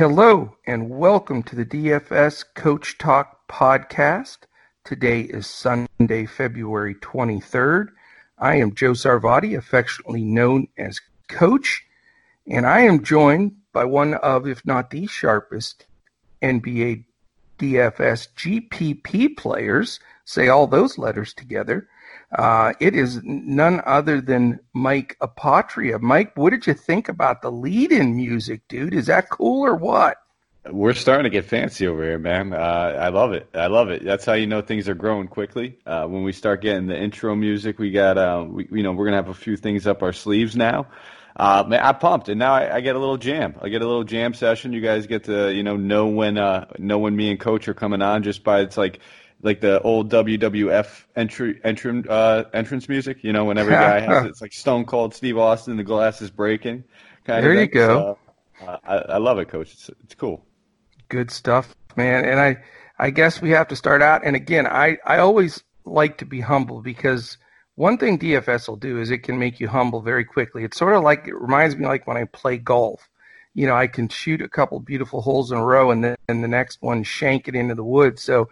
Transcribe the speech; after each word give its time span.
Hello 0.00 0.56
and 0.66 0.88
welcome 0.88 1.42
to 1.42 1.54
the 1.54 1.66
DFS 1.66 2.42
Coach 2.54 2.96
Talk 2.96 3.46
podcast. 3.48 4.38
Today 4.82 5.20
is 5.20 5.46
Sunday, 5.46 6.24
February 6.24 6.94
23rd. 6.94 7.88
I 8.38 8.54
am 8.54 8.74
Joe 8.74 8.92
Sarvati, 8.92 9.58
affectionately 9.58 10.24
known 10.24 10.68
as 10.78 11.02
Coach, 11.28 11.84
and 12.46 12.64
I 12.64 12.80
am 12.80 13.04
joined 13.04 13.56
by 13.74 13.84
one 13.84 14.14
of, 14.14 14.46
if 14.46 14.64
not 14.64 14.88
the 14.88 15.06
sharpest 15.06 15.84
NBA 16.40 17.04
DFS 17.58 18.28
GPP 18.38 19.36
players. 19.36 20.00
Say 20.24 20.48
all 20.48 20.66
those 20.66 20.96
letters 20.96 21.34
together. 21.34 21.90
Uh, 22.36 22.72
it 22.78 22.94
is 22.94 23.20
none 23.24 23.82
other 23.84 24.20
than 24.20 24.60
Mike 24.72 25.16
Apotria. 25.20 26.00
Mike, 26.00 26.36
what 26.36 26.50
did 26.50 26.66
you 26.66 26.74
think 26.74 27.08
about 27.08 27.42
the 27.42 27.50
lead-in 27.50 28.14
music, 28.14 28.62
dude? 28.68 28.94
Is 28.94 29.06
that 29.06 29.28
cool 29.30 29.66
or 29.66 29.74
what? 29.74 30.18
We're 30.70 30.92
starting 30.92 31.24
to 31.24 31.30
get 31.30 31.46
fancy 31.46 31.86
over 31.88 32.02
here, 32.02 32.18
man. 32.18 32.52
Uh, 32.52 32.56
I 32.56 33.08
love 33.08 33.32
it. 33.32 33.48
I 33.54 33.66
love 33.68 33.88
it. 33.88 34.04
That's 34.04 34.24
how 34.26 34.34
you 34.34 34.46
know 34.46 34.60
things 34.60 34.88
are 34.88 34.94
growing 34.94 35.26
quickly. 35.26 35.78
Uh, 35.86 36.06
when 36.06 36.22
we 36.22 36.32
start 36.32 36.60
getting 36.60 36.86
the 36.86 36.96
intro 36.96 37.34
music, 37.34 37.78
we 37.78 37.90
got, 37.90 38.18
uh, 38.18 38.44
we, 38.46 38.68
you 38.70 38.82
know, 38.82 38.92
we're 38.92 39.06
gonna 39.06 39.16
have 39.16 39.30
a 39.30 39.34
few 39.34 39.56
things 39.56 39.86
up 39.86 40.02
our 40.02 40.12
sleeves 40.12 40.54
now. 40.54 40.86
Uh, 41.34 41.64
man, 41.66 41.80
I 41.80 41.92
pumped, 41.92 42.28
and 42.28 42.38
now 42.38 42.52
I, 42.52 42.76
I, 42.76 42.80
get 42.80 42.96
a 42.96 42.98
little 42.98 43.16
jam. 43.16 43.54
I 43.62 43.70
get 43.70 43.80
a 43.80 43.86
little 43.86 44.04
jam 44.04 44.34
session. 44.34 44.72
You 44.72 44.80
guys 44.80 45.06
get 45.06 45.24
to, 45.24 45.50
you 45.50 45.62
know, 45.62 45.76
know 45.76 46.08
when, 46.08 46.36
uh, 46.36 46.66
know 46.78 46.98
when 46.98 47.16
me 47.16 47.30
and 47.30 47.40
Coach 47.40 47.66
are 47.68 47.74
coming 47.74 48.02
on 48.02 48.22
just 48.22 48.44
by 48.44 48.60
it's 48.60 48.76
like 48.76 49.00
like 49.42 49.60
the 49.60 49.80
old 49.80 50.10
WWF 50.10 51.04
entry 51.16 51.60
entrance 51.64 52.06
uh, 52.08 52.44
entrance 52.52 52.88
music. 52.88 53.22
You 53.22 53.32
know, 53.32 53.44
whenever 53.44 53.70
a 53.70 53.74
guy 53.74 54.00
has 54.00 54.26
it, 54.26 54.28
it's 54.28 54.40
like 54.40 54.52
Stone 54.52 54.84
Cold 54.84 55.14
Steve 55.14 55.38
Austin, 55.38 55.76
the 55.76 55.84
glass 55.84 56.20
is 56.20 56.30
breaking. 56.30 56.84
Kind 57.24 57.44
there 57.44 57.52
of 57.52 57.60
you 57.60 57.66
go. 57.66 58.18
So, 58.60 58.66
uh, 58.66 58.78
I, 58.84 58.96
I, 58.96 59.16
love 59.18 59.38
it, 59.38 59.48
Coach. 59.48 59.72
It's 59.72 59.90
it's 60.04 60.14
cool. 60.14 60.44
Good 61.08 61.30
stuff, 61.30 61.74
man. 61.96 62.24
And 62.24 62.38
I 62.38 62.58
I 62.98 63.10
guess 63.10 63.40
we 63.40 63.50
have 63.50 63.68
to 63.68 63.76
start 63.76 64.02
out. 64.02 64.22
And 64.24 64.36
again, 64.36 64.66
I 64.66 64.98
I 65.04 65.18
always 65.18 65.62
like 65.84 66.18
to 66.18 66.26
be 66.26 66.40
humble 66.40 66.82
because 66.82 67.38
one 67.76 67.96
thing 67.96 68.18
DFS 68.18 68.68
will 68.68 68.76
do 68.76 69.00
is 69.00 69.10
it 69.10 69.22
can 69.22 69.38
make 69.38 69.58
you 69.58 69.68
humble 69.68 70.02
very 70.02 70.24
quickly. 70.24 70.64
It's 70.64 70.76
sort 70.76 70.94
of 70.94 71.02
like 71.02 71.26
it 71.26 71.34
reminds 71.34 71.76
me 71.76 71.86
like 71.86 72.06
when 72.06 72.16
I 72.16 72.24
play 72.24 72.58
golf. 72.58 73.08
You 73.54 73.66
know, 73.66 73.74
I 73.74 73.88
can 73.88 74.08
shoot 74.08 74.42
a 74.42 74.48
couple 74.48 74.78
beautiful 74.78 75.22
holes 75.22 75.50
in 75.50 75.58
a 75.58 75.64
row 75.64 75.90
and 75.90 76.04
then 76.04 76.16
and 76.28 76.44
the 76.44 76.48
next 76.48 76.82
one 76.82 77.02
shank 77.02 77.48
it 77.48 77.54
into 77.54 77.74
the 77.74 77.84
woods. 77.84 78.22
So 78.22 78.48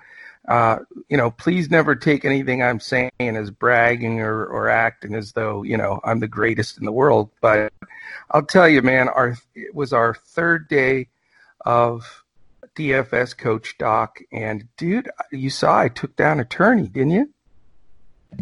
uh, 0.49 0.79
you 1.11 1.17
know, 1.17 1.31
please 1.31 1.71
never 1.71 1.95
take 1.95 2.25
anything 2.25 2.63
I'm 2.63 2.81
saying 2.81 3.11
as 3.21 3.51
bragging 3.51 4.21
or, 4.21 4.47
or 4.47 4.71
acting 4.71 5.15
as 5.15 5.33
though, 5.33 5.63
you 5.63 5.77
know, 5.77 6.01
I'm 6.03 6.21
the 6.21 6.29
greatest 6.29 6.79
in 6.79 6.87
the 6.87 6.93
world. 6.93 7.31
But 7.43 7.73
I'll 8.31 8.47
tell 8.47 8.67
you, 8.67 8.81
man, 8.81 9.09
our 9.09 9.37
it 9.55 9.75
was 9.75 9.93
our 9.93 10.15
third 10.15 10.69
day 10.69 11.09
of 11.67 12.25
DFS 12.77 13.37
Coach 13.37 13.77
Talk. 13.77 14.21
And 14.33 14.69
dude, 14.79 15.11
you 15.31 15.51
saw 15.51 15.79
I 15.79 15.89
took 15.89 16.17
down 16.17 16.41
attorney, 16.41 16.89
didn't 16.89 17.11
you? 17.11 17.31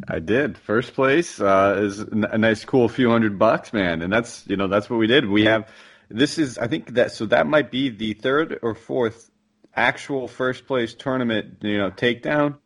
I 0.06 0.20
did. 0.20 0.58
First 0.58 0.94
place 0.94 1.40
uh, 1.40 1.80
is 1.80 2.00
a 2.00 2.38
nice, 2.38 2.64
cool 2.64 2.88
few 2.88 3.10
hundred 3.10 3.36
bucks, 3.36 3.72
man. 3.72 4.02
And 4.02 4.12
that's, 4.12 4.44
you 4.46 4.56
know, 4.56 4.68
that's 4.68 4.88
what 4.88 4.98
we 4.98 5.08
did. 5.08 5.28
We 5.28 5.44
have, 5.44 5.68
this 6.08 6.38
is, 6.38 6.58
I 6.58 6.68
think 6.68 6.94
that, 6.94 7.12
so 7.12 7.26
that 7.26 7.46
might 7.46 7.70
be 7.70 7.88
the 7.88 8.12
third 8.12 8.60
or 8.62 8.74
fourth 8.74 9.30
actual 9.76 10.26
first 10.26 10.66
place 10.66 10.94
tournament, 10.94 11.58
you 11.60 11.78
know, 11.78 11.90
takedown 11.90 12.56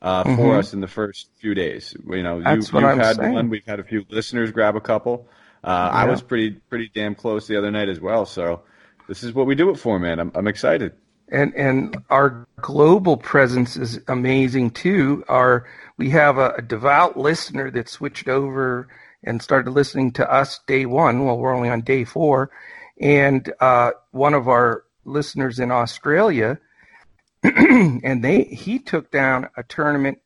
uh, 0.00 0.24
mm-hmm. 0.24 0.36
for 0.36 0.56
us 0.56 0.72
in 0.72 0.80
the 0.80 0.88
first 0.88 1.30
few 1.36 1.54
days. 1.54 1.94
You 2.06 2.22
know, 2.22 2.38
you, 2.38 2.44
have 2.44 2.98
had 2.98 3.16
saying. 3.16 3.32
one. 3.32 3.50
We've 3.50 3.66
had 3.66 3.80
a 3.80 3.84
few 3.84 4.04
listeners 4.08 4.50
grab 4.50 4.76
a 4.76 4.80
couple. 4.80 5.28
Uh, 5.62 5.90
yeah. 5.92 5.98
I 5.98 6.04
was 6.06 6.22
pretty 6.22 6.52
pretty 6.52 6.90
damn 6.94 7.14
close 7.14 7.46
the 7.46 7.56
other 7.56 7.70
night 7.70 7.88
as 7.88 8.00
well. 8.00 8.24
So 8.24 8.62
this 9.08 9.22
is 9.22 9.34
what 9.34 9.46
we 9.46 9.54
do 9.54 9.70
it 9.70 9.76
for, 9.76 9.98
man. 9.98 10.18
I'm 10.18 10.32
I'm 10.34 10.46
excited. 10.46 10.92
And 11.30 11.54
and 11.54 11.96
our 12.08 12.46
global 12.60 13.16
presence 13.16 13.76
is 13.76 14.00
amazing 14.08 14.70
too. 14.70 15.24
Our 15.28 15.66
we 15.98 16.10
have 16.10 16.38
a, 16.38 16.52
a 16.52 16.62
devout 16.62 17.16
listener 17.16 17.70
that 17.72 17.88
switched 17.88 18.28
over 18.28 18.88
and 19.22 19.42
started 19.42 19.70
listening 19.70 20.12
to 20.12 20.32
us 20.32 20.60
day 20.66 20.86
one. 20.86 21.24
Well, 21.24 21.36
we're 21.36 21.54
only 21.54 21.68
on 21.68 21.82
day 21.82 22.04
four, 22.04 22.50
and 22.98 23.52
uh, 23.60 23.90
one 24.12 24.32
of 24.32 24.48
our 24.48 24.84
listeners 25.10 25.58
in 25.58 25.70
Australia, 25.70 26.58
and 27.42 28.24
they 28.24 28.44
he 28.44 28.78
took 28.78 29.10
down 29.10 29.48
a 29.56 29.62
tournament 29.62 30.18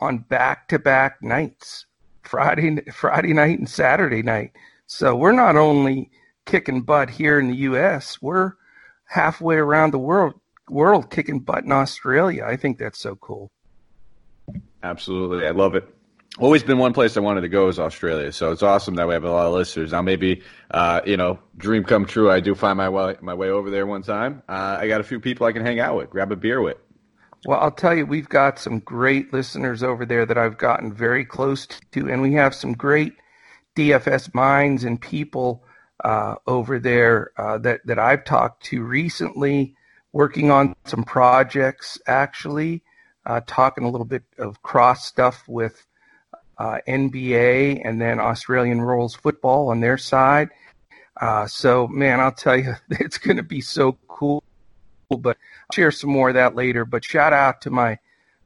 on 0.00 0.18
back 0.18 0.68
to 0.68 0.78
back 0.78 1.22
nights, 1.22 1.86
Friday 2.22 2.80
Friday 2.92 3.32
night 3.32 3.58
and 3.58 3.68
Saturday 3.68 4.22
night. 4.22 4.52
So 4.86 5.16
we're 5.16 5.32
not 5.32 5.56
only 5.56 6.10
kicking 6.46 6.82
butt 6.82 7.10
here 7.10 7.38
in 7.38 7.48
the 7.48 7.56
U.S., 7.56 8.22
we're 8.22 8.52
halfway 9.04 9.56
around 9.56 9.92
the 9.92 9.98
world 9.98 10.34
world 10.68 11.10
kicking 11.10 11.40
butt 11.40 11.64
in 11.64 11.72
Australia. 11.72 12.44
I 12.44 12.56
think 12.56 12.78
that's 12.78 12.98
so 12.98 13.16
cool. 13.16 13.50
Absolutely, 14.82 15.46
I 15.46 15.50
love 15.50 15.74
it 15.74 15.97
always 16.38 16.62
been 16.62 16.78
one 16.78 16.92
place 16.92 17.16
I 17.16 17.20
wanted 17.20 17.42
to 17.42 17.48
go 17.48 17.68
is 17.68 17.78
Australia. 17.78 18.32
So 18.32 18.52
it's 18.52 18.62
awesome 18.62 18.94
that 18.96 19.08
we 19.08 19.14
have 19.14 19.24
a 19.24 19.30
lot 19.30 19.46
of 19.46 19.52
listeners. 19.52 19.92
Now 19.92 20.02
maybe 20.02 20.42
uh, 20.70 21.00
you 21.06 21.16
know, 21.16 21.38
dream 21.56 21.84
come 21.84 22.04
true. 22.04 22.30
I 22.30 22.40
do 22.40 22.54
find 22.54 22.76
my 22.76 22.88
way 22.88 23.16
my 23.20 23.34
way 23.34 23.50
over 23.50 23.70
there 23.70 23.86
one 23.86 24.02
time. 24.02 24.42
Uh, 24.48 24.78
I 24.80 24.88
got 24.88 25.00
a 25.00 25.04
few 25.04 25.20
people 25.20 25.46
I 25.46 25.52
can 25.52 25.64
hang 25.64 25.80
out 25.80 25.96
with, 25.96 26.10
grab 26.10 26.32
a 26.32 26.36
beer 26.36 26.60
with. 26.60 26.76
Well, 27.46 27.60
I'll 27.60 27.70
tell 27.70 27.94
you, 27.94 28.04
we've 28.04 28.28
got 28.28 28.58
some 28.58 28.80
great 28.80 29.32
listeners 29.32 29.82
over 29.82 30.04
there 30.04 30.26
that 30.26 30.36
I've 30.36 30.58
gotten 30.58 30.92
very 30.92 31.24
close 31.24 31.68
to, 31.92 32.10
and 32.10 32.20
we 32.20 32.32
have 32.34 32.52
some 32.52 32.72
great 32.72 33.14
DFS 33.76 34.34
minds 34.34 34.82
and 34.82 35.00
people 35.00 35.64
uh, 36.04 36.34
over 36.46 36.80
there 36.80 37.30
uh, 37.36 37.58
that 37.58 37.80
that 37.86 37.98
I've 37.98 38.24
talked 38.24 38.64
to 38.64 38.82
recently, 38.82 39.74
working 40.12 40.50
on 40.50 40.74
some 40.84 41.04
projects. 41.04 41.98
Actually, 42.06 42.82
uh, 43.24 43.40
talking 43.46 43.84
a 43.84 43.90
little 43.90 44.06
bit 44.06 44.24
of 44.38 44.62
cross 44.62 45.06
stuff 45.06 45.44
with 45.46 45.86
uh, 46.58 46.78
NBA 46.86 47.82
and 47.84 48.00
then 48.00 48.18
Australian 48.18 48.80
rules 48.80 49.14
football 49.14 49.68
on 49.68 49.80
their 49.80 49.98
side. 49.98 50.50
Uh, 51.20 51.46
so, 51.46 51.86
man, 51.88 52.20
I'll 52.20 52.32
tell 52.32 52.56
you, 52.56 52.74
it's 52.90 53.18
going 53.18 53.36
to 53.36 53.42
be 53.42 53.60
so 53.60 53.98
cool. 54.08 54.42
But 55.10 55.38
I'll 55.38 55.74
share 55.74 55.90
some 55.90 56.10
more 56.10 56.28
of 56.28 56.34
that 56.34 56.54
later. 56.54 56.84
But 56.84 57.04
shout 57.04 57.32
out 57.32 57.62
to 57.62 57.70
my 57.70 57.98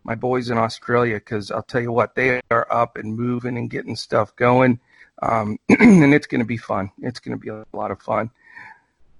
my 0.04 0.14
boys 0.14 0.50
in 0.50 0.58
Australia 0.58 1.14
because 1.14 1.50
I'll 1.50 1.62
tell 1.62 1.80
you 1.80 1.92
what, 1.92 2.14
they 2.14 2.40
are 2.50 2.66
up 2.70 2.96
and 2.96 3.16
moving 3.16 3.56
and 3.56 3.70
getting 3.70 3.94
stuff 3.96 4.34
going, 4.36 4.80
um, 5.22 5.58
and 5.68 6.12
it's 6.12 6.26
going 6.26 6.40
to 6.40 6.46
be 6.46 6.56
fun. 6.56 6.90
It's 7.00 7.20
going 7.20 7.38
to 7.38 7.40
be 7.40 7.50
a 7.50 7.64
lot 7.72 7.90
of 7.90 8.00
fun. 8.02 8.30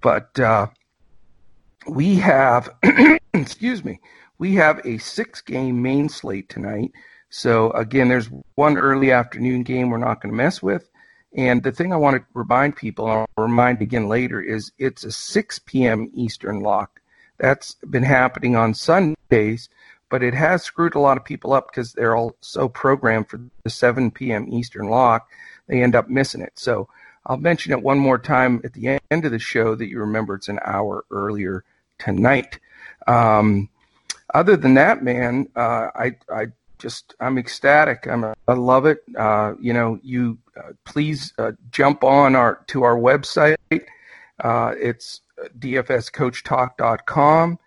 But 0.01 0.39
uh, 0.41 0.67
we 1.87 2.17
have, 2.17 2.71
excuse 3.33 3.85
me, 3.85 4.01
we 4.39 4.55
have 4.57 4.85
a 4.85 4.99
six 4.99 5.41
game 5.41 5.83
main 5.83 6.09
slate 6.09 6.49
tonight. 6.49 6.93
So 7.35 7.71
again, 7.71 8.09
there's 8.09 8.29
one 8.57 8.77
early 8.77 9.11
afternoon 9.11 9.63
game 9.63 9.89
we're 9.89 9.97
not 9.97 10.21
going 10.21 10.31
to 10.31 10.37
mess 10.37 10.63
with. 10.63 10.91
And 11.35 11.63
the 11.63 11.73
thing 11.73 11.91
I 11.91 11.97
want 11.97 12.19
to 12.19 12.25
remind 12.35 12.77
people, 12.77 13.11
and 13.11 13.21
I'll 13.21 13.45
remind 13.45 13.81
again 13.81 14.07
later, 14.07 14.43
is 14.43 14.71
it's 14.77 15.03
a 15.03 15.11
6 15.11 15.59
p.m. 15.61 16.11
Eastern 16.13 16.61
lock. 16.61 17.01
That's 17.39 17.77
been 17.89 18.03
happening 18.03 18.55
on 18.55 18.75
Sundays, 18.75 19.71
but 20.11 20.23
it 20.23 20.35
has 20.35 20.63
screwed 20.63 20.95
a 20.95 21.01
lot 21.01 21.17
of 21.17 21.25
people 21.25 21.55
up 21.55 21.69
because 21.71 21.95
they're 21.95 22.15
all 22.15 22.37
so 22.43 22.69
programmed 22.69 23.31
for 23.31 23.41
the 23.65 23.71
7 23.71 24.11
p.m. 24.11 24.47
Eastern 24.53 24.89
lock, 24.91 25.27
they 25.69 25.83
end 25.83 25.97
up 25.97 26.11
missing 26.11 26.43
it. 26.43 26.53
So 26.57 26.87
I'll 27.25 27.39
mention 27.39 27.73
it 27.73 27.83
one 27.83 27.99
more 27.99 28.19
time 28.19 28.61
at 28.63 28.75
the 28.75 29.01
end 29.11 29.25
of 29.25 29.33
the 29.33 29.39
show 29.39 29.75
that 29.75 29.89
you 29.89 30.01
remember 30.01 30.35
it's 30.35 30.51
an 30.51 30.61
hour 30.67 31.07
earlier 31.11 31.65
tonight. 31.99 32.59
Um, 33.07 33.71
other 34.35 34.59
than 34.59 34.75
that, 34.75 35.03
man, 35.03 35.49
uh, 35.57 35.89
I, 35.95 36.17
I 36.31 36.47
just 36.83 37.15
I'm 37.21 37.39
ecstatic. 37.39 38.09
I'm 38.09 38.25
I 38.25 38.53
love 38.53 38.87
it. 38.87 38.99
Uh, 39.17 39.55
you 39.61 39.73
know, 39.73 40.01
you 40.03 40.37
uh, 40.57 40.73
please 40.85 41.33
uh, 41.39 41.53
jump 41.71 42.03
on 42.03 42.35
our 42.35 42.65
to 42.67 42.83
our 42.83 42.97
website. 42.97 43.57
Uh, 43.71 44.75
it's 44.77 45.21
dfscoachtalk.com. 45.59 47.59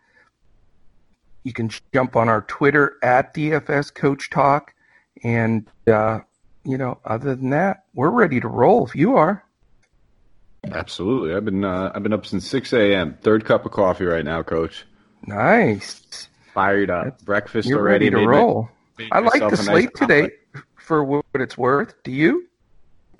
You 1.43 1.53
can 1.53 1.69
jump 1.93 2.17
on 2.17 2.27
our 2.27 2.41
Twitter 2.41 2.97
at 3.01 3.33
dfscoachtalk, 3.33 4.67
and 5.23 5.65
uh, 5.87 6.19
you 6.65 6.77
know, 6.77 6.99
other 7.05 7.35
than 7.35 7.51
that, 7.51 7.85
we're 7.93 8.09
ready 8.09 8.41
to 8.41 8.49
roll. 8.49 8.85
If 8.85 8.95
you 8.95 9.15
are. 9.15 9.43
Absolutely, 10.71 11.33
I've 11.33 11.45
been 11.45 11.63
uh, 11.63 11.93
I've 11.95 12.03
been 12.03 12.13
up 12.13 12.25
since 12.25 12.45
six 12.45 12.73
a.m. 12.73 13.17
Third 13.21 13.45
cup 13.45 13.65
of 13.65 13.71
coffee 13.71 14.05
right 14.05 14.25
now, 14.25 14.43
Coach. 14.43 14.83
Nice. 15.25 16.27
Fired 16.53 16.89
up. 16.89 17.05
That's, 17.05 17.23
Breakfast 17.23 17.67
you're 17.67 17.79
already. 17.79 18.09
Ready 18.09 18.25
to 18.25 18.29
roll. 18.29 18.69
I 19.11 19.19
like 19.19 19.41
the 19.41 19.57
slate 19.57 19.89
nice 19.95 20.07
today 20.07 20.29
for 20.75 21.03
what 21.03 21.25
it's 21.35 21.57
worth. 21.57 21.93
Do 22.03 22.11
you? 22.11 22.47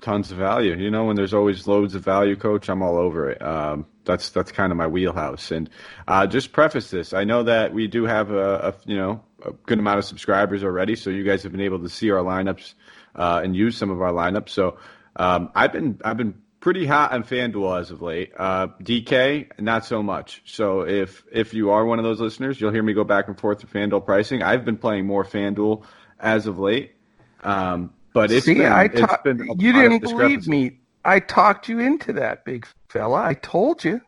Tons 0.00 0.30
of 0.30 0.38
value. 0.38 0.76
You 0.76 0.90
know, 0.90 1.04
when 1.04 1.16
there's 1.16 1.34
always 1.34 1.66
loads 1.66 1.94
of 1.94 2.04
value, 2.04 2.36
coach, 2.36 2.68
I'm 2.68 2.82
all 2.82 2.96
over 2.96 3.30
it. 3.30 3.42
Um, 3.42 3.86
that's 4.04 4.30
that's 4.30 4.52
kind 4.52 4.70
of 4.70 4.78
my 4.78 4.86
wheelhouse. 4.86 5.50
And 5.50 5.68
uh, 6.06 6.26
just 6.26 6.52
preface 6.52 6.90
this: 6.90 7.12
I 7.12 7.24
know 7.24 7.42
that 7.42 7.72
we 7.72 7.86
do 7.86 8.04
have 8.04 8.30
a, 8.30 8.68
a, 8.68 8.74
you 8.86 8.96
know 8.96 9.22
a 9.44 9.52
good 9.52 9.78
amount 9.78 9.98
of 9.98 10.04
subscribers 10.04 10.64
already, 10.64 10.96
so 10.96 11.10
you 11.10 11.24
guys 11.24 11.42
have 11.42 11.52
been 11.52 11.60
able 11.60 11.80
to 11.80 11.88
see 11.88 12.10
our 12.10 12.22
lineups 12.22 12.74
uh, 13.14 13.40
and 13.42 13.56
use 13.56 13.76
some 13.76 13.90
of 13.90 14.00
our 14.00 14.12
lineups. 14.12 14.50
So 14.50 14.78
um, 15.16 15.50
I've 15.54 15.72
been 15.72 16.00
I've 16.04 16.16
been 16.16 16.34
pretty 16.66 16.84
hot 16.84 17.12
on 17.12 17.22
FanDuel 17.22 17.78
as 17.78 17.92
of 17.92 18.02
late. 18.02 18.32
Uh, 18.36 18.66
DK, 18.82 19.56
not 19.60 19.84
so 19.84 20.02
much. 20.02 20.42
So 20.46 20.80
if 20.80 21.22
if 21.30 21.54
you 21.54 21.70
are 21.70 21.86
one 21.86 22.00
of 22.00 22.04
those 22.04 22.20
listeners, 22.20 22.60
you'll 22.60 22.72
hear 22.72 22.82
me 22.82 22.92
go 22.92 23.04
back 23.04 23.28
and 23.28 23.38
forth 23.38 23.62
with 23.62 23.72
FanDuel 23.72 24.04
pricing. 24.04 24.42
I've 24.42 24.64
been 24.64 24.76
playing 24.76 25.06
more 25.06 25.22
FanDuel 25.22 25.84
as 26.18 26.48
of 26.48 26.58
late. 26.58 26.96
Um, 27.44 27.92
but 28.12 28.32
it's 28.32 28.46
See, 28.46 28.54
been, 28.54 28.72
I 28.72 28.86
it's 28.86 28.98
ta- 29.00 29.20
been 29.22 29.42
a 29.42 29.54
you 29.56 29.72
didn't 29.72 30.00
believe 30.00 30.48
me. 30.48 30.80
I 31.04 31.20
talked 31.20 31.68
you 31.68 31.78
into 31.78 32.14
that, 32.14 32.44
big 32.44 32.66
fella. 32.88 33.22
I 33.22 33.34
told 33.34 33.84
you. 33.84 34.00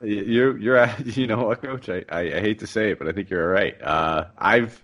You're, 0.00 0.58
you're, 0.58 0.90
you 1.04 1.28
know 1.28 1.44
what, 1.44 1.62
Coach? 1.62 1.88
I, 1.88 2.04
I, 2.08 2.20
I 2.22 2.40
hate 2.40 2.58
to 2.58 2.66
say 2.66 2.90
it, 2.90 2.98
but 2.98 3.06
I 3.06 3.12
think 3.12 3.30
you're 3.30 3.48
right. 3.48 3.80
Uh, 3.80 4.24
I've, 4.36 4.82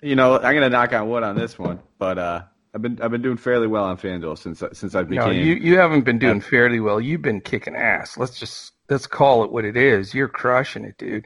you 0.00 0.14
know, 0.14 0.36
I'm 0.36 0.54
gonna 0.54 0.70
knock 0.70 0.92
on 0.92 1.08
wood 1.08 1.24
on 1.24 1.34
this 1.34 1.58
one, 1.58 1.80
but 1.98 2.18
uh, 2.20 2.42
I've 2.74 2.82
been, 2.82 3.00
I've 3.02 3.10
been 3.10 3.22
doing 3.22 3.36
fairly 3.36 3.66
well 3.66 3.84
on 3.84 3.96
FanDuel 3.96 4.38
since, 4.38 4.62
since 4.72 4.94
I 4.94 5.02
became. 5.02 5.24
No, 5.24 5.30
you 5.30 5.54
you 5.54 5.78
haven't 5.78 6.02
been 6.02 6.18
doing 6.18 6.40
fairly 6.40 6.78
well. 6.78 7.00
You've 7.00 7.22
been 7.22 7.40
kicking 7.40 7.74
ass. 7.74 8.16
Let's 8.16 8.38
just 8.38 8.72
let's 8.88 9.06
call 9.06 9.42
it 9.44 9.52
what 9.52 9.64
it 9.64 9.76
is. 9.76 10.14
You're 10.14 10.28
crushing 10.28 10.84
it, 10.84 10.96
dude. 10.96 11.24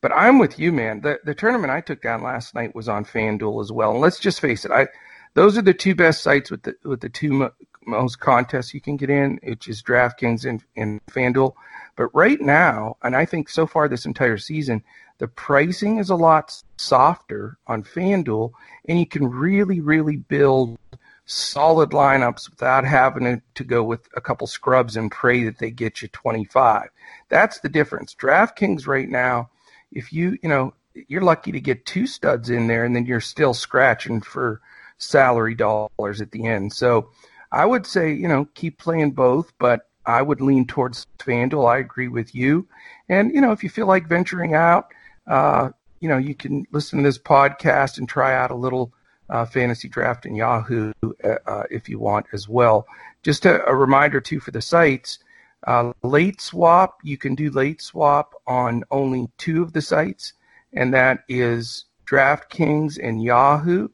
But 0.00 0.12
I'm 0.12 0.38
with 0.38 0.58
you, 0.58 0.70
man. 0.70 1.00
The 1.00 1.18
the 1.24 1.34
tournament 1.34 1.72
I 1.72 1.80
took 1.80 2.00
down 2.00 2.22
last 2.22 2.54
night 2.54 2.74
was 2.74 2.88
on 2.88 3.04
FanDuel 3.04 3.60
as 3.60 3.72
well. 3.72 3.92
And 3.92 4.00
let's 4.00 4.20
just 4.20 4.40
face 4.40 4.64
it, 4.64 4.70
I 4.70 4.86
those 5.34 5.58
are 5.58 5.62
the 5.62 5.74
two 5.74 5.94
best 5.94 6.22
sites 6.22 6.50
with 6.50 6.62
the 6.62 6.74
with 6.84 7.00
the 7.00 7.08
two 7.08 7.32
mo- 7.32 7.52
most 7.86 8.20
contests 8.20 8.72
you 8.72 8.80
can 8.80 8.96
get 8.96 9.10
in, 9.10 9.38
which 9.42 9.68
is 9.68 9.82
DraftKings 9.82 10.48
and, 10.48 10.62
and 10.76 11.04
FanDuel. 11.06 11.54
But 11.96 12.14
right 12.14 12.40
now, 12.40 12.96
and 13.02 13.16
I 13.16 13.24
think 13.24 13.48
so 13.48 13.66
far 13.66 13.88
this 13.88 14.06
entire 14.06 14.38
season, 14.38 14.82
the 15.18 15.28
pricing 15.28 15.98
is 15.98 16.10
a 16.10 16.16
lot 16.16 16.62
softer 16.76 17.58
on 17.66 17.82
FanDuel, 17.84 18.52
and 18.88 18.98
you 18.98 19.06
can 19.06 19.28
really, 19.28 19.80
really 19.80 20.16
build 20.16 20.78
solid 21.26 21.90
lineups 21.90 22.50
without 22.50 22.84
having 22.84 23.40
to, 23.54 23.64
go 23.64 23.82
with 23.82 24.08
a 24.14 24.20
couple 24.20 24.46
scrubs 24.46 24.96
and 24.96 25.10
pray 25.10 25.44
that 25.44 25.58
they 25.58 25.70
get 25.70 26.02
you 26.02 26.08
25. 26.08 26.88
That's 27.28 27.60
the 27.60 27.68
difference. 27.68 28.14
DraftKings 28.14 28.86
right 28.86 29.08
now, 29.08 29.50
if 29.90 30.12
you, 30.12 30.36
you 30.42 30.48
know, 30.48 30.74
you're 31.08 31.22
lucky 31.22 31.52
to 31.52 31.60
get 31.60 31.86
two 31.86 32.06
studs 32.06 32.50
in 32.50 32.66
there 32.66 32.84
and 32.84 32.94
then 32.94 33.06
you're 33.06 33.20
still 33.20 33.54
scratching 33.54 34.20
for 34.20 34.60
salary 34.98 35.54
dollars 35.54 36.20
at 36.20 36.30
the 36.30 36.46
end. 36.46 36.72
So 36.72 37.10
I 37.50 37.64
would 37.64 37.86
say, 37.86 38.12
you 38.12 38.28
know, 38.28 38.46
keep 38.54 38.78
playing 38.78 39.12
both, 39.12 39.52
but 39.58 39.88
I 40.06 40.22
would 40.22 40.40
lean 40.40 40.66
towards 40.66 41.06
FanDuel. 41.18 41.70
I 41.70 41.78
agree 41.78 42.08
with 42.08 42.34
you. 42.34 42.68
And, 43.08 43.32
you 43.34 43.40
know, 43.40 43.52
if 43.52 43.62
you 43.62 43.70
feel 43.70 43.86
like 43.86 44.08
venturing 44.08 44.54
out, 44.54 44.88
uh, 45.26 45.70
you 46.00 46.08
know, 46.08 46.18
you 46.18 46.34
can 46.34 46.66
listen 46.72 46.98
to 46.98 47.04
this 47.04 47.18
podcast 47.18 47.98
and 47.98 48.08
try 48.08 48.34
out 48.34 48.50
a 48.50 48.56
little 48.56 48.92
uh, 49.30 49.44
fantasy 49.44 49.88
draft 49.88 50.26
in 50.26 50.34
Yahoo 50.34 50.92
uh, 51.02 51.36
uh, 51.46 51.62
if 51.70 51.88
you 51.88 51.98
want 51.98 52.26
as 52.32 52.48
well. 52.48 52.86
Just 53.22 53.46
a, 53.46 53.66
a 53.66 53.74
reminder, 53.74 54.20
too, 54.20 54.40
for 54.40 54.50
the 54.50 54.60
sites 54.60 55.18
uh, 55.66 55.92
late 56.02 56.40
swap, 56.40 56.98
you 57.02 57.16
can 57.16 57.34
do 57.34 57.50
late 57.50 57.80
swap 57.80 58.34
on 58.46 58.84
only 58.90 59.28
two 59.38 59.62
of 59.62 59.72
the 59.72 59.80
sites, 59.80 60.34
and 60.72 60.92
that 60.92 61.24
is 61.28 61.86
DraftKings 62.06 62.98
and 63.02 63.22
Yahoo. 63.22 63.88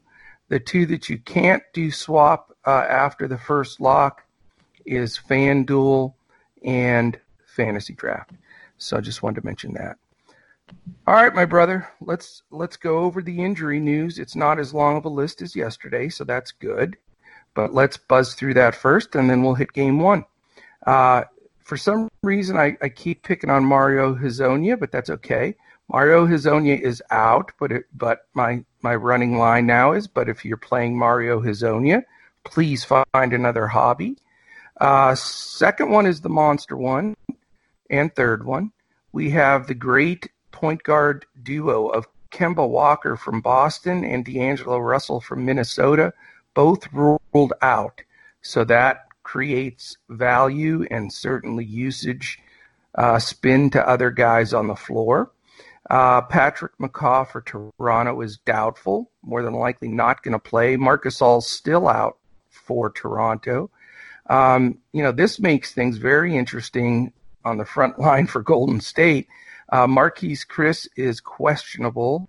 The 0.48 0.58
two 0.58 0.86
that 0.86 1.08
you 1.08 1.18
can't 1.18 1.62
do 1.72 1.92
swap 1.92 2.52
uh, 2.66 2.86
after 2.88 3.28
the 3.28 3.38
first 3.38 3.80
lock 3.80 4.24
is 4.84 5.18
FanDuel 5.28 6.12
and 6.64 7.18
Fantasy 7.46 7.94
Draft. 7.94 8.32
So 8.78 8.96
I 8.96 9.00
just 9.00 9.22
wanted 9.22 9.40
to 9.42 9.46
mention 9.46 9.74
that. 9.74 9.96
All 11.06 11.14
right, 11.14 11.34
my 11.34 11.44
brother, 11.44 11.88
let's 12.00 12.42
let's 12.50 12.76
go 12.76 12.98
over 12.98 13.22
the 13.22 13.42
injury 13.42 13.80
news. 13.80 14.18
It's 14.18 14.36
not 14.36 14.58
as 14.58 14.74
long 14.74 14.96
of 14.96 15.04
a 15.04 15.08
list 15.08 15.42
as 15.42 15.56
yesterday, 15.56 16.08
so 16.08 16.24
that's 16.24 16.52
good. 16.52 16.96
But 17.54 17.74
let's 17.74 17.96
buzz 17.96 18.34
through 18.34 18.54
that 18.54 18.74
first, 18.74 19.14
and 19.14 19.28
then 19.28 19.42
we'll 19.42 19.54
hit 19.54 19.72
game 19.72 19.98
one. 19.98 20.24
Uh, 20.86 21.24
for 21.64 21.76
some 21.76 22.08
reason, 22.22 22.56
I, 22.56 22.76
I 22.80 22.88
keep 22.88 23.22
picking 23.22 23.50
on 23.50 23.64
Mario 23.64 24.14
Hezonja, 24.14 24.78
but 24.78 24.92
that's 24.92 25.10
okay. 25.10 25.56
Mario 25.88 26.26
Hezonja 26.26 26.80
is 26.80 27.02
out, 27.10 27.50
but 27.58 27.72
it, 27.72 27.84
but 27.94 28.26
my 28.34 28.64
my 28.82 28.94
running 28.94 29.36
line 29.36 29.66
now 29.66 29.92
is. 29.92 30.06
But 30.06 30.28
if 30.28 30.44
you're 30.44 30.56
playing 30.56 30.96
Mario 30.96 31.40
Hezonja, 31.40 32.04
please 32.44 32.84
find 32.84 33.32
another 33.32 33.66
hobby. 33.66 34.16
Uh, 34.80 35.14
second 35.14 35.90
one 35.90 36.06
is 36.06 36.20
the 36.20 36.28
monster 36.28 36.76
one, 36.76 37.16
and 37.90 38.14
third 38.14 38.44
one 38.44 38.72
we 39.12 39.30
have 39.30 39.66
the 39.66 39.74
great 39.74 40.28
point 40.60 40.82
guard 40.82 41.24
duo 41.42 41.88
of 41.88 42.06
Kemba 42.30 42.68
Walker 42.68 43.16
from 43.16 43.40
Boston 43.40 44.04
and 44.04 44.24
D'Angelo 44.24 44.78
Russell 44.78 45.20
from 45.20 45.44
Minnesota, 45.44 46.12
both 46.54 46.92
ruled 46.92 47.54
out. 47.62 48.02
So 48.42 48.64
that 48.64 49.06
creates 49.22 49.96
value 50.08 50.86
and 50.90 51.12
certainly 51.12 51.64
usage 51.64 52.38
uh, 52.94 53.18
spin 53.18 53.70
to 53.70 53.88
other 53.88 54.10
guys 54.10 54.52
on 54.52 54.66
the 54.66 54.76
floor. 54.76 55.30
Uh, 55.88 56.20
Patrick 56.22 56.72
McCaw 56.78 57.28
for 57.28 57.40
Toronto 57.40 58.20
is 58.20 58.36
doubtful, 58.38 59.10
more 59.22 59.42
than 59.42 59.54
likely 59.54 59.88
not 59.88 60.22
going 60.22 60.32
to 60.32 60.38
play. 60.38 60.76
Marc 60.76 61.04
Gasol's 61.04 61.48
still 61.48 61.88
out 61.88 62.18
for 62.48 62.90
Toronto. 62.90 63.70
Um, 64.28 64.78
you 64.92 65.02
know, 65.02 65.10
this 65.10 65.40
makes 65.40 65.72
things 65.72 65.96
very 65.96 66.36
interesting 66.36 67.12
on 67.44 67.58
the 67.58 67.64
front 67.64 67.98
line 67.98 68.26
for 68.26 68.42
Golden 68.42 68.80
State. 68.80 69.26
Uh, 69.70 69.86
Marquese 69.86 70.46
Chriss 70.46 70.88
is 70.96 71.20
questionable. 71.20 72.28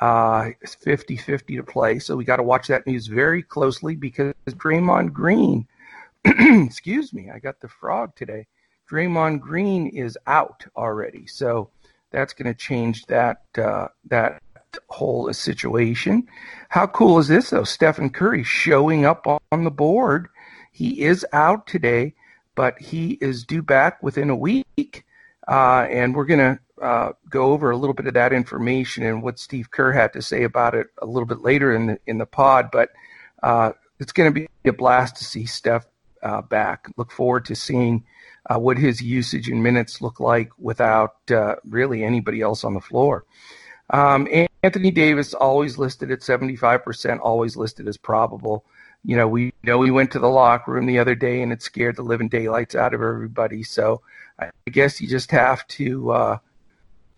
Uh, 0.00 0.50
it's 0.62 0.74
50 0.74 1.16
50 1.16 1.56
to 1.56 1.62
play. 1.62 1.98
So 1.98 2.16
we 2.16 2.24
got 2.24 2.36
to 2.36 2.42
watch 2.42 2.68
that 2.68 2.86
news 2.86 3.06
very 3.06 3.42
closely 3.42 3.94
because 3.94 4.34
Draymond 4.48 5.12
Green, 5.12 5.66
excuse 6.24 7.12
me, 7.12 7.30
I 7.30 7.38
got 7.38 7.60
the 7.60 7.68
frog 7.68 8.16
today. 8.16 8.46
Draymond 8.90 9.40
Green 9.40 9.86
is 9.88 10.16
out 10.26 10.64
already. 10.76 11.26
So 11.26 11.70
that's 12.10 12.32
going 12.32 12.52
to 12.52 12.58
change 12.58 13.06
that, 13.06 13.42
uh, 13.56 13.88
that 14.08 14.42
whole 14.88 15.32
situation. 15.32 16.26
How 16.68 16.86
cool 16.86 17.18
is 17.18 17.28
this, 17.28 17.50
though? 17.50 17.64
Stephen 17.64 18.10
Curry 18.10 18.44
showing 18.44 19.04
up 19.04 19.26
on 19.26 19.64
the 19.64 19.70
board. 19.70 20.28
He 20.72 21.02
is 21.02 21.26
out 21.34 21.66
today, 21.66 22.14
but 22.54 22.78
he 22.80 23.18
is 23.20 23.44
due 23.44 23.62
back 23.62 24.02
within 24.02 24.30
a 24.30 24.36
week. 24.36 25.04
Uh, 25.48 25.86
and 25.90 26.14
we're 26.14 26.24
going 26.24 26.38
to 26.38 26.58
uh, 26.82 27.12
go 27.30 27.52
over 27.52 27.70
a 27.70 27.76
little 27.76 27.94
bit 27.94 28.06
of 28.06 28.14
that 28.14 28.32
information 28.32 29.04
and 29.04 29.22
what 29.22 29.38
Steve 29.38 29.70
Kerr 29.70 29.92
had 29.92 30.12
to 30.14 30.22
say 30.22 30.42
about 30.42 30.74
it 30.74 30.88
a 31.00 31.06
little 31.06 31.26
bit 31.26 31.40
later 31.40 31.74
in 31.74 31.86
the 31.86 31.98
in 32.06 32.18
the 32.18 32.26
pod. 32.26 32.70
But 32.72 32.90
uh, 33.42 33.72
it's 34.00 34.12
going 34.12 34.32
to 34.32 34.40
be 34.40 34.48
a 34.68 34.72
blast 34.72 35.16
to 35.16 35.24
see 35.24 35.46
Steph 35.46 35.86
uh, 36.22 36.42
back. 36.42 36.88
Look 36.96 37.12
forward 37.12 37.44
to 37.46 37.54
seeing 37.54 38.04
uh, 38.50 38.58
what 38.58 38.78
his 38.78 39.00
usage 39.00 39.48
and 39.48 39.62
minutes 39.62 40.00
look 40.00 40.18
like 40.20 40.50
without 40.58 41.16
uh, 41.30 41.56
really 41.64 42.04
anybody 42.04 42.40
else 42.40 42.64
on 42.64 42.74
the 42.74 42.80
floor. 42.80 43.24
Um, 43.90 44.26
Anthony 44.62 44.90
Davis 44.90 45.34
always 45.34 45.78
listed 45.78 46.10
at 46.10 46.20
75%, 46.20 47.20
always 47.20 47.56
listed 47.56 47.86
as 47.86 47.96
probable. 47.96 48.64
You 49.04 49.16
know, 49.16 49.28
we 49.28 49.52
know 49.62 49.82
he 49.82 49.90
went 49.90 50.12
to 50.12 50.18
the 50.18 50.28
locker 50.28 50.72
room 50.72 50.86
the 50.86 50.98
other 50.98 51.14
day 51.14 51.42
and 51.42 51.52
it 51.52 51.62
scared 51.62 51.96
the 51.96 52.02
living 52.02 52.28
daylights 52.28 52.74
out 52.74 52.94
of 52.94 53.02
everybody. 53.02 53.62
So 53.62 54.00
I 54.38 54.50
guess 54.70 55.00
you 55.00 55.08
just 55.08 55.30
have 55.32 55.66
to, 55.68 56.40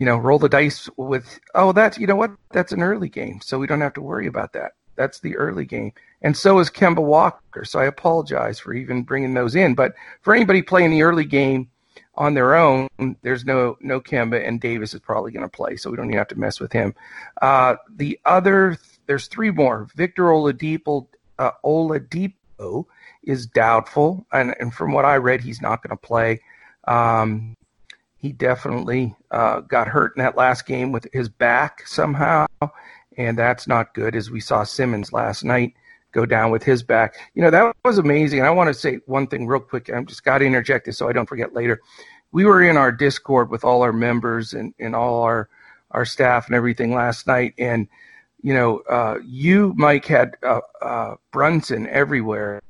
you 0.04 0.10
know, 0.10 0.18
roll 0.18 0.38
the 0.38 0.50
dice 0.50 0.86
with, 0.98 1.40
oh, 1.54 1.72
that's, 1.72 1.96
you 1.96 2.06
know 2.06 2.14
what? 2.14 2.30
That's 2.50 2.72
an 2.72 2.82
early 2.82 3.08
game. 3.08 3.40
So 3.40 3.58
we 3.58 3.66
don't 3.66 3.80
have 3.80 3.94
to 3.94 4.02
worry 4.02 4.26
about 4.26 4.52
that. 4.52 4.72
That's 4.96 5.20
the 5.20 5.34
early 5.38 5.64
game. 5.64 5.94
And 6.20 6.36
so 6.36 6.58
is 6.58 6.68
Kemba 6.68 7.02
Walker. 7.02 7.64
So 7.64 7.78
I 7.78 7.86
apologize 7.86 8.58
for 8.58 8.74
even 8.74 9.02
bringing 9.02 9.32
those 9.32 9.56
in. 9.56 9.74
But 9.74 9.94
for 10.20 10.34
anybody 10.34 10.60
playing 10.60 10.90
the 10.90 11.04
early 11.04 11.24
game 11.24 11.70
on 12.16 12.34
their 12.34 12.54
own, 12.54 12.86
there's 13.22 13.46
no 13.46 13.78
no 13.80 13.98
Kemba, 13.98 14.46
and 14.46 14.60
Davis 14.60 14.92
is 14.92 15.00
probably 15.00 15.32
going 15.32 15.48
to 15.48 15.48
play. 15.48 15.76
So 15.76 15.88
we 15.88 15.96
don't 15.96 16.10
even 16.10 16.18
have 16.18 16.28
to 16.28 16.38
mess 16.38 16.60
with 16.60 16.70
him. 16.70 16.94
Uh, 17.40 17.76
the 17.96 18.20
other, 18.26 18.76
there's 19.06 19.28
three 19.28 19.50
more. 19.50 19.88
Victor 19.96 20.24
Oladipo, 20.24 21.06
uh, 21.38 21.52
Oladipo 21.64 22.84
is 23.22 23.46
doubtful. 23.46 24.26
And, 24.30 24.54
and 24.60 24.74
from 24.74 24.92
what 24.92 25.06
I 25.06 25.16
read, 25.16 25.40
he's 25.40 25.62
not 25.62 25.82
going 25.82 25.96
to 25.96 26.06
play. 26.06 26.42
Um, 26.86 27.56
he 28.24 28.32
definitely 28.32 29.14
uh, 29.30 29.60
got 29.60 29.86
hurt 29.86 30.16
in 30.16 30.22
that 30.22 30.34
last 30.34 30.64
game 30.64 30.92
with 30.92 31.06
his 31.12 31.28
back 31.28 31.86
somehow, 31.86 32.46
and 33.18 33.36
that's 33.36 33.68
not 33.68 33.92
good. 33.92 34.16
As 34.16 34.30
we 34.30 34.40
saw 34.40 34.64
Simmons 34.64 35.12
last 35.12 35.44
night 35.44 35.74
go 36.12 36.24
down 36.24 36.50
with 36.50 36.62
his 36.62 36.82
back. 36.82 37.16
You 37.34 37.42
know 37.42 37.50
that 37.50 37.76
was 37.84 37.98
amazing. 37.98 38.40
I 38.40 38.48
want 38.48 38.68
to 38.68 38.80
say 38.80 39.00
one 39.04 39.26
thing 39.26 39.46
real 39.46 39.60
quick. 39.60 39.90
I'm 39.92 40.06
just 40.06 40.24
got 40.24 40.38
to 40.38 40.46
interject 40.46 40.86
this 40.86 40.96
so 40.96 41.06
I 41.06 41.12
don't 41.12 41.28
forget 41.28 41.52
later. 41.52 41.82
We 42.32 42.46
were 42.46 42.62
in 42.62 42.78
our 42.78 42.90
Discord 42.90 43.50
with 43.50 43.62
all 43.62 43.82
our 43.82 43.92
members 43.92 44.54
and, 44.54 44.72
and 44.78 44.96
all 44.96 45.22
our 45.24 45.50
our 45.90 46.06
staff 46.06 46.46
and 46.46 46.56
everything 46.56 46.94
last 46.94 47.26
night, 47.26 47.52
and 47.58 47.88
you 48.42 48.54
know, 48.54 48.78
uh, 48.88 49.18
you 49.22 49.74
Mike 49.76 50.06
had 50.06 50.38
uh, 50.42 50.60
uh, 50.80 51.16
Brunson 51.30 51.86
everywhere, 51.88 52.62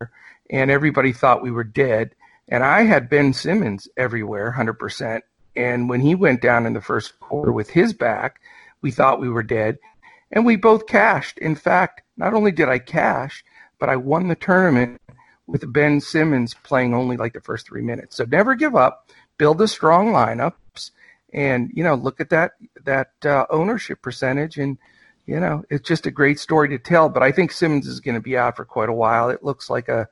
and 0.50 0.72
everybody 0.72 1.12
thought 1.12 1.44
we 1.44 1.52
were 1.52 1.62
dead. 1.62 2.16
And 2.48 2.64
I 2.64 2.82
had 2.82 3.08
Ben 3.08 3.32
Simmons 3.32 3.88
everywhere, 3.96 4.50
hundred 4.50 4.80
percent. 4.80 5.22
And 5.56 5.88
when 5.88 6.00
he 6.00 6.14
went 6.14 6.42
down 6.42 6.66
in 6.66 6.72
the 6.72 6.80
first 6.80 7.18
quarter 7.20 7.52
with 7.52 7.70
his 7.70 7.92
back, 7.92 8.40
we 8.82 8.90
thought 8.90 9.20
we 9.20 9.28
were 9.28 9.42
dead. 9.42 9.78
And 10.32 10.44
we 10.44 10.56
both 10.56 10.86
cashed. 10.86 11.38
In 11.38 11.54
fact, 11.54 12.02
not 12.16 12.34
only 12.34 12.50
did 12.52 12.68
I 12.68 12.78
cash, 12.78 13.44
but 13.78 13.88
I 13.88 13.96
won 13.96 14.28
the 14.28 14.34
tournament 14.34 15.00
with 15.46 15.72
Ben 15.72 16.00
Simmons 16.00 16.54
playing 16.54 16.94
only 16.94 17.16
like 17.16 17.32
the 17.32 17.40
first 17.40 17.66
three 17.66 17.82
minutes. 17.82 18.16
So 18.16 18.24
never 18.24 18.54
give 18.54 18.74
up. 18.74 19.10
Build 19.36 19.60
a 19.60 19.68
strong 19.68 20.08
lineups, 20.08 20.92
and 21.32 21.70
you 21.74 21.82
know 21.82 21.96
look 21.96 22.20
at 22.20 22.30
that 22.30 22.52
that 22.84 23.10
uh, 23.24 23.46
ownership 23.50 24.00
percentage, 24.00 24.58
and 24.58 24.78
you 25.26 25.40
know 25.40 25.64
it's 25.70 25.88
just 25.88 26.06
a 26.06 26.12
great 26.12 26.38
story 26.38 26.68
to 26.68 26.78
tell. 26.78 27.08
But 27.08 27.24
I 27.24 27.32
think 27.32 27.50
Simmons 27.50 27.88
is 27.88 27.98
going 27.98 28.14
to 28.14 28.20
be 28.20 28.36
out 28.36 28.56
for 28.56 28.64
quite 28.64 28.88
a 28.88 28.94
while. 28.94 29.30
It 29.30 29.42
looks 29.42 29.68
like 29.68 29.88
a 29.88 30.08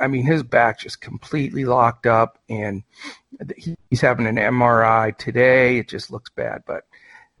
I 0.00 0.06
mean, 0.06 0.24
his 0.24 0.42
back 0.42 0.78
just 0.80 1.00
completely 1.00 1.64
locked 1.64 2.06
up, 2.06 2.38
and 2.48 2.82
he's 3.56 4.00
having 4.00 4.26
an 4.26 4.36
MRI 4.36 5.16
today. 5.16 5.78
It 5.78 5.88
just 5.88 6.10
looks 6.10 6.30
bad. 6.30 6.62
But 6.66 6.84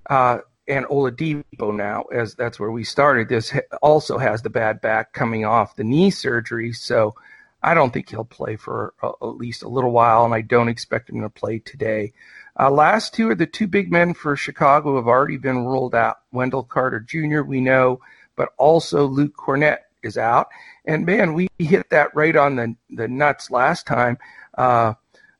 uh, 0.08 0.38
and 0.66 0.86
Oladipo 0.86 1.74
now, 1.74 2.02
as 2.04 2.34
that's 2.34 2.58
where 2.60 2.70
we 2.70 2.84
started. 2.84 3.28
This 3.28 3.52
also 3.82 4.18
has 4.18 4.42
the 4.42 4.50
bad 4.50 4.80
back 4.80 5.12
coming 5.12 5.44
off 5.44 5.76
the 5.76 5.84
knee 5.84 6.10
surgery, 6.10 6.72
so 6.72 7.14
I 7.62 7.74
don't 7.74 7.92
think 7.92 8.08
he'll 8.08 8.24
play 8.24 8.56
for 8.56 8.94
uh, 9.02 9.10
at 9.22 9.36
least 9.36 9.62
a 9.62 9.68
little 9.68 9.90
while, 9.90 10.24
and 10.24 10.32
I 10.32 10.40
don't 10.40 10.68
expect 10.68 11.10
him 11.10 11.20
to 11.22 11.28
play 11.28 11.58
today. 11.58 12.12
Uh, 12.58 12.70
last 12.70 13.14
two 13.14 13.30
are 13.30 13.34
the 13.34 13.46
two 13.46 13.66
big 13.66 13.90
men 13.90 14.14
for 14.14 14.36
Chicago 14.36 14.96
have 14.96 15.06
already 15.06 15.36
been 15.36 15.64
ruled 15.64 15.94
out. 15.94 16.18
Wendell 16.32 16.64
Carter 16.64 17.00
Jr. 17.00 17.42
we 17.42 17.60
know, 17.60 18.00
but 18.36 18.50
also 18.56 19.06
Luke 19.06 19.36
Kornet 19.36 19.78
is 20.02 20.18
out. 20.18 20.48
And 20.84 21.06
man, 21.06 21.34
we 21.34 21.48
hit 21.58 21.90
that 21.90 22.14
right 22.14 22.36
on 22.36 22.56
the 22.56 22.76
the 22.90 23.08
nuts 23.08 23.50
last 23.50 23.86
time. 23.86 24.18
Uh, 24.56 24.94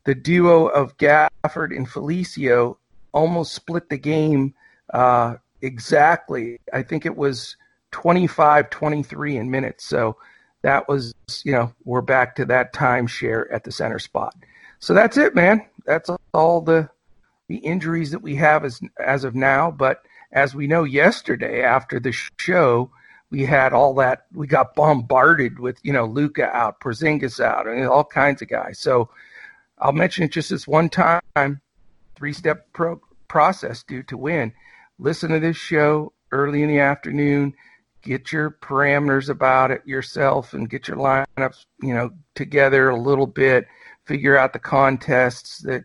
the 0.05 0.15
duo 0.15 0.67
of 0.67 0.97
Gafford 0.97 1.77
and 1.77 1.89
Felicio 1.89 2.77
almost 3.13 3.55
split 3.55 3.89
the 3.89 3.99
game 3.99 4.55
uh, 4.93 5.37
exactly. 5.63 6.61
I 6.73 6.83
think 6.83 7.07
it 7.07 7.17
was 7.17 7.57
25 7.93 8.71
23 8.71 9.37
in 9.37 9.51
minutes. 9.51 9.85
So 9.85 10.17
that 10.63 10.89
was, 10.89 11.15
you 11.45 11.53
know, 11.53 11.73
we're 11.85 12.03
back 12.03 12.37
to 12.37 12.45
that 12.47 12.73
timeshare 12.75 13.47
at 13.53 13.65
the 13.65 13.73
center 13.73 13.99
spot. 13.99 14.35
So 14.79 14.95
that's 14.95 15.17
it, 15.17 15.35
man. 15.35 15.67
That's 15.87 16.11
all 16.33 16.61
the 16.61 16.89
the 17.49 17.57
injuries 17.57 18.13
that 18.13 18.23
we 18.23 18.37
have 18.37 18.65
as 18.65 18.81
as 19.05 19.25
of 19.25 19.35
now. 19.35 19.71
But 19.71 20.03
as 20.33 20.55
we 20.55 20.67
know, 20.67 20.85
yesterday 20.85 21.63
after 21.63 21.99
the 21.99 22.13
show, 22.39 22.91
we 23.31 23.45
had 23.45 23.73
all 23.73 23.95
that. 23.95 24.27
We 24.33 24.47
got 24.47 24.75
bombarded 24.75 25.59
with 25.59 25.79
you 25.83 25.93
know 25.93 26.05
Luka 26.05 26.55
out, 26.55 26.81
Porzingis 26.81 27.41
out, 27.41 27.67
and 27.67 27.87
all 27.87 28.05
kinds 28.05 28.43
of 28.43 28.49
guys. 28.49 28.79
So 28.79 29.09
I'll 29.79 29.93
mention 29.93 30.25
it 30.25 30.33
just 30.33 30.51
this 30.51 30.67
one 30.67 30.89
time. 30.89 31.61
Three 32.17 32.33
step 32.33 32.67
pro- 32.73 33.01
process, 33.29 33.83
dude, 33.83 34.09
to 34.09 34.17
win. 34.17 34.53
Listen 34.99 35.31
to 35.31 35.41
this 35.41 35.57
show 35.57 36.13
early 36.33 36.63
in 36.63 36.69
the 36.69 36.81
afternoon. 36.81 37.55
Get 38.03 38.33
your 38.33 38.51
parameters 38.51 39.29
about 39.29 39.71
it 39.71 39.87
yourself 39.87 40.55
and 40.55 40.69
get 40.69 40.89
your 40.89 40.97
lineups, 40.97 41.65
you 41.83 41.95
know, 41.95 42.11
together 42.35 42.91
a 42.91 43.01
little 43.01 43.27
bit. 43.27 43.67
Figure 44.05 44.37
out 44.37 44.53
the 44.53 44.59
contests 44.59 45.59
that 45.59 45.85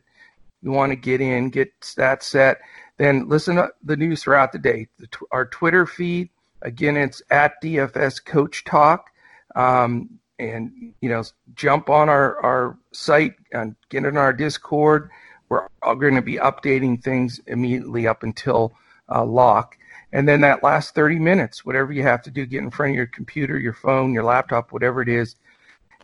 you 0.61 0.71
want 0.71 0.91
to 0.91 0.95
get 0.95 1.21
in. 1.21 1.49
Get 1.49 1.69
that 1.97 2.23
set. 2.23 2.59
Then 2.97 3.27
listen 3.27 3.57
to 3.57 3.69
the 3.83 3.97
news 3.97 4.23
throughout 4.23 4.51
the 4.51 4.59
day. 4.59 4.87
The, 4.97 5.07
our 5.31 5.45
Twitter 5.45 5.85
feed, 5.85 6.29
Again, 6.65 6.97
it's 6.97 7.21
at 7.29 7.61
DFS 7.61 8.25
Coach 8.25 8.63
Talk. 8.63 9.11
Um, 9.55 10.19
and, 10.39 10.93
you 10.99 11.09
know, 11.09 11.23
jump 11.53 11.89
on 11.89 12.09
our, 12.09 12.41
our 12.41 12.77
site 12.91 13.35
and 13.53 13.75
get 13.89 14.03
in 14.03 14.17
our 14.17 14.33
Discord. 14.33 15.11
We're 15.47 15.67
going 15.83 16.15
to 16.15 16.23
be 16.23 16.37
updating 16.37 17.01
things 17.01 17.39
immediately 17.45 18.07
up 18.07 18.23
until 18.23 18.73
uh, 19.09 19.23
lock. 19.23 19.77
And 20.11 20.27
then 20.27 20.41
that 20.41 20.63
last 20.63 20.95
30 20.95 21.19
minutes, 21.19 21.63
whatever 21.63 21.93
you 21.93 22.01
have 22.01 22.23
to 22.23 22.31
do, 22.31 22.47
get 22.47 22.63
in 22.63 22.71
front 22.71 22.91
of 22.91 22.95
your 22.95 23.05
computer, 23.05 23.59
your 23.59 23.73
phone, 23.73 24.11
your 24.11 24.23
laptop, 24.23 24.71
whatever 24.71 25.03
it 25.03 25.09
is, 25.09 25.35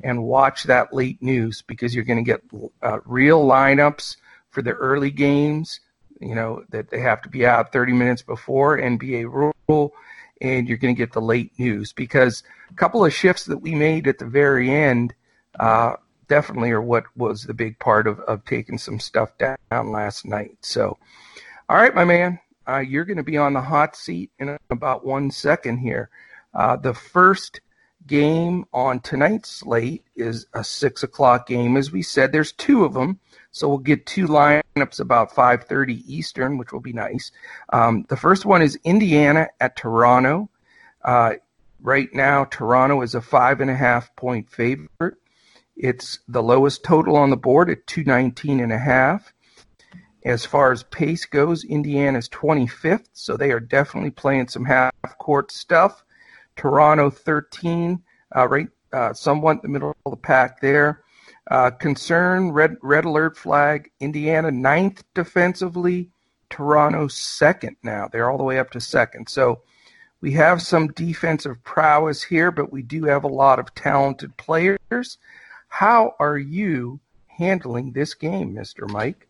and 0.04 0.24
watch 0.24 0.64
that 0.64 0.94
late 0.94 1.22
news 1.24 1.64
because 1.64 1.96
you're 1.96 2.06
going 2.06 2.24
to 2.24 2.32
get 2.32 2.42
uh, 2.84 3.00
real 3.06 3.44
lineups 3.44 4.16
for 4.52 4.62
the 4.62 4.74
early 4.74 5.12
games, 5.12 5.80
you 6.20 6.36
know, 6.36 6.64
that 6.70 6.92
they 6.92 7.00
have 7.00 7.24
to 7.24 7.30
be 7.30 7.48
out 7.48 7.74
30 7.74 7.94
minutes 7.94 8.22
before 8.22 8.78
NBA 8.78 9.24
rule 9.68 9.94
and 10.42 10.68
you're 10.68 10.78
going 10.78 10.94
to 10.94 10.98
get 10.98 11.14
the 11.14 11.22
late 11.22 11.52
news 11.58 11.94
because 11.94 12.44
a 12.70 12.74
couple 12.74 13.06
of 13.06 13.14
shifts 13.14 13.46
that 13.46 13.60
we 13.60 13.76
made 13.76 14.08
at 14.08 14.18
the 14.18 14.26
very 14.26 14.72
end 14.72 15.14
uh, 15.60 15.96
definitely 16.28 16.72
are 16.72 16.82
what 16.82 17.06
was 17.16 17.44
the 17.44 17.54
big 17.54 17.78
part 17.80 18.08
of, 18.08 18.20
of 18.22 18.44
taking 18.46 18.78
some 18.78 19.00
stuff 19.00 19.38
down 19.38 19.92
last 19.92 20.26
night. 20.26 20.58
So, 20.62 20.98
all 21.70 21.78
right, 21.78 21.94
my 21.94 22.06
man, 22.06 22.40
uh, 22.68 22.80
you're 22.80 23.06
going 23.06 23.18
to 23.18 23.24
be 23.24 23.38
on 23.38 23.54
the 23.54 23.62
hot 23.62 23.96
seat 23.96 24.32
in 24.40 24.58
about 24.70 25.06
one 25.06 25.30
second 25.30 25.78
here. 25.78 26.10
Uh, 26.54 26.76
the 26.76 26.94
first 26.94 27.62
game 28.08 28.66
on 28.74 29.00
tonight's 29.00 29.50
slate 29.50 30.06
is 30.16 30.48
a 30.54 30.64
six 30.64 31.04
o'clock 31.04 31.48
game. 31.48 31.78
As 31.78 31.92
we 31.92 32.02
said, 32.02 32.32
there's 32.32 32.52
two 32.54 32.84
of 32.84 32.94
them. 32.94 33.20
So 33.52 33.68
we'll 33.68 33.78
get 33.78 34.06
two 34.06 34.28
lineups 34.76 35.00
about 35.00 35.34
5:30 35.34 36.04
Eastern, 36.08 36.58
which 36.58 36.72
will 36.72 36.80
be 36.80 36.94
nice. 36.94 37.32
Um, 37.72 38.06
the 38.10 38.18
first 38.18 38.46
one 38.46 38.62
is 38.62 38.80
Indiana 38.84 39.48
at 39.60 39.76
Toronto. 39.76 40.50
Uh, 41.04 41.34
right 41.82 42.14
now, 42.14 42.46
Toronto 42.46 43.02
is 43.02 43.16
a 43.16 43.22
five 43.22 43.62
and 43.62 43.70
a 43.70 43.76
half 43.76 44.16
point 44.16 44.50
favorite. 44.50 45.16
It's 45.76 46.20
the 46.28 46.44
lowest 46.44 46.84
total 46.84 47.16
on 47.16 47.30
the 47.30 47.38
board 47.38 47.70
at 47.70 47.88
219 47.88 48.60
and 48.60 48.72
a 48.72 48.78
half. 48.78 49.34
As 50.24 50.46
far 50.46 50.72
as 50.72 50.84
pace 50.84 51.26
goes, 51.26 51.64
Indiana's 51.64 52.30
25th, 52.30 53.08
so 53.14 53.36
they 53.36 53.52
are 53.52 53.60
definitely 53.60 54.12
playing 54.12 54.50
some 54.50 54.66
half 54.66 54.94
court 55.18 55.52
stuff. 55.52 56.04
Toronto 56.56 57.10
13, 57.10 58.04
uh, 58.36 58.48
right, 58.48 58.68
uh, 58.94 59.14
somewhat 59.14 59.64
the 59.64 59.68
middle 59.68 59.96
of 60.06 60.12
the 60.12 60.18
pack 60.18 60.62
there. 60.62 61.04
Uh, 61.50 61.72
concern, 61.72 62.52
red, 62.52 62.78
red 62.82 63.06
alert 63.06 63.38
flag. 63.38 63.92
Indiana 64.00 64.52
ninth 64.52 65.04
defensively. 65.14 66.10
Toronto 66.50 67.08
second 67.08 67.78
now. 67.82 68.08
They're 68.12 68.30
all 68.30 68.38
the 68.38 68.44
way 68.44 68.60
up 68.60 68.72
to 68.72 68.82
second. 68.82 69.30
So 69.30 69.62
we 70.20 70.34
have 70.34 70.62
some 70.62 70.90
defensive 70.90 71.64
prowess 71.64 72.22
here, 72.22 72.52
but 72.52 72.72
we 72.72 72.84
do 72.84 73.06
have 73.06 73.24
a 73.24 73.28
lot 73.30 73.58
of 73.58 73.74
talented 73.74 74.38
players. 74.38 75.18
How 75.68 76.16
are 76.20 76.38
you 76.38 77.00
handling 77.28 77.94
this 77.94 78.14
game, 78.14 78.54
Mr. 78.54 78.88
Mike? 78.90 79.28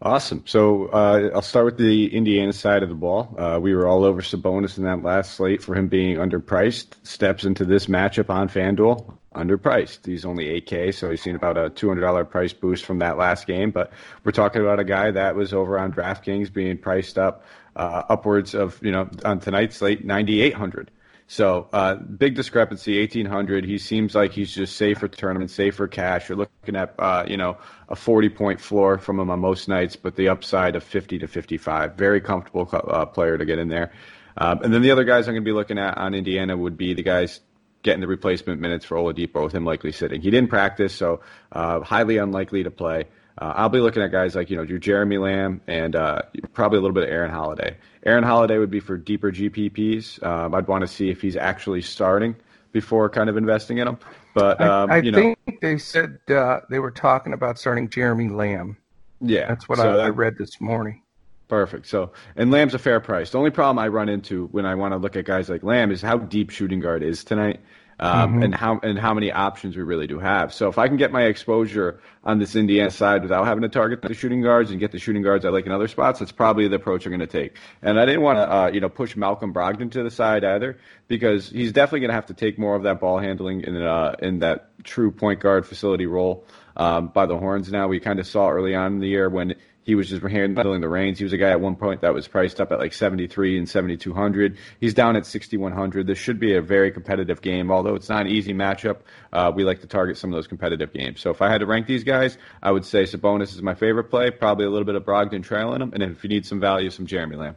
Awesome. 0.00 0.44
So 0.46 0.86
uh, 0.86 1.30
I'll 1.34 1.42
start 1.42 1.64
with 1.64 1.76
the 1.76 2.14
Indiana 2.14 2.52
side 2.52 2.84
of 2.84 2.88
the 2.88 2.94
ball. 2.94 3.34
Uh, 3.36 3.58
we 3.60 3.74
were 3.74 3.88
all 3.88 4.04
over 4.04 4.22
Sabonis 4.22 4.78
in 4.78 4.84
that 4.84 5.02
last 5.02 5.32
slate 5.32 5.60
for 5.60 5.74
him 5.74 5.88
being 5.88 6.18
underpriced. 6.18 6.94
Steps 7.02 7.44
into 7.44 7.64
this 7.64 7.86
matchup 7.86 8.30
on 8.30 8.48
FanDuel 8.48 9.18
underpriced. 9.34 10.06
He's 10.06 10.24
only 10.24 10.60
8K, 10.60 10.94
so 10.94 11.10
he's 11.10 11.20
seen 11.20 11.34
about 11.34 11.56
a 11.56 11.70
$200 11.70 12.30
price 12.30 12.52
boost 12.52 12.84
from 12.84 13.00
that 13.00 13.18
last 13.18 13.48
game. 13.48 13.72
But 13.72 13.92
we're 14.22 14.32
talking 14.32 14.62
about 14.62 14.78
a 14.78 14.84
guy 14.84 15.10
that 15.10 15.34
was 15.34 15.52
over 15.52 15.76
on 15.78 15.92
DraftKings 15.92 16.52
being 16.52 16.78
priced 16.78 17.18
up 17.18 17.44
uh, 17.74 18.04
upwards 18.08 18.54
of, 18.54 18.78
you 18.82 18.92
know, 18.92 19.08
on 19.24 19.40
tonight's 19.40 19.76
slate, 19.76 20.04
9,800. 20.04 20.92
So 21.30 21.68
uh, 21.74 21.96
big 21.96 22.34
discrepancy, 22.34 22.98
1800. 23.00 23.66
He 23.66 23.76
seems 23.76 24.14
like 24.14 24.32
he's 24.32 24.50
just 24.50 24.76
safe 24.76 25.04
tournament, 25.12 25.50
safe 25.50 25.74
for 25.74 25.86
cash. 25.86 26.30
You're 26.30 26.38
looking 26.38 26.74
at 26.74 26.94
uh, 26.98 27.26
you 27.28 27.36
know 27.36 27.58
a 27.90 27.94
40 27.94 28.30
point 28.30 28.60
floor 28.60 28.96
from 28.96 29.20
him 29.20 29.30
on 29.30 29.38
most 29.38 29.68
nights, 29.68 29.94
but 29.94 30.16
the 30.16 30.30
upside 30.30 30.74
of 30.74 30.82
50 30.82 31.18
to 31.18 31.28
55. 31.28 31.94
Very 31.96 32.22
comfortable 32.22 32.66
uh, 32.72 33.04
player 33.04 33.36
to 33.36 33.44
get 33.44 33.58
in 33.58 33.68
there. 33.68 33.92
Um, 34.38 34.62
and 34.62 34.72
then 34.72 34.80
the 34.80 34.90
other 34.90 35.04
guys 35.04 35.28
I'm 35.28 35.34
going 35.34 35.44
to 35.44 35.48
be 35.48 35.52
looking 35.52 35.78
at 35.78 35.98
on 35.98 36.14
Indiana 36.14 36.56
would 36.56 36.78
be 36.78 36.94
the 36.94 37.02
guys 37.02 37.40
getting 37.82 38.00
the 38.00 38.06
replacement 38.06 38.60
minutes 38.62 38.86
for 38.86 38.96
Oladipo 38.96 39.44
with 39.44 39.54
him 39.54 39.66
likely 39.66 39.92
sitting. 39.92 40.22
He 40.22 40.30
didn't 40.30 40.48
practice, 40.48 40.94
so 40.94 41.20
uh, 41.52 41.80
highly 41.80 42.16
unlikely 42.16 42.62
to 42.62 42.70
play. 42.70 43.04
Uh, 43.36 43.52
I'll 43.54 43.68
be 43.68 43.80
looking 43.80 44.02
at 44.02 44.10
guys 44.10 44.34
like 44.34 44.48
you 44.48 44.56
know 44.56 44.64
Jeremy 44.64 45.18
Lamb 45.18 45.60
and 45.66 45.94
uh, 45.94 46.22
probably 46.54 46.78
a 46.78 46.80
little 46.80 46.94
bit 46.94 47.04
of 47.04 47.10
Aaron 47.10 47.30
Holiday. 47.30 47.76
Aaron 48.04 48.24
Holiday 48.24 48.58
would 48.58 48.70
be 48.70 48.80
for 48.80 48.96
deeper 48.96 49.30
GPPs. 49.30 50.22
Um, 50.24 50.54
I'd 50.54 50.66
want 50.66 50.82
to 50.82 50.88
see 50.88 51.10
if 51.10 51.20
he's 51.20 51.36
actually 51.36 51.82
starting 51.82 52.36
before 52.72 53.08
kind 53.08 53.30
of 53.30 53.36
investing 53.36 53.78
in 53.78 53.88
him. 53.88 53.98
But 54.34 54.60
um, 54.60 54.90
I, 54.90 54.96
I 54.96 54.98
you 54.98 55.10
know, 55.10 55.18
think 55.18 55.60
they 55.60 55.78
said 55.78 56.18
uh, 56.30 56.60
they 56.70 56.78
were 56.78 56.90
talking 56.90 57.32
about 57.32 57.58
starting 57.58 57.88
Jeremy 57.88 58.28
Lamb. 58.28 58.76
Yeah, 59.20 59.48
that's 59.48 59.68
what 59.68 59.78
so 59.78 59.92
I, 59.92 59.96
that, 59.96 60.04
I 60.04 60.08
read 60.08 60.36
this 60.38 60.60
morning. 60.60 61.02
Perfect. 61.48 61.86
So, 61.86 62.12
and 62.36 62.50
Lamb's 62.50 62.74
a 62.74 62.78
fair 62.78 63.00
price. 63.00 63.30
The 63.30 63.38
only 63.38 63.50
problem 63.50 63.78
I 63.78 63.88
run 63.88 64.08
into 64.08 64.46
when 64.48 64.66
I 64.66 64.74
want 64.74 64.92
to 64.92 64.98
look 64.98 65.16
at 65.16 65.24
guys 65.24 65.48
like 65.48 65.62
Lamb 65.62 65.90
is 65.90 66.02
how 66.02 66.18
deep 66.18 66.50
shooting 66.50 66.78
guard 66.78 67.02
is 67.02 67.24
tonight 67.24 67.60
um, 68.00 68.34
mm-hmm. 68.34 68.42
and 68.44 68.54
how 68.54 68.78
and 68.82 68.98
how 68.98 69.12
many 69.14 69.32
options 69.32 69.76
we 69.76 69.82
really 69.82 70.06
do 70.06 70.18
have. 70.18 70.54
So 70.54 70.68
if 70.68 70.78
I 70.78 70.88
can 70.88 70.96
get 70.96 71.10
my 71.10 71.24
exposure 71.24 72.00
on 72.24 72.38
this 72.38 72.54
Indiana 72.54 72.90
side 72.90 73.22
without 73.22 73.46
having 73.46 73.62
to 73.62 73.68
target 73.68 74.02
the 74.02 74.14
shooting 74.14 74.42
guards 74.42 74.70
and 74.70 74.78
get 74.78 74.92
the 74.92 74.98
shooting 74.98 75.22
guards 75.22 75.44
I 75.44 75.48
like 75.48 75.66
in 75.66 75.72
other 75.72 75.88
spots, 75.88 76.20
that's 76.20 76.32
probably 76.32 76.68
the 76.68 76.76
approach 76.76 77.06
I'm 77.06 77.10
going 77.10 77.20
to 77.20 77.26
take. 77.26 77.56
And 77.82 77.98
I 77.98 78.06
didn't 78.06 78.22
want 78.22 78.38
to 78.38 78.52
uh, 78.52 78.70
you 78.72 78.80
know 78.80 78.88
push 78.88 79.16
Malcolm 79.16 79.52
Brogdon 79.52 79.90
to 79.92 80.02
the 80.02 80.10
side 80.10 80.44
either 80.44 80.78
because 81.08 81.50
he's 81.50 81.72
definitely 81.72 82.00
going 82.00 82.10
to 82.10 82.14
have 82.14 82.26
to 82.26 82.34
take 82.34 82.58
more 82.58 82.76
of 82.76 82.84
that 82.84 83.00
ball 83.00 83.18
handling 83.18 83.62
in 83.62 83.76
uh, 83.76 84.14
in 84.20 84.40
that 84.40 84.70
true 84.84 85.10
point 85.10 85.40
guard 85.40 85.66
facility 85.66 86.06
role 86.06 86.44
um, 86.76 87.08
by 87.08 87.26
the 87.26 87.36
horns. 87.36 87.70
Now 87.70 87.88
we 87.88 88.00
kind 88.00 88.20
of 88.20 88.26
saw 88.26 88.48
early 88.48 88.74
on 88.74 88.94
in 88.94 88.98
the 89.00 89.08
year 89.08 89.28
when 89.28 89.56
He 89.88 89.94
was 89.94 90.10
just 90.10 90.22
handling 90.22 90.82
the 90.82 90.88
reins. 90.90 91.16
He 91.16 91.24
was 91.24 91.32
a 91.32 91.38
guy 91.38 91.48
at 91.48 91.62
one 91.62 91.74
point 91.74 92.02
that 92.02 92.12
was 92.12 92.28
priced 92.28 92.60
up 92.60 92.72
at 92.72 92.78
like 92.78 92.92
73 92.92 93.56
and 93.56 93.66
7200. 93.66 94.58
He's 94.80 94.92
down 94.92 95.16
at 95.16 95.24
6100. 95.24 96.06
This 96.06 96.18
should 96.18 96.38
be 96.38 96.56
a 96.56 96.60
very 96.60 96.92
competitive 96.92 97.40
game, 97.40 97.70
although 97.70 97.94
it's 97.94 98.10
not 98.10 98.26
an 98.26 98.26
easy 98.26 98.52
matchup. 98.52 98.98
Uh, 99.32 99.50
we 99.56 99.64
like 99.64 99.80
to 99.80 99.86
target 99.86 100.18
some 100.18 100.30
of 100.30 100.36
those 100.36 100.46
competitive 100.46 100.92
games. 100.92 101.22
So 101.22 101.30
if 101.30 101.40
I 101.40 101.50
had 101.50 101.60
to 101.60 101.66
rank 101.66 101.86
these 101.86 102.04
guys, 102.04 102.36
I 102.62 102.70
would 102.70 102.84
say 102.84 103.04
Sabonis 103.04 103.54
is 103.54 103.62
my 103.62 103.72
favorite 103.72 104.10
play. 104.10 104.30
Probably 104.30 104.66
a 104.66 104.68
little 104.68 104.84
bit 104.84 104.94
of 104.94 105.04
Brogdon 105.04 105.42
trailing 105.42 105.80
him, 105.80 105.94
and 105.94 106.02
if 106.02 106.22
you 106.22 106.28
need 106.28 106.44
some 106.44 106.60
value, 106.60 106.90
some 106.90 107.06
Jeremy 107.06 107.36
Lamb. 107.36 107.56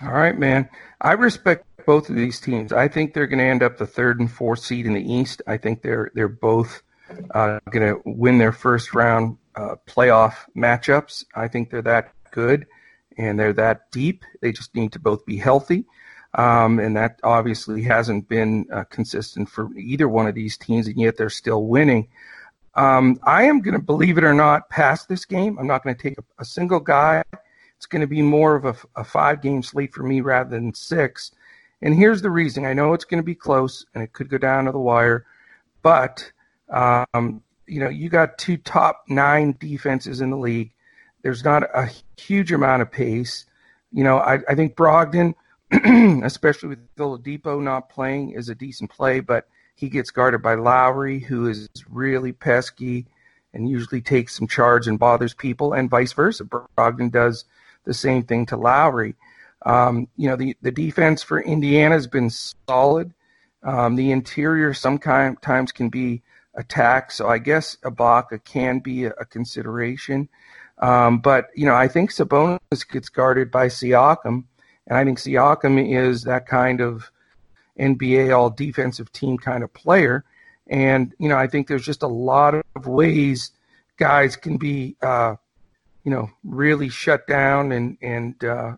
All 0.00 0.12
right, 0.12 0.38
man. 0.38 0.68
I 1.00 1.14
respect 1.14 1.66
both 1.84 2.10
of 2.10 2.14
these 2.14 2.38
teams. 2.38 2.72
I 2.72 2.86
think 2.86 3.12
they're 3.12 3.26
going 3.26 3.40
to 3.40 3.44
end 3.44 3.64
up 3.64 3.78
the 3.78 3.88
third 3.88 4.20
and 4.20 4.30
fourth 4.30 4.60
seed 4.60 4.86
in 4.86 4.94
the 4.94 5.12
East. 5.12 5.42
I 5.48 5.56
think 5.56 5.82
they're 5.82 6.12
they're 6.14 6.28
both 6.28 6.80
uh, 7.34 7.58
going 7.72 7.92
to 7.92 8.00
win 8.04 8.38
their 8.38 8.52
first 8.52 8.94
round 8.94 9.36
uh, 9.58 9.74
playoff 9.86 10.34
matchups. 10.56 11.24
I 11.34 11.48
think 11.48 11.70
they're 11.70 11.82
that 11.82 12.12
good 12.30 12.66
and 13.16 13.38
they're 13.38 13.52
that 13.54 13.90
deep. 13.90 14.24
They 14.40 14.52
just 14.52 14.74
need 14.74 14.92
to 14.92 15.00
both 15.00 15.26
be 15.26 15.36
healthy. 15.36 15.84
Um, 16.34 16.78
and 16.78 16.96
that 16.96 17.18
obviously 17.24 17.82
hasn't 17.82 18.28
been 18.28 18.66
uh, 18.72 18.84
consistent 18.84 19.48
for 19.48 19.76
either 19.76 20.08
one 20.08 20.28
of 20.28 20.34
these 20.34 20.56
teams, 20.56 20.86
and 20.86 20.96
yet 20.96 21.16
they're 21.16 21.30
still 21.30 21.64
winning. 21.64 22.08
Um, 22.74 23.18
I 23.24 23.44
am 23.44 23.60
going 23.60 23.74
to, 23.74 23.82
believe 23.82 24.18
it 24.18 24.24
or 24.24 24.34
not, 24.34 24.68
pass 24.68 25.06
this 25.06 25.24
game. 25.24 25.58
I'm 25.58 25.66
not 25.66 25.82
going 25.82 25.96
to 25.96 26.02
take 26.02 26.18
a, 26.18 26.22
a, 26.38 26.44
single 26.44 26.78
guy. 26.78 27.24
It's 27.76 27.86
going 27.86 28.02
to 28.02 28.06
be 28.06 28.22
more 28.22 28.54
of 28.54 28.66
a, 28.66 28.76
a 28.94 29.02
five 29.02 29.42
game 29.42 29.62
slate 29.62 29.92
for 29.92 30.04
me 30.04 30.20
rather 30.20 30.50
than 30.50 30.74
six. 30.74 31.32
And 31.82 31.94
here's 31.94 32.22
the 32.22 32.30
reason 32.30 32.66
I 32.66 32.74
know 32.74 32.92
it's 32.92 33.04
going 33.04 33.22
to 33.22 33.26
be 33.26 33.34
close 33.34 33.84
and 33.94 34.04
it 34.04 34.12
could 34.12 34.28
go 34.28 34.38
down 34.38 34.66
to 34.66 34.72
the 34.72 34.78
wire, 34.78 35.24
but 35.82 36.30
um, 36.68 37.42
you 37.68 37.80
know, 37.80 37.88
you 37.88 38.08
got 38.08 38.38
two 38.38 38.56
top 38.56 39.04
nine 39.08 39.56
defenses 39.58 40.20
in 40.20 40.30
the 40.30 40.36
league. 40.36 40.72
There's 41.22 41.44
not 41.44 41.64
a 41.74 41.90
huge 42.16 42.52
amount 42.52 42.82
of 42.82 42.90
pace. 42.90 43.44
You 43.92 44.04
know, 44.04 44.18
I, 44.18 44.38
I 44.48 44.54
think 44.54 44.76
Brogdon, 44.76 45.34
especially 46.24 46.70
with 46.70 46.96
Oladipo 46.96 47.62
not 47.62 47.88
playing, 47.88 48.30
is 48.30 48.48
a 48.48 48.54
decent 48.54 48.90
play, 48.90 49.20
but 49.20 49.48
he 49.74 49.88
gets 49.88 50.10
guarded 50.10 50.42
by 50.42 50.54
Lowry, 50.54 51.20
who 51.20 51.48
is 51.48 51.68
really 51.88 52.32
pesky 52.32 53.06
and 53.54 53.68
usually 53.68 54.00
takes 54.00 54.36
some 54.36 54.46
charge 54.46 54.86
and 54.86 54.98
bothers 54.98 55.34
people, 55.34 55.72
and 55.72 55.90
vice 55.90 56.12
versa. 56.12 56.44
Brogdon 56.44 57.10
does 57.10 57.44
the 57.84 57.94
same 57.94 58.22
thing 58.22 58.46
to 58.46 58.56
Lowry. 58.56 59.14
Um, 59.64 60.08
you 60.16 60.28
know, 60.28 60.36
the, 60.36 60.56
the 60.62 60.70
defense 60.70 61.22
for 61.22 61.40
Indiana 61.40 61.94
has 61.94 62.06
been 62.06 62.30
solid. 62.30 63.12
Um, 63.62 63.96
the 63.96 64.12
interior 64.12 64.74
sometimes 64.74 65.72
can 65.72 65.88
be 65.88 66.22
attack. 66.58 67.10
So 67.12 67.28
I 67.28 67.38
guess 67.38 67.76
Ibaka 67.82 68.44
can 68.44 68.80
be 68.80 69.04
a, 69.04 69.10
a 69.12 69.24
consideration. 69.24 70.28
Um, 70.78 71.20
but, 71.20 71.46
you 71.54 71.64
know, 71.64 71.74
I 71.74 71.88
think 71.88 72.10
Sabonis 72.10 72.88
gets 72.90 73.08
guarded 73.08 73.50
by 73.50 73.68
Siakam. 73.68 74.44
And 74.86 74.96
I 74.98 75.04
think 75.04 75.18
Siakam 75.18 75.96
is 75.96 76.24
that 76.24 76.46
kind 76.46 76.80
of 76.80 77.10
NBA 77.78 78.36
all 78.36 78.50
defensive 78.50 79.10
team 79.12 79.38
kind 79.38 79.62
of 79.62 79.72
player. 79.72 80.24
And, 80.66 81.14
you 81.18 81.28
know, 81.28 81.36
I 81.36 81.46
think 81.46 81.68
there's 81.68 81.84
just 81.84 82.02
a 82.02 82.08
lot 82.08 82.54
of 82.54 82.86
ways 82.86 83.52
guys 83.96 84.36
can 84.36 84.58
be, 84.58 84.96
uh, 85.02 85.36
you 86.04 86.10
know, 86.10 86.30
really 86.44 86.88
shut 86.88 87.26
down 87.26 87.72
and, 87.72 87.96
and, 88.02 88.44
uh, 88.44 88.76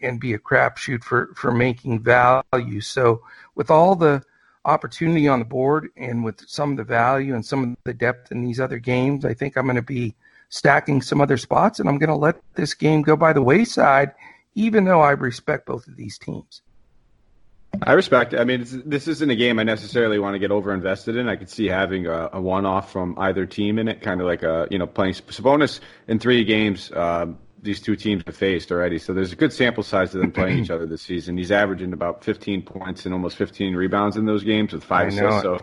and 0.00 0.20
be 0.20 0.34
a 0.34 0.38
crapshoot 0.38 1.04
for, 1.04 1.32
for 1.36 1.52
making 1.52 2.02
value. 2.02 2.80
So 2.80 3.22
with 3.54 3.70
all 3.70 3.94
the 3.94 4.22
opportunity 4.68 5.26
on 5.26 5.38
the 5.38 5.44
board 5.44 5.88
and 5.96 6.22
with 6.22 6.42
some 6.46 6.72
of 6.72 6.76
the 6.76 6.84
value 6.84 7.34
and 7.34 7.44
some 7.44 7.64
of 7.64 7.76
the 7.84 7.94
depth 7.94 8.30
in 8.30 8.42
these 8.42 8.60
other 8.60 8.78
games, 8.78 9.24
I 9.24 9.34
think 9.34 9.56
I'm 9.56 9.64
going 9.64 9.76
to 9.76 9.82
be 9.82 10.14
stacking 10.50 11.02
some 11.02 11.20
other 11.20 11.36
spots 11.36 11.80
and 11.80 11.88
I'm 11.88 11.98
going 11.98 12.08
to 12.08 12.16
let 12.16 12.40
this 12.54 12.74
game 12.74 13.02
go 13.02 13.16
by 13.16 13.32
the 13.32 13.42
wayside, 13.42 14.12
even 14.54 14.84
though 14.84 15.00
I 15.00 15.10
respect 15.12 15.66
both 15.66 15.86
of 15.86 15.96
these 15.96 16.18
teams. 16.18 16.62
I 17.82 17.92
respect 17.92 18.32
it. 18.32 18.40
I 18.40 18.44
mean, 18.44 18.66
this 18.86 19.08
isn't 19.08 19.30
a 19.30 19.36
game 19.36 19.58
I 19.58 19.62
necessarily 19.62 20.18
want 20.18 20.34
to 20.34 20.38
get 20.38 20.50
over 20.50 20.72
invested 20.72 21.16
in. 21.16 21.28
I 21.28 21.36
could 21.36 21.50
see 21.50 21.66
having 21.66 22.06
a, 22.06 22.30
a 22.32 22.40
one 22.40 22.66
off 22.66 22.90
from 22.90 23.18
either 23.18 23.46
team 23.46 23.78
in 23.78 23.88
it, 23.88 24.00
kind 24.00 24.20
of 24.20 24.26
like 24.26 24.42
a, 24.42 24.66
you 24.70 24.78
know, 24.78 24.86
playing 24.86 25.14
Sabonis 25.14 25.80
in 26.08 26.18
three 26.18 26.44
games. 26.44 26.90
Uh, 26.90 27.26
these 27.62 27.80
two 27.80 27.96
teams 27.96 28.22
have 28.26 28.36
faced 28.36 28.70
already. 28.70 28.98
So 28.98 29.12
there's 29.12 29.32
a 29.32 29.36
good 29.36 29.52
sample 29.52 29.82
size 29.82 30.14
of 30.14 30.20
them 30.20 30.32
playing 30.32 30.58
each 30.60 30.70
other 30.70 30.86
this 30.86 31.02
season. 31.02 31.36
He's 31.36 31.52
averaging 31.52 31.92
about 31.92 32.24
15 32.24 32.62
points 32.62 33.04
and 33.04 33.14
almost 33.14 33.36
15 33.36 33.74
rebounds 33.74 34.16
in 34.16 34.26
those 34.26 34.44
games 34.44 34.72
with 34.72 34.84
five 34.84 35.08
assists. 35.08 35.42
So 35.42 35.58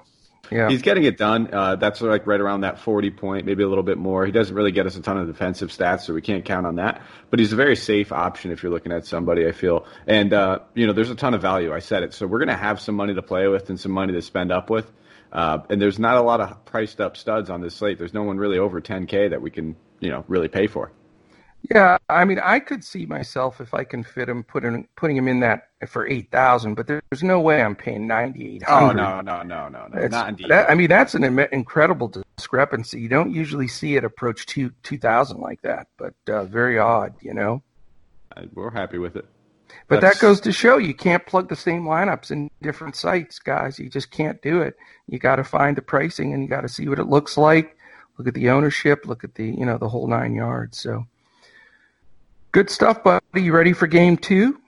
yeah. 0.52 0.70
he's 0.70 0.82
getting 0.82 1.04
it 1.04 1.18
done. 1.18 1.50
Uh, 1.54 1.76
that's 1.76 2.02
like 2.02 2.28
right 2.28 2.40
around 2.40 2.62
that 2.62 2.80
40 2.80 3.12
point, 3.12 3.46
maybe 3.46 3.64
a 3.64 3.68
little 3.68 3.84
bit 3.84 3.98
more. 3.98 4.26
He 4.26 4.32
doesn't 4.32 4.56
really 4.56 4.72
get 4.72 4.86
us 4.86 4.96
a 4.96 5.02
ton 5.02 5.18
of 5.18 5.28
defensive 5.28 5.70
stats, 5.70 6.02
so 6.02 6.14
we 6.14 6.22
can't 6.22 6.46
count 6.46 6.66
on 6.66 6.76
that. 6.76 7.02
But 7.30 7.40
he's 7.40 7.54
a 7.54 7.56
very 7.56 7.76
safe 7.76 8.12
option 8.12 8.52
if 8.52 8.62
you're 8.64 8.72
looking 8.72 8.92
at 8.92 9.06
somebody, 9.06 9.48
I 9.48 9.52
feel. 9.52 9.86
And, 10.08 10.34
uh, 10.34 10.60
you 10.74 10.88
know, 10.88 10.94
there's 10.94 11.10
a 11.10 11.16
ton 11.16 11.34
of 11.34 11.42
value. 11.42 11.74
I 11.74 11.80
said 11.80 12.04
it. 12.04 12.14
So 12.14 12.28
we're 12.28 12.40
going 12.40 12.50
to 12.50 12.58
have 12.58 12.80
some 12.80 12.96
money 12.96 13.14
to 13.16 13.22
play 13.22 13.48
with 13.48 13.70
and 13.70 13.80
some 13.80 13.92
money 13.92 14.14
to 14.14 14.22
spend 14.22 14.52
up 14.52 14.70
with. 14.70 14.92
Uh, 15.32 15.60
and 15.70 15.82
there's 15.82 16.00
not 16.00 16.18
a 16.18 16.22
lot 16.22 16.40
of 16.40 16.64
priced 16.66 17.02
up 17.02 17.18
studs 17.18 17.50
on 17.50 17.62
this 17.62 17.76
slate. 17.76 17.98
There's 17.98 18.14
no 18.14 18.24
one 18.24 18.38
really 18.38 18.58
over 18.58 18.80
10K 18.80 19.32
that 19.32 19.42
we 19.42 19.50
can, 19.50 19.76
you 20.00 20.10
know, 20.10 20.24
really 20.28 20.48
pay 20.48 20.68
for. 20.68 20.92
Yeah, 21.71 21.97
I 22.10 22.25
mean, 22.25 22.39
I 22.39 22.60
could 22.60 22.84
see 22.84 23.06
myself 23.06 23.60
if 23.60 23.73
I 23.73 23.86
can 23.86 24.04
fit 24.04 24.30
him 24.30 24.43
putting 24.43 24.88
putting 24.95 25.17
him 25.17 25.28
in 25.28 25.39
that 25.39 25.69
for 25.88 26.08
eight 26.08 26.30
thousand, 26.30 26.75
but 26.75 26.86
there's 26.86 27.23
no 27.23 27.39
way 27.39 27.62
I'm 27.62 27.75
paying 27.75 28.06
ninety 28.06 28.56
eight 28.56 28.63
hundred. 28.63 29.01
Oh 29.01 29.21
no, 29.21 29.21
no, 29.21 29.41
no, 29.41 29.69
no, 29.69 29.88
no, 29.88 30.08
not 30.08 30.30
indeed. 30.30 30.49
That, 30.49 30.69
I 30.69 30.75
mean, 30.75 30.89
that's 30.89 31.15
an 31.15 31.23
incredible 31.23 32.13
discrepancy. 32.38 32.99
You 32.99 33.10
don't 33.10 33.34
usually 33.34 33.67
see 33.67 33.95
it 33.95 34.04
approach 34.04 34.45
two 34.45 34.73
two 34.84 34.97
thousand 34.97 35.39
like 35.39 35.62
that, 35.62 35.88
but 35.97 36.13
uh, 36.28 36.43
very 36.43 36.78
odd, 36.78 37.15
you 37.21 37.34
know. 37.34 37.63
We're 38.54 38.69
happy 38.69 38.97
with 38.97 39.15
it. 39.15 39.25
But 39.88 40.01
that's... 40.01 40.19
that 40.19 40.21
goes 40.21 40.41
to 40.41 40.51
show 40.51 40.78
you 40.78 40.93
can't 40.93 41.25
plug 41.25 41.49
the 41.49 41.56
same 41.56 41.86
lineups 41.86 42.32
in 42.32 42.51
different 42.62 42.95
sites, 42.95 43.39
guys. 43.39 43.80
You 43.80 43.89
just 43.89 44.12
can't 44.12 44.39
do 44.41 44.62
it. 44.62 44.75
You 45.08 45.17
got 45.19 45.38
to 45.38 45.43
find 45.43 45.75
the 45.75 45.82
pricing 45.82 46.34
and 46.34 46.43
you 46.43 46.49
got 46.49 46.62
to 46.62 46.69
see 46.69 46.88
what 46.88 46.99
it 46.99 47.08
looks 47.08 47.38
like. 47.38 47.78
Look 48.17 48.28
at 48.28 48.34
the 48.34 48.49
ownership. 48.49 49.06
Look 49.06 49.23
at 49.23 49.34
the 49.36 49.45
you 49.45 49.65
know 49.65 49.78
the 49.80 49.89
whole 49.89 50.08
nine 50.08 50.36
yards. 50.36 50.78
So. 50.78 51.08
Good 52.56 52.70
stuff, 52.70 53.04
buddy. 53.04 53.22
You 53.34 53.52
ready 53.52 53.74
for 53.74 53.86
game 53.86 54.15
two? 54.15 54.62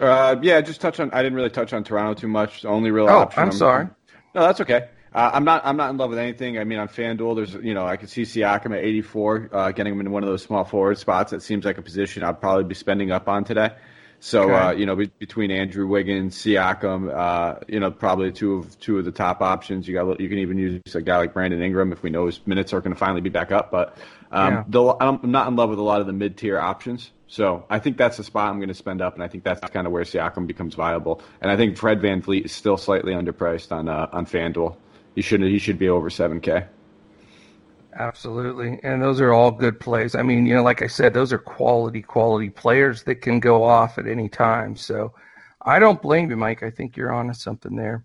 Uh, 0.00 0.34
yeah, 0.42 0.60
just 0.60 0.80
touch 0.80 0.98
on. 0.98 1.12
I 1.12 1.22
didn't 1.22 1.36
really 1.36 1.50
touch 1.50 1.72
on 1.72 1.84
Toronto 1.84 2.20
too 2.20 2.26
much. 2.26 2.62
The 2.62 2.68
only 2.68 2.90
real 2.90 3.08
oh, 3.08 3.18
option. 3.18 3.40
I'm, 3.40 3.48
I'm 3.50 3.54
sorry. 3.54 3.88
No, 4.34 4.40
that's 4.40 4.60
okay. 4.60 4.88
Uh, 5.14 5.30
I'm 5.34 5.44
not. 5.44 5.64
I'm 5.64 5.76
not 5.76 5.90
in 5.90 5.98
love 5.98 6.10
with 6.10 6.18
anything. 6.18 6.58
I 6.58 6.64
mean, 6.64 6.80
on 6.80 6.88
FanDuel, 6.88 7.36
there's 7.36 7.54
you 7.54 7.74
know 7.74 7.86
I 7.86 7.96
could 7.96 8.10
see 8.10 8.22
Siakam 8.22 8.76
at 8.76 8.82
84, 8.82 9.50
uh, 9.52 9.70
getting 9.70 9.92
him 9.92 10.00
in 10.00 10.10
one 10.10 10.24
of 10.24 10.28
those 10.28 10.42
small 10.42 10.64
forward 10.64 10.98
spots. 10.98 11.30
That 11.30 11.40
seems 11.40 11.64
like 11.64 11.78
a 11.78 11.82
position 11.82 12.24
I'd 12.24 12.40
probably 12.40 12.64
be 12.64 12.74
spending 12.74 13.12
up 13.12 13.28
on 13.28 13.44
today. 13.44 13.70
So 14.18 14.42
okay. 14.42 14.54
uh, 14.54 14.70
you 14.72 14.84
know, 14.84 14.96
be, 14.96 15.06
between 15.06 15.52
Andrew 15.52 15.86
Wiggins, 15.86 16.34
Siakam, 16.34 17.16
uh, 17.16 17.60
you 17.68 17.78
know, 17.78 17.92
probably 17.92 18.32
two 18.32 18.54
of 18.54 18.80
two 18.80 18.98
of 18.98 19.04
the 19.04 19.12
top 19.12 19.42
options. 19.42 19.86
You 19.86 19.94
got 19.94 20.18
you 20.18 20.28
can 20.28 20.38
even 20.38 20.58
use 20.58 20.80
a 20.92 21.00
guy 21.00 21.18
like 21.18 21.34
Brandon 21.34 21.62
Ingram 21.62 21.92
if 21.92 22.02
we 22.02 22.10
know 22.10 22.26
his 22.26 22.44
minutes 22.48 22.72
are 22.72 22.80
going 22.80 22.94
to 22.94 22.98
finally 22.98 23.20
be 23.20 23.30
back 23.30 23.52
up. 23.52 23.70
But 23.70 23.96
um, 24.32 24.54
yeah. 24.54 24.64
the, 24.66 24.96
I'm 25.00 25.20
not 25.30 25.46
in 25.46 25.54
love 25.54 25.70
with 25.70 25.78
a 25.78 25.82
lot 25.82 26.00
of 26.00 26.08
the 26.08 26.12
mid 26.12 26.36
tier 26.36 26.58
options. 26.58 27.12
So 27.28 27.66
I 27.68 27.78
think 27.78 27.98
that's 27.98 28.16
the 28.16 28.24
spot 28.24 28.50
I'm 28.50 28.58
going 28.58 28.68
to 28.68 28.74
spend 28.74 29.02
up, 29.02 29.14
and 29.14 29.22
I 29.22 29.28
think 29.28 29.44
that's 29.44 29.60
kind 29.70 29.86
of 29.86 29.92
where 29.92 30.02
Siakam 30.02 30.46
becomes 30.46 30.74
viable. 30.74 31.20
And 31.42 31.50
I 31.50 31.56
think 31.56 31.76
Fred 31.76 32.00
VanVleet 32.00 32.46
is 32.46 32.52
still 32.52 32.78
slightly 32.78 33.12
underpriced 33.12 33.70
on 33.70 33.88
uh, 33.88 34.08
on 34.12 34.24
FanDuel. 34.24 34.76
He 35.14 35.20
should 35.20 35.42
he 35.42 35.58
should 35.58 35.78
be 35.78 35.90
over 35.90 36.08
7K. 36.08 36.66
Absolutely, 37.94 38.80
and 38.82 39.02
those 39.02 39.20
are 39.20 39.32
all 39.32 39.50
good 39.50 39.78
plays. 39.78 40.14
I 40.14 40.22
mean, 40.22 40.46
you 40.46 40.54
know, 40.54 40.62
like 40.62 40.82
I 40.82 40.86
said, 40.86 41.12
those 41.12 41.32
are 41.32 41.38
quality 41.38 42.00
quality 42.00 42.48
players 42.48 43.02
that 43.02 43.16
can 43.16 43.40
go 43.40 43.62
off 43.62 43.98
at 43.98 44.06
any 44.06 44.28
time. 44.28 44.74
So 44.74 45.12
I 45.60 45.78
don't 45.78 46.00
blame 46.00 46.30
you, 46.30 46.36
Mike. 46.36 46.62
I 46.62 46.70
think 46.70 46.96
you're 46.96 47.12
onto 47.12 47.34
something 47.34 47.76
there. 47.76 48.04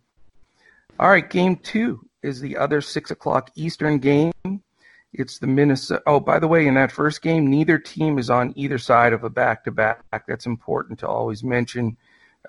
All 1.00 1.10
right, 1.10 1.30
game 1.30 1.56
two 1.58 2.02
is 2.22 2.42
the 2.42 2.58
other 2.58 2.82
six 2.82 3.10
o'clock 3.10 3.52
Eastern 3.56 4.00
game. 4.00 4.34
It's 5.14 5.38
the 5.38 5.48
Minnesota. 5.48 6.02
Oh, 6.08 6.20
by 6.20 6.40
the 6.40 6.48
way, 6.48 6.66
in 6.66 6.74
that 6.74 6.92
first 6.92 7.22
game, 7.22 7.50
neither 7.50 7.78
team 7.78 8.18
is 8.18 8.30
on 8.30 8.52
either 8.56 8.78
side 8.78 9.14
of 9.14 9.24
a 9.24 9.30
back 9.30 9.64
to 9.66 9.72
back. 9.72 10.04
That's 10.28 10.46
important 10.48 11.00
to 11.00 11.08
always 11.08 11.44
mention 11.44 11.98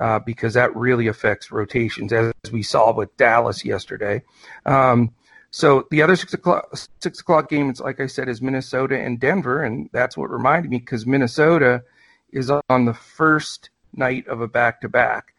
uh, 0.01 0.19
because 0.21 0.55
that 0.55 0.75
really 0.75 1.07
affects 1.07 1.53
rotations, 1.53 2.13
as 2.13 2.33
we 2.51 2.63
saw 2.63 2.93
with 2.93 3.15
Dallas 3.17 3.65
yesterday. 3.65 4.23
Um, 4.65 5.15
so 5.51 5.87
the 5.91 6.03
other 6.03 6.17
six 6.17 6.35
o'clock 6.35 6.75
six 7.01 7.21
o'clock 7.21 7.49
game, 7.49 7.71
it's 7.71 7.81
like 7.81 8.01
I 8.01 8.07
said, 8.07 8.29
is 8.29 8.43
Minnesota 8.43 8.99
and 8.99 9.21
Denver, 9.21 9.63
and 9.63 9.89
that's 9.93 10.17
what 10.17 10.31
reminded 10.31 10.71
me 10.71 10.79
because 10.79 11.07
Minnesota 11.07 11.85
is 12.33 12.51
on 12.51 12.87
the 12.87 12.95
first 12.95 13.71
night 13.93 14.27
of 14.27 14.41
a 14.41 14.49
back 14.49 14.81
to 14.81 14.89
back. 14.89 15.35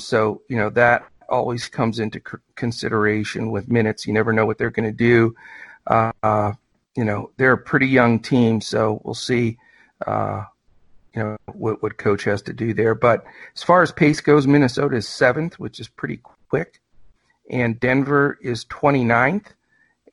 So 0.00 0.42
you 0.48 0.56
know 0.56 0.70
that 0.70 1.06
always 1.28 1.68
comes 1.68 1.98
into 1.98 2.20
consideration 2.56 3.50
with 3.50 3.70
minutes. 3.70 4.06
You 4.06 4.12
never 4.12 4.32
know 4.32 4.46
what 4.46 4.58
they're 4.58 4.70
going 4.70 4.90
to 4.90 4.96
do. 4.96 5.34
Uh, 5.88 6.52
you 6.96 7.04
know, 7.04 7.30
they're 7.36 7.52
a 7.52 7.58
pretty 7.58 7.88
young 7.88 8.20
team, 8.20 8.60
so 8.60 9.00
we'll 9.04 9.14
see. 9.14 9.58
Uh, 10.06 10.44
you 11.14 11.22
know 11.22 11.36
what 11.52 11.82
what 11.82 11.98
coach 11.98 12.24
has 12.24 12.42
to 12.42 12.52
do 12.52 12.72
there. 12.74 12.94
But 12.94 13.24
as 13.56 13.62
far 13.62 13.82
as 13.82 13.90
pace 13.90 14.20
goes, 14.20 14.46
Minnesota 14.46 14.96
is 14.96 15.08
seventh, 15.08 15.58
which 15.58 15.80
is 15.80 15.88
pretty 15.88 16.20
quick, 16.48 16.80
and 17.50 17.80
Denver 17.80 18.38
is 18.42 18.64
29th. 18.66 19.46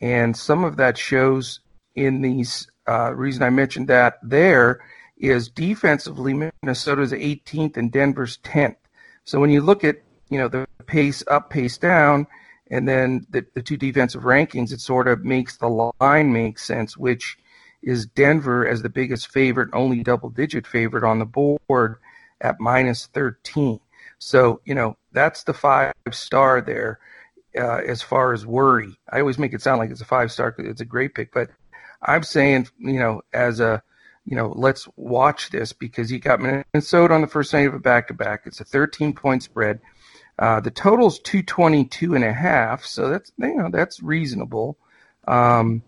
And 0.01 0.35
some 0.35 0.63
of 0.63 0.77
that 0.77 0.97
shows 0.97 1.59
in 1.95 2.21
these 2.21 2.69
uh, 2.88 3.13
reason 3.13 3.43
I 3.43 3.49
mentioned 3.49 3.88
that 3.88 4.19
there 4.23 4.81
is 5.17 5.47
defensively 5.47 6.33
Minnesota's 6.33 7.13
18th 7.13 7.77
and 7.77 7.91
Denver's 7.91 8.38
10th. 8.39 8.75
So 9.23 9.39
when 9.39 9.49
you 9.49 9.61
look 9.61 9.83
at 9.83 10.01
you 10.29 10.38
know 10.38 10.47
the 10.47 10.67
pace 10.85 11.23
up, 11.27 11.49
pace 11.49 11.77
down, 11.77 12.27
and 12.71 12.88
then 12.88 13.25
the, 13.30 13.45
the 13.54 13.62
two 13.62 13.78
defensive 13.78 14.23
rankings, 14.23 14.71
it 14.71 14.82
sort 14.82 15.08
of 15.08 15.23
makes 15.23 15.58
the 15.58 15.91
line 15.99 16.34
make 16.34 16.58
sense, 16.58 16.97
which 16.97 17.38
is 17.84 18.08
Denver 18.08 18.67
as 18.67 18.82
the 18.82 18.89
biggest 18.89 19.32
favorite, 19.32 19.69
only 19.73 20.01
double 20.04 20.30
digit 20.30 20.65
favorite 20.65 21.04
on 21.04 21.19
the 21.19 21.25
board 21.25 21.97
at 22.41 22.60
minus 22.60 23.06
13. 23.08 23.80
So, 24.17 24.62
you 24.65 24.73
know, 24.73 24.97
that's 25.12 25.43
the 25.43 25.54
five 25.54 25.93
star 26.12 26.62
there 26.62 26.99
uh, 27.58 27.82
as 27.86 28.01
far 28.01 28.34
as 28.34 28.45
worry. 28.45 28.97
I 29.12 29.19
always 29.19 29.38
make 29.38 29.54
it 29.54 29.62
sound 29.62 29.80
like 29.80 29.91
it's 29.91 30.01
a 30.01 30.06
five 30.06 30.32
star 30.32 30.56
it's 30.58 30.82
a 30.82 30.86
great 30.86 31.13
pick, 31.13 31.32
but 31.32 31.49
I'm 32.01 32.23
saying, 32.23 32.67
you 32.78 32.99
know, 32.99 33.21
as 33.34 33.60
a, 33.60 33.84
you 34.25 34.36
know, 34.36 34.51
let's 34.56 34.88
watch 34.95 35.51
this 35.51 35.71
because 35.71 36.12
you 36.12 36.19
got 36.19 36.41
Minnesota 36.41 37.13
on 37.13 37.21
the 37.21 37.28
first 37.28 37.54
night 37.54 37.67
of 37.67 37.75
a 37.75 37.80
back 37.80 38.08
to 38.08 38.13
back. 38.13 38.41
It's 38.45 38.60
a 38.60 38.65
13 38.65 39.13
point 39.13 39.43
spread. 39.43 39.80
Uh, 40.38 40.60
the 40.60 40.71
total's 40.71 41.19
222 41.19 42.13
and 42.13 42.24
a 42.24 42.34
half, 42.34 42.84
so 42.86 43.10
that's 43.10 43.32
you 43.38 43.56
know 43.56 43.69
that's 43.71 44.04
reasonable. 44.04 44.78
Um, 45.28 45.82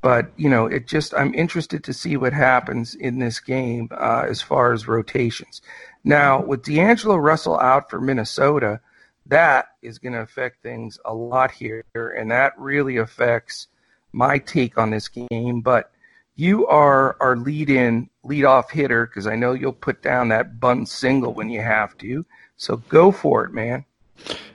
but 0.00 0.32
you 0.36 0.48
know, 0.48 0.66
it 0.66 0.86
just 0.86 1.12
I'm 1.14 1.34
interested 1.34 1.84
to 1.84 1.92
see 1.92 2.16
what 2.16 2.32
happens 2.32 2.94
in 2.94 3.18
this 3.18 3.40
game 3.40 3.88
uh, 3.92 4.24
as 4.28 4.40
far 4.40 4.72
as 4.72 4.88
rotations. 4.88 5.60
Now, 6.02 6.42
with 6.42 6.64
D'Angelo 6.64 7.16
Russell 7.16 7.58
out 7.60 7.90
for 7.90 8.00
Minnesota, 8.00 8.80
that 9.26 9.66
is 9.82 9.98
going 9.98 10.14
to 10.14 10.20
affect 10.20 10.62
things 10.62 10.98
a 11.04 11.14
lot 11.14 11.50
here, 11.50 11.84
and 11.94 12.30
that 12.30 12.58
really 12.58 12.96
affects 12.96 13.68
my 14.12 14.38
take 14.38 14.78
on 14.78 14.90
this 14.90 15.08
game. 15.08 15.60
But 15.60 15.92
you 16.36 16.66
are 16.68 17.18
our 17.20 17.36
lead-in, 17.36 18.08
lead-off 18.24 18.70
hitter 18.70 19.06
because 19.06 19.26
I 19.26 19.36
know 19.36 19.52
you'll 19.52 19.72
put 19.72 20.02
down 20.02 20.28
that 20.28 20.58
bunt 20.58 20.88
single 20.88 21.34
when 21.34 21.50
you 21.50 21.60
have 21.60 21.98
to. 21.98 22.24
So 22.56 22.78
go 22.88 23.12
for 23.12 23.44
it, 23.44 23.52
man. 23.52 23.84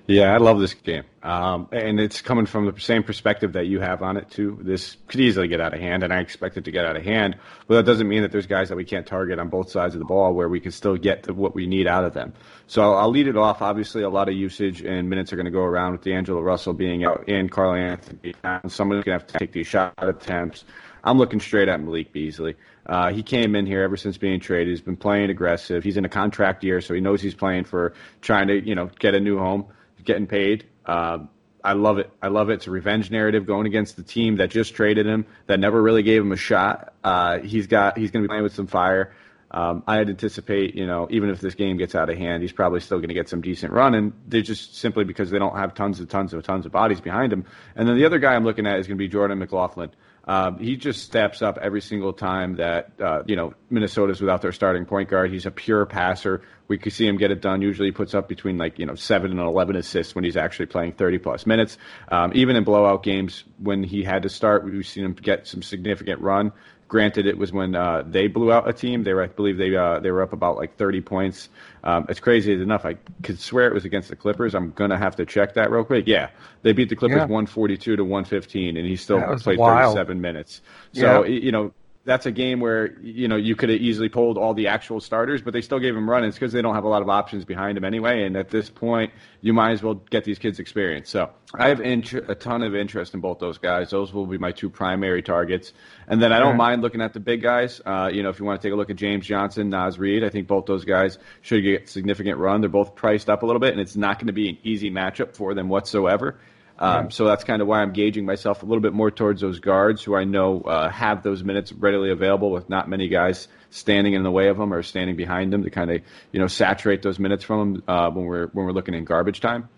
Yeah, 0.07 0.35
I 0.35 0.37
love 0.37 0.59
this 0.59 0.75
game, 0.75 1.03
um, 1.23 1.67
and 1.71 1.99
it's 1.99 2.21
coming 2.21 2.45
from 2.45 2.71
the 2.71 2.79
same 2.79 3.01
perspective 3.01 3.53
that 3.53 3.65
you 3.65 3.79
have 3.79 4.03
on 4.03 4.17
it 4.17 4.29
too. 4.29 4.59
This 4.61 4.97
could 5.07 5.19
easily 5.19 5.47
get 5.47 5.59
out 5.59 5.73
of 5.73 5.79
hand, 5.79 6.03
and 6.03 6.13
I 6.13 6.19
expect 6.19 6.57
it 6.57 6.65
to 6.65 6.71
get 6.71 6.85
out 6.85 6.95
of 6.95 7.03
hand. 7.03 7.35
But 7.67 7.77
that 7.77 7.91
doesn't 7.91 8.07
mean 8.07 8.21
that 8.21 8.31
there's 8.31 8.45
guys 8.45 8.69
that 8.69 8.75
we 8.75 8.85
can't 8.85 9.07
target 9.07 9.39
on 9.39 9.49
both 9.49 9.71
sides 9.71 9.95
of 9.95 9.99
the 9.99 10.05
ball 10.05 10.35
where 10.35 10.47
we 10.47 10.59
can 10.59 10.71
still 10.71 10.95
get 10.95 11.31
what 11.31 11.55
we 11.55 11.65
need 11.65 11.87
out 11.87 12.03
of 12.03 12.13
them. 12.13 12.33
So 12.67 12.93
I'll, 12.93 13.09
lead 13.09 13.27
it 13.27 13.35
off. 13.35 13.63
Obviously, 13.63 14.03
a 14.03 14.09
lot 14.09 14.29
of 14.29 14.35
usage 14.35 14.81
and 14.81 15.09
minutes 15.09 15.33
are 15.33 15.37
going 15.37 15.45
to 15.45 15.51
go 15.51 15.63
around 15.63 15.93
with 15.93 16.03
D'Angelo 16.03 16.41
Russell 16.41 16.73
being 16.73 17.03
out 17.03 17.23
and 17.27 17.49
Karl-Anthony. 17.49 18.35
Someone's 18.67 19.03
going 19.03 19.17
to 19.17 19.23
have 19.23 19.27
to 19.27 19.39
take 19.39 19.53
these 19.53 19.65
shot 19.65 19.93
attempts. 19.97 20.65
I'm 21.05 21.17
looking 21.17 21.39
straight 21.39 21.69
at 21.69 21.79
Malik 21.79 22.11
Beasley. 22.11 22.55
Uh, 22.85 23.11
he 23.11 23.23
came 23.23 23.55
in 23.55 23.65
here 23.65 23.83
ever 23.83 23.95
since 23.95 24.17
being 24.17 24.39
traded. 24.39 24.69
He's 24.69 24.81
been 24.81 24.97
playing 24.97 25.29
aggressive. 25.29 25.83
He's 25.83 25.97
in 25.97 26.05
a 26.05 26.09
contract 26.09 26.63
year, 26.63 26.81
so 26.81 26.93
he 26.93 26.99
knows 26.99 27.21
he's 27.21 27.35
playing 27.35 27.63
for 27.63 27.93
trying 28.21 28.47
to, 28.47 28.59
you 28.67 28.75
know, 28.75 28.89
get 28.99 29.15
a 29.15 29.19
new 29.19 29.37
home 29.37 29.65
getting 30.03 30.27
paid. 30.27 30.65
Uh, 30.85 31.19
I 31.63 31.73
love 31.73 31.97
it. 31.97 32.11
I 32.21 32.27
love 32.27 32.49
it. 32.49 32.55
It's 32.55 32.67
a 32.67 32.71
revenge 32.71 33.09
narrative 33.09 33.47
going 33.47 33.65
against 33.65 33.95
the 33.95 34.03
team 34.03 34.35
that 34.35 34.51
just 34.51 34.75
traded 34.75 35.07
him, 35.07 35.25
that 35.47 35.59
never 35.59 35.81
really 35.81 36.03
gave 36.03 36.21
him 36.21 36.31
a 36.31 36.37
shot. 36.37 36.93
Uh, 37.03 37.39
he's 37.39 37.67
got. 37.67 37.97
He's 37.97 38.11
going 38.11 38.23
to 38.23 38.27
be 38.27 38.31
playing 38.31 38.43
with 38.43 38.53
some 38.53 38.67
fire. 38.67 39.13
Um, 39.49 39.83
I'd 39.87 40.09
anticipate, 40.09 40.75
you 40.75 40.85
know, 40.85 41.07
even 41.09 41.29
if 41.29 41.39
this 41.39 41.55
game 41.55 41.77
gets 41.77 41.95
out 41.95 42.09
of 42.09 42.17
hand, 42.17 42.43
he's 42.43 42.51
probably 42.51 42.81
still 42.81 42.97
going 42.97 43.07
to 43.07 43.13
get 43.13 43.29
some 43.29 43.41
decent 43.41 43.71
run, 43.71 43.95
and 43.95 44.13
they're 44.27 44.41
just 44.41 44.75
simply 44.75 45.05
because 45.05 45.29
they 45.31 45.39
don't 45.39 45.55
have 45.55 45.73
tons 45.73 45.99
and 45.99 46.09
tons 46.09 46.33
of 46.33 46.43
tons 46.43 46.65
of 46.65 46.71
bodies 46.71 46.99
behind 46.99 47.31
him. 47.31 47.45
And 47.75 47.87
then 47.87 47.95
the 47.95 48.05
other 48.05 48.19
guy 48.19 48.35
I'm 48.35 48.43
looking 48.43 48.67
at 48.67 48.79
is 48.79 48.87
going 48.87 48.97
to 48.97 49.03
be 49.03 49.07
Jordan 49.07 49.39
McLaughlin. 49.39 49.91
Um, 50.27 50.57
he 50.57 50.75
just 50.75 51.03
steps 51.03 51.41
up 51.41 51.59
every 51.61 51.81
single 51.81 52.13
time 52.13 52.55
that 52.55 52.91
uh, 52.99 53.23
you 53.25 53.35
know 53.35 53.53
Minnesota's 53.69 54.19
without 54.21 54.41
their 54.41 54.51
starting 54.51 54.85
point 54.85 55.09
guard. 55.09 55.31
He's 55.31 55.45
a 55.45 55.51
pure 55.51 55.85
passer. 55.85 56.41
We 56.67 56.79
could 56.79 56.93
see 56.93 57.07
him 57.07 57.17
get 57.17 57.29
it 57.29 57.41
done. 57.41 57.61
Usually, 57.61 57.89
he 57.89 57.91
puts 57.91 58.15
up 58.15 58.27
between 58.27 58.57
like 58.57 58.79
you 58.79 58.85
know 58.85 58.95
seven 58.95 59.31
and 59.31 59.39
eleven 59.39 59.75
assists 59.75 60.15
when 60.15 60.23
he's 60.23 60.37
actually 60.37 60.65
playing 60.65 60.93
thirty 60.93 61.19
plus 61.19 61.45
minutes. 61.45 61.77
Um, 62.09 62.31
even 62.33 62.55
in 62.55 62.63
blowout 62.63 63.03
games 63.03 63.43
when 63.59 63.83
he 63.83 64.03
had 64.03 64.23
to 64.23 64.29
start, 64.29 64.65
we've 64.65 64.85
seen 64.87 65.05
him 65.05 65.13
get 65.13 65.47
some 65.47 65.61
significant 65.61 66.21
run. 66.21 66.51
Granted, 66.87 67.25
it 67.25 67.37
was 67.37 67.51
when 67.51 67.73
uh, 67.73 68.03
they 68.05 68.27
blew 68.27 68.51
out 68.51 68.69
a 68.69 68.73
team. 68.73 69.03
They 69.03 69.13
were, 69.13 69.23
I 69.23 69.27
believe, 69.27 69.57
they 69.57 69.75
uh, 69.75 69.99
they 69.99 70.11
were 70.11 70.21
up 70.21 70.33
about 70.33 70.55
like 70.55 70.77
30 70.77 71.01
points. 71.01 71.49
Um, 71.83 72.05
it's 72.09 72.19
crazy 72.19 72.53
enough. 72.53 72.85
I 72.85 72.95
could 73.23 73.39
swear 73.39 73.67
it 73.67 73.73
was 73.73 73.85
against 73.85 74.09
the 74.09 74.15
Clippers. 74.15 74.53
I'm 74.53 74.71
gonna 74.71 74.97
have 74.97 75.15
to 75.15 75.25
check 75.25 75.55
that 75.55 75.71
real 75.71 75.83
quick. 75.83 76.05
Yeah, 76.07 76.29
they 76.61 76.73
beat 76.73 76.89
the 76.89 76.95
Clippers 76.95 77.17
yeah. 77.17 77.23
142 77.23 77.95
to 77.95 78.03
115, 78.03 78.77
and 78.77 78.87
he 78.87 78.95
still 78.95 79.19
played 79.39 79.57
wild. 79.57 79.95
37 79.95 80.21
minutes. 80.21 80.61
So 80.93 81.23
yeah. 81.23 81.39
you 81.39 81.51
know 81.51 81.73
that's 82.05 82.27
a 82.27 82.31
game 82.31 82.59
where 82.59 82.97
you 82.99 83.27
know 83.27 83.35
you 83.35 83.55
could 83.55 83.69
have 83.69 83.81
easily 83.81 84.09
pulled 84.09 84.37
all 84.37 84.53
the 84.53 84.67
actual 84.67 85.01
starters, 85.01 85.41
but 85.41 85.53
they 85.53 85.61
still 85.61 85.79
gave 85.79 85.95
him 85.95 86.09
run. 86.09 86.23
It's 86.23 86.35
because 86.35 86.53
they 86.53 86.61
don't 86.61 86.75
have 86.75 86.83
a 86.83 86.87
lot 86.87 87.01
of 87.01 87.09
options 87.09 87.45
behind 87.45 87.77
him 87.77 87.83
anyway. 87.83 88.23
And 88.23 88.37
at 88.37 88.49
this 88.49 88.69
point, 88.69 89.11
you 89.41 89.53
might 89.53 89.71
as 89.71 89.81
well 89.83 89.95
get 89.95 90.23
these 90.23 90.37
kids 90.37 90.59
experience. 90.59 91.09
So 91.09 91.31
I 91.53 91.69
have 91.69 91.81
int- 91.81 92.13
a 92.13 92.35
ton 92.35 92.61
of 92.61 92.75
interest 92.75 93.15
in 93.15 93.21
both 93.21 93.39
those 93.39 93.57
guys. 93.57 93.89
Those 93.89 94.13
will 94.13 94.27
be 94.27 94.37
my 94.37 94.51
two 94.51 94.69
primary 94.69 95.23
targets. 95.23 95.73
And 96.07 96.21
then 96.21 96.31
I 96.31 96.39
don't 96.39 96.57
mind 96.57 96.83
looking 96.83 97.01
at 97.01 97.13
the 97.13 97.19
big 97.19 97.41
guys. 97.41 97.81
Uh, 97.83 98.09
you 98.13 98.21
know, 98.21 98.29
if 98.29 98.39
you 98.39 98.45
want 98.45 98.61
to 98.61 98.67
take 98.67 98.73
a 98.73 98.77
look 98.77 98.91
at 98.91 98.97
James 98.97 99.25
Johnson, 99.25 99.69
Naz 99.69 99.97
Reid, 99.97 100.23
I 100.23 100.29
think 100.29 100.47
both 100.47 100.67
those 100.67 100.85
guys 100.85 101.17
should 101.41 101.63
get 101.63 101.89
significant 101.89 102.37
run. 102.37 102.61
They're 102.61 102.69
both 102.69 102.95
priced 102.95 103.29
up 103.29 103.41
a 103.41 103.45
little 103.45 103.59
bit, 103.59 103.71
and 103.71 103.81
it's 103.81 103.95
not 103.95 104.19
going 104.19 104.27
to 104.27 104.33
be 104.33 104.49
an 104.49 104.57
easy 104.63 104.91
matchup 104.91 105.35
for 105.35 105.55
them 105.55 105.69
whatsoever. 105.69 106.37
Um, 106.77 107.11
So 107.11 107.25
that's 107.25 107.43
kind 107.43 107.61
of 107.61 107.67
why 107.67 107.81
I'm 107.81 107.93
gauging 107.93 108.25
myself 108.25 108.63
a 108.63 108.65
little 108.65 108.81
bit 108.81 108.93
more 108.93 109.09
towards 109.11 109.41
those 109.41 109.59
guards 109.59 110.03
who 110.03 110.15
I 110.15 110.25
know 110.25 110.61
uh, 110.61 110.89
have 110.89 111.23
those 111.23 111.43
minutes 111.43 111.71
readily 111.71 112.11
available 112.11 112.51
with 112.51 112.69
not 112.69 112.89
many 112.89 113.07
guys 113.07 113.47
standing 113.69 114.13
in 114.13 114.23
the 114.23 114.31
way 114.31 114.47
of 114.47 114.57
them 114.57 114.73
or 114.73 114.83
standing 114.83 115.15
behind 115.15 115.53
them 115.53 115.63
to 115.63 115.69
kind 115.69 115.91
of 115.91 116.01
you 116.31 116.39
know 116.39 116.47
saturate 116.47 117.01
those 117.01 117.19
minutes 117.19 117.43
from 117.43 117.73
them 117.73 117.83
uh, 117.87 118.09
when 118.09 118.25
we're 118.25 118.47
when 118.47 118.65
we're 118.65 118.73
looking 118.73 118.93
in 118.93 119.05
garbage 119.05 119.39
time. 119.39 119.69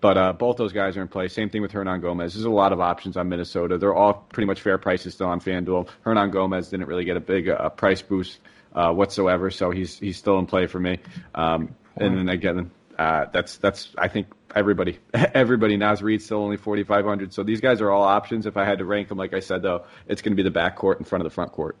But 0.00 0.18
uh, 0.18 0.32
both 0.34 0.56
those 0.56 0.72
guys 0.72 0.96
are 0.96 1.02
in 1.02 1.08
play. 1.08 1.28
Same 1.28 1.48
thing 1.48 1.62
with 1.62 1.72
Hernangomez. 1.72 2.34
There's 2.34 2.44
a 2.44 2.50
lot 2.50 2.72
of 2.72 2.80
options 2.80 3.16
on 3.16 3.28
Minnesota. 3.28 3.78
They're 3.78 3.94
all 3.94 4.14
pretty 4.14 4.46
much 4.46 4.60
fair 4.60 4.78
prices 4.78 5.14
still 5.14 5.28
on 5.28 5.40
FanDuel. 5.40 5.88
Hernangomez 6.04 6.70
didn't 6.70 6.86
really 6.86 7.04
get 7.04 7.16
a 7.16 7.20
big 7.20 7.48
uh, 7.48 7.70
price 7.70 8.02
boost 8.02 8.38
uh, 8.74 8.92
whatsoever, 8.92 9.50
so 9.50 9.70
he's 9.70 9.98
he's 9.98 10.16
still 10.18 10.38
in 10.38 10.46
play 10.46 10.66
for 10.66 10.78
me. 10.78 10.98
Um, 11.34 11.74
and 11.96 12.18
then 12.18 12.28
again, 12.28 12.70
uh, 12.98 13.26
that's 13.32 13.58
that's 13.58 13.94
I 13.98 14.08
think 14.08 14.28
everybody 14.54 14.98
everybody 15.14 15.76
Naz 15.76 16.02
Reid's 16.02 16.24
still 16.24 16.38
only 16.38 16.56
4500 16.56 17.32
so 17.32 17.42
these 17.42 17.60
guys 17.60 17.80
are 17.80 17.90
all 17.90 18.02
options 18.02 18.46
if 18.46 18.56
I 18.56 18.64
had 18.64 18.78
to 18.78 18.84
rank 18.84 19.08
them 19.08 19.18
like 19.18 19.34
I 19.34 19.40
said 19.40 19.62
though 19.62 19.84
it's 20.06 20.22
going 20.22 20.32
to 20.32 20.36
be 20.36 20.42
the 20.42 20.50
back 20.50 20.76
court 20.76 20.98
in 20.98 21.04
front 21.04 21.20
of 21.20 21.30
the 21.30 21.34
front 21.34 21.52
court 21.52 21.76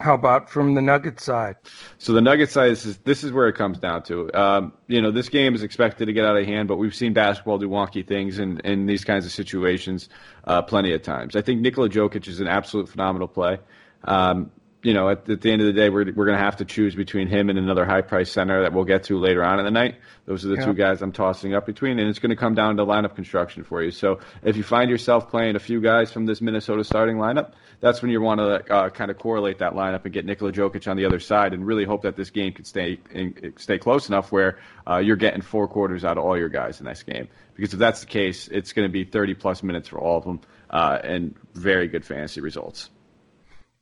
how 0.00 0.14
about 0.14 0.48
from 0.48 0.74
the 0.74 0.80
Nugget 0.80 1.20
side? 1.20 1.56
So 1.98 2.14
the 2.14 2.22
Nugget 2.22 2.50
side 2.50 2.70
is 2.70 2.96
this 2.98 3.22
is 3.22 3.32
where 3.32 3.48
it 3.48 3.52
comes 3.52 3.78
down 3.78 4.02
to. 4.04 4.32
Um, 4.32 4.72
you 4.86 5.02
know, 5.02 5.10
this 5.10 5.28
game 5.28 5.54
is 5.54 5.62
expected 5.62 6.06
to 6.06 6.12
get 6.14 6.24
out 6.24 6.38
of 6.38 6.46
hand, 6.46 6.68
but 6.68 6.76
we've 6.76 6.94
seen 6.94 7.12
basketball 7.12 7.58
do 7.58 7.68
wonky 7.68 8.06
things 8.06 8.38
in, 8.38 8.60
in 8.60 8.86
these 8.86 9.04
kinds 9.04 9.26
of 9.26 9.32
situations 9.32 10.08
uh, 10.44 10.62
plenty 10.62 10.94
of 10.94 11.02
times. 11.02 11.36
I 11.36 11.42
think 11.42 11.60
Nikola 11.60 11.90
Jokic 11.90 12.26
is 12.28 12.40
an 12.40 12.48
absolute 12.48 12.88
phenomenal 12.88 13.28
play. 13.28 13.58
Um, 14.04 14.50
you 14.82 14.94
know, 14.94 15.10
at, 15.10 15.28
at, 15.28 15.42
the 15.42 15.50
end 15.50 15.60
of 15.60 15.66
the 15.66 15.72
day, 15.72 15.90
we're 15.90 16.04
we're 16.12 16.24
going 16.24 16.38
to 16.38 16.44
have 16.44 16.56
to 16.56 16.64
choose 16.64 16.94
between 16.94 17.28
him 17.28 17.50
and 17.50 17.58
another 17.58 17.84
high 17.84 18.00
price 18.00 18.30
center 18.30 18.62
that 18.62 18.72
we'll 18.72 18.84
get 18.84 19.04
to 19.04 19.18
later 19.18 19.44
on 19.44 19.58
in 19.58 19.64
the 19.64 19.70
night. 19.70 19.96
Those 20.24 20.44
are 20.44 20.48
the 20.48 20.56
yeah. 20.56 20.64
two 20.64 20.74
guys 20.74 21.02
I'm 21.02 21.12
tossing 21.12 21.54
up 21.54 21.66
between, 21.66 21.98
and 21.98 22.08
it's 22.08 22.18
going 22.18 22.30
to 22.30 22.36
come 22.36 22.54
down 22.54 22.76
to 22.76 22.84
lineup 22.84 23.14
construction 23.14 23.62
for 23.62 23.82
you. 23.82 23.90
So 23.90 24.20
if 24.42 24.56
you 24.56 24.62
find 24.62 24.90
yourself 24.90 25.30
playing 25.30 25.56
a 25.56 25.58
few 25.58 25.80
guys 25.80 26.12
from 26.12 26.24
this 26.24 26.40
Minnesota 26.40 26.82
starting 26.84 27.16
lineup, 27.16 27.52
that's 27.80 28.00
when 28.00 28.10
you 28.10 28.22
want 28.22 28.40
to 28.40 28.72
uh, 28.72 28.88
kind 28.90 29.10
of 29.10 29.18
correlate 29.18 29.58
that 29.58 29.74
lineup 29.74 30.04
and 30.04 30.14
get 30.14 30.24
Nikola 30.24 30.52
Jokic 30.52 30.90
on 30.90 30.96
the 30.96 31.04
other 31.04 31.20
side, 31.20 31.52
and 31.52 31.66
really 31.66 31.84
hope 31.84 32.02
that 32.02 32.16
this 32.16 32.30
game 32.30 32.52
can 32.52 32.64
stay 32.64 32.98
in, 33.10 33.52
stay 33.56 33.78
close 33.78 34.08
enough 34.08 34.32
where 34.32 34.58
uh, 34.88 34.98
you're 34.98 35.16
getting 35.16 35.42
four 35.42 35.68
quarters 35.68 36.04
out 36.04 36.16
of 36.16 36.24
all 36.24 36.38
your 36.38 36.48
guys 36.48 36.80
in 36.80 36.86
this 36.86 37.02
game. 37.02 37.28
Because 37.54 37.74
if 37.74 37.78
that's 37.78 38.00
the 38.00 38.06
case, 38.06 38.48
it's 38.48 38.72
going 38.72 38.88
to 38.88 38.92
be 38.92 39.04
30 39.04 39.34
plus 39.34 39.62
minutes 39.62 39.88
for 39.88 39.98
all 39.98 40.18
of 40.18 40.24
them, 40.24 40.40
uh, 40.70 40.98
and 41.04 41.34
very 41.54 41.88
good 41.88 42.04
fantasy 42.04 42.40
results. 42.40 42.88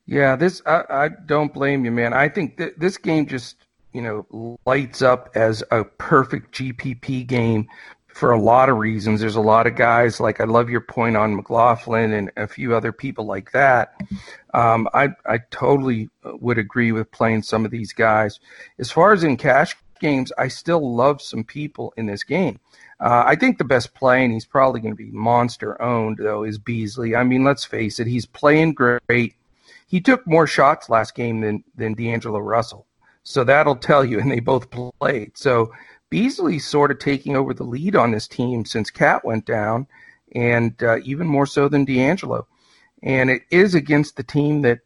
Yeah, 0.09 0.37
this 0.37 0.63
I, 0.65 0.85
I 0.89 1.09
don't 1.27 1.53
blame 1.53 1.85
you, 1.85 1.91
man. 1.91 2.15
I 2.15 2.31
think 2.31 2.57
th- 2.57 2.73
this 2.79 2.97
game 2.97 3.27
just 3.27 3.57
you 3.93 4.01
know 4.01 4.59
lights 4.65 5.03
up 5.03 5.29
as 5.35 5.63
a 5.71 5.85
perfect 5.85 6.55
GPP 6.55 7.27
game 7.27 7.69
for 8.07 8.33
a 8.33 8.41
lot 8.41 8.71
of 8.71 8.79
reasons. 8.79 9.21
There's 9.21 9.37
a 9.37 9.43
lot 9.43 9.67
of 9.67 9.77
guys 9.77 10.19
like 10.19 10.41
I 10.41 10.45
love 10.45 10.71
your 10.71 10.81
point 10.81 11.19
on 11.19 11.37
McLaughlin 11.37 12.15
and 12.15 12.31
a 12.39 12.49
few 12.49 12.75
other 12.75 12.91
people 12.91 13.27
like 13.27 13.53
that. 13.53 14.01
Um, 14.55 14.89
I 14.95 15.11
I 15.27 15.41
totally 15.51 16.09
would 16.25 16.57
agree 16.57 16.91
with 16.91 17.13
playing 17.13 17.43
some 17.43 17.67
of 17.67 17.71
these 17.71 17.93
guys. 17.93 18.41
As 18.79 18.91
far 18.91 19.13
as 19.13 19.25
in 19.25 19.37
cash 19.37 19.77
games, 20.01 20.33
I 20.39 20.49
still 20.49 20.97
love 20.97 21.21
some 21.21 21.45
people 21.45 21.93
in 21.99 22.07
this 22.07 22.23
game. 22.23 22.61
Uh, 22.99 23.25
I 23.27 23.37
think 23.37 23.59
the 23.59 23.65
best 23.65 23.95
play, 23.95 24.25
and 24.25 24.33
he's 24.33 24.47
probably 24.47 24.81
going 24.81 24.97
to 24.97 25.05
be 25.05 25.11
monster 25.11 25.81
owned 25.83 26.17
though, 26.17 26.45
is 26.45 26.57
Beasley. 26.59 27.15
I 27.15 27.25
mean, 27.25 27.45
let's 27.45 27.67
face 27.67 28.01
it, 28.01 28.07
he's 28.07 28.25
playing 28.25 28.73
great. 28.73 29.35
He 29.89 30.03
took 30.03 30.27
more 30.27 30.47
shots 30.47 30.91
last 30.91 31.15
game 31.15 31.41
than 31.41 31.65
than 31.75 31.95
D'Angelo 31.95 32.39
Russell, 32.39 32.87
so 33.23 33.43
that'll 33.43 33.77
tell 33.77 34.05
you. 34.05 34.21
And 34.21 34.31
they 34.31 34.41
both 34.41 34.71
played. 34.71 35.37
So 35.37 35.73
Beasley's 36.11 36.67
sort 36.67 36.91
of 36.91 36.99
taking 36.99 37.37
over 37.37 37.55
the 37.55 37.65
lead 37.65 37.97
on 37.97 38.13
this 38.13 38.29
team 38.29 38.67
since 38.67 38.91
KAT 38.91 39.25
went 39.25 39.47
down, 39.47 39.87
and 40.35 40.81
uh, 40.83 40.99
even 41.05 41.27
more 41.27 41.47
so 41.47 41.69
than 41.69 41.87
D'Angelo. 41.87 42.47
And 43.03 43.31
it 43.31 43.43
is 43.51 43.75
against 43.75 44.17
the 44.17 44.23
team 44.23 44.61
that 44.63 44.81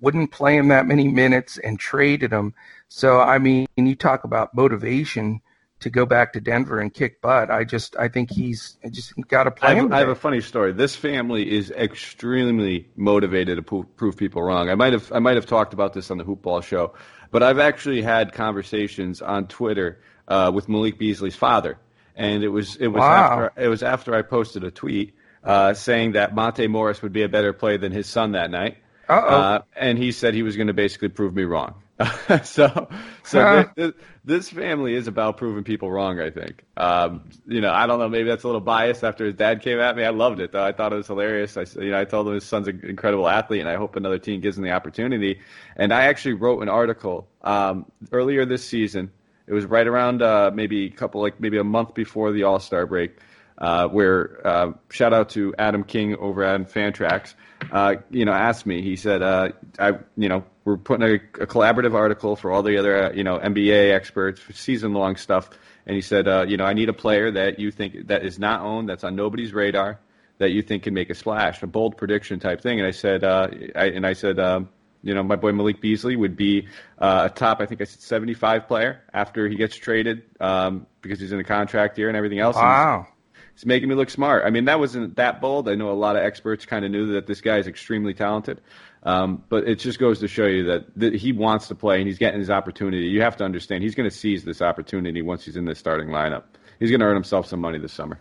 wouldn't 0.00 0.30
play 0.30 0.56
him 0.56 0.68
that 0.68 0.86
many 0.86 1.08
minutes 1.08 1.58
and 1.58 1.78
traded 1.78 2.32
him. 2.32 2.54
So 2.88 3.20
I 3.20 3.38
mean, 3.38 3.66
you 3.76 3.96
talk 3.96 4.22
about 4.22 4.54
motivation 4.54 5.40
to 5.80 5.90
go 5.90 6.06
back 6.06 6.32
to 6.32 6.40
Denver 6.40 6.80
and 6.80 6.92
kick 6.92 7.20
butt. 7.20 7.50
I 7.50 7.64
just 7.64 7.96
I 7.96 8.08
think 8.08 8.30
he's 8.30 8.78
I 8.84 8.88
just 8.88 9.12
got 9.28 9.44
to 9.44 9.50
play 9.50 9.68
I 9.70 9.74
have, 9.74 9.84
him. 9.86 9.92
I 9.92 9.98
have 9.98 10.08
a 10.08 10.14
funny 10.14 10.40
story. 10.40 10.72
This 10.72 10.96
family 10.96 11.50
is 11.50 11.70
extremely 11.70 12.88
motivated 12.96 13.56
to 13.56 13.62
pro- 13.62 13.82
prove 13.82 14.16
people 14.16 14.42
wrong. 14.42 14.70
I 14.70 14.74
might 14.74 14.92
have 14.92 15.12
I 15.12 15.18
might 15.18 15.36
have 15.36 15.46
talked 15.46 15.72
about 15.74 15.92
this 15.92 16.10
on 16.10 16.18
the 16.18 16.24
Hoopball 16.24 16.62
show, 16.62 16.94
but 17.30 17.42
I've 17.42 17.58
actually 17.58 18.02
had 18.02 18.32
conversations 18.32 19.20
on 19.20 19.46
Twitter 19.48 20.00
uh, 20.28 20.50
with 20.54 20.68
Malik 20.68 20.98
Beasley's 20.98 21.36
father, 21.36 21.78
and 22.16 22.42
it 22.42 22.48
was 22.48 22.76
it 22.76 22.88
was 22.88 23.00
Wow. 23.00 23.44
after 23.48 23.62
it 23.62 23.68
was 23.68 23.82
after 23.82 24.14
I 24.14 24.22
posted 24.22 24.64
a 24.64 24.70
tweet 24.70 25.14
uh, 25.44 25.74
saying 25.74 26.12
that 26.12 26.34
Monte 26.34 26.66
Morris 26.68 27.02
would 27.02 27.12
be 27.12 27.22
a 27.22 27.28
better 27.28 27.52
player 27.52 27.78
than 27.78 27.92
his 27.92 28.06
son 28.06 28.32
that 28.32 28.50
night. 28.50 28.78
Uh, 29.08 29.60
and 29.76 29.98
he 29.98 30.10
said 30.10 30.34
he 30.34 30.42
was 30.42 30.56
going 30.56 30.66
to 30.66 30.72
basically 30.74 31.08
prove 31.08 31.32
me 31.34 31.44
wrong. 31.44 31.74
so, 32.44 32.88
so 33.24 33.40
Huh. 33.40 33.64
thi- 33.76 33.82
thi- 33.90 33.92
this 34.24 34.50
family 34.50 34.94
is 34.94 35.06
about 35.08 35.36
proving 35.38 35.64
people 35.64 35.90
wrong. 35.90 36.20
I 36.20 36.30
think. 36.30 36.64
Um, 36.76 37.30
you 37.46 37.60
know, 37.60 37.72
I 37.72 37.86
don't 37.86 37.98
know. 37.98 38.08
Maybe 38.08 38.28
that's 38.28 38.44
a 38.44 38.48
little 38.48 38.60
biased 38.60 39.02
after 39.04 39.24
his 39.24 39.34
dad 39.34 39.62
came 39.62 39.78
at 39.80 39.96
me. 39.96 40.04
I 40.04 40.10
loved 40.10 40.40
it 40.40 40.52
though. 40.52 40.62
I 40.64 40.72
thought 40.72 40.92
it 40.92 40.96
was 40.96 41.06
hilarious. 41.06 41.56
I, 41.56 41.64
you 41.80 41.90
know, 41.92 42.00
I 42.00 42.04
told 42.04 42.28
him 42.28 42.34
his 42.34 42.44
son's 42.44 42.68
an 42.68 42.80
incredible 42.84 43.28
athlete, 43.28 43.60
and 43.60 43.68
I 43.68 43.76
hope 43.76 43.96
another 43.96 44.18
team 44.18 44.40
gives 44.40 44.58
him 44.58 44.64
the 44.64 44.72
opportunity. 44.72 45.40
And 45.76 45.92
I 45.92 46.04
actually 46.06 46.34
wrote 46.34 46.60
an 46.60 46.68
article 46.68 47.28
um, 47.42 47.86
earlier 48.12 48.44
this 48.44 48.64
season. 48.66 49.10
It 49.46 49.54
was 49.54 49.64
right 49.64 49.86
around 49.86 50.22
uh, 50.22 50.50
maybe 50.52 50.86
a 50.86 50.90
couple, 50.90 51.22
like 51.22 51.40
maybe 51.40 51.56
a 51.56 51.64
month 51.64 51.94
before 51.94 52.32
the 52.32 52.42
All 52.42 52.58
Star 52.58 52.84
break, 52.84 53.16
uh, 53.58 53.86
where 53.88 54.44
uh, 54.46 54.72
shout 54.90 55.14
out 55.14 55.30
to 55.30 55.54
Adam 55.58 55.82
King 55.84 56.16
over 56.16 56.42
at 56.42 56.60
Fantrax. 56.70 57.34
Uh, 57.70 57.94
you 58.10 58.24
know, 58.24 58.32
asked 58.32 58.66
me. 58.66 58.82
He 58.82 58.96
said, 58.96 59.22
uh, 59.22 59.50
"I, 59.78 59.92
you 60.16 60.28
know, 60.28 60.44
we're 60.66 60.76
putting 60.76 61.08
a, 61.08 61.14
a 61.42 61.46
collaborative 61.46 61.94
article 61.94 62.34
for 62.34 62.50
all 62.50 62.62
the 62.62 62.76
other, 62.76 63.04
uh, 63.04 63.12
you 63.12 63.22
know, 63.24 63.38
NBA 63.38 63.94
experts, 63.94 64.42
season 64.52 64.92
long 64.92 65.16
stuff." 65.16 65.48
And 65.86 65.94
he 65.94 66.02
said, 66.02 66.26
uh, 66.26 66.44
"You 66.46 66.56
know, 66.56 66.64
I 66.64 66.74
need 66.74 66.88
a 66.88 66.92
player 66.92 67.30
that 67.30 67.58
you 67.60 67.70
think 67.70 68.08
that 68.08 68.24
is 68.24 68.38
not 68.38 68.60
owned, 68.60 68.88
that's 68.88 69.04
on 69.04 69.14
nobody's 69.14 69.54
radar, 69.54 70.00
that 70.38 70.50
you 70.50 70.62
think 70.62 70.82
can 70.82 70.92
make 70.92 71.08
a 71.08 71.14
splash, 71.14 71.62
a 71.62 71.68
bold 71.68 71.96
prediction 71.96 72.40
type 72.40 72.60
thing." 72.60 72.80
And 72.80 72.86
I 72.86 72.90
said, 72.90 73.24
uh, 73.24 73.48
I, 73.74 73.86
and 73.86 74.06
I 74.06 74.12
said. 74.12 74.38
Um, 74.38 74.68
you 75.02 75.14
know, 75.14 75.22
my 75.22 75.36
boy 75.36 75.52
Malik 75.52 75.80
Beasley 75.80 76.16
would 76.16 76.36
be 76.36 76.66
uh, 76.98 77.28
a 77.30 77.32
top, 77.32 77.60
I 77.60 77.66
think 77.66 77.80
I 77.80 77.84
said 77.84 78.00
75 78.00 78.66
player 78.66 79.02
after 79.14 79.46
he 79.46 79.54
gets 79.54 79.76
traded 79.76 80.24
um, 80.40 80.84
because 81.00 81.20
he's 81.20 81.30
in 81.30 81.38
a 81.38 81.44
contract 81.44 81.96
year 81.96 82.08
and 82.08 82.16
everything 82.16 82.40
else. 82.40 82.56
Wow. 82.56 83.06
it's 83.54 83.64
making 83.64 83.88
me 83.88 83.94
look 83.94 84.10
smart. 84.10 84.44
I 84.44 84.50
mean, 84.50 84.64
that 84.64 84.80
wasn't 84.80 85.14
that 85.14 85.40
bold. 85.40 85.68
I 85.68 85.76
know 85.76 85.92
a 85.92 85.92
lot 85.92 86.16
of 86.16 86.22
experts 86.22 86.66
kind 86.66 86.84
of 86.84 86.90
knew 86.90 87.12
that 87.12 87.28
this 87.28 87.40
guy 87.40 87.58
is 87.58 87.68
extremely 87.68 88.14
talented. 88.14 88.60
Um, 89.06 89.44
but 89.48 89.68
it 89.68 89.78
just 89.78 90.00
goes 90.00 90.18
to 90.18 90.26
show 90.26 90.46
you 90.46 90.64
that, 90.64 91.14
he 91.14 91.30
wants 91.30 91.68
to 91.68 91.76
play 91.76 91.98
and 91.98 92.08
he's 92.08 92.18
getting 92.18 92.40
his 92.40 92.50
opportunity. 92.50 93.06
You 93.06 93.22
have 93.22 93.36
to 93.36 93.44
understand 93.44 93.84
he's 93.84 93.94
going 93.94 94.10
to 94.10 94.14
seize 94.14 94.44
this 94.44 94.60
opportunity 94.60 95.22
once 95.22 95.44
he's 95.44 95.56
in 95.56 95.64
the 95.64 95.76
starting 95.76 96.08
lineup. 96.08 96.42
He's 96.80 96.90
going 96.90 96.98
to 96.98 97.06
earn 97.06 97.14
himself 97.14 97.46
some 97.46 97.60
money 97.60 97.78
this 97.78 97.92
summer. 97.92 98.18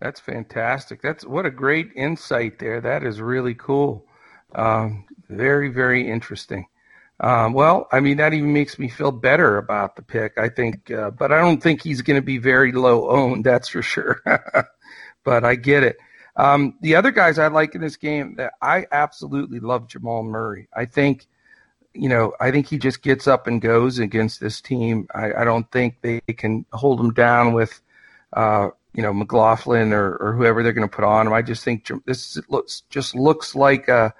That's 0.00 0.18
fantastic. 0.18 1.00
That's 1.00 1.24
what 1.24 1.46
a 1.46 1.50
great 1.52 1.90
insight 1.94 2.58
there. 2.58 2.80
That 2.80 3.04
is 3.04 3.20
really 3.20 3.54
cool. 3.54 4.04
Um, 4.56 5.04
very, 5.28 5.68
very 5.68 6.10
interesting. 6.10 6.66
Um, 7.20 7.52
well, 7.52 7.86
I 7.92 8.00
mean, 8.00 8.16
that 8.16 8.34
even 8.34 8.52
makes 8.52 8.80
me 8.80 8.88
feel 8.88 9.12
better 9.12 9.56
about 9.56 9.94
the 9.94 10.02
pick. 10.02 10.36
I 10.36 10.48
think, 10.48 10.90
uh, 10.90 11.12
but 11.12 11.30
I 11.30 11.38
don't 11.38 11.62
think 11.62 11.80
he's 11.80 12.02
going 12.02 12.18
to 12.18 12.26
be 12.26 12.38
very 12.38 12.72
low 12.72 13.08
owned. 13.08 13.44
That's 13.44 13.68
for 13.68 13.82
sure. 13.82 14.20
but 15.24 15.44
I 15.44 15.54
get 15.54 15.84
it. 15.84 15.98
Um, 16.36 16.76
the 16.80 16.96
other 16.96 17.10
guys 17.10 17.38
I 17.38 17.48
like 17.48 17.74
in 17.74 17.80
this 17.80 17.96
game, 17.96 18.36
that 18.36 18.54
I 18.62 18.86
absolutely 18.90 19.60
love 19.60 19.88
Jamal 19.88 20.22
Murray. 20.22 20.68
I 20.74 20.86
think, 20.86 21.26
you 21.94 22.08
know, 22.08 22.32
I 22.40 22.50
think 22.50 22.66
he 22.68 22.78
just 22.78 23.02
gets 23.02 23.26
up 23.26 23.46
and 23.46 23.60
goes 23.60 23.98
against 23.98 24.40
this 24.40 24.60
team. 24.60 25.06
I, 25.14 25.32
I 25.34 25.44
don't 25.44 25.70
think 25.70 26.00
they 26.00 26.20
can 26.20 26.64
hold 26.72 27.00
him 27.00 27.12
down 27.12 27.52
with, 27.52 27.80
uh, 28.32 28.70
you 28.94 29.02
know, 29.02 29.12
McLaughlin 29.12 29.92
or, 29.92 30.16
or 30.16 30.32
whoever 30.32 30.62
they're 30.62 30.72
going 30.72 30.88
to 30.88 30.94
put 30.94 31.04
on 31.04 31.26
him. 31.26 31.32
I 31.32 31.42
just 31.42 31.64
think 31.64 31.90
this 32.06 32.38
looks 32.48 32.82
just 32.88 33.14
looks 33.14 33.54
like 33.54 33.88
a, 33.88 34.14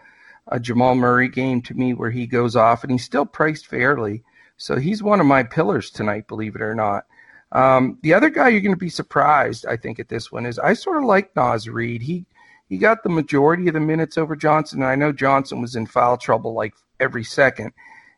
a 0.49 0.61
Jamal 0.61 0.95
Murray 0.95 1.29
game 1.29 1.63
to 1.63 1.75
me 1.75 1.95
where 1.95 2.11
he 2.11 2.27
goes 2.27 2.57
off 2.57 2.83
and 2.83 2.93
he's 2.93 3.05
still 3.05 3.27
priced 3.27 3.67
fairly. 3.67 4.23
So 4.59 4.77
he's 4.77 5.03
one 5.03 5.21
of 5.21 5.27
my 5.27 5.43
pillars 5.43 5.91
tonight, 5.91 6.29
believe 6.29 6.57
it 6.57 6.63
or 6.63 6.75
not. 6.75 7.07
Um, 7.53 7.99
the 8.03 8.15
other 8.15 8.31
guy 8.31 8.49
you're 8.49 8.63
going 8.63 8.75
to 8.75 8.79
be 8.79 8.89
surprised, 8.89 9.67
I 9.67 9.77
think, 9.77 9.99
at 10.01 10.09
this 10.09 10.33
one 10.33 10.47
is 10.47 10.59
I 10.59 10.73
sort 10.73 10.97
of 10.97 11.05
like 11.05 11.37
Naz 11.37 11.69
Reid. 11.69 12.03
He 12.03 12.25
he 12.69 12.79
got 12.79 13.03
the 13.03 13.11
majority 13.11 13.69
of 13.69 13.75
the 13.75 13.81
minutes 13.81 14.17
over 14.17 14.35
Johnson, 14.35 14.81
and 14.81 14.91
I 14.91 14.95
know 14.95 15.13
Johnson 15.13 15.61
was 15.61 15.77
in 15.77 15.85
foul 15.85 16.17
trouble 16.17 16.55
like 16.55 16.73
every 16.99 17.25
second. 17.25 17.73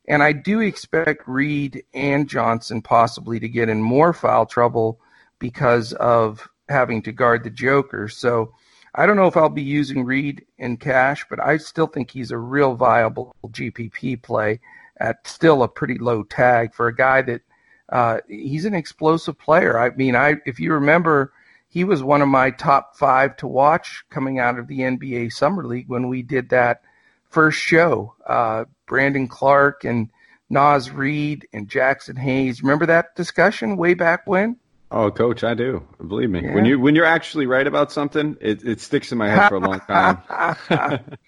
And 0.07 0.23
I 0.23 0.33
do 0.33 0.61
expect 0.61 1.27
Reid 1.27 1.83
and 1.95 2.29
Johnson 2.29 2.81
possibly 2.81 3.41
to 3.41 3.49
get 3.49 3.69
in 3.69 3.83
more 3.83 4.13
foul 4.13 4.47
trouble 4.47 5.01
because 5.41 5.93
of 5.95 6.49
having 6.69 7.03
to 7.03 7.13
guard 7.13 7.43
the 7.43 7.51
Joker. 7.51 8.09
So 8.09 8.53
I 8.95 9.07
don't 9.07 9.17
know 9.17 9.27
if 9.27 9.37
I'll 9.37 9.49
be 9.49 9.63
using 9.63 10.05
Reid 10.05 10.45
in 10.59 10.77
cash, 10.77 11.25
but 11.29 11.41
I 11.41 11.57
still 11.57 11.87
think 11.89 12.11
he's 12.11 12.31
a 12.31 12.39
real 12.39 12.75
viable 12.75 13.35
GPP 13.45 14.23
play 14.23 14.61
at 14.99 15.27
still 15.27 15.65
a 15.65 15.69
pretty 15.69 15.99
low 15.99 16.23
tag 16.23 16.73
for 16.75 16.87
a 16.87 16.95
guy 16.95 17.23
that 17.23 17.41
uh, 17.89 18.19
he's 18.29 18.65
an 18.65 18.75
explosive 18.75 19.39
player. 19.39 19.79
I 19.79 19.91
mean, 19.91 20.17
I 20.17 20.37
if 20.47 20.59
you 20.59 20.73
remember, 20.73 21.33
he 21.69 21.85
was 21.85 22.03
one 22.03 22.23
of 22.23 22.29
my 22.29 22.51
top 22.51 22.97
five 22.97 23.37
to 23.39 23.47
watch 23.47 24.05
coming 24.11 24.39
out 24.39 24.59
of 24.59 24.69
the 24.69 24.81
NBA 24.81 25.33
Summer 25.33 25.65
League 25.65 25.89
when 25.89 26.09
we 26.09 26.23
did 26.23 26.51
that 26.51 26.83
first 27.31 27.59
show. 27.59 28.15
Uh, 28.27 28.65
Brandon 28.87 29.29
Clarke 29.29 29.85
and 29.85 30.09
Naz 30.51 30.91
Reid 30.91 31.47
and 31.53 31.69
Jaxson 31.69 32.19
Hayes. 32.19 32.63
Remember 32.63 32.87
that 32.87 33.17
discussion 33.17 33.77
way 33.77 33.95
back 33.95 34.27
when? 34.27 34.57
Oh, 34.91 35.11
coach, 35.11 35.43
I 35.43 35.55
do. 35.55 35.85
Believe 36.07 36.31
me. 36.31 36.43
Yeah. 36.45 36.55
When 36.55 36.65
you 36.65 36.79
when 36.79 36.95
you're 36.95 37.05
actually 37.05 37.47
right 37.47 37.67
about 37.67 37.91
something, 37.91 38.37
it, 38.41 38.65
it 38.65 38.81
sticks 38.81 39.11
in 39.11 39.19
my 39.19 39.29
head 39.29 39.49
for 39.49 39.57
a 39.57 39.61
long 39.61 39.81
time. 39.81 40.23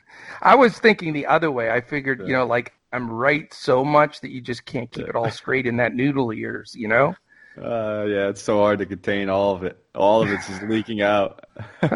I 0.43 0.55
was 0.55 0.79
thinking 0.79 1.13
the 1.13 1.27
other 1.27 1.51
way. 1.51 1.71
I 1.71 1.81
figured, 1.81 2.21
you 2.21 2.33
know, 2.33 2.47
like 2.47 2.73
I'm 2.97 3.11
right 3.11 3.53
so 3.53 3.85
much 3.85 4.23
that 4.23 4.31
you 4.31 4.41
just 4.41 4.65
can't 4.65 4.91
keep 4.91 5.07
it 5.07 5.15
all 5.15 5.31
straight 5.31 5.67
in 5.67 5.77
that 5.77 5.95
noodle 5.95 6.33
ears, 6.33 6.75
you 6.75 6.89
know? 6.89 7.15
Uh, 7.63 8.07
yeah, 8.09 8.29
it's 8.29 8.41
so 8.43 8.57
hard 8.59 8.79
to 8.79 8.87
contain 8.87 9.29
all 9.29 9.55
of 9.55 9.65
it. 9.65 9.79
All 9.95 10.23
of 10.23 10.33
it's 10.33 10.47
just 10.47 10.63
leaking 10.63 11.03
out. 11.03 11.45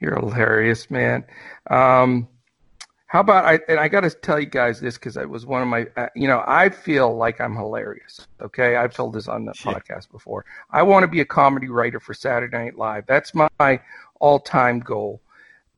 You're 0.00 0.16
hilarious, 0.16 0.90
man. 0.90 1.24
Um, 1.70 2.26
how 3.06 3.20
about 3.20 3.44
I? 3.44 3.60
And 3.68 3.78
I 3.78 3.86
got 3.88 4.00
to 4.00 4.10
tell 4.10 4.38
you 4.40 4.46
guys 4.46 4.80
this 4.80 4.94
because 4.94 5.16
it 5.16 5.28
was 5.30 5.46
one 5.46 5.62
of 5.62 5.68
my. 5.68 5.86
Uh, 5.96 6.08
you 6.14 6.26
know, 6.28 6.42
I 6.46 6.68
feel 6.68 7.16
like 7.16 7.40
I'm 7.40 7.54
hilarious. 7.54 8.26
Okay, 8.40 8.76
I've 8.76 8.94
told 8.94 9.14
this 9.14 9.28
on 9.28 9.44
the 9.44 9.54
Yeah. 9.64 9.74
podcast 9.74 10.10
before. 10.10 10.44
I 10.70 10.82
want 10.82 11.04
to 11.04 11.08
be 11.08 11.20
a 11.20 11.24
comedy 11.24 11.68
writer 11.68 12.00
for 12.00 12.14
Saturday 12.14 12.56
Night 12.56 12.76
Live. 12.76 13.06
That's 13.06 13.32
my 13.34 13.80
all-time 14.20 14.80
goal. 14.80 15.20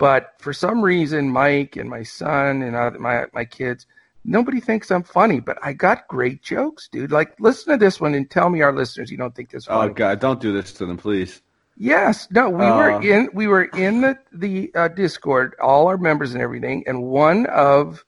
But 0.00 0.32
for 0.38 0.54
some 0.54 0.80
reason, 0.80 1.28
Mike 1.28 1.76
and 1.76 1.90
my 1.90 2.02
son 2.02 2.62
and 2.62 2.98
my 2.98 3.26
my 3.34 3.44
kids, 3.44 3.86
nobody 4.24 4.58
thinks 4.58 4.90
I'm 4.90 5.02
funny. 5.02 5.40
But 5.40 5.58
I 5.62 5.74
got 5.74 6.08
great 6.08 6.42
jokes, 6.42 6.88
dude. 6.90 7.12
Like, 7.12 7.38
listen 7.38 7.72
to 7.74 7.76
this 7.78 8.00
one 8.00 8.14
and 8.14 8.28
tell 8.28 8.48
me, 8.48 8.62
our 8.62 8.72
listeners, 8.72 9.10
you 9.10 9.18
don't 9.18 9.34
think 9.36 9.50
this 9.50 9.66
Oh. 9.68 9.90
God, 9.90 10.18
don't 10.18 10.40
do 10.40 10.54
this 10.54 10.72
to 10.72 10.86
them, 10.86 10.96
please. 10.96 11.42
Yes, 11.76 12.26
no, 12.30 12.48
we 12.48 12.64
Uh. 12.64 12.76
were 12.78 13.02
in 13.02 13.28
we 13.34 13.46
were 13.46 13.64
in 13.64 14.00
the 14.00 14.18
the 14.32 14.72
uh, 14.74 14.88
Discord, 14.88 15.54
all 15.62 15.86
our 15.88 15.98
members 15.98 16.32
and 16.32 16.42
everything, 16.42 16.82
and 16.86 17.02
one 17.02 17.44
of 17.46 18.02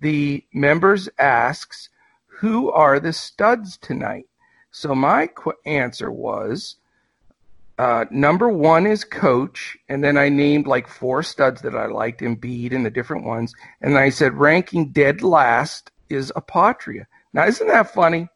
the 0.00 0.42
members 0.54 1.10
asks, 1.18 1.90
"Who 2.40 2.70
are 2.70 2.98
the 2.98 3.12
studs 3.12 3.76
tonight?" 3.76 4.26
So 4.70 4.94
my 4.94 5.26
qu- 5.26 5.52
answer 5.66 6.10
was, 6.10 6.76
uh, 7.78 8.04
number 8.10 8.48
one 8.48 8.86
is 8.86 9.04
Coach, 9.04 9.76
and 9.88 10.02
then 10.04 10.16
I 10.16 10.28
named 10.28 10.66
like 10.66 10.88
four 10.88 11.22
studs 11.22 11.62
that 11.62 11.74
I 11.74 11.86
liked, 11.86 12.20
Embiid 12.20 12.72
and 12.74 12.86
the 12.86 12.90
different 12.90 13.24
ones, 13.24 13.52
and 13.80 13.98
I 13.98 14.10
said 14.10 14.34
ranking 14.34 14.90
dead 14.92 15.22
last 15.22 15.90
is 16.08 16.32
Apotria. 16.36 17.06
Now, 17.32 17.46
isn't 17.46 17.66
that 17.66 17.92
funny? 17.92 18.28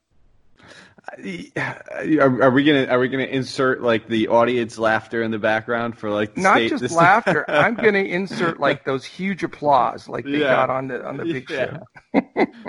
Are, 1.57 2.43
are 2.43 2.51
we 2.51 2.65
gonna 2.65 2.85
are 2.87 2.99
we 2.99 3.09
gonna 3.09 3.25
insert 3.25 3.81
like 3.81 4.09
the 4.09 4.29
audience 4.29 4.79
laughter 4.79 5.23
in 5.23 5.31
the 5.31 5.39
background 5.39 5.97
for 5.97 6.11
like 6.11 6.35
the 6.35 6.43
not 6.43 6.57
state, 6.57 6.69
just 6.69 6.83
this- 6.83 6.93
laughter. 6.97 7.49
I'm 7.49 7.77
going 7.77 7.95
to 7.95 8.07
insert 8.07 8.61
like 8.61 8.85
those 8.85 9.07
huge 9.07 9.43
applause, 9.43 10.07
like 10.09 10.25
they 10.27 10.33
Yeah. 10.41 10.55
got 10.55 10.69
on 10.71 10.89
the 10.89 11.07
on 11.07 11.17
the 11.17 11.25
big 11.25 11.49
Yeah. 11.49 11.79
show. 12.13 12.23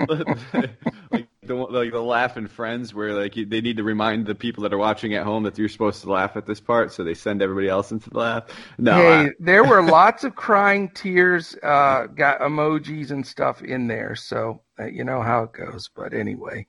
like 1.12 1.28
the 1.50 1.56
like 1.56 1.92
the 1.92 2.00
laugh 2.00 2.30
laughing 2.30 2.46
friends 2.46 2.94
where 2.94 3.12
like 3.12 3.36
you, 3.36 3.44
they 3.44 3.60
need 3.60 3.76
to 3.76 3.82
remind 3.82 4.26
the 4.26 4.34
people 4.34 4.62
that 4.62 4.72
are 4.72 4.78
watching 4.78 5.14
at 5.14 5.24
home 5.24 5.42
that 5.42 5.58
you're 5.58 5.68
supposed 5.68 6.00
to 6.02 6.12
laugh 6.12 6.36
at 6.36 6.46
this 6.46 6.60
part, 6.60 6.92
so 6.92 7.02
they 7.02 7.14
send 7.14 7.42
everybody 7.42 7.68
else 7.68 7.90
into 7.90 8.08
the 8.10 8.18
laugh. 8.18 8.44
No, 8.78 8.94
hey, 8.94 9.26
I- 9.26 9.30
there 9.40 9.64
were 9.64 9.82
lots 9.90 10.22
of 10.22 10.36
crying 10.36 10.90
tears, 10.94 11.56
uh, 11.62 12.06
got 12.06 12.40
emojis 12.40 13.10
and 13.10 13.26
stuff 13.26 13.62
in 13.62 13.88
there, 13.88 14.14
so 14.14 14.62
uh, 14.78 14.86
you 14.86 15.02
know 15.02 15.22
how 15.22 15.42
it 15.42 15.52
goes. 15.52 15.90
But 15.94 16.14
anyway, 16.14 16.66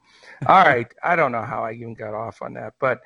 all 0.47 0.63
right. 0.63 0.87
I 1.03 1.15
don't 1.15 1.31
know 1.31 1.43
how 1.43 1.63
I 1.63 1.73
even 1.73 1.93
got 1.93 2.15
off 2.15 2.41
on 2.41 2.55
that, 2.55 2.73
but 2.79 3.01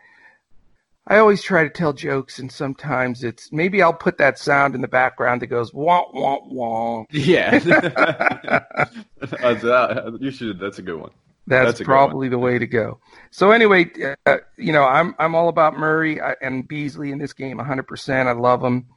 I 1.08 1.18
always 1.18 1.44
try 1.44 1.64
to 1.64 1.70
tell 1.70 1.92
jokes, 1.92 2.40
and 2.40 2.52
sometimes 2.52 3.24
it's 3.24 3.52
maybe 3.52 3.82
I'll 3.82 3.94
put 3.94 4.18
that 4.20 4.40
sound 4.40 4.76
in 4.76 4.82
the 4.82 4.88
background 4.88 5.42
that 5.42 5.48
goes 5.48 5.74
wah 5.74 6.06
wah 6.14 6.40
wah. 6.46 7.04
Yeah, 7.12 7.54
you 10.20 10.32
should. 10.32 10.60
That's 10.60 10.80
a 10.80 10.82
good 10.82 11.02
one. 11.02 11.12
That's, 11.48 11.78
That's 11.78 11.86
probably 11.86 12.28
the 12.28 12.40
way 12.40 12.58
to 12.58 12.66
go. 12.66 13.00
So 13.30 13.52
anyway, 13.52 13.92
uh, 14.26 14.38
you 14.58 14.74
know, 14.74 14.84
I'm 14.84 15.14
I'm 15.20 15.36
all 15.36 15.48
about 15.48 15.78
Murray 15.78 16.20
and 16.42 16.68
Beasley 16.68 17.12
in 17.12 17.20
this 17.20 17.34
game, 17.34 17.60
100%. 17.60 18.28
I 18.28 18.32
love 18.32 18.62
them, 18.62 18.88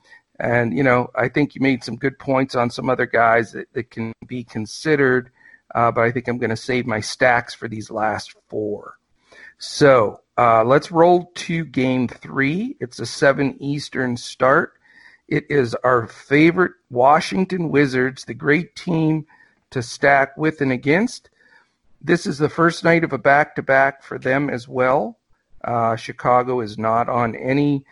and 0.40 0.74
you 0.74 0.82
know, 0.82 1.11
I 1.14 1.28
think 1.28 1.54
you 1.54 1.61
made 1.61 1.84
some 1.84 1.96
good 1.96 2.18
points 2.18 2.54
on 2.54 2.70
some 2.70 2.88
other 2.88 3.06
guys 3.06 3.52
that, 3.52 3.72
that 3.74 3.90
can 3.90 4.12
be 4.26 4.44
considered, 4.44 5.30
uh, 5.74 5.90
but 5.90 6.02
I 6.02 6.11
think 6.11 6.26
I'm 6.26 6.38
going 6.38 6.50
to 6.50 6.56
save 6.56 6.87
my 6.87 7.00
stacks 7.00 7.54
for 7.54 7.68
these 7.68 7.90
last 7.90 8.34
four. 8.48 8.98
So 9.58 10.20
uh, 10.38 10.64
let's 10.64 10.90
roll 10.92 11.30
to 11.34 11.64
game 11.64 12.08
three. 12.08 12.76
It's 12.80 13.00
a 13.00 13.06
7 13.06 13.56
Eastern 13.61 14.16
start. 14.16 14.74
It 15.26 15.46
is 15.50 15.74
our 15.84 16.06
favorite 16.06 16.72
Washington 16.90 17.68
Wizards, 17.70 18.24
the 18.24 18.34
great 18.34 18.76
team 18.76 19.26
to 19.70 19.82
stack 19.82 20.37
with 20.37 20.61
and 20.61 20.72
against. 20.72 21.28
This 22.00 22.26
is 22.26 22.38
the 22.38 22.48
first 22.48 22.84
night 22.84 23.04
of 23.04 23.12
a 23.12 23.18
back 23.18 23.56
to 23.56 23.62
back 23.62 24.02
for 24.02 24.18
them 24.18 24.48
as 24.50 24.68
well. 24.68 25.18
Uh, 25.64 25.96
Chicago 25.96 26.61
is 26.61 26.78
not 26.78 27.08
on 27.08 27.34
any 27.34 27.84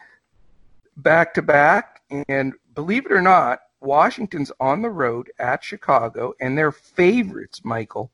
back 0.97 1.35
to 1.35 1.43
back. 1.43 2.03
And 2.29 2.55
believe 2.75 3.07
it 3.07 3.13
or 3.13 3.21
not, 3.21 3.61
Washington's 3.81 4.53
on 4.61 4.83
the 4.83 4.91
road 4.91 5.31
at 5.39 5.65
Chicago, 5.65 6.35
and 6.41 6.57
they're 6.57 6.73
favorites, 6.73 7.65
Michael. 7.65 8.11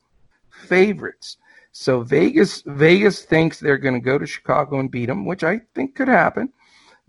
Favorites. 0.50 1.36
So 1.72 2.02
Vegas 2.02 2.62
Vegas 2.66 3.24
thinks 3.24 3.58
they're 3.58 3.78
going 3.78 3.94
to 3.94 4.00
go 4.00 4.18
to 4.18 4.26
Chicago 4.26 4.78
and 4.78 4.90
beat 4.90 5.06
them, 5.06 5.24
which 5.24 5.42
I 5.42 5.60
think 5.74 5.94
could 5.94 6.08
happen. 6.08 6.52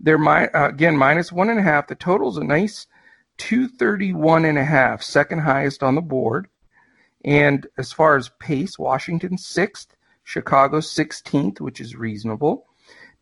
They're 0.00 0.18
my, 0.18 0.48
uh, 0.48 0.68
again 0.68 0.96
minus 0.96 1.30
one 1.30 1.50
and 1.50 1.58
a 1.58 1.62
half. 1.62 1.86
The 1.86 1.94
total's 1.94 2.38
a 2.38 2.44
nice 2.44 2.86
231 3.38 4.44
and 4.44 4.58
a 4.58 4.64
half, 4.64 5.02
second 5.02 5.40
highest 5.40 5.82
on 5.82 5.94
the 5.94 6.00
board. 6.00 6.48
And 7.24 7.66
as 7.78 7.92
far 7.92 8.16
as 8.16 8.30
pace, 8.38 8.78
Washington 8.78 9.38
sixth, 9.38 9.96
Chicago 10.24 10.78
16th, 10.78 11.60
which 11.60 11.80
is 11.80 11.96
reasonable. 11.96 12.66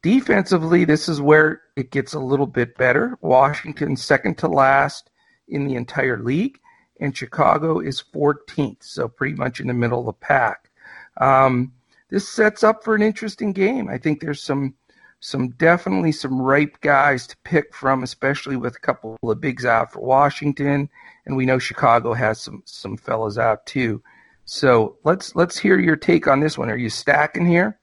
Defensively, 0.03 0.85
this 0.85 1.09
is 1.09 1.21
where 1.21 1.63
it 1.77 1.91
gets 1.91 2.13
a 2.13 2.19
little 2.19 2.47
bit 2.47 2.77
better. 2.77 3.17
Washington 3.21 3.97
second 3.97 4.39
to 4.39 4.49
last 4.49 5.11
in 5.49 5.67
the 5.67 5.77
entire 5.77 6.19
league, 6.19 6.59
and 7.01 7.17
Chicago 7.17 7.79
is 7.79 8.03
14th, 8.13 8.83
so 8.83 9.07
pretty 9.07 9.35
much 9.35 9.61
in 9.61 9.69
the 9.69 9.75
middle 9.75 10.01
of 10.01 10.07
the 10.07 10.13
pack. 10.13 10.71
Um, 11.19 11.73
this 12.09 12.29
sets 12.29 12.65
up 12.65 12.83
for 12.83 12.95
an 12.95 13.03
interesting 13.03 13.53
game. 13.53 13.89
I 13.89 13.99
think 13.99 14.21
there's 14.21 14.43
some 14.43 14.75
some 15.23 15.51
definitely 15.51 16.11
some 16.11 16.43
ripe 16.43 16.81
guys 16.81 17.29
to 17.29 17.37
pick 17.45 17.73
from, 17.73 18.03
especially 18.03 18.57
with 18.57 18.75
a 18.75 18.81
couple 18.81 19.17
of 19.23 19.41
bigs 19.41 19.65
out 19.65 19.93
for 19.93 20.01
Washington, 20.01 20.91
and 21.25 21.37
we 21.37 21.47
know 21.47 21.61
Chicago 21.61 22.13
has 22.13 22.41
some 22.41 22.63
some 22.67 22.97
fellas 22.97 23.39
out 23.39 23.65
too. 23.65 24.03
So 24.47 24.97
let's 25.05 25.37
let's 25.37 25.57
hear 25.57 25.79
your 25.79 25.95
take 25.95 26.27
on 26.27 26.41
this 26.41 26.59
one. 26.59 26.71
Are 26.71 26.77
you 26.77 26.91
stacking 26.91 27.47
here? 27.47 27.79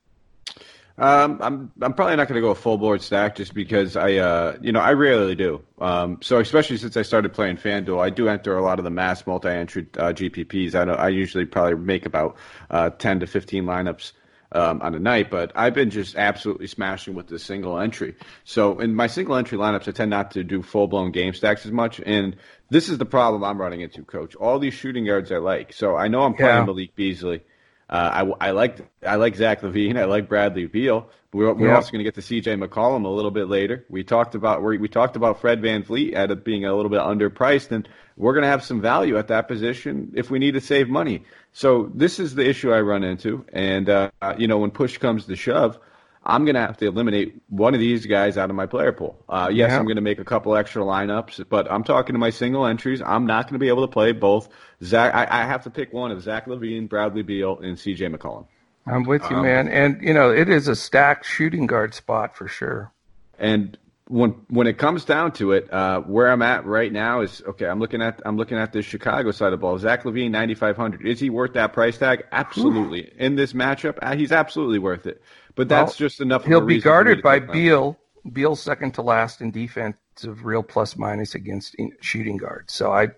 Um, 0.97 1.39
I'm 1.41 1.71
I'm 1.81 1.93
probably 1.93 2.17
not 2.17 2.27
going 2.27 2.35
to 2.35 2.41
go 2.41 2.49
a 2.49 2.55
full 2.55 2.77
board 2.77 3.01
stack 3.01 3.37
just 3.37 3.53
because 3.53 3.95
I 3.95 4.15
uh 4.15 4.57
you 4.59 4.73
know 4.73 4.81
I 4.81 4.91
rarely 4.91 5.33
do. 5.33 5.63
Um, 5.79 6.17
so 6.21 6.39
especially 6.39 6.75
since 6.75 6.97
I 6.97 7.03
started 7.03 7.33
playing 7.33 7.55
FanDuel, 7.55 8.01
I 8.01 8.09
do 8.09 8.27
enter 8.27 8.57
a 8.57 8.61
lot 8.61 8.79
of 8.79 8.83
the 8.83 8.91
mass 8.91 9.25
multi-entry 9.25 9.87
uh, 9.97 10.11
GPPs. 10.11 10.75
I 10.75 10.91
I 10.91 11.07
usually 11.07 11.45
probably 11.45 11.75
make 11.75 12.05
about 12.05 12.35
uh, 12.69 12.89
10 12.89 13.21
to 13.21 13.27
15 13.27 13.63
lineups 13.63 14.11
um, 14.51 14.81
on 14.81 14.95
a 14.95 14.99
night, 14.99 15.29
but 15.29 15.51
I've 15.55 15.73
been 15.73 15.89
just 15.89 16.15
absolutely 16.15 16.67
smashing 16.67 17.13
with 17.13 17.27
the 17.27 17.39
single 17.39 17.79
entry. 17.79 18.15
So 18.43 18.79
in 18.79 18.95
my 18.95 19.07
single 19.07 19.35
entry 19.35 19.57
lineups, 19.57 19.87
I 19.87 19.91
tend 19.91 20.09
not 20.09 20.31
to 20.31 20.43
do 20.43 20.61
full 20.61 20.87
blown 20.87 21.11
game 21.11 21.33
stacks 21.33 21.65
as 21.65 21.71
much, 21.71 21.99
and 22.05 22.35
this 22.69 22.89
is 22.89 22.97
the 22.97 23.05
problem 23.05 23.43
I'm 23.43 23.59
running 23.59 23.81
into, 23.81 24.03
Coach. 24.03 24.35
All 24.35 24.59
these 24.59 24.73
shooting 24.73 25.05
guards 25.05 25.31
I 25.31 25.37
like. 25.37 25.73
So 25.73 25.95
I 25.95 26.07
know 26.07 26.21
I'm 26.21 26.33
playing 26.33 26.57
yeah. 26.57 26.65
Malik 26.65 26.95
Beasley. 26.95 27.41
Uh, 27.89 28.25
I, 28.39 28.49
I 28.49 28.51
like 28.51 28.77
I 29.05 29.15
like 29.15 29.35
Zach 29.35 29.61
LaVine. 29.61 29.97
I 29.97 30.05
like 30.05 30.29
Bradley 30.29 30.67
Beal. 30.67 31.09
We're, 31.31 31.53
we're 31.53 31.75
also 31.75 31.91
going 31.91 31.99
to 31.99 32.03
get 32.03 32.15
to 32.15 32.23
C.J. 32.23 32.55
McCollum 32.55 33.05
a 33.05 33.09
little 33.09 33.29
bit 33.29 33.47
later. 33.47 33.85
We 33.87 34.03
talked 34.03 34.33
about 34.33 34.63
we, 34.63 34.77
we 34.77 34.87
talked 34.87 35.15
about 35.15 35.41
Fred 35.41 35.61
VanVleet 35.61 36.15
at 36.15 36.31
it 36.31 36.43
being 36.43 36.65
a 36.65 36.75
little 36.75 36.89
bit 36.89 37.01
underpriced, 37.01 37.71
and 37.71 37.87
we're 38.17 38.33
going 38.33 38.43
to 38.43 38.49
have 38.49 38.63
some 38.63 38.81
value 38.81 39.17
at 39.17 39.27
that 39.27 39.47
position 39.47 40.11
if 40.15 40.31
we 40.31 40.39
need 40.39 40.53
to 40.55 40.61
save 40.61 40.89
money. 40.89 41.23
So 41.53 41.91
this 41.93 42.19
is 42.19 42.35
the 42.35 42.47
issue 42.47 42.71
I 42.71 42.81
run 42.81 43.03
into, 43.03 43.45
and 43.53 43.89
uh, 43.89 44.11
you 44.37 44.47
know 44.47 44.57
when 44.59 44.71
push 44.71 44.97
comes 44.97 45.25
to 45.25 45.35
shove, 45.35 45.79
I'm 46.29 46.45
going 46.45 46.53
to 46.55 46.61
have 46.61 46.77
to 46.77 46.85
eliminate 46.85 47.41
one 47.49 47.73
of 47.73 47.79
these 47.79 48.05
guys 48.05 48.37
out 48.37 48.51
of 48.51 48.55
my 48.55 48.67
player 48.67 48.91
pool. 48.91 49.17
Uh, 49.27 49.49
yes, 49.51 49.71
yeah. 49.71 49.79
I'm 49.79 49.85
going 49.85 49.95
to 49.95 50.01
make 50.01 50.19
a 50.19 50.23
couple 50.23 50.55
extra 50.55 50.83
lineups, 50.83 51.49
but 51.49 51.69
I'm 51.71 51.83
talking 51.83 52.13
to 52.13 52.19
my 52.19 52.29
single 52.29 52.67
entries. 52.67 53.01
I'm 53.01 53.25
not 53.25 53.45
going 53.45 53.53
to 53.53 53.59
be 53.59 53.67
able 53.67 53.81
to 53.81 53.91
play 53.91 54.11
both. 54.11 54.47
Zach, 54.83 55.13
I, 55.15 55.41
I 55.41 55.45
have 55.45 55.63
to 55.63 55.71
pick 55.71 55.91
one 55.91 56.11
of 56.11 56.21
Zach 56.21 56.45
LaVine, 56.45 56.87
Bradley 56.87 57.23
Beal, 57.23 57.57
and 57.59 57.79
C.J. 57.79 58.05
McCollum. 58.09 58.45
I'm 58.85 59.03
with 59.03 59.23
you, 59.29 59.37
um, 59.37 59.43
man. 59.43 59.67
And 59.67 60.01
you 60.03 60.13
know, 60.13 60.31
it 60.31 60.49
is 60.49 60.67
a 60.67 60.75
stacked 60.75 61.25
shooting 61.25 61.65
guard 61.65 61.95
spot 61.95 62.35
for 62.35 62.47
sure. 62.47 62.91
And 63.37 63.77
when 64.07 64.31
when 64.49 64.67
it 64.67 64.77
comes 64.77 65.05
down 65.05 65.31
to 65.33 65.51
it, 65.53 65.71
uh, 65.71 66.01
where 66.01 66.31
I'm 66.31 66.41
at 66.41 66.65
right 66.65 66.91
now 66.91 67.21
is 67.21 67.41
okay. 67.47 67.67
I'm 67.67 67.79
looking 67.79 68.01
at 68.01 68.21
I'm 68.25 68.37
looking 68.37 68.57
at 68.57 68.73
the 68.73 68.81
Chicago 68.81 69.31
side 69.31 69.47
of 69.47 69.51
the 69.51 69.57
ball. 69.57 69.77
Zach 69.77 70.03
LaVine, 70.03 70.31
9,500. 70.31 71.07
Is 71.07 71.19
he 71.19 71.29
worth 71.29 71.53
that 71.53 71.73
price 71.73 71.97
tag? 71.97 72.23
Absolutely. 72.31 73.11
In 73.17 73.35
this 73.35 73.53
matchup, 73.53 73.97
uh, 74.01 74.15
he's 74.15 74.31
absolutely 74.31 74.79
worth 74.79 75.05
it. 75.05 75.21
But 75.55 75.69
that's 75.69 75.99
well, 75.99 76.07
just 76.07 76.21
enough. 76.21 76.45
He'll 76.45 76.61
be 76.61 76.79
guarded 76.79 77.21
by 77.21 77.39
Beal. 77.39 77.97
Beal 78.33 78.55
second 78.55 78.93
to 78.95 79.01
last 79.01 79.41
in 79.41 79.51
defensive 79.51 80.43
real 80.43 80.61
plus 80.61 80.97
minus 80.97 81.35
against 81.35 81.75
shooting 82.01 82.37
guards. 82.37 82.73
So 82.73 82.91
I, 82.91 83.09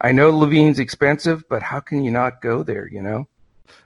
I 0.00 0.12
know 0.12 0.32
LaVine's 0.32 0.78
expensive, 0.78 1.48
but 1.48 1.62
how 1.62 1.80
can 1.80 2.02
you 2.04 2.10
not 2.10 2.42
go 2.42 2.62
there? 2.62 2.88
You 2.88 3.02
know. 3.02 3.28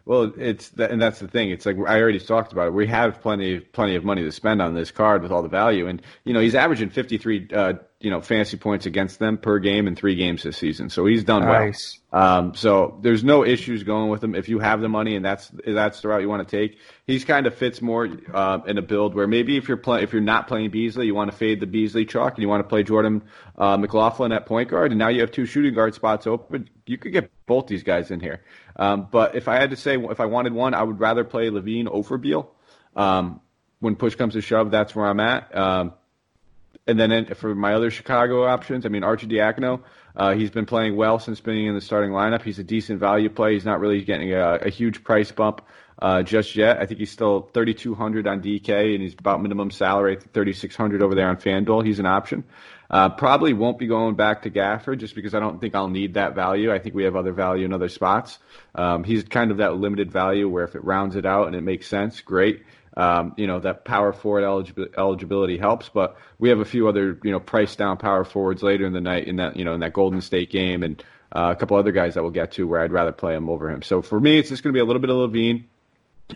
Well, 0.05 0.33
it's 0.37 0.71
and 0.79 1.01
that's 1.01 1.19
the 1.19 1.29
thing. 1.29 1.51
It's 1.51 1.67
like 1.67 1.77
I 1.87 2.01
already 2.01 2.21
talked 2.21 2.53
about 2.53 2.69
it. 2.69 2.75
We 2.75 2.87
have 2.89 3.21
plenty 3.21 3.61
plenty 3.61 3.95
of 3.95 4.05
money 4.05 4.23
to 4.23 4.33
spend 4.33 4.61
on 4.61 4.75
this 4.75 4.91
card 4.91 5.23
with 5.23 5.33
all 5.33 5.43
the 5.43 5.49
value, 5.49 5.87
and 5.87 6.03
you 6.25 6.35
know 6.35 6.41
he's 6.41 6.55
averaging 6.55 6.91
53 6.91 7.49
uh, 7.55 7.73
you 8.01 8.11
know 8.11 8.21
fantasy 8.21 8.59
points 8.59 8.85
against 8.85 9.19
them 9.19 9.39
per 9.39 9.59
game 9.59 9.89
in 9.89 9.97
three 9.97 10.15
games 10.15 10.43
this 10.43 10.59
season. 10.59 10.91
So 10.91 11.07
he's 11.07 11.25
done 11.25 11.43
nice. 11.43 11.99
well. 12.13 12.23
Um, 12.23 12.55
so 12.55 12.99
there's 13.01 13.25
no 13.25 13.45
issues 13.45 13.83
going 13.83 14.11
with 14.11 14.23
him 14.23 14.35
if 14.35 14.49
you 14.49 14.59
have 14.59 14.81
the 14.83 14.89
money 14.89 15.17
and 15.17 15.25
that's 15.25 15.51
that's 15.67 16.03
the 16.03 16.09
route 16.09 16.21
you 16.21 16.29
want 16.29 16.47
to 16.47 16.57
take. 16.57 16.79
He's 17.07 17.25
kind 17.25 17.47
of 17.47 17.55
fits 17.55 17.81
more 17.81 18.09
uh, 18.33 18.61
in 18.67 18.77
a 18.79 18.83
build 18.83 19.15
where 19.15 19.27
maybe 19.27 19.57
if 19.57 19.69
you're 19.69 19.79
play, 19.79 20.03
if 20.03 20.13
you're 20.13 20.23
not 20.23 20.47
playing 20.49 20.71
Beasley, 20.71 21.07
you 21.07 21.15
want 21.15 21.31
to 21.31 21.37
fade 21.37 21.61
the 21.61 21.67
Beasley 21.67 22.05
chalk 22.05 22.35
and 22.35 22.43
you 22.43 22.49
want 22.49 22.63
to 22.63 22.69
play 22.69 22.83
Jordan 22.83 23.23
uh, 23.57 23.77
McLaughlin 23.79 24.33
at 24.33 24.47
point 24.47 24.69
guard, 24.69 24.93
and 24.93 24.99
now 24.99 25.09
you 25.09 25.21
have 25.21 25.33
two 25.33 25.47
shooting 25.47 25.75
guard 25.75 25.95
spots 25.95 26.27
open. 26.27 26.69
You 26.87 26.99
could 26.99 27.13
get 27.13 27.31
both 27.47 27.67
these 27.67 27.83
guys 27.83 28.11
in 28.11 28.21
here. 28.21 28.43
Um, 28.77 29.09
but 29.11 29.35
if 29.35 29.49
I 29.49 29.57
had 29.57 29.71
to 29.71 29.77
say 29.77 29.97
if 29.97 30.21
I 30.21 30.27
wanted 30.27 30.53
one, 30.53 30.75
I 30.75 30.83
would 30.83 31.01
rather 31.01 31.25
play 31.25 31.49
LaVine 31.49 31.89
over 31.89 32.19
Beal. 32.19 32.51
Um, 32.97 33.41
when 33.81 33.97
push 33.97 34.15
comes 34.15 34.35
to 34.35 34.41
shove, 34.41 34.71
that's 34.71 34.95
where 34.95 35.07
I'm 35.07 35.21
at. 35.21 35.55
Um, 35.57 35.93
and 36.87 36.99
then 36.99 37.35
for 37.35 37.55
my 37.55 37.75
other 37.75 37.91
Chicago 37.91 38.45
options, 38.47 38.85
I 38.85 38.89
mean 38.89 39.03
Arcidiacono, 39.03 39.83
uh, 40.17 40.35
he's 40.35 40.51
been 40.51 40.67
playing 40.67 40.97
well 40.97 41.19
since 41.19 41.41
being 41.41 41.67
in 41.67 41.75
the 41.75 41.81
starting 41.81 42.11
lineup. 42.11 42.43
He's 42.43 42.59
a 42.59 42.65
decent 42.65 43.01
value 43.01 43.31
play. 43.31 43.55
He's 43.55 43.65
not 43.65 43.81
really 43.81 44.03
getting 44.03 44.33
a, 44.33 44.57
a 44.57 44.71
huge 44.71 45.03
price 45.03 45.33
bump 45.33 45.63
uh, 46.01 46.23
just 46.23 46.57
yet. 46.57 46.79
I 46.79 46.87
think 46.87 47.01
he's 47.01 47.11
still 47.11 47.49
3,200 47.55 48.27
on 48.27 48.43
DK, 48.43 48.95
and 48.95 49.03
he's 49.03 49.15
about 49.15 49.41
minimum 49.43 49.71
salary, 49.71 50.17
3,600 50.17 51.03
over 51.03 51.15
there 51.15 51.29
on 51.29 51.37
FanDuel. 51.37 51.85
He's 51.85 51.99
an 51.99 52.07
option. 52.07 52.45
Uh, 52.91 53.09
probably 53.09 53.53
won't 53.53 53.79
be 53.79 53.87
going 53.87 54.15
back 54.15 54.43
to 54.43 54.51
Gafford 54.51 54.99
just 54.99 55.15
because 55.15 55.35
I 55.35 55.41
don't 55.41 55.61
think 55.61 55.75
I'll 55.75 55.89
need 55.89 56.15
that 56.15 56.35
value. 56.35 56.73
I 56.73 56.79
think 56.79 56.95
we 56.95 57.05
have 57.05 57.17
other 57.17 57.33
value 57.33 57.65
in 57.65 57.73
other 57.73 57.89
spots. 57.89 58.39
Um, 58.75 59.05
he's 59.05 59.25
kind 59.25 59.51
of 59.51 59.57
that 59.57 59.77
limited 59.77 60.13
value 60.13 60.49
where 60.49 60.65
if 60.65 60.75
it 60.75 60.85
rounds 60.85 61.17
it 61.17 61.25
out 61.25 61.47
and 61.47 61.57
it 61.57 61.63
makes 61.63 61.89
sense, 61.89 62.21
great 62.21 62.63
um, 62.97 63.35
you 63.37 63.47
know 63.47 63.59
that 63.61 63.85
power 63.85 64.13
forward 64.13 64.43
eligi- 64.43 64.97
eligibility 64.97 65.59
helps. 65.59 65.89
But 65.89 66.17
we 66.39 66.49
have 66.51 66.61
a 66.61 66.65
few 66.65 66.89
other 66.89 67.19
you 67.23 67.31
know 67.31 67.41
price 67.41 67.77
down 67.77 67.97
power 67.97 68.25
forwards 68.25 68.63
later 68.63 68.87
in 68.87 68.93
the 68.93 69.01
night 69.01 69.27
in 69.27 69.37
that 69.37 69.57
you 69.57 69.65
know 69.65 69.75
in 69.75 69.81
that 69.81 69.93
Golden 69.93 70.21
State 70.21 70.51
game 70.51 70.83
and 70.83 71.03
uh, 71.33 71.53
a 71.55 71.57
couple 71.57 71.77
other 71.77 71.93
guys 71.93 72.15
that 72.15 72.23
we'll 72.23 72.31
get 72.31 72.53
to 72.53 72.67
where 72.67 72.81
I'd 72.81 72.93
rather 72.93 73.13
play 73.13 73.35
him 73.35 73.49
over 73.51 73.69
him. 73.69 73.83
So 73.83 74.03
for 74.03 74.21
me, 74.21 74.39
it's 74.39 74.51
just 74.51 74.63
going 74.63 74.73
to 74.73 74.77
be 74.77 74.81
a 74.81 74.85
little 74.85 75.01
bit 75.01 75.11
of 75.11 75.17
LaVine. 75.17 75.65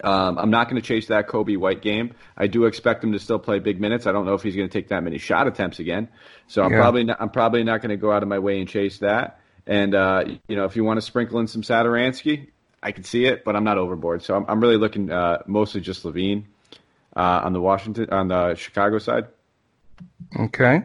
Um, 0.04 0.38
I'm 0.38 0.50
not 0.50 0.68
going 0.68 0.80
to 0.80 0.86
chase 0.86 1.08
that 1.08 1.28
Coby 1.28 1.56
White 1.56 1.82
game. 1.82 2.14
I 2.36 2.46
do 2.46 2.66
expect 2.66 3.02
him 3.02 3.12
to 3.12 3.18
still 3.18 3.38
play 3.38 3.58
big 3.58 3.80
minutes. 3.80 4.06
I 4.06 4.12
don't 4.12 4.26
know 4.26 4.34
if 4.34 4.42
he's 4.42 4.54
going 4.54 4.68
to 4.68 4.72
take 4.72 4.88
that 4.88 5.02
many 5.02 5.18
shot 5.18 5.46
attempts 5.46 5.78
again. 5.78 6.08
So 6.46 6.62
I'm 6.62 6.72
yeah. 6.72 6.80
probably 6.80 7.04
not, 7.04 7.20
I'm 7.20 7.30
probably 7.30 7.64
not 7.64 7.80
going 7.80 7.90
to 7.90 7.96
go 7.96 8.12
out 8.12 8.22
of 8.22 8.28
my 8.28 8.38
way 8.38 8.60
and 8.60 8.68
chase 8.68 8.98
that. 8.98 9.40
And 9.66 9.94
uh, 9.94 10.24
you 10.46 10.56
know, 10.56 10.64
if 10.64 10.76
you 10.76 10.84
want 10.84 10.98
to 10.98 11.02
sprinkle 11.02 11.40
in 11.40 11.46
some 11.46 11.62
Satoransky, 11.62 12.48
I 12.82 12.92
can 12.92 13.04
see 13.04 13.24
it, 13.24 13.44
but 13.44 13.56
I'm 13.56 13.64
not 13.64 13.78
overboard. 13.78 14.22
So 14.22 14.34
I'm, 14.36 14.44
I'm 14.48 14.60
really 14.60 14.76
looking 14.76 15.10
uh, 15.10 15.42
mostly 15.46 15.80
just 15.80 16.04
LaVine 16.04 16.44
uh, 17.16 17.42
on 17.44 17.52
the 17.52 17.60
Washington 17.60 18.08
on 18.10 18.28
the 18.28 18.54
Chicago 18.54 18.98
side. 18.98 19.26
Okay. 20.38 20.82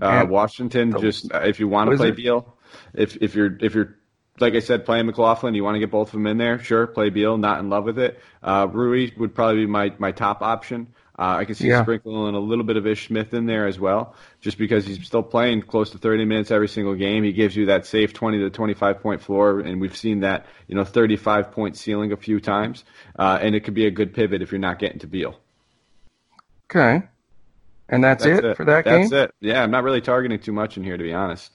Uh, 0.00 0.26
Washington, 0.28 0.94
just 1.00 1.32
uh, 1.32 1.40
if 1.40 1.60
you 1.60 1.68
want 1.68 1.90
to 1.90 1.96
play? 1.96 2.10
Beal, 2.10 2.54
if 2.94 3.16
if 3.16 3.34
you're 3.34 3.56
if 3.60 3.74
you're 3.74 3.96
like 4.40 4.54
I 4.54 4.60
said, 4.60 4.84
playing 4.84 5.06
McLaughlin, 5.06 5.54
you 5.54 5.62
want 5.62 5.76
to 5.76 5.78
get 5.80 5.90
both 5.90 6.08
of 6.08 6.12
them 6.14 6.26
in 6.26 6.38
there. 6.38 6.58
Sure, 6.58 6.86
play 6.86 7.10
Beal. 7.10 7.36
Not 7.38 7.60
in 7.60 7.68
love 7.70 7.84
with 7.84 7.98
it. 7.98 8.20
Uh, 8.42 8.66
Rui 8.70 9.10
would 9.16 9.34
probably 9.34 9.62
be 9.62 9.66
my 9.66 9.92
my 9.98 10.12
top 10.12 10.42
option. 10.42 10.88
Uh, 11.16 11.36
I 11.38 11.44
can 11.44 11.54
see 11.54 11.68
Yeah. 11.68 11.82
sprinkling 11.82 12.34
a 12.34 12.40
little 12.40 12.64
bit 12.64 12.76
of 12.76 12.88
Ish 12.88 13.06
Smith 13.06 13.34
in 13.34 13.46
there 13.46 13.68
as 13.68 13.78
well, 13.78 14.16
just 14.40 14.58
because 14.58 14.84
he's 14.84 15.06
still 15.06 15.22
playing 15.22 15.62
close 15.62 15.90
to 15.90 15.98
30 15.98 16.24
minutes 16.24 16.50
every 16.50 16.66
single 16.66 16.96
game. 16.96 17.22
He 17.22 17.32
gives 17.32 17.54
you 17.54 17.66
that 17.66 17.86
safe 17.86 18.12
20 18.12 18.38
to 18.38 18.50
25 18.50 19.00
point 19.00 19.22
floor, 19.22 19.60
and 19.60 19.80
we've 19.80 19.96
seen 19.96 20.20
that 20.20 20.46
you 20.66 20.74
know 20.74 20.84
35 20.84 21.52
point 21.52 21.76
ceiling 21.76 22.10
a 22.10 22.16
few 22.16 22.40
times, 22.40 22.82
uh, 23.16 23.38
and 23.40 23.54
it 23.54 23.60
could 23.60 23.74
be 23.74 23.86
a 23.86 23.92
good 23.92 24.12
pivot 24.12 24.42
if 24.42 24.50
you're 24.50 24.58
not 24.58 24.80
getting 24.80 24.98
to 25.00 25.06
Beal. 25.06 25.38
Okay. 26.68 27.04
And 27.88 28.02
that's, 28.02 28.24
it, 28.24 28.56
for 28.56 28.64
that 28.64 28.84
That's 28.84 28.86
game? 28.86 29.08
That's 29.10 29.30
it. 29.30 29.34
Yeah, 29.40 29.62
I'm 29.62 29.70
not 29.70 29.84
really 29.84 30.00
targeting 30.00 30.38
too 30.40 30.52
much 30.52 30.76
in 30.76 30.82
here, 30.82 30.96
to 30.96 31.04
be 31.04 31.12
honest. 31.12 31.52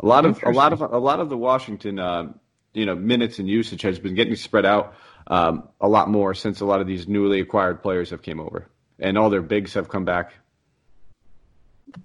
A 0.00 0.06
lot 0.06 0.26
of 0.26 0.42
a 0.42 0.50
lot 0.50 0.72
of 0.72 0.80
a 0.80 0.98
lot 0.98 1.20
of 1.20 1.28
the 1.28 1.36
Washington, 1.36 1.98
uh, 1.98 2.32
you 2.72 2.86
know, 2.86 2.94
minutes 2.94 3.38
and 3.38 3.48
usage 3.48 3.82
has 3.82 3.98
been 3.98 4.14
getting 4.14 4.36
spread 4.36 4.66
out 4.66 4.94
um, 5.28 5.68
a 5.80 5.88
lot 5.88 6.08
more 6.10 6.34
since 6.34 6.60
a 6.60 6.66
lot 6.66 6.80
of 6.80 6.86
these 6.86 7.08
newly 7.08 7.40
acquired 7.40 7.82
players 7.82 8.10
have 8.10 8.22
came 8.22 8.40
over, 8.40 8.68
and 8.98 9.16
all 9.16 9.30
their 9.30 9.42
bigs 9.42 9.74
have 9.74 9.88
come 9.88 10.04
back. 10.04 10.32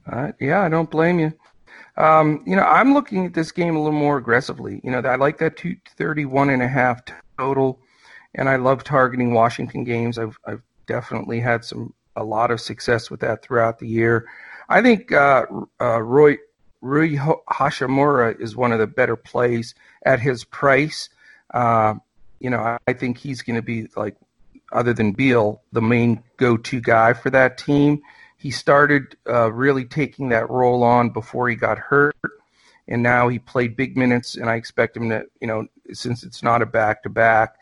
Uh, 0.06 0.32
yeah, 0.40 0.62
I 0.62 0.70
don't 0.70 0.90
blame 0.90 1.20
you. 1.20 1.34
Um, 1.98 2.44
you 2.46 2.56
know, 2.56 2.64
I'm 2.64 2.94
looking 2.94 3.26
at 3.26 3.34
this 3.34 3.52
game 3.52 3.76
a 3.76 3.80
little 3.80 3.98
more 3.98 4.18
aggressively. 4.18 4.80
You 4.84 4.92
know, 4.92 5.00
I 5.00 5.16
like 5.16 5.40
that 5.40 5.58
231 5.58 6.50
and 6.50 6.62
a 6.62 6.68
half 6.68 7.02
total, 7.38 7.80
and 8.36 8.48
I 8.48 8.56
love 8.56 8.84
targeting 8.84 9.34
Washington 9.34 9.84
games. 9.84 10.18
I've, 10.18 10.38
I've 10.46 10.62
definitely 10.86 11.40
had 11.40 11.66
some 11.66 11.94
a 12.16 12.24
lot 12.24 12.52
of 12.52 12.62
success 12.62 13.10
with 13.10 13.20
that 13.22 13.42
throughout 13.42 13.80
the 13.80 13.88
year. 13.88 14.28
I 14.68 14.82
think 14.82 15.12
uh, 15.12 15.46
uh, 15.82 16.02
Roy 16.02 16.38
Rui 16.82 17.18
Hachimura 17.18 18.40
is 18.40 18.56
one 18.56 18.72
of 18.72 18.80
the 18.80 18.88
better 18.88 19.16
plays 19.16 19.76
at 20.06 20.20
his 20.20 20.44
price. 20.44 21.10
Uh, 21.54 21.96
you 22.40 22.50
know, 22.50 22.60
I, 22.60 22.78
I 22.88 22.94
think 22.94 23.18
he's 23.18 23.42
going 23.42 23.58
to 23.58 23.62
be 23.62 23.88
like, 23.96 24.16
other 24.72 24.94
than 24.94 25.14
Beal, 25.14 25.62
the 25.72 25.82
main 25.82 26.24
go-to 26.38 26.80
guy 26.80 27.14
for 27.14 27.30
that 27.32 27.58
team. 27.58 28.02
He 28.38 28.52
started 28.52 29.18
uh, 29.28 29.52
really 29.52 29.84
taking 29.84 30.30
that 30.30 30.50
role 30.50 30.84
on 30.84 31.10
before 31.10 31.50
he 31.50 31.56
got 31.56 31.78
hurt, 31.78 32.16
and 32.88 33.04
now 33.04 33.28
he 33.28 33.40
played 33.40 33.76
big 33.76 33.98
minutes. 33.98 34.36
And 34.36 34.50
I 34.50 34.56
expect 34.56 34.96
him 34.96 35.10
to, 35.10 35.26
you 35.42 35.48
know, 35.48 35.68
since 35.92 36.24
it's 36.24 36.44
not 36.44 36.62
a 36.62 36.66
back-to-back, 36.68 37.56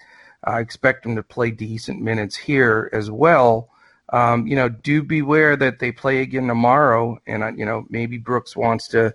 I 0.43 0.59
expect 0.59 1.05
him 1.05 1.15
to 1.15 1.23
play 1.23 1.49
decent 1.49 2.01
minutes 2.01 2.35
here 2.35 2.89
as 2.93 3.09
well. 3.09 3.69
Um, 4.13 4.47
you 4.47 4.55
know, 4.55 4.69
do 4.69 5.03
beware 5.03 5.55
that 5.57 5.79
they 5.79 5.91
play 5.91 6.21
again 6.21 6.47
tomorrow, 6.47 7.17
and 7.27 7.57
you 7.59 7.65
know 7.65 7.85
maybe 7.89 8.17
Brooks 8.17 8.55
wants 8.55 8.87
to 8.89 9.13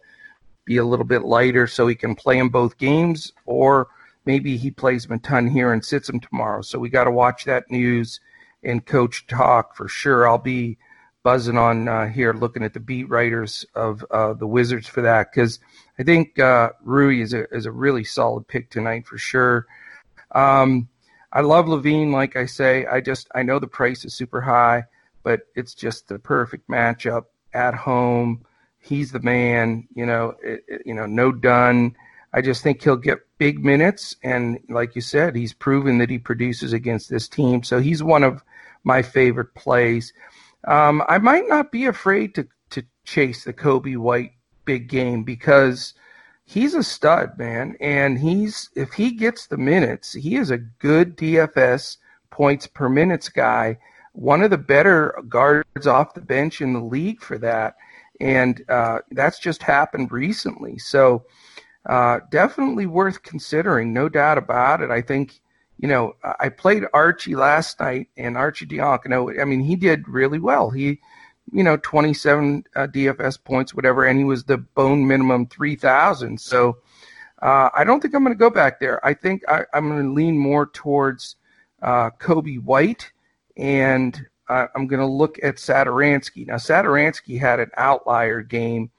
be 0.65 0.77
a 0.77 0.85
little 0.85 1.07
bit 1.07 1.23
lighter 1.23 1.67
so 1.67 1.87
he 1.87 1.95
can 1.95 2.15
play 2.15 2.39
in 2.39 2.49
both 2.49 2.79
games, 2.79 3.33
or 3.47 3.89
maybe 4.25 4.57
he 4.57 4.71
plays 4.71 5.07
him 5.07 5.13
a 5.13 5.19
ton 5.19 5.47
here 5.47 5.73
and 5.73 5.85
sits 5.85 6.09
him 6.09 6.21
tomorrow. 6.21 6.63
So 6.63 6.79
we 6.79 6.89
got 6.89 7.05
to 7.05 7.11
watch 7.11 7.45
that 7.45 7.71
news 7.71 8.21
and 8.63 8.85
coach 8.85 9.27
talk 9.27 9.75
for 9.75 9.89
sure. 9.89 10.29
I'll 10.29 10.39
be 10.39 10.79
buzzing 11.23 11.57
on 11.57 11.89
uh, 11.89 12.09
here 12.09 12.33
looking 12.33 12.65
at 12.65 12.75
the 12.75 12.81
beat 12.81 13.09
writers 13.09 13.65
of 13.75 14.05
uh, 14.11 14.35
the 14.35 14.47
Wizards 14.47 14.89
for 14.89 15.03
that 15.03 15.29
because 15.33 15.61
I 15.99 16.03
think 16.03 16.39
uh, 16.39 16.71
Rui 16.83 17.21
is 17.21 17.33
a 17.33 17.49
is 17.55 17.67
a 17.67 17.73
really 17.73 18.05
solid 18.05 18.47
pick 18.47 18.71
tonight 18.71 19.07
for 19.07 19.19
sure. 19.19 19.67
Um, 20.33 20.89
I 21.33 21.41
love 21.41 21.67
LaVine, 21.67 22.13
like 22.13 22.37
I 22.37 22.47
say. 22.47 22.85
I 22.87 23.01
just 23.01 23.29
I 23.35 23.43
know 23.43 23.59
the 23.59 23.67
price 23.67 24.05
is 24.05 24.15
super 24.15 24.41
high, 24.41 24.85
but 25.23 25.41
it's 25.55 25.75
just 25.75 26.09
the 26.09 26.19
perfect 26.19 26.69
matchup 26.69 27.25
at 27.55 27.75
home. 27.75 28.45
He's 28.79 29.13
the 29.13 29.21
man, 29.21 29.89
you 29.95 30.05
know. 30.05 30.35
It, 30.43 30.65
it, 30.69 30.83
you 30.85 30.95
know, 30.95 31.07
no 31.07 31.33
done. 31.33 31.97
I 32.35 32.41
just 32.41 32.63
think 32.63 32.83
he'll 32.83 32.97
get 32.97 33.21
big 33.39 33.65
minutes, 33.65 34.17
and 34.23 34.59
like 34.69 34.95
you 34.95 35.03
said, 35.03 35.37
he's 35.37 35.53
proven 35.53 35.99
that 35.99 36.11
he 36.11 36.19
produces 36.19 36.73
against 36.73 37.11
this 37.11 37.29
team. 37.29 37.63
So 37.63 37.81
he's 37.81 38.03
one 38.03 38.25
of 38.25 38.43
my 38.85 39.03
favorite 39.03 39.55
plays. 39.55 40.13
Um, 40.65 41.03
I 41.09 41.19
might 41.19 41.49
not 41.49 41.73
be 41.73 41.87
afraid 41.87 42.35
to 42.35 42.47
to 42.71 42.85
chase 43.05 43.45
the 43.45 43.53
Coby 43.53 43.97
White 43.97 44.33
big 44.65 44.89
game 44.89 45.25
because 45.25 45.95
he's 46.45 46.75
a 46.75 46.83
stud, 46.83 47.39
man. 47.39 47.77
And 47.81 48.19
he's 48.19 48.71
if 48.75 48.93
he 48.93 49.13
gets 49.13 49.47
the 49.47 49.57
minutes, 49.57 50.13
he 50.13 50.37
is 50.37 50.51
a 50.51 50.59
good 50.59 51.17
DFS 51.17 51.99
points 52.31 52.67
per 52.67 52.89
minutes 52.89 53.29
guy. 53.29 53.79
One 54.13 54.43
of 54.43 54.51
the 54.51 54.59
better 54.59 55.19
guards 55.29 55.87
off 55.87 56.15
the 56.15 56.21
bench 56.21 56.61
in 56.61 56.73
the 56.73 56.81
league 56.81 57.23
for 57.23 57.39
that, 57.39 57.77
and 58.21 58.63
uh, 58.69 58.99
that's 59.11 59.39
just 59.39 59.63
happened 59.63 60.13
recently. 60.13 60.79
So 60.79 61.25
uh, 61.87 62.21
definitely 62.31 62.87
worth 62.87 63.23
considering, 63.23 63.93
no 63.93 64.09
doubt 64.09 64.39
about 64.39 64.83
it. 64.83 64.91
I 64.91 65.01
think. 65.01 65.39
You 65.79 65.89
know, 65.89 66.15
I 66.39 66.49
played 66.49 66.85
Archie 66.95 67.35
last 67.35 67.81
night, 67.81 68.07
and 68.17 68.37
Arcidiacono. 68.37 69.41
I 69.41 69.45
mean, 69.45 69.59
he 69.59 69.75
did 69.75 70.07
really 70.07 70.39
well. 70.39 70.71
He, 70.71 71.01
you 71.51 71.63
know, 71.63 71.77
27 71.79 72.65
uh, 72.77 72.87
DFS 72.87 73.43
points, 73.43 73.75
whatever, 73.75 74.05
and 74.05 74.19
he 74.19 74.25
was 74.25 74.45
the 74.45 74.59
bone 74.59 75.07
minimum 75.07 75.47
3,000. 75.47 76.41
So 76.41 76.79
uh, 77.41 77.71
I 77.75 77.85
don't 77.85 78.01
think 78.01 78.15
I'm 78.15 78.23
going 78.23 78.35
to 78.35 78.39
go 78.39 78.51
back 78.51 78.79
there. 78.81 79.05
I 79.05 79.15
think 79.15 79.43
I, 79.49 79.65
am 79.75 79.89
going 79.89 80.03
to 80.03 80.13
lean 80.13 80.39
more 80.39 80.67
towards 80.67 81.37
uh, 81.83 82.11
Coby 82.11 82.63
White, 82.63 83.11
and 83.57 84.27
I'm 84.49 84.87
going 84.87 85.01
to 85.01 85.07
look 85.07 85.39
at 85.43 85.57
Satoransky. 85.57 86.47
Now, 86.47 86.57
Satoransky 86.57 87.39
had 87.39 87.61
an 87.61 87.71
outlier 87.77 88.43
game 88.43 88.91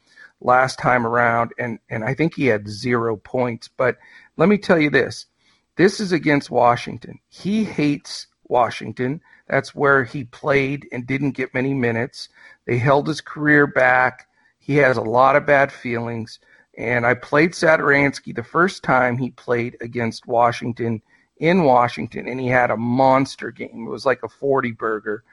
last 0.41 0.80
time 0.80 1.06
around, 1.06 1.54
and, 1.58 1.80
and 1.89 2.04
I 2.04 2.14
think 2.14 2.36
he 2.36 2.48
had 2.48 2.68
zero 2.68 3.16
points. 3.16 3.70
But 3.70 3.98
let 4.36 4.50
me 4.50 4.58
tell 4.58 4.80
you 4.80 4.89
this 4.89 5.28
this 5.76 6.00
is 6.00 6.12
against 6.12 6.52
Washington. 6.52 7.20
He 7.30 7.64
hates 7.64 8.28
Washington. 8.48 9.22
That's 9.48 9.76
where 9.76 10.04
he 10.04 10.24
played 10.24 10.88
and 10.91 11.06
didn't 11.06 11.32
get 11.32 11.54
many 11.54 11.74
minutes. 11.74 12.30
They 12.66 12.78
held 12.78 13.08
his 13.08 13.22
career 13.22 13.68
back. 13.68 14.28
He 14.60 14.78
has 14.78 14.98
a 14.98 15.02
lot 15.02 15.36
of 15.36 15.46
bad 15.46 15.72
feelings. 15.72 16.39
And 16.78 17.06
I 17.06 17.14
played 17.14 17.52
Satoransky 17.52 18.36
the 18.36 18.44
first 18.44 18.84
time 18.84 19.18
he 19.18 19.32
played 19.32 19.78
against 19.82 20.28
Washington 20.28 21.02
in 21.38 21.64
Washington, 21.64 22.28
and 22.28 22.39
he 22.39 22.48
had 22.48 22.72
a 22.72 22.78
monster 22.78 23.52
game. 23.52 23.86
It 23.86 23.89
was 23.89 24.06
like 24.06 24.24
a 24.24 24.30
40 24.30 24.72
burger. 24.72 25.24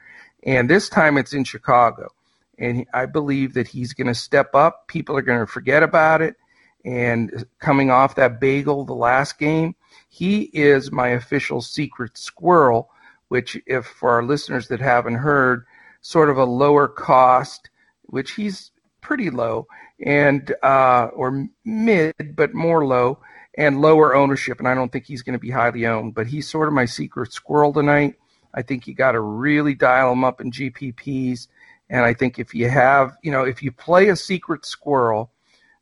And 0.43 0.69
this 0.69 0.89
time 0.89 1.17
it's 1.17 1.33
in 1.33 1.43
Chicago. 1.43 2.11
And 2.57 2.85
I 2.93 3.05
believe 3.05 3.53
that 3.53 3.67
he's 3.67 3.93
going 3.93 4.07
to 4.07 4.15
step 4.15 4.53
up. 4.53 4.87
People 4.87 5.15
are 5.17 5.21
going 5.21 5.39
to 5.39 5.47
forget 5.47 5.83
about 5.83 6.21
it. 6.21 6.35
And 6.83 7.45
coming 7.59 7.91
off 7.91 8.15
that 8.15 8.39
bagel 8.39 8.83
the 8.83 8.93
last 8.93 9.37
game, 9.37 9.75
he 10.09 10.43
is 10.53 10.91
my 10.91 11.09
official 11.09 11.61
secret 11.61 12.17
squirrel, 12.17 12.89
which, 13.31 13.57
if 13.65 13.85
for 13.85 14.09
our 14.09 14.23
listeners 14.23 14.67
that 14.67 14.81
haven't 14.81 15.15
heard, 15.15 15.65
sort 16.01 16.29
of 16.29 16.37
a 16.37 16.43
lower 16.43 16.85
cost, 16.85 17.69
which 18.07 18.31
he's 18.31 18.71
pretty 18.99 19.29
low, 19.29 19.65
and 20.05 20.53
uh, 20.63 21.07
or 21.15 21.47
mid, 21.63 22.13
but 22.35 22.53
more 22.53 22.85
low, 22.85 23.19
and 23.57 23.79
lower 23.79 24.13
ownership. 24.13 24.59
And 24.59 24.67
I 24.67 24.75
don't 24.75 24.91
think 24.91 25.05
he's 25.05 25.21
going 25.21 25.31
to 25.31 25.39
be 25.39 25.49
highly 25.49 25.85
owned, 25.85 26.13
but 26.13 26.27
he's 26.27 26.45
sort 26.45 26.67
of 26.67 26.73
my 26.73 26.83
secret 26.83 27.31
squirrel 27.31 27.71
tonight. 27.71 28.15
I 28.53 28.63
think 28.63 28.85
you 28.85 28.93
got 28.93 29.13
to 29.13 29.21
really 29.21 29.75
dial 29.75 30.11
him 30.11 30.25
up 30.25 30.41
in 30.41 30.51
GPPs. 30.51 31.47
And 31.89 32.03
I 32.03 32.13
think 32.13 32.37
if 32.37 32.53
you 32.53 32.67
have, 32.67 33.15
you 33.23 33.31
know, 33.31 33.45
if 33.45 33.63
you 33.63 33.71
play 33.71 34.09
a 34.09 34.17
secret 34.17 34.65
squirrel, 34.65 35.31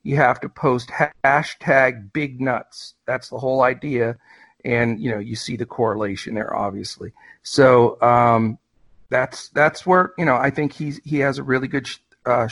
you 0.04 0.18
have 0.18 0.39
to 0.41 0.50
post 0.50 0.91
hashtag 1.26 2.14
big 2.14 2.39
nuts. 2.39 2.93
That's 3.08 3.30
the 3.30 3.39
whole 3.39 3.64
idea. 3.64 4.18
And, 4.66 4.99
you 4.99 5.12
know, 5.12 5.20
you 5.20 5.36
see 5.36 5.55
the 5.55 5.66
correlation 5.66 6.36
there, 6.36 6.55
obviously. 6.55 7.14
So 7.43 8.01
um, 8.01 8.57
that's 9.10 9.49
that's 9.49 9.86
where, 9.86 10.14
you 10.18 10.26
know, 10.26 10.36
I 10.36 10.49
think 10.49 10.74
he's, 10.74 10.99
he 11.03 11.20
has 11.20 11.38
a 11.38 11.43
really 11.43 11.68
good 11.68 11.89
uh, 12.26 12.47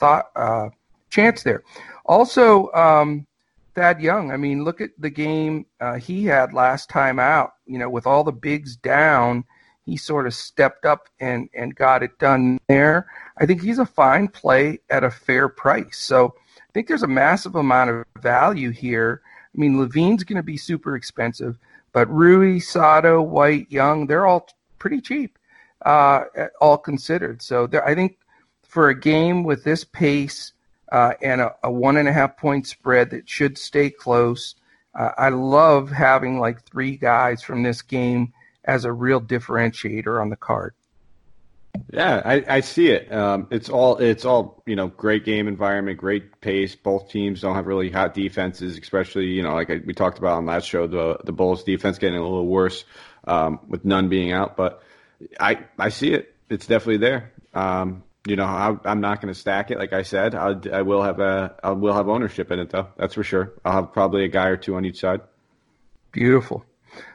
thought 0.00 0.30
uh, 0.34 0.70
chance 1.10 1.42
there. 1.42 1.62
Also, 2.04 2.72
um, 2.72 3.26
Thad 3.74 4.00
Young, 4.00 4.30
I 4.30 4.36
mean, 4.36 4.64
look 4.64 4.80
at 4.80 4.90
the 4.98 5.08
game 5.08 5.66
uh, 5.80 5.94
he 5.94 6.24
had 6.24 6.52
last 6.52 6.90
time 6.90 7.18
out. 7.18 7.54
You 7.66 7.78
know, 7.78 7.88
with 7.88 8.06
all 8.06 8.24
the 8.24 8.32
bigs 8.32 8.76
down, 8.76 9.44
he 9.86 9.96
sort 9.96 10.26
of 10.26 10.34
stepped 10.34 10.84
up 10.84 11.08
and, 11.20 11.48
and 11.54 11.74
got 11.74 12.02
it 12.02 12.18
done 12.18 12.58
there. 12.68 13.06
I 13.38 13.46
think 13.46 13.62
he's 13.62 13.78
a 13.78 13.86
fine 13.86 14.28
play 14.28 14.80
at 14.90 15.04
a 15.04 15.10
fair 15.10 15.48
price. 15.48 15.98
So 15.98 16.34
I 16.58 16.72
think 16.74 16.86
there's 16.86 17.02
a 17.02 17.08
massive 17.08 17.54
amount 17.54 17.90
of 17.90 18.04
value 18.20 18.70
here. 18.70 19.22
I 19.54 19.60
mean, 19.60 19.76
LaVine's 19.78 20.24
going 20.24 20.36
to 20.36 20.42
be 20.42 20.56
super 20.56 20.96
expensive, 20.96 21.58
but 21.92 22.10
Rui, 22.10 22.58
Sato, 22.58 23.20
White, 23.20 23.70
Young, 23.70 24.06
they're 24.06 24.26
all 24.26 24.48
pretty 24.78 25.00
cheap, 25.00 25.38
uh, 25.84 26.24
all 26.60 26.78
considered. 26.78 27.42
So 27.42 27.68
I 27.84 27.94
think 27.94 28.18
for 28.66 28.88
a 28.88 28.98
game 28.98 29.44
with 29.44 29.64
this 29.64 29.84
pace 29.84 30.52
uh, 30.90 31.14
and 31.20 31.40
a, 31.40 31.54
a, 31.62 31.70
one 31.70 31.96
and 31.96 32.08
a 32.08 32.12
half 32.12 32.36
point 32.36 32.66
spread 32.66 33.10
that 33.10 33.28
should 33.28 33.58
stay 33.58 33.90
close, 33.90 34.54
uh, 34.94 35.10
I 35.18 35.28
love 35.28 35.90
having 35.90 36.40
like 36.40 36.62
three 36.64 36.96
guys 36.96 37.42
from 37.42 37.62
this 37.62 37.82
game 37.82 38.32
as 38.64 38.84
a 38.84 38.92
real 38.92 39.20
differentiator 39.20 40.20
on 40.20 40.30
the 40.30 40.36
card. 40.36 40.74
Yeah, 41.92 42.22
I, 42.24 42.44
I 42.48 42.60
see 42.60 42.88
it. 42.88 43.12
Um, 43.12 43.48
it's 43.50 43.68
all 43.68 43.96
it's 43.98 44.24
all 44.24 44.62
you 44.66 44.76
know, 44.76 44.88
great 44.88 45.24
game 45.24 45.48
environment, 45.48 45.98
great 45.98 46.40
pace. 46.40 46.74
Both 46.74 47.10
teams 47.10 47.40
don't 47.40 47.54
have 47.54 47.66
really 47.66 47.90
hot 47.90 48.14
defenses, 48.14 48.78
especially 48.78 49.26
you 49.26 49.42
know, 49.42 49.54
like 49.54 49.68
we 49.68 49.94
talked 49.94 50.18
about 50.18 50.38
on 50.38 50.46
last 50.46 50.68
show, 50.68 50.86
the 50.86 51.18
the 51.24 51.32
Bulls 51.32 51.64
defense 51.64 51.98
getting 51.98 52.18
a 52.18 52.22
little 52.22 52.46
worse 52.46 52.84
um, 53.24 53.60
with 53.68 53.84
none 53.84 54.08
being 54.08 54.32
out. 54.32 54.56
But 54.56 54.82
I 55.40 55.64
I 55.78 55.88
see 55.90 56.12
it. 56.12 56.34
it's 56.50 56.66
definitely 56.66 56.98
there. 56.98 57.32
Um, 57.54 58.04
you 58.26 58.36
know, 58.36 58.44
I, 58.44 58.76
am 58.84 59.00
not 59.00 59.20
going 59.20 59.32
to 59.32 59.38
stack 59.38 59.70
it. 59.70 59.78
Like 59.78 59.92
I 59.92 60.02
said, 60.02 60.34
I'll, 60.34 60.60
I 60.72 60.82
will 60.82 61.02
have 61.02 61.18
a, 61.18 61.56
I 61.62 61.72
will 61.72 61.92
have 61.92 62.08
ownership 62.08 62.50
in 62.50 62.60
it 62.60 62.70
though. 62.70 62.88
That's 62.96 63.14
for 63.14 63.24
sure. 63.24 63.52
I'll 63.64 63.72
have 63.72 63.92
probably 63.92 64.24
a 64.24 64.28
guy 64.28 64.46
or 64.46 64.56
two 64.56 64.76
on 64.76 64.84
each 64.84 65.00
side. 65.00 65.20
Beautiful. 66.12 66.64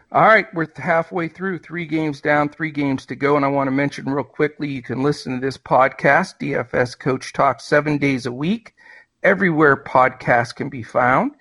All 0.09 0.25
right, 0.25 0.51
we're 0.53 0.67
halfway 0.73 1.27
through, 1.27 1.59
three 1.59 1.85
games 1.85 2.21
down, 2.21 2.47
three 2.47 2.71
games 2.71 3.05
to 3.07 3.15
go. 3.15 3.35
And 3.35 3.43
I 3.43 3.49
want 3.49 3.67
to 3.67 3.71
mention 3.71 4.05
real 4.05 4.23
quickly 4.23 4.69
you 4.69 4.81
can 4.81 5.03
listen 5.03 5.33
to 5.33 5.45
this 5.45 5.57
podcast, 5.57 6.39
DFS 6.39 6.97
Coach 6.97 7.33
Talk, 7.33 7.59
seven 7.59 7.97
days 7.97 8.25
a 8.25 8.31
week, 8.31 8.73
everywhere 9.21 9.75
podcasts 9.75 10.55
can 10.55 10.69
be 10.69 10.81
found. 10.81 11.33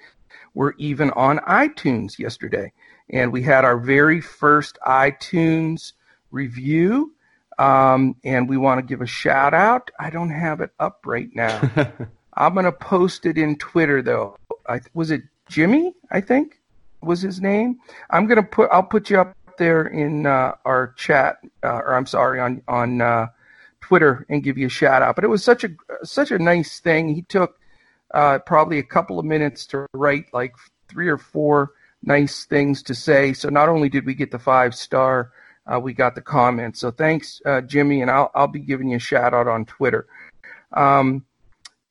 We're 0.54 0.72
even 0.78 1.10
on 1.12 1.38
iTunes 1.38 2.18
yesterday. 2.18 2.72
And 3.08 3.32
we 3.32 3.40
had 3.40 3.64
our 3.64 3.78
very 3.78 4.20
first 4.20 4.78
iTunes 4.84 5.92
review. 6.32 7.14
Um, 7.60 8.16
and 8.24 8.48
we 8.48 8.56
want 8.56 8.80
to 8.80 8.82
give 8.84 9.00
a 9.00 9.06
shout 9.06 9.54
out. 9.54 9.92
I 10.00 10.10
don't 10.10 10.30
have 10.30 10.60
it 10.60 10.70
up 10.80 11.04
right 11.06 11.30
now. 11.32 11.70
I'm 12.34 12.54
going 12.54 12.64
to 12.64 12.72
post 12.72 13.26
it 13.26 13.38
in 13.38 13.58
Twitter, 13.58 14.02
though. 14.02 14.36
I, 14.68 14.80
was 14.92 15.12
it 15.12 15.22
Jimmy? 15.48 15.94
I 16.10 16.20
think 16.20 16.55
was 17.02 17.20
his 17.22 17.40
name. 17.40 17.78
I'm 18.10 18.26
gonna 18.26 18.42
put 18.42 18.70
I'll 18.72 18.82
put 18.82 19.10
you 19.10 19.20
up 19.20 19.36
there 19.58 19.86
in 19.86 20.26
uh, 20.26 20.52
our 20.64 20.92
chat, 20.96 21.38
uh, 21.62 21.68
or 21.78 21.94
I'm 21.94 22.06
sorry 22.06 22.40
on 22.40 22.62
on 22.68 23.00
uh, 23.00 23.26
Twitter 23.80 24.26
and 24.28 24.42
give 24.42 24.58
you 24.58 24.66
a 24.66 24.70
shout 24.70 25.02
out. 25.02 25.14
But 25.14 25.24
it 25.24 25.28
was 25.28 25.44
such 25.44 25.64
a 25.64 25.70
such 26.02 26.30
a 26.30 26.38
nice 26.38 26.80
thing. 26.80 27.14
He 27.14 27.22
took 27.22 27.58
uh, 28.14 28.38
probably 28.40 28.78
a 28.78 28.84
couple 28.84 29.18
of 29.18 29.24
minutes 29.24 29.66
to 29.66 29.86
write 29.92 30.26
like 30.32 30.54
three 30.88 31.08
or 31.08 31.18
four 31.18 31.72
nice 32.02 32.44
things 32.44 32.82
to 32.84 32.94
say. 32.94 33.32
So 33.32 33.48
not 33.48 33.68
only 33.68 33.88
did 33.88 34.06
we 34.06 34.14
get 34.14 34.30
the 34.30 34.38
five 34.38 34.74
star, 34.74 35.32
uh, 35.66 35.80
we 35.80 35.92
got 35.92 36.14
the 36.14 36.22
comments. 36.22 36.80
So 36.80 36.90
thanks, 36.90 37.40
uh, 37.44 37.60
Jimmy, 37.60 38.02
and 38.02 38.10
I'll 38.10 38.30
I'll 38.34 38.48
be 38.48 38.60
giving 38.60 38.88
you 38.88 38.96
a 38.96 39.00
shout 39.00 39.34
out 39.34 39.48
on 39.48 39.66
Twitter. 39.66 40.06
Um, 40.72 41.25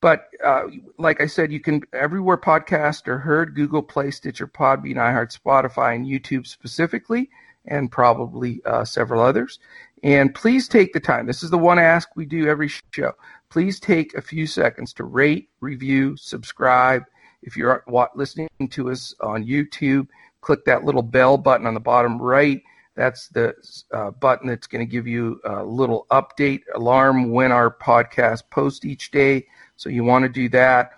but 0.05 0.29
uh, 0.43 0.67
like 0.99 1.19
I 1.19 1.25
said, 1.25 1.51
you 1.51 1.59
can 1.59 1.81
everywhere 1.91 2.37
podcasts 2.37 3.07
are 3.07 3.17
heard: 3.17 3.55
Google 3.55 3.81
Play, 3.81 4.11
Stitcher, 4.11 4.45
Podbean, 4.45 4.97
iHeart, 4.97 5.35
Spotify, 5.35 5.95
and 5.95 6.05
YouTube 6.05 6.45
specifically, 6.45 7.31
and 7.65 7.91
probably 7.91 8.61
uh, 8.65 8.85
several 8.85 9.23
others. 9.23 9.57
And 10.03 10.35
please 10.35 10.67
take 10.67 10.93
the 10.93 10.99
time. 10.99 11.25
This 11.25 11.41
is 11.41 11.49
the 11.49 11.57
one 11.57 11.79
I 11.79 11.85
ask 11.85 12.07
we 12.15 12.27
do 12.27 12.47
every 12.47 12.69
show. 12.91 13.13
Please 13.49 13.79
take 13.79 14.13
a 14.13 14.21
few 14.21 14.45
seconds 14.45 14.93
to 14.93 15.05
rate, 15.05 15.49
review, 15.59 16.15
subscribe. 16.17 17.01
If 17.41 17.57
you're 17.57 17.83
listening 18.13 18.49
to 18.69 18.91
us 18.91 19.15
on 19.21 19.43
YouTube, 19.43 20.07
click 20.41 20.65
that 20.65 20.83
little 20.83 21.01
bell 21.01 21.35
button 21.35 21.65
on 21.65 21.73
the 21.73 21.79
bottom 21.79 22.21
right. 22.21 22.61
That's 22.93 23.29
the 23.29 23.55
uh, 23.91 24.11
button 24.11 24.49
that's 24.49 24.67
going 24.67 24.85
to 24.85 24.91
give 24.91 25.07
you 25.07 25.41
a 25.43 25.63
little 25.63 26.05
update 26.11 26.61
alarm 26.75 27.31
when 27.31 27.51
our 27.51 27.75
podcast 27.75 28.43
post 28.51 28.85
each 28.85 29.09
day. 29.09 29.47
So 29.77 29.89
you 29.89 30.03
want 30.03 30.23
to 30.23 30.29
do 30.29 30.49
that. 30.49 30.91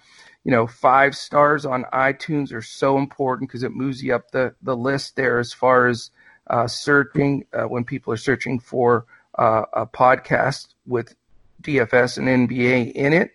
You 0.43 0.51
know, 0.51 0.67
five 0.67 1.15
stars 1.15 1.65
on 1.65 1.83
iTunes 1.93 2.53
are 2.53 2.61
so 2.61 2.97
important 2.97 3.49
because 3.49 3.63
it 3.63 3.73
moves 3.73 4.01
you 4.01 4.15
up 4.15 4.31
the, 4.31 4.55
the 4.61 4.75
list 4.75 5.15
there 5.15 5.39
as 5.39 5.51
far 5.51 5.87
as 5.87 6.11
uh, 6.49 6.67
searching 6.67 7.45
uh, 7.53 7.63
when 7.63 7.83
people 7.83 8.13
are 8.13 8.17
searching 8.17 8.59
for 8.59 9.05
uh, 9.37 9.63
a 9.73 9.85
podcast 9.85 10.67
with 10.85 11.15
DFS 11.61 12.17
and 12.17 12.49
NBA 12.49 12.93
in 12.93 13.13
it. 13.13 13.31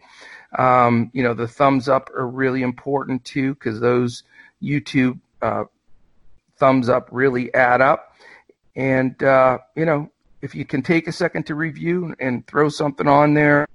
Um, 0.59 1.11
you 1.13 1.23
know, 1.23 1.35
the 1.35 1.49
thumbs 1.49 1.89
up 1.89 2.11
are 2.11 2.27
really 2.27 2.63
important 2.63 3.25
too 3.25 3.55
because 3.55 3.81
those 3.81 4.23
YouTube 4.63 5.19
uh, 5.41 5.65
thumbs 6.57 6.89
up 6.89 7.09
really 7.11 7.53
add 7.55 7.81
up. 7.81 8.15
And, 8.75 9.21
uh, 9.23 9.59
you 9.77 9.85
know, 9.85 10.11
if 10.41 10.55
you 10.55 10.65
can 10.65 10.83
take 10.83 11.07
a 11.09 11.13
second 11.13 11.47
to 11.47 11.55
review 11.55 12.15
and 12.19 12.47
throw 12.47 12.69
something 12.69 13.07
on 13.07 13.35
there, 13.35 13.67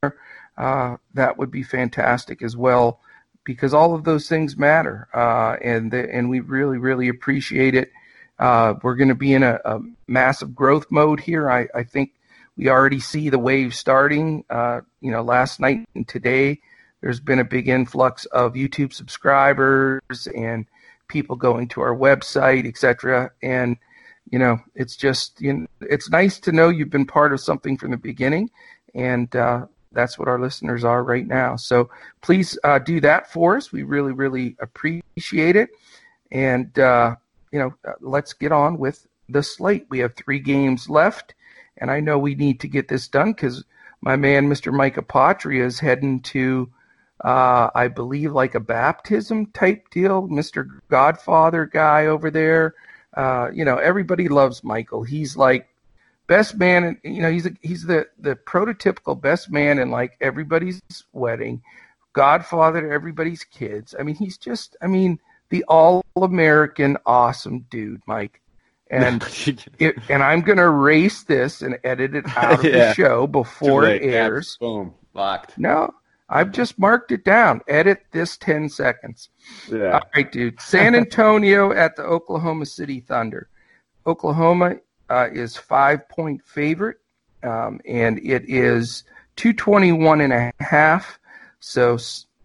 uh, 0.58 0.97
that 1.14 1.38
would 1.38 1.51
be 1.51 1.64
fantastic 1.64 2.41
as 2.41 2.58
well, 2.58 2.99
because 3.43 3.74
all 3.74 3.93
of 3.93 4.03
those 4.03 4.28
things 4.28 4.58
matter, 4.58 5.08
uh, 5.14 5.55
and 5.64 5.91
the, 5.91 6.14
and 6.14 6.30
we 6.30 6.39
really 6.39 6.78
really 6.78 7.08
appreciate 7.08 7.76
it. 7.76 7.91
Uh, 8.39 8.76
we're 8.84 8.95
going 8.95 9.08
to 9.08 9.16
be 9.16 9.34
in 9.34 9.43
a, 9.43 9.60
a, 9.66 9.80
massive 10.08 10.53
growth 10.53 10.86
mode 10.91 11.20
here. 11.20 11.49
I, 11.49 11.68
I, 11.74 11.84
think 11.84 12.12
we 12.55 12.70
already 12.70 12.99
see 12.99 13.30
the 13.30 13.39
wave 13.39 13.74
starting. 13.74 14.45
Uh, 14.47 14.82
you 15.01 15.10
know, 15.10 15.24
last 15.24 15.60
night 15.60 15.88
and 15.95 16.08
today, 16.08 16.62
there's 17.01 17.20
been 17.20 17.39
a 17.39 17.43
big 17.43 17.68
influx 17.68 18.26
of 18.26 18.53
YouTube 18.53 18.93
subscribers 18.93 20.28
and 20.36 20.68
people 21.08 21.36
going 21.36 21.68
to 21.70 21.82
our 21.82 21.95
website, 21.95 22.68
etc. 22.68 23.32
And 23.41 23.78
you 24.30 24.39
know, 24.39 24.60
it's 24.76 24.95
just 24.95 25.39
you 25.41 25.53
know, 25.53 25.68
it's 25.82 26.10
nice 26.10 26.39
to 26.41 26.51
know 26.51 26.70
you've 26.70 26.89
been 26.89 27.05
part 27.05 27.34
of 27.34 27.39
something 27.39 27.78
from 27.78 27.91
the 27.91 27.97
beginning, 27.97 28.49
and 28.93 29.34
uh, 29.36 29.66
that's 29.98 30.20
what 30.20 30.28
our 30.28 30.39
listeners 30.39 30.84
are 30.84 31.04
right 31.04 31.26
now. 31.26 31.56
So 31.56 31.89
please 32.22 32.58
uh, 32.64 32.78
do 32.78 33.02
that 33.02 33.32
for 33.32 33.58
us. 33.58 33.72
We 33.72 33.82
really, 33.82 34.12
really 34.14 34.56
appreciate 34.62 35.56
it. 35.56 35.72
And, 36.32 36.78
uh, 36.78 37.16
you 37.52 37.58
know, 37.58 37.74
uh, 37.86 37.93
let's 38.00 38.34
get 38.34 38.52
on 38.52 38.78
with 38.78 39.08
the 39.28 39.41
slate. 39.41 39.88
We 39.89 40.00
have 40.00 40.16
three 40.16 40.39
games 40.39 40.88
left, 40.88 41.34
and 41.78 41.89
I 41.89 42.00
know 42.00 42.20
we 42.20 42.36
need 42.36 42.60
to 42.60 42.68
get 42.68 42.88
this 42.88 43.08
done 43.08 43.34
because 43.34 43.64
my 44.02 44.16
man, 44.16 44.48
Mr. 44.48 44.72
Mike 44.72 44.98
Apotria, 44.98 45.66
is 45.66 45.80
heading 45.80 46.22
to, 46.22 46.70
uh, 47.26 47.72
I 47.74 47.88
believe, 47.88 48.34
like 48.34 48.54
a 48.54 48.60
baptism 48.60 49.48
type 49.48 49.89
deal. 49.89 50.28
Mr. 50.28 50.80
Godfather 50.89 51.66
guy 51.66 52.06
over 52.06 52.30
there. 52.30 52.76
Uh, 53.16 53.50
you 53.52 53.66
know, 53.66 53.78
everybody 53.78 54.28
loves 54.28 54.64
Michael. 54.64 55.02
He's 55.02 55.36
like 55.36 55.68
best 56.28 56.58
man 56.58 57.00
you 57.04 57.22
know 57.22 57.32
he's 57.32 57.46
a, 57.46 57.52
he's 57.62 57.84
the 57.84 58.08
the 58.20 58.36
prototypical 58.36 59.20
best 59.20 59.50
man 59.50 59.80
in 59.80 59.90
like 59.90 60.18
everybody's 60.22 60.82
wedding 61.14 61.62
godfather 62.14 62.82
to 62.82 62.90
everybody's 62.90 63.44
kids 63.44 63.96
i 64.00 64.04
mean 64.04 64.16
he's 64.16 64.38
just 64.38 64.76
i 64.82 64.88
mean 64.88 65.20
the 65.50 65.64
all 65.68 66.04
american 66.22 66.98
awesome 67.06 67.66
dude 67.70 68.02
mike 68.06 68.42
and 68.90 69.24
it, 69.80 69.96
and 70.10 70.22
i'm 70.22 70.42
going 70.42 70.58
to 70.58 70.64
erase 70.64 71.24
this 71.24 71.62
and 71.62 71.80
edit 71.84 72.14
it 72.14 72.26
out 72.38 72.60
of 72.60 72.66
yeah. 72.66 72.72
the 72.90 72.94
show 72.94 73.26
before 73.26 73.86
it 73.86 74.04
airs 74.04 74.58
boom 74.60 74.94
locked 75.14 75.58
no 75.58 75.94
I've 76.30 76.52
just 76.52 76.78
marked 76.78 77.14
it 77.14 77.24
down. 77.24 77.62
Edit 77.70 78.04
this 78.12 78.36
10 78.36 78.68
seconds. 78.68 79.30
Yeah. 79.72 79.94
All 79.94 80.02
right, 80.14 80.30
dude. 80.30 80.60
San 80.60 80.94
Antonio 80.94 81.72
at 81.72 81.96
the 81.96 82.04
Oklahoma 82.04 82.66
City 82.66 83.00
Thunder. 83.00 83.48
Oklahoma 84.06 84.76
uh, 85.10 85.28
is 85.32 85.58
five 85.58 86.08
point 86.10 86.43
favorite, 86.45 86.97
um, 87.43 87.80
and 87.88 88.20
it 88.20 88.43
is 88.47 89.03
221 89.38 90.22
and 90.22 90.34
a 90.34 90.53
half. 90.60 91.20
So, 91.60 91.97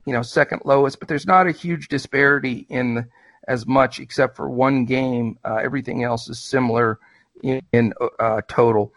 you 0.06 0.12
know, 0.12 0.22
second 0.22 0.62
lowest, 0.64 0.98
but 0.98 1.08
there's 1.08 1.26
not 1.26 1.46
a 1.46 1.52
huge 1.52 1.88
disparity 1.88 2.66
in 2.68 3.06
as 3.48 3.66
much 3.66 4.00
except 4.00 4.36
for 4.36 4.48
one 4.48 4.84
game. 4.84 5.38
Uh, 5.44 5.56
everything 5.56 6.04
else 6.04 6.28
is 6.28 6.38
similar 6.38 6.98
in, 7.42 7.60
in 7.72 7.92
uh, 8.18 8.40
total. 8.48 8.92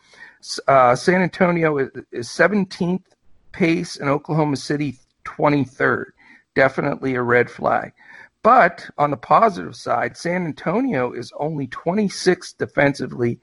Uh, 0.68 0.95
San 0.95 1.22
Antonio 1.22 1.78
is, 1.78 1.89
is 2.11 2.28
17th 2.30 3.03
pace 3.51 3.97
and 3.97 4.09
Oklahoma 4.09 4.57
City 4.57 4.97
23rd. 5.26 6.05
Definitely 6.53 7.16
a 7.16 7.22
red 7.22 7.49
flag. 7.49 7.93
But 8.43 8.88
on 8.99 9.09
the 9.09 9.18
positive 9.18 9.76
side, 9.76 10.16
San 10.16 10.45
Antonio 10.45 11.11
is 11.11 11.34
only 11.39 11.68
26th 11.68 12.57
defensively 12.57 13.39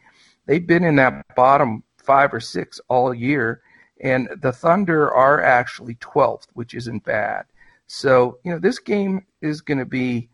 they've 0.46 0.66
been 0.66 0.84
in 0.84 0.96
that 0.96 1.24
bottom 1.34 1.82
five 1.96 2.34
or 2.34 2.40
six 2.40 2.80
all 2.88 3.14
year, 3.14 3.62
and 4.00 4.28
the 4.40 4.52
Thunder 4.52 5.12
are 5.12 5.40
actually 5.40 5.94
12th, 5.96 6.46
which 6.54 6.74
isn't 6.74 7.04
bad. 7.04 7.44
So, 7.86 8.38
you 8.44 8.50
know, 8.50 8.58
this 8.58 8.78
game 8.78 9.26
is 9.40 9.60
going 9.60 9.78
to 9.78 9.84
be 9.84 10.28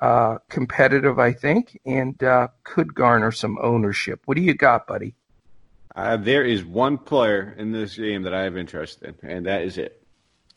uh, 0.00 0.38
competitive, 0.48 1.18
I 1.18 1.32
think, 1.32 1.78
and 1.84 2.20
uh, 2.22 2.48
could 2.64 2.94
garner 2.94 3.32
some 3.32 3.58
ownership. 3.60 4.22
What 4.24 4.36
do 4.36 4.42
you 4.42 4.54
got, 4.54 4.86
buddy? 4.86 5.14
Uh, 5.94 6.16
there 6.16 6.44
is 6.44 6.64
one 6.64 6.98
player 6.98 7.54
in 7.56 7.72
this 7.72 7.96
game 7.96 8.22
that 8.22 8.34
I 8.34 8.42
have 8.42 8.56
interest 8.56 9.02
in, 9.02 9.14
and 9.22 9.46
that 9.46 9.62
is 9.62 9.78
it. 9.78 10.02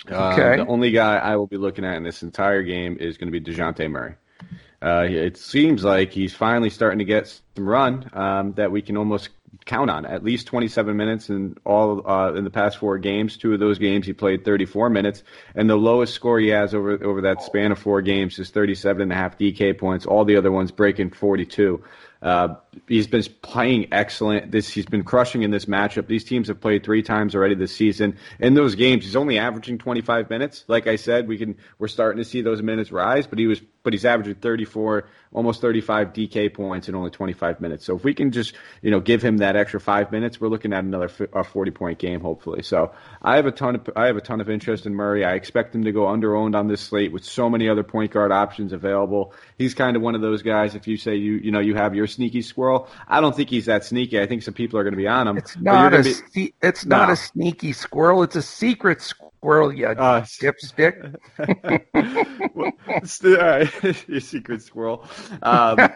Uh, 0.09 0.33
okay. 0.33 0.57
the 0.57 0.67
only 0.67 0.91
guy 0.91 1.17
I 1.17 1.35
will 1.35 1.47
be 1.47 1.57
looking 1.57 1.85
at 1.85 1.95
in 1.95 2.03
this 2.03 2.23
entire 2.23 2.63
game 2.63 2.97
is 2.99 3.17
going 3.17 3.31
to 3.31 3.37
be 3.37 3.41
Dejounte 3.41 3.89
Murray. 3.89 4.15
Uh, 4.81 5.05
it 5.09 5.37
seems 5.37 5.83
like 5.83 6.13
he's 6.13 6.33
finally 6.33 6.69
starting 6.69 6.99
to 6.99 7.05
get 7.05 7.27
some 7.27 7.67
run 7.67 8.09
um, 8.13 8.53
that 8.53 8.71
we 8.71 8.81
can 8.81 8.95
almost 8.95 9.29
count 9.65 9.89
on. 9.89 10.05
At 10.05 10.23
least 10.23 10.47
27 10.47 10.95
minutes 10.95 11.29
in 11.29 11.57
all 11.65 12.07
uh, 12.09 12.33
in 12.33 12.43
the 12.43 12.49
past 12.49 12.77
four 12.77 12.97
games. 12.97 13.37
Two 13.37 13.53
of 13.53 13.59
those 13.59 13.77
games 13.77 14.05
he 14.05 14.13
played 14.13 14.45
34 14.45 14.89
minutes, 14.89 15.23
and 15.53 15.69
the 15.69 15.75
lowest 15.75 16.13
score 16.13 16.39
he 16.39 16.49
has 16.49 16.73
over 16.73 17.03
over 17.03 17.21
that 17.21 17.41
span 17.41 17.71
of 17.71 17.79
four 17.79 18.01
games 18.01 18.39
is 18.39 18.49
37 18.49 19.01
and 19.01 19.11
a 19.11 19.15
half 19.15 19.37
DK 19.37 19.77
points. 19.77 20.05
All 20.05 20.25
the 20.25 20.37
other 20.37 20.51
ones 20.51 20.71
breaking 20.71 21.11
42. 21.11 21.83
Uh, 22.21 22.55
he's 22.87 23.07
been 23.07 23.23
playing 23.41 23.87
excellent. 23.93 24.51
This 24.51 24.69
he's 24.69 24.85
been 24.85 25.03
crushing 25.03 25.43
in 25.43 25.51
this 25.51 25.65
matchup. 25.65 26.07
These 26.07 26.25
teams 26.25 26.49
have 26.49 26.59
played 26.59 26.83
three 26.83 27.01
times 27.01 27.33
already 27.33 27.55
this 27.55 27.73
season. 27.73 28.17
In 28.39 28.55
those 28.55 28.75
games, 28.75 29.05
he's 29.05 29.15
only 29.15 29.37
averaging 29.37 29.77
25 29.77 30.29
minutes. 30.29 30.65
Like 30.67 30.87
I 30.87 30.97
said, 30.97 31.27
we 31.27 31.37
can 31.37 31.57
we're 31.77 31.87
starting 31.87 32.21
to 32.21 32.29
see 32.29 32.41
those 32.41 32.61
minutes 32.61 32.91
rise, 32.91 33.25
but 33.25 33.39
he 33.39 33.47
was 33.47 33.61
but 33.83 33.93
he's 33.93 34.03
averaging 34.03 34.35
34, 34.35 35.07
almost 35.31 35.61
35 35.61 36.11
DK 36.11 36.53
points 36.53 36.89
in 36.89 36.95
only 36.95 37.09
25 37.09 37.61
minutes. 37.61 37.85
So 37.85 37.95
if 37.95 38.03
we 38.03 38.13
can 38.13 38.31
just 38.31 38.53
you 38.81 38.91
know 38.91 38.99
give 38.99 39.21
him 39.21 39.37
that 39.37 39.55
extra 39.55 39.79
five 39.79 40.11
minutes, 40.11 40.41
we're 40.41 40.49
looking 40.49 40.73
at 40.73 40.83
another 40.83 41.07
40 41.07 41.71
point 41.71 41.99
game 41.99 42.19
hopefully. 42.19 42.63
So 42.63 42.91
I 43.21 43.37
have 43.37 43.45
a 43.45 43.51
ton 43.51 43.75
of 43.75 43.89
I 43.95 44.07
have 44.07 44.17
a 44.17 44.21
ton 44.21 44.41
of 44.41 44.49
interest 44.49 44.85
in 44.85 44.93
Murray. 44.93 45.23
I 45.23 45.35
expect 45.35 45.73
him 45.73 45.85
to 45.85 45.91
go 45.93 46.07
under 46.07 46.35
owned 46.35 46.55
on 46.55 46.67
this 46.67 46.81
slate 46.81 47.13
with 47.13 47.23
so 47.23 47.49
many 47.49 47.69
other 47.69 47.83
point 47.83 48.11
guard 48.11 48.33
options 48.33 48.73
available. 48.73 49.33
He's 49.57 49.73
kind 49.73 49.95
of 49.95 50.01
one 50.01 50.15
of 50.15 50.21
those 50.21 50.41
guys. 50.41 50.75
If 50.75 50.87
you 50.87 50.97
say 50.97 51.15
you 51.15 51.35
you 51.35 51.51
know 51.51 51.59
you 51.59 51.75
have 51.75 51.95
your 51.95 52.08
sneaky 52.09 52.41
squirrel, 52.41 52.87
I 53.07 53.21
don't 53.21 53.35
think 53.35 53.49
he's 53.49 53.65
that 53.65 53.85
sneaky. 53.85 54.19
I 54.19 54.25
think 54.25 54.43
some 54.43 54.53
people 54.53 54.77
are 54.79 54.83
going 54.83 54.93
to 54.93 54.97
be 54.97 55.07
on 55.07 55.27
him. 55.27 55.37
It's 55.37 55.57
not 55.57 55.93
a 55.93 56.03
be, 56.33 56.53
it's 56.61 56.85
no. 56.85 56.97
not 56.97 57.09
a 57.09 57.15
sneaky 57.15 57.71
squirrel. 57.71 58.23
It's 58.23 58.35
a 58.35 58.41
secret 58.41 59.01
squirrel. 59.01 59.73
You 59.73 59.87
uh, 59.87 60.21
dipstick. 60.21 61.15
well, 62.55 62.71
all 63.23 63.47
right, 63.47 64.07
your 64.09 64.19
secret 64.19 64.61
squirrel. 64.61 65.07
Um, 65.43 65.89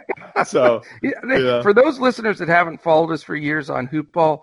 so 0.45 0.81
yeah. 1.03 1.61
for 1.61 1.73
those 1.73 1.99
listeners 1.99 2.39
that 2.39 2.47
haven't 2.47 2.81
followed 2.81 3.11
us 3.11 3.23
for 3.23 3.35
years 3.35 3.69
on 3.69 3.87
Hoopball, 3.87 4.41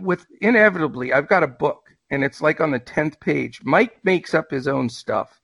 with 0.00 0.26
inevitably, 0.40 1.12
I've 1.12 1.28
got 1.28 1.42
a 1.42 1.48
book 1.48 1.88
and 2.10 2.24
it's 2.24 2.40
like 2.40 2.60
on 2.60 2.70
the 2.70 2.78
tenth 2.78 3.20
page. 3.20 3.60
Mike 3.64 3.98
makes 4.04 4.34
up 4.34 4.50
his 4.50 4.66
own 4.66 4.88
stuff. 4.88 5.40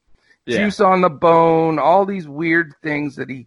Yeah. 0.47 0.59
Juice 0.59 0.81
on 0.81 1.01
the 1.01 1.11
bone, 1.11 1.79
all 1.79 2.05
these 2.05 2.29
weird 2.29 2.75
things 2.83 3.17
that 3.17 3.31
he 3.31 3.47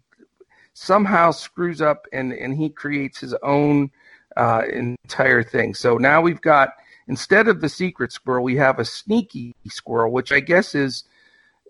somehow 0.78 1.32
screws 1.32 1.82
up 1.82 2.06
and, 2.14 2.32
and 2.32 2.56
he 2.56 2.70
creates 2.70 3.20
his 3.20 3.34
own 3.42 3.90
uh, 4.36 4.62
entire 4.72 5.42
thing. 5.42 5.74
So 5.74 5.98
now 5.98 6.22
we've 6.22 6.42
got 6.42 6.70
instead 7.08 7.48
of 7.48 7.62
the 7.62 7.70
secret 7.70 8.12
squirrel, 8.12 8.44
we 8.44 8.58
have 8.58 8.78
a 8.78 8.86
sneaky 8.86 9.56
squirrel, 9.70 10.12
which 10.12 10.32
I 10.32 10.40
guess 10.40 10.76
is 10.76 11.04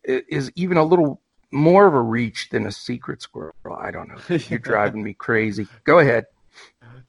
is 0.03 0.51
even 0.55 0.78
a 0.78 0.84
little 0.84 1.22
more 1.51 1.88
of 1.88 1.93
a 1.93 2.01
reach 2.01 2.49
than 2.49 2.66
a 2.66 2.72
secret 2.72 3.22
squirrel. 3.22 3.53
I 3.80 3.91
don't 3.91 4.10
know. 4.10 4.36
You're 4.49 4.60
driving 4.60 5.03
me 5.03 5.14
crazy. 5.14 5.68
Go 5.86 5.99
ahead. 5.99 6.26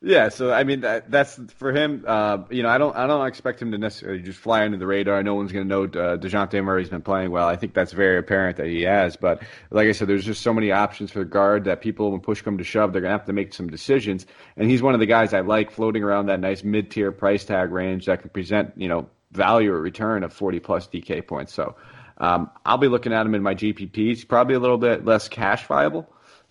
Yeah, 0.00 0.28
so 0.28 0.52
I 0.52 0.62
mean 0.62 0.82
that, 0.82 1.10
that's 1.10 1.40
for 1.54 1.72
him. 1.72 2.04
Uh, 2.06 2.38
you 2.50 2.62
know, 2.62 2.68
I 2.68 2.78
don't 2.78 2.94
I 2.94 3.06
don't 3.08 3.26
expect 3.26 3.60
him 3.60 3.72
to 3.72 3.78
necessarily 3.78 4.22
just 4.22 4.38
fly 4.38 4.64
under 4.64 4.78
the 4.78 4.86
radar. 4.86 5.22
No 5.24 5.34
one's 5.34 5.50
going 5.50 5.68
to 5.68 5.68
know 5.68 5.84
uh, 5.84 6.16
Dejounte 6.16 6.62
Murray's 6.62 6.88
been 6.88 7.02
playing 7.02 7.32
well. 7.32 7.48
I 7.48 7.56
think 7.56 7.74
that's 7.74 7.92
very 7.92 8.16
apparent 8.16 8.58
that 8.58 8.66
he 8.66 8.82
has. 8.82 9.16
But 9.16 9.42
like 9.70 9.88
I 9.88 9.92
said, 9.92 10.06
there's 10.06 10.24
just 10.24 10.42
so 10.42 10.54
many 10.54 10.70
options 10.70 11.10
for 11.10 11.20
the 11.20 11.24
guard 11.24 11.64
that 11.64 11.80
people, 11.80 12.12
when 12.12 12.20
push 12.20 12.42
come 12.42 12.58
to 12.58 12.64
shove, 12.64 12.92
they're 12.92 13.02
going 13.02 13.10
to 13.10 13.18
have 13.18 13.26
to 13.26 13.32
make 13.32 13.52
some 13.52 13.68
decisions. 13.68 14.24
And 14.56 14.70
he's 14.70 14.82
one 14.82 14.94
of 14.94 15.00
the 15.00 15.06
guys 15.06 15.34
I 15.34 15.40
like 15.40 15.72
floating 15.72 16.04
around 16.04 16.26
that 16.26 16.38
nice 16.38 16.62
mid 16.62 16.92
tier 16.92 17.10
price 17.10 17.44
tag 17.44 17.72
range 17.72 18.06
that 18.06 18.20
can 18.20 18.30
present 18.30 18.72
you 18.76 18.88
know 18.88 19.08
value 19.32 19.72
or 19.72 19.80
return 19.80 20.22
of 20.22 20.32
40 20.32 20.60
plus 20.60 20.86
DK 20.86 21.26
points. 21.26 21.52
So 21.52 21.74
um, 22.18 22.50
I'll 22.64 22.78
be 22.78 22.88
looking 22.88 23.12
at 23.12 23.26
him 23.26 23.34
in 23.34 23.42
my 23.42 23.54
GPPs. 23.56 24.28
Probably 24.28 24.54
a 24.54 24.60
little 24.60 24.78
bit 24.78 25.04
less 25.04 25.28
cash 25.28 25.66
viable. 25.66 26.08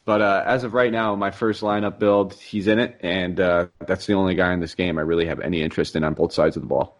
But 0.08 0.22
uh, 0.22 0.42
as 0.46 0.64
of 0.64 0.74
right 0.74 0.90
now, 0.90 1.14
my 1.18 1.32
first 1.32 1.62
lineup 1.62 2.00
build, 2.00 2.34
he's 2.36 2.68
in 2.68 2.80
it, 2.80 2.98
and 3.02 3.42
uh, 3.42 3.68
that's 3.86 4.06
the 4.06 4.14
only 4.14 4.36
guy 4.36 4.54
in 4.54 4.62
this 4.62 4.74
game 4.74 4.98
I 4.98 5.02
really 5.02 5.26
have 5.26 5.42
any 5.42 5.62
interest 5.62 5.98
in 5.98 6.06
on 6.06 6.14
both 6.14 6.32
sides 6.32 6.56
of 6.56 6.62
the 6.62 6.68
ball. 6.70 6.98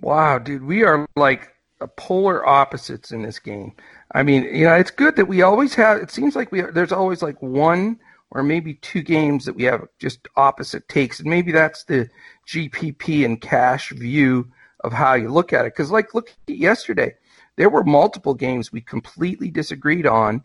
Wow, 0.00 0.40
dude, 0.40 0.64
we 0.64 0.82
are 0.82 1.06
like 1.14 1.54
polar 1.96 2.44
opposites 2.44 3.12
in 3.12 3.22
this 3.22 3.38
game. 3.38 3.72
I 4.10 4.24
mean, 4.24 4.42
you 4.52 4.64
know, 4.64 4.74
it's 4.74 4.90
good 4.90 5.14
that 5.14 5.26
we 5.26 5.42
always 5.42 5.74
have. 5.74 5.98
It 5.98 6.10
seems 6.10 6.34
like 6.34 6.50
we 6.50 6.62
there's 6.62 6.90
always 6.90 7.22
like 7.22 7.40
one 7.40 8.00
or 8.32 8.42
maybe 8.42 8.74
two 8.74 9.02
games 9.02 9.44
that 9.44 9.54
we 9.54 9.62
have 9.64 9.86
just 10.00 10.26
opposite 10.34 10.88
takes, 10.88 11.20
and 11.20 11.30
maybe 11.30 11.52
that's 11.52 11.84
the 11.84 12.10
GPP 12.48 13.24
and 13.24 13.40
cash 13.40 13.90
view 13.90 14.50
of 14.80 14.92
how 14.92 15.14
you 15.14 15.28
look 15.28 15.52
at 15.52 15.66
it. 15.66 15.72
Because 15.72 15.92
like, 15.92 16.14
look 16.14 16.34
at 16.48 16.56
yesterday, 16.56 17.14
there 17.54 17.70
were 17.70 17.84
multiple 17.84 18.34
games 18.34 18.72
we 18.72 18.80
completely 18.80 19.52
disagreed 19.52 20.04
on 20.04 20.42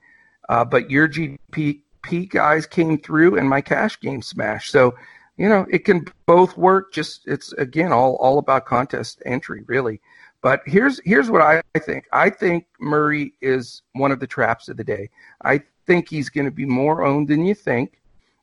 uh, 0.49 0.65
but 0.65 0.91
your 0.91 1.07
GPP 1.07 2.29
guys 2.29 2.65
came 2.65 2.97
through 2.97 3.37
and 3.37 3.49
my 3.49 3.61
cash 3.61 3.99
game 3.99 4.21
smashed. 4.21 4.71
So, 4.71 4.95
you 5.37 5.49
know, 5.49 5.65
it 5.69 5.85
can 5.85 6.05
both 6.25 6.57
work. 6.57 6.93
Just 6.93 7.27
it's 7.27 7.53
again 7.53 7.91
all 7.91 8.15
all 8.15 8.37
about 8.37 8.65
contest 8.65 9.21
entry, 9.25 9.63
really. 9.67 9.99
But 10.41 10.61
here's 10.65 10.99
here's 11.05 11.31
what 11.31 11.41
I 11.41 11.61
think. 11.79 12.05
I 12.11 12.29
think 12.29 12.65
Murray 12.79 13.33
is 13.41 13.81
one 13.93 14.11
of 14.11 14.19
the 14.19 14.27
traps 14.27 14.67
of 14.67 14.77
the 14.77 14.83
day. 14.83 15.09
I 15.43 15.61
think 15.87 16.09
he's 16.09 16.29
going 16.29 16.45
to 16.45 16.51
be 16.51 16.65
more 16.65 17.03
owned 17.03 17.29
than 17.29 17.45
you 17.45 17.55
think. 17.55 17.99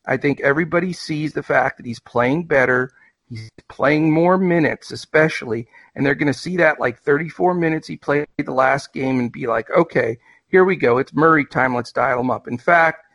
I 0.06 0.16
think 0.16 0.40
everybody 0.40 0.92
sees 0.92 1.34
the 1.34 1.42
fact 1.42 1.76
that 1.76 1.86
he's 1.86 2.00
playing 2.00 2.46
better. 2.46 2.92
He's 3.28 3.50
playing 3.68 4.12
more 4.12 4.38
minutes, 4.38 4.90
especially, 4.90 5.68
and 5.94 6.04
they're 6.04 6.16
going 6.16 6.32
to 6.32 6.38
see 6.38 6.56
that 6.56 6.80
like 6.80 6.98
34 6.98 7.54
minutes 7.54 7.86
he 7.86 7.96
played 7.96 8.26
the 8.38 8.50
last 8.50 8.92
game 8.92 9.20
and 9.20 9.30
be 9.30 9.46
like, 9.46 9.70
okay, 9.70 10.18
here 10.50 10.64
we 10.64 10.76
go. 10.76 10.98
It's 10.98 11.12
Murray 11.14 11.44
time. 11.44 11.74
Let's 11.74 11.92
dial 11.92 12.18
them 12.18 12.30
up. 12.30 12.48
In 12.48 12.58
fact, 12.58 13.06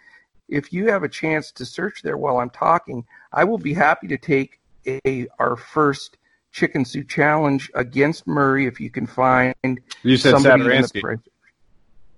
if 0.48 0.72
you 0.72 0.92
have 0.92 1.04
a 1.04 1.10
chance 1.10 1.52
to 1.54 1.66
search 1.66 2.02
there 2.02 2.18
while 2.18 2.38
I'm 2.38 2.50
talking, 2.50 3.06
I 3.32 3.44
will 3.44 3.58
be 3.58 3.74
happy 3.74 4.08
to 4.08 4.18
take 4.18 4.60
a 4.88 5.28
our 5.40 5.56
first 5.56 6.18
chicken 6.52 6.86
soup 6.86 7.10
challenge 7.10 7.70
against 7.74 8.28
Murray 8.28 8.66
if 8.66 8.80
you 8.80 8.90
can 8.90 9.08
find 9.08 9.56
you 10.04 10.18
said 10.18 10.40
somebody 10.40 10.76
in 10.76 10.82
the 10.84 11.02
price. 11.02 11.20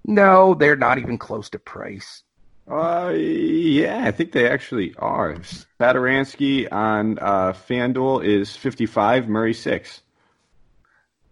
No, 0.06 0.54
they're 0.54 0.76
not 0.76 1.00
even 1.00 1.18
close 1.18 1.50
to 1.50 1.60
price. 1.60 2.24
Uh, 2.70 3.14
yeah, 3.16 4.06
I 4.06 4.12
think 4.12 4.34
they 4.34 4.50
actually 4.50 4.94
are. 4.98 5.36
Satoransky 5.80 6.72
on 6.72 7.18
uh, 7.20 7.54
FanDuel 7.54 8.26
is 8.26 8.56
55, 8.56 9.30
Murray 9.30 9.54
6. 9.54 10.02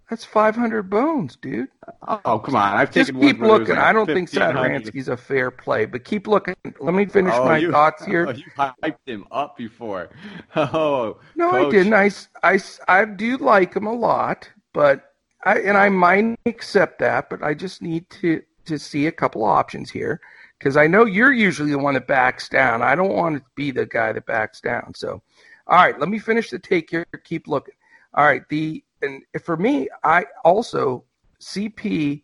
That's 0.10 0.24
500 0.24 0.84
bones, 0.84 1.36
dude. 1.36 1.70
Oh, 2.08 2.38
come 2.38 2.56
on. 2.56 2.78
I've 2.78 2.92
Just 2.92 3.12
keep 3.20 3.40
looking. 3.40 3.76
Like 3.76 3.84
I 3.84 3.92
don't 3.92 4.06
think 4.06 4.30
Satoransky's 4.30 5.08
a 5.08 5.18
fair 5.18 5.50
play, 5.50 5.86
but 5.86 6.04
keep 6.04 6.28
looking. 6.28 6.56
Let 6.80 6.94
me 6.94 7.06
finish 7.06 7.34
oh, 7.36 7.46
my 7.46 7.58
you, 7.58 7.72
thoughts 7.72 8.06
here. 8.06 8.28
Oh, 8.28 8.32
you 8.32 8.46
hyped 8.56 9.08
him 9.08 9.26
up 9.32 9.58
before. 9.58 10.10
Oh, 10.56 11.20
no, 11.36 11.52
coach. 11.52 11.68
I 11.68 11.70
didn't. 11.70 11.94
I, 11.94 12.12
I, 12.44 12.60
I 12.88 13.06
do 13.06 13.38
like 13.38 13.76
him 13.76 13.88
a 13.88 13.94
lot, 13.94 14.50
but 14.74 15.14
I 15.44 15.60
and 15.60 15.78
I 15.78 15.90
might 15.90 16.38
accept 16.46 17.00
that, 17.00 17.30
but 17.30 17.44
I 17.44 17.54
just 17.54 17.82
need 17.82 18.10
to 18.22 18.42
to 18.66 18.80
see 18.80 19.08
a 19.08 19.12
couple 19.12 19.44
options 19.44 19.90
here 19.92 20.22
because 20.60 20.78
I 20.78 20.88
know 20.88 21.06
you're 21.06 21.34
usually 21.34 21.72
the 21.72 21.80
one 21.80 21.94
that 21.96 22.08
backs 22.08 22.50
down. 22.50 22.82
I 22.82 22.96
don't 22.96 23.14
want 23.14 23.38
to 23.38 23.44
be 23.56 23.72
the 23.72 23.86
guy 23.86 24.12
that 24.12 24.26
backs 24.26 24.62
down. 24.62 24.94
So, 24.96 25.22
all 25.68 25.78
right, 25.78 26.00
let 26.00 26.10
me 26.10 26.20
finish 26.20 26.50
the 26.50 26.60
take 26.60 26.90
here. 26.90 27.06
Keep 27.24 27.48
looking. 27.48 27.76
All 28.14 28.26
right, 28.26 28.48
the 28.50 28.84
and 29.02 29.24
for 29.44 29.58
me, 29.58 29.90
I 30.04 30.26
also 30.44 31.04
CP, 31.42 32.24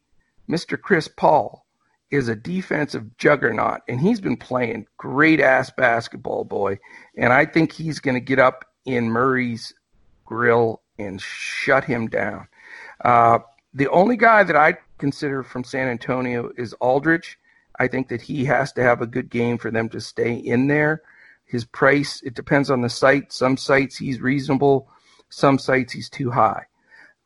Mr. 0.50 0.80
Chris 0.80 1.08
Paul, 1.08 1.66
is 2.10 2.28
a 2.28 2.36
defensive 2.36 3.18
juggernaut, 3.18 3.82
and 3.88 4.00
he's 4.00 4.20
been 4.20 4.38
playing 4.38 4.86
great 4.98 5.40
ass 5.40 5.72
basketball, 5.72 6.44
boy. 6.44 6.78
And 7.16 7.32
I 7.32 7.46
think 7.46 7.72
he's 7.72 8.00
going 8.00 8.16
to 8.16 8.22
get 8.22 8.40
up 8.40 8.66
in 8.86 9.10
Murray's 9.10 9.74
grill 10.26 10.82
and 11.00 11.22
shut 11.22 11.86
him 11.86 12.08
down. 12.08 12.48
Uh, 13.04 13.40
the 13.74 13.88
only 13.88 14.18
guy 14.18 14.44
that 14.44 14.56
I 14.56 14.78
consider 14.98 15.44
from 15.44 15.64
San 15.64 15.88
Antonio 15.88 16.52
is 16.58 16.74
Aldridge. 16.74 17.40
I 17.80 17.88
think 17.88 18.10
that 18.10 18.22
he 18.22 18.46
has 18.46 18.74
to 18.74 18.84
have 18.84 19.02
a 19.02 19.08
good 19.08 19.30
game 19.30 19.58
for 19.58 19.72
them 19.72 19.90
to 19.90 20.02
stay 20.02 20.34
in 20.34 20.68
there. 20.68 21.02
His 21.46 21.66
price, 21.66 22.22
it 22.24 22.34
depends 22.34 22.70
on 22.70 22.82
the 22.82 22.90
site. 22.90 23.32
Some 23.32 23.58
sites 23.58 23.98
he's 23.98 24.22
reasonable, 24.22 24.90
some 25.32 25.58
sites 25.58 25.94
he's 25.94 26.10
too 26.10 26.30
high. 26.30 26.66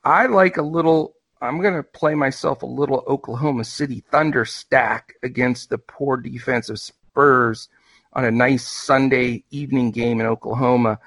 I 0.03 0.27
like 0.27 0.57
a 0.57 0.61
little. 0.61 1.15
I'm 1.41 1.61
going 1.61 1.73
to 1.73 1.83
play 1.83 2.15
myself 2.15 2.63
a 2.63 2.67
little 2.67 3.03
Oklahoma 3.07 3.65
City 3.65 4.03
Thunder 4.09 4.45
stack 4.45 5.15
against 5.21 5.69
the 5.69 5.77
poor 5.77 6.15
defensive 6.15 6.79
Spurs 6.79 7.67
on 8.13 8.23
a 8.23 8.31
nice 8.31 8.67
Sunday 8.67 9.43
evening 9.51 9.91
game 9.91 10.21
in 10.21 10.25
Oklahoma. 10.25 10.99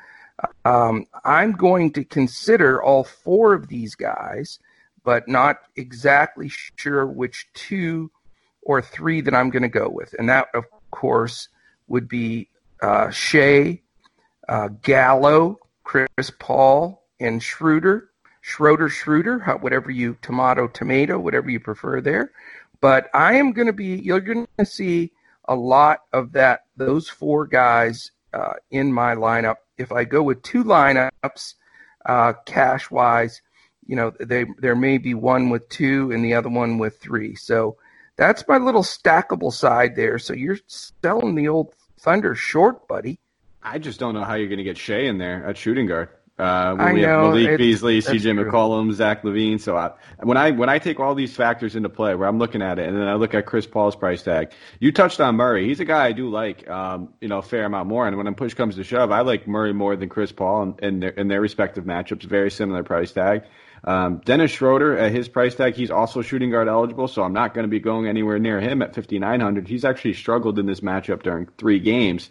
Um, 0.65 1.07
I'm 1.25 1.53
going 1.53 1.93
to 1.95 2.05
consider 2.05 2.83
all 2.83 3.05
four 3.05 3.55
of 3.55 3.69
these 3.69 3.95
guys, 3.95 4.59
but 5.03 5.27
not 5.27 5.59
exactly 5.77 6.51
sure 6.77 7.07
which 7.07 7.49
two 7.55 8.11
or 8.63 8.83
three 8.83 9.23
that 9.23 9.35
I'm 9.35 9.51
going 9.51 9.63
to 9.63 9.69
go 9.69 9.89
with. 9.89 10.15
And 10.19 10.29
that, 10.29 10.49
of 10.55 10.65
course, 10.91 11.49
would 11.89 12.09
be 12.09 12.51
uh, 12.83 13.11
Shai, 13.11 13.81
uh, 14.49 14.69
Gallo, 14.83 15.59
Chris 15.89 16.30
Paul, 16.39 17.03
and 17.18 17.43
Schroeder. 17.43 18.11
Schroeder, 18.43 18.91
Schroeder, 18.91 19.39
whatever 19.62 19.91
you 19.91 20.18
tomato, 20.20 20.68
tomato, 20.68 21.18
whatever 21.18 21.49
you 21.49 21.59
prefer 21.59 22.03
there. 22.03 22.30
But 22.82 23.09
I 23.14 23.36
am 23.36 23.53
going 23.53 23.68
to 23.68 23.72
be, 23.72 23.97
you're 23.97 24.20
going 24.20 24.47
to 24.59 24.66
see 24.66 25.12
a 25.49 25.55
lot 25.55 26.01
of 26.12 26.32
that, 26.32 26.66
those 26.76 27.09
four 27.09 27.47
guys 27.47 28.11
uh, 28.34 28.53
in 28.70 28.93
my 28.93 29.14
lineup. 29.14 29.57
If 29.78 29.91
I 29.91 30.05
go 30.05 30.22
with 30.22 30.43
two 30.43 30.62
lineups, 30.62 31.55
uh, 32.05 32.34
cash 32.45 32.91
wise, 32.91 33.41
you 33.86 33.97
know, 33.97 34.12
they, 34.20 34.45
there 34.59 34.76
may 34.76 34.99
be 34.99 35.14
one 35.14 35.49
with 35.49 35.70
two 35.70 36.12
and 36.12 36.22
the 36.22 36.34
other 36.34 36.51
one 36.51 36.76
with 36.76 37.01
three. 37.01 37.34
So 37.34 37.78
that's 38.16 38.47
my 38.47 38.59
little 38.59 38.82
stackable 38.82 39.55
side 39.55 39.97
there. 39.97 40.18
So 40.18 40.34
you're 40.34 40.59
selling 40.66 41.34
the 41.34 41.49
old 41.49 41.72
Thunder 41.99 42.34
short, 42.34 42.86
buddy. 42.89 43.18
I 43.63 43.79
just 43.79 43.99
don't 44.01 44.15
know 44.15 44.25
how 44.25 44.35
you're 44.35 44.49
going 44.49 44.59
to 44.59 44.65
get 44.65 44.79
Shai 44.79 45.01
in 45.01 45.19
there 45.19 45.47
at 45.47 45.57
shooting 45.57 45.87
guard. 45.87 46.09
Uh, 46.39 46.77
I 46.79 46.93
we 46.93 47.01
know, 47.01 47.25
have 47.25 47.35
Malik 47.35 47.43
it's- 47.47 47.59
Beasley, 47.59 47.99
CJ 48.01 48.35
true. 48.35 48.45
McCollum, 48.45 48.93
Zach 48.93 49.23
LaVine. 49.25 49.61
So 49.61 49.77
I, 49.77 49.91
when 50.23 50.37
I 50.37 50.53
when 50.53 50.69
I 50.69 50.79
take 50.79 51.01
all 51.01 51.17
these 51.17 51.35
factors 51.35 51.75
into 51.75 51.89
play, 51.89 52.15
where 52.15 52.29
I'm 52.29 52.39
looking 52.39 52.63
at 52.63 52.79
it, 52.79 52.87
and 52.87 52.97
then 52.97 53.09
I 53.09 53.15
look 53.15 53.35
at 53.35 53.45
Chris 53.45 53.67
Paul's 53.67 53.97
price 53.97 54.23
tag. 54.23 54.53
You 54.79 54.93
touched 54.93 55.21
on 55.21 55.35
Murray. 55.35 55.67
He's 55.67 55.81
a 55.81 55.85
guy 55.85 56.07
I 56.07 56.13
do 56.13 56.31
like, 56.31 56.69
um, 56.71 57.09
you 57.21 57.27
know, 57.27 57.39
a 57.39 57.43
fair 57.43 57.65
amount 57.65 57.89
more. 57.89 58.07
And 58.07 58.17
when 58.17 58.33
push 58.37 58.55
comes 58.55 58.77
to 58.77 58.85
shove, 58.85 59.11
I 59.11 59.23
like 59.23 59.49
Murray 59.49 59.73
more 59.73 59.97
than 59.97 60.09
Chris 60.09 60.31
Paul 60.31 60.63
in, 60.63 60.75
in, 60.81 61.01
their, 61.01 61.11
in 61.11 61.27
their 61.27 61.41
respective 61.41 61.83
matchups. 61.85 62.23
Very 62.23 62.53
similar 62.53 62.85
price 62.85 63.11
tag. 63.11 63.43
Um, 63.83 64.21
Dennis 64.25 64.53
Schroeder 64.53 64.97
at 64.97 65.13
his 65.13 65.29
price 65.29 65.55
tag, 65.55 65.75
he's 65.75 65.91
also 65.91 66.21
shooting 66.23 66.51
guard 66.51 66.69
eligible, 66.69 67.07
so 67.09 67.23
I'm 67.23 67.33
not 67.33 67.55
going 67.55 67.65
to 67.65 67.69
be 67.69 67.79
going 67.79 68.07
anywhere 68.09 68.39
near 68.39 68.61
him 68.61 68.83
at 68.83 68.95
5,900. 68.95 69.69
He's 69.69 69.85
actually 69.85 70.15
struggled 70.15 70.59
in 70.59 70.67
this 70.67 70.81
matchup 70.81 71.23
during 71.23 71.47
three 71.59 71.79
games. 71.79 72.29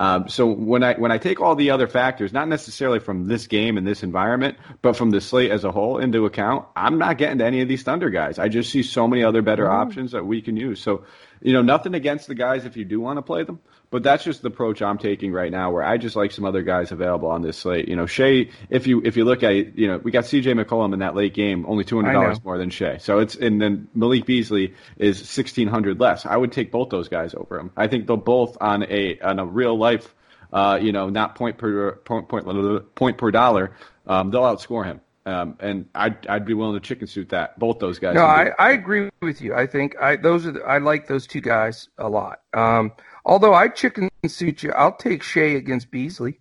Um, 0.00 0.30
so 0.30 0.46
when 0.46 0.82
I 0.82 0.94
when 0.94 1.12
I 1.12 1.18
take 1.18 1.42
all 1.42 1.54
the 1.54 1.70
other 1.70 1.86
factors, 1.86 2.32
not 2.32 2.48
necessarily 2.48 3.00
from 3.00 3.28
this 3.28 3.46
game 3.46 3.76
and 3.76 3.86
this 3.86 4.02
environment, 4.02 4.56
but 4.80 4.96
from 4.96 5.10
the 5.10 5.20
slate 5.20 5.50
as 5.50 5.62
a 5.62 5.70
whole 5.70 5.98
into 5.98 6.24
account, 6.24 6.66
I'm 6.74 6.96
not 6.96 7.18
getting 7.18 7.36
to 7.38 7.44
any 7.44 7.60
of 7.60 7.68
these 7.68 7.82
Thunder 7.82 8.08
guys. 8.08 8.38
I 8.38 8.48
just 8.48 8.70
see 8.70 8.82
so 8.82 9.06
many 9.06 9.22
other 9.22 9.42
better 9.42 9.70
options 9.70 10.12
that 10.12 10.24
we 10.24 10.40
can 10.40 10.56
use. 10.56 10.80
So, 10.80 11.04
you 11.42 11.52
know, 11.52 11.60
nothing 11.60 11.92
against 11.92 12.28
the 12.28 12.34
guys 12.34 12.64
if 12.64 12.78
you 12.78 12.86
do 12.86 12.98
want 12.98 13.18
to 13.18 13.22
play 13.22 13.44
them, 13.44 13.60
but 13.90 14.04
that's 14.04 14.22
just 14.22 14.42
the 14.42 14.48
approach 14.48 14.82
I'm 14.82 14.98
taking 14.98 15.32
right 15.32 15.50
now, 15.50 15.72
where 15.72 15.82
I 15.82 15.98
just 15.98 16.14
like 16.14 16.30
some 16.30 16.44
other 16.44 16.62
guys 16.62 16.92
available 16.92 17.28
on 17.28 17.42
this 17.42 17.58
slate. 17.58 17.88
You 17.88 17.96
know, 17.96 18.06
Shai, 18.06 18.48
if 18.68 18.86
you 18.86 19.02
if 19.04 19.16
you 19.16 19.24
look 19.24 19.42
at 19.42 19.52
it, 19.52 19.74
you 19.76 19.88
know, 19.88 19.98
we 19.98 20.12
got 20.12 20.26
C.J. 20.26 20.54
McCollum 20.54 20.92
in 20.92 21.00
that 21.00 21.16
late 21.16 21.34
game, 21.34 21.66
only 21.66 21.84
two 21.84 21.96
hundred 21.96 22.12
dollars 22.12 22.42
more 22.44 22.56
than 22.56 22.70
Shai. 22.70 22.98
So 22.98 23.18
it's 23.18 23.34
and 23.34 23.60
then 23.60 23.88
Malik 23.94 24.26
Beasley 24.26 24.74
is 24.96 25.18
sixteen 25.28 25.66
hundred 25.68 25.98
less. 25.98 26.24
I 26.24 26.36
would 26.36 26.52
take 26.52 26.70
both 26.70 26.90
those 26.90 27.08
guys 27.08 27.34
over 27.34 27.58
him. 27.58 27.72
I 27.76 27.88
think 27.88 28.06
they'll 28.06 28.16
both 28.16 28.56
on 28.60 28.84
a 28.84 29.18
on 29.20 29.38
a 29.40 29.44
real 29.44 29.76
life, 29.76 30.14
uh, 30.52 30.78
you 30.80 30.92
know, 30.92 31.08
not 31.08 31.34
point 31.34 31.58
per 31.58 31.96
point 31.96 32.28
point, 32.28 32.94
point 32.94 33.18
per 33.18 33.30
dollar. 33.32 33.72
Um, 34.06 34.30
they'll 34.30 34.42
outscore 34.42 34.84
him. 34.84 35.00
Um, 35.26 35.56
and 35.60 35.86
I'd 35.94 36.26
I'd 36.26 36.46
be 36.46 36.54
willing 36.54 36.80
to 36.80 36.86
chicken 36.86 37.06
suit 37.06 37.28
that 37.28 37.58
both 37.58 37.78
those 37.78 37.98
guys. 37.98 38.14
No, 38.14 38.24
I. 38.24 38.52
I 38.58 38.70
agree 38.70 39.10
with 39.20 39.42
you. 39.42 39.54
I 39.54 39.66
think 39.66 40.00
I 40.00 40.16
those 40.16 40.46
are 40.46 40.52
the, 40.52 40.62
I 40.62 40.78
like 40.78 41.08
those 41.08 41.26
two 41.26 41.42
guys 41.42 41.88
a 41.98 42.08
lot. 42.08 42.40
Um, 42.54 42.92
although 43.24 43.54
I 43.54 43.68
chicken 43.68 44.08
suit 44.26 44.62
you, 44.62 44.72
I'll 44.72 44.96
take 44.96 45.22
Shai 45.22 45.40
against 45.56 45.90
Beasley. 45.90 46.38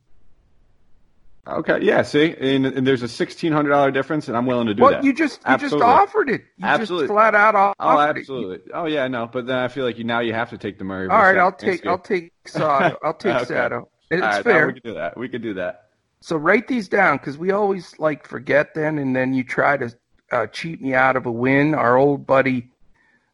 Okay, 1.47 1.79
yeah. 1.81 2.03
See, 2.03 2.35
and, 2.39 2.65
and 2.67 2.85
there's 2.85 3.01
a 3.01 3.07
sixteen 3.07 3.51
hundred 3.51 3.69
dollar 3.69 3.89
difference, 3.89 4.27
and 4.27 4.37
I'm 4.37 4.45
willing 4.45 4.67
to 4.67 4.75
do 4.75 4.83
Well, 4.83 4.91
that. 4.91 5.03
you 5.03 5.13
just 5.13 5.39
you 5.39 5.43
Absolutely. 5.47 5.79
just 5.79 5.89
offered 5.89 6.29
it. 6.29 6.41
You 6.57 6.65
Absolutely. 6.67 7.07
just 7.07 7.13
flat 7.15 7.33
out 7.33 7.55
offered 7.55 7.75
Oh, 7.79 7.99
it. 7.99 8.17
absolutely. 8.19 8.71
Oh, 8.73 8.85
yeah, 8.85 9.07
no. 9.07 9.25
But 9.25 9.47
then 9.47 9.57
I 9.57 9.67
feel 9.67 9.83
like 9.83 9.97
you 9.97 10.03
now 10.03 10.19
you 10.19 10.33
have 10.33 10.51
to 10.51 10.59
take 10.59 10.77
the 10.77 10.83
Murray. 10.83 11.07
All 11.09 11.17
right, 11.17 11.37
I'll 11.37 11.51
take 11.51 11.85
I'll 11.87 11.97
take 11.97 12.31
Sato. 12.45 12.97
I'll 13.03 13.15
take 13.15 13.35
Okay. 13.35 13.45
Sato. 13.45 13.89
It's 14.11 14.21
All 14.21 14.27
right, 14.29 14.45
no, 14.45 14.51
fair. 14.51 14.67
we 14.67 14.73
can 14.73 14.81
do 14.83 14.93
that. 14.93 15.17
We 15.17 15.29
can 15.29 15.41
do 15.41 15.53
that. 15.55 15.85
So 16.21 16.35
write 16.35 16.67
these 16.67 16.87
down 16.87 17.17
because 17.17 17.37
we 17.37 17.49
always 17.51 17.97
like 17.97 18.27
forget 18.27 18.75
then, 18.75 18.99
and 18.99 19.15
then 19.15 19.33
you 19.33 19.43
try 19.43 19.77
to 19.77 19.91
uh, 20.31 20.45
cheat 20.47 20.81
me 20.81 20.93
out 20.93 21.15
of 21.15 21.25
a 21.25 21.31
win. 21.31 21.73
Our 21.73 21.97
old 21.97 22.27
buddy 22.27 22.69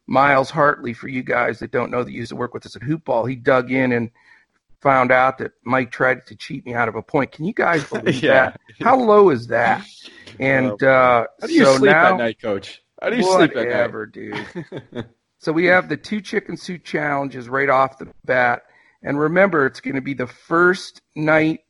Miles 0.06 0.50
Hartley, 0.50 0.92
for 0.92 1.08
you 1.08 1.22
guys 1.22 1.58
that 1.58 1.70
don't 1.72 1.90
know 1.90 2.04
that 2.04 2.12
used 2.12 2.30
to 2.30 2.36
work 2.36 2.54
with 2.54 2.64
us 2.66 2.76
at 2.76 2.82
Hoopball, 2.82 3.28
he 3.28 3.34
dug 3.36 3.70
in 3.72 3.92
and 3.92 4.10
found 4.80 5.10
out 5.10 5.38
that 5.38 5.52
Mike 5.64 5.90
tried 5.90 6.26
to 6.26 6.36
cheat 6.36 6.64
me 6.64 6.74
out 6.74 6.88
of 6.88 6.94
a 6.94 7.02
point. 7.02 7.32
Can 7.32 7.44
you 7.44 7.52
guys 7.54 7.84
believe 7.88 8.22
Yeah. 8.22 8.50
that? 8.50 8.60
How 8.80 8.96
low 8.96 9.30
is 9.30 9.48
that? 9.48 9.84
And 10.38 10.80
uh, 10.82 11.26
How 11.40 11.46
do 11.46 11.52
you 11.52 11.64
so 11.64 11.76
sleep 11.78 11.90
now, 11.90 12.12
at 12.12 12.18
night, 12.18 12.40
Coach? 12.40 12.82
How 13.02 13.10
do 13.10 13.16
you 13.16 13.22
sleep 13.22 13.50
at 13.50 13.56
night? 13.56 13.66
whatever, 13.66 14.06
dude. 14.06 14.46
So 15.38 15.52
we 15.52 15.66
have 15.66 15.88
the 15.90 15.98
two 15.98 16.22
chicken 16.22 16.56
suit 16.56 16.82
challenges 16.82 17.48
right 17.48 17.68
off 17.68 17.98
the 17.98 18.08
bat. 18.24 18.62
And 19.02 19.20
remember, 19.20 19.66
it's 19.66 19.80
going 19.80 19.94
to 19.94 20.00
be 20.00 20.14
the 20.14 20.26
first 20.26 21.02
night 21.14 21.60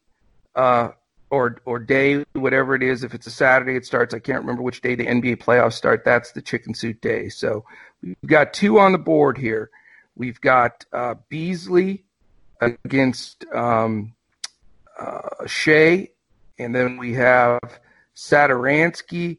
uh, 0.55 0.91
or 1.31 1.57
or 1.65 1.79
day, 1.79 2.25
whatever 2.33 2.75
it 2.75 2.83
is. 2.83 3.03
If 3.03 3.15
it's 3.15 3.27
a 3.27 3.31
Saturday, 3.31 3.77
it 3.77 3.87
starts. 3.87 4.15
I 4.15 4.19
can't 4.19 4.41
remember 4.41 4.63
which 4.63 4.81
day 4.81 4.95
the 4.95 5.07
NBA 5.07 5.39
playoffs 5.39 5.75
start. 5.75 6.05
That's 6.05 6.33
the 6.33 6.43
chicken 6.43 6.75
suit 6.75 7.01
day. 7.01 7.29
So 7.29 7.65
we've 8.03 8.17
got 8.27 8.53
two 8.53 8.79
on 8.79 8.93
the 8.93 8.99
board 8.99 9.39
here. 9.39 9.71
We've 10.15 10.41
got 10.41 10.85
uh, 10.93 11.17
Beasley 11.29 12.05
against 12.61 13.45
um, 13.53 14.15
uh, 14.99 15.47
Shai, 15.47 16.09
and 16.59 16.75
then 16.75 16.97
we 16.97 17.15
have 17.15 17.61
Satoransky 18.15 19.39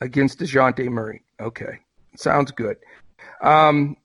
against 0.00 0.40
DeJounte 0.40 0.88
Murray. 0.88 1.22
Okay, 1.38 1.78
sounds 2.16 2.50
good. 2.50 2.76
Um, 3.40 3.96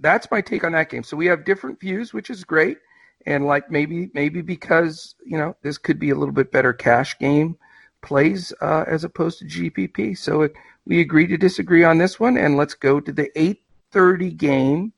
that's 0.00 0.30
my 0.30 0.40
take 0.40 0.64
on 0.64 0.72
that 0.72 0.90
game. 0.90 1.02
So 1.02 1.16
we 1.16 1.26
have 1.26 1.44
different 1.44 1.80
views, 1.80 2.12
which 2.12 2.28
is 2.28 2.44
great. 2.44 2.78
And 3.26 3.46
like 3.46 3.70
maybe 3.70 4.10
maybe 4.12 4.42
because 4.42 5.14
you 5.24 5.38
know 5.38 5.56
this 5.62 5.78
could 5.78 5.98
be 5.98 6.10
a 6.10 6.14
little 6.14 6.34
bit 6.34 6.52
better 6.52 6.72
cash 6.72 7.18
game 7.18 7.56
plays 8.02 8.52
uh, 8.60 8.84
as 8.86 9.02
opposed 9.02 9.38
to 9.38 9.44
GPP. 9.46 10.16
So 10.16 10.42
it, 10.42 10.52
we 10.86 11.00
agree 11.00 11.26
to 11.26 11.36
disagree 11.38 11.84
on 11.84 11.98
this 11.98 12.20
one, 12.20 12.36
and 12.36 12.56
let's 12.56 12.74
go 12.74 13.00
to 13.00 13.12
the 13.12 13.30
8:30 13.34 14.36
game, 14.36 14.92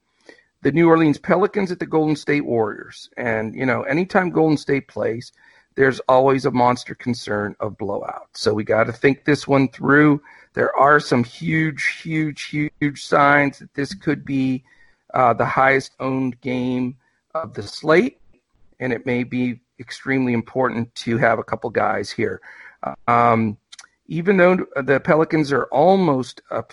the 0.62 0.72
New 0.72 0.88
Orleans 0.88 1.18
Pelicans 1.18 1.70
at 1.70 1.78
the 1.78 1.86
Golden 1.86 2.16
State 2.16 2.44
Warriors. 2.44 3.08
And 3.16 3.54
you 3.54 3.64
know, 3.64 3.82
anytime 3.82 4.30
Golden 4.30 4.56
State 4.56 4.88
plays, 4.88 5.32
there's 5.76 6.00
always 6.08 6.44
a 6.44 6.50
monster 6.50 6.94
concern 6.94 7.54
of 7.60 7.78
blowout. 7.78 8.28
So 8.32 8.52
we 8.52 8.64
got 8.64 8.84
to 8.84 8.92
think 8.92 9.24
this 9.24 9.46
one 9.46 9.68
through. 9.68 10.20
There 10.54 10.74
are 10.74 10.98
some 10.98 11.22
huge, 11.22 12.00
huge, 12.02 12.42
huge 12.44 13.04
signs 13.04 13.58
that 13.58 13.74
this 13.74 13.94
could 13.94 14.24
be 14.24 14.64
uh, 15.14 15.34
the 15.34 15.44
highest 15.44 15.92
owned 16.00 16.40
game 16.40 16.96
of 17.42 17.54
the 17.54 17.62
slate, 17.62 18.20
and 18.80 18.92
it 18.92 19.06
may 19.06 19.24
be 19.24 19.60
extremely 19.78 20.32
important 20.32 20.94
to 20.94 21.18
have 21.18 21.38
a 21.38 21.44
couple 21.44 21.70
guys 21.70 22.10
here. 22.10 22.40
Um, 23.08 23.58
even 24.06 24.36
though 24.36 24.66
the 24.76 25.00
Pelicans 25.00 25.52
are 25.52 25.64
almost 25.64 26.40
a, 26.50 26.64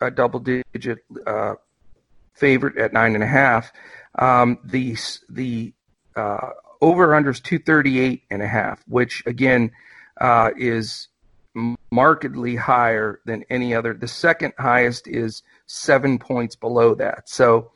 a 0.00 0.10
double 0.10 0.40
digit 0.40 0.98
uh, 1.26 1.54
favorite 2.34 2.76
at 2.76 2.92
nine 2.92 3.14
and 3.14 3.24
a 3.24 3.26
half, 3.26 3.72
um, 4.18 4.58
the 4.64 4.96
the 5.30 5.72
uh, 6.16 6.50
over 6.80 7.14
under 7.14 7.30
is 7.30 7.40
238 7.40 8.22
and 8.30 8.42
a 8.42 8.48
half, 8.48 8.82
which 8.86 9.22
again 9.26 9.70
uh, 10.20 10.50
is 10.56 11.08
markedly 11.90 12.56
higher 12.56 13.20
than 13.24 13.44
any 13.50 13.74
other. 13.74 13.94
The 13.94 14.08
second 14.08 14.54
highest 14.58 15.06
is 15.06 15.42
seven 15.66 16.18
points 16.18 16.56
below 16.56 16.94
that. 16.96 17.28
So 17.28 17.70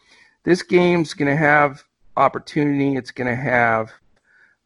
this 0.44 0.62
game's 0.62 1.14
going 1.14 1.30
to 1.30 1.36
have 1.36 1.84
opportunity. 2.16 2.96
It's 2.96 3.10
going 3.10 3.28
to 3.28 3.36
have 3.36 3.92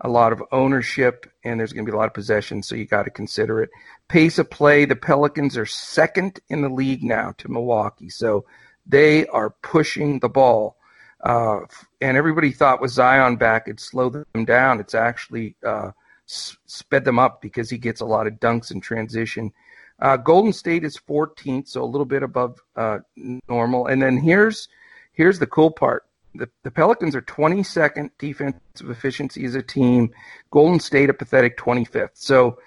a 0.01 0.09
lot 0.09 0.32
of 0.32 0.42
ownership, 0.51 1.30
and 1.44 1.61
there's 1.61 1.72
going 1.72 1.84
to 1.84 1.92
be 1.92 1.94
a 1.94 1.98
lot 1.98 2.07
of 2.07 2.14
possession. 2.14 2.62
So 2.62 2.74
you 2.74 2.86
got 2.86 3.05
to 3.05 3.11
consider 3.11 3.62
it. 3.62 3.70
Pace 4.09 4.38
of 4.38 4.51
play: 4.51 4.84
the 4.84 4.96
Pelicans 4.96 5.57
are 5.57 5.66
second 5.66 6.40
in 6.48 6.62
the 6.62 6.68
league 6.68 7.03
now 7.03 7.34
to 7.38 7.51
Milwaukee, 7.51 8.09
so 8.09 8.44
they 8.86 9.26
are 9.26 9.51
pushing 9.62 10.18
the 10.18 10.28
ball. 10.28 10.76
Uh, 11.22 11.61
and 12.01 12.16
everybody 12.16 12.51
thought 12.51 12.80
with 12.80 12.90
Zion 12.90 13.36
back, 13.36 13.64
it'd 13.66 13.78
slow 13.78 14.09
them 14.09 14.44
down. 14.46 14.80
It's 14.80 14.94
actually 14.94 15.55
uh, 15.66 15.90
sped 16.26 17.05
them 17.05 17.18
up 17.18 17.42
because 17.42 17.68
he 17.68 17.76
gets 17.76 18.01
a 18.01 18.07
lot 18.07 18.26
of 18.26 18.34
dunks 18.34 18.70
in 18.70 18.80
transition. 18.80 19.53
Uh, 20.01 20.16
Golden 20.16 20.53
State 20.53 20.84
is 20.84 20.96
14th, 20.96 21.68
so 21.68 21.82
a 21.82 21.84
little 21.84 22.07
bit 22.07 22.22
above 22.22 22.59
uh, 22.74 23.01
normal. 23.48 23.86
And 23.86 24.01
then 24.01 24.16
here's 24.16 24.68
here's 25.12 25.38
the 25.38 25.46
cool 25.46 25.70
part: 25.70 26.05
the, 26.35 26.49
the 26.62 26.70
Pelicans 26.70 27.14
are 27.14 27.22
22nd 27.22 28.11
defensive 28.18 28.91
efficiency 28.91 29.45
as 29.45 29.55
a 29.55 29.62
team. 29.62 30.12
Golden 30.51 30.81
State 30.81 31.11
a 31.11 31.14
pathetic 31.14 31.57
25th. 31.59 32.11
So 32.14 32.59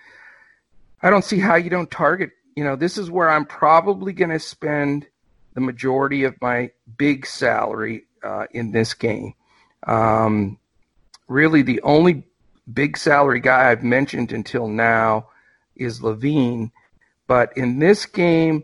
I 1.02 1.10
don't 1.10 1.24
see 1.24 1.40
how 1.40 1.56
you 1.56 1.70
don't 1.70 1.90
target. 1.90 2.32
You 2.56 2.64
know, 2.64 2.76
this 2.76 2.98
is 2.98 3.10
where 3.10 3.30
I'm 3.30 3.46
probably 3.46 4.14
going 4.14 4.30
to 4.30 4.40
spend 4.40 5.08
the 5.54 5.62
majority 5.62 6.24
of 6.24 6.36
my 6.42 6.72
big 6.98 7.26
salary 7.26 8.06
uh, 8.24 8.48
in 8.52 8.72
this 8.72 8.94
game. 8.94 9.34
Um, 9.86 10.58
really, 11.28 11.62
the 11.62 11.82
only 11.82 12.24
big 12.72 12.98
salary 12.98 13.40
guy 13.40 13.70
I've 13.70 13.84
mentioned 13.84 14.32
until 14.32 14.68
now 14.68 15.28
is 15.76 16.00
LaVine. 16.00 16.72
But 17.28 17.58
in 17.58 17.80
this 17.80 18.06
game, 18.06 18.64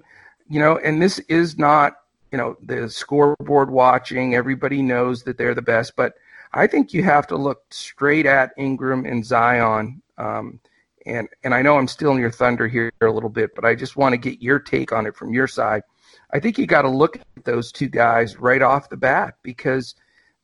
you 0.49 0.59
know, 0.59 0.77
and 0.77 1.01
this 1.01 1.19
is 1.19 1.57
not, 1.57 1.93
you 2.31 2.37
know, 2.37 2.57
the 2.61 2.89
scoreboard 2.89 3.71
watching. 3.71 4.35
Everybody 4.35 4.81
knows 4.81 5.23
that 5.23 5.37
they're 5.37 5.55
the 5.55 5.61
best. 5.61 5.95
But 5.95 6.13
I 6.53 6.67
think 6.67 6.93
you 6.93 7.03
have 7.03 7.27
to 7.27 7.35
look 7.35 7.63
straight 7.71 8.25
at 8.25 8.53
Ingram 8.57 9.05
and 9.05 9.25
Zion. 9.25 10.01
Um, 10.17 10.59
and, 11.05 11.27
and 11.43 11.53
I 11.53 11.61
know 11.61 11.77
I'm 11.77 11.87
still 11.87 12.11
in 12.11 12.19
your 12.19 12.31
thunder 12.31 12.67
here 12.67 12.91
a 13.01 13.07
little 13.07 13.29
bit, 13.29 13.55
but 13.55 13.65
I 13.65 13.75
just 13.75 13.95
want 13.95 14.13
to 14.13 14.17
get 14.17 14.41
your 14.41 14.59
take 14.59 14.91
on 14.91 15.07
it 15.07 15.15
from 15.15 15.33
your 15.33 15.47
side. 15.47 15.83
I 16.31 16.39
think 16.39 16.57
you 16.57 16.67
got 16.67 16.83
to 16.83 16.89
look 16.89 17.17
at 17.17 17.45
those 17.45 17.71
two 17.71 17.87
guys 17.87 18.37
right 18.37 18.61
off 18.61 18.89
the 18.89 18.97
bat 18.97 19.35
because 19.41 19.95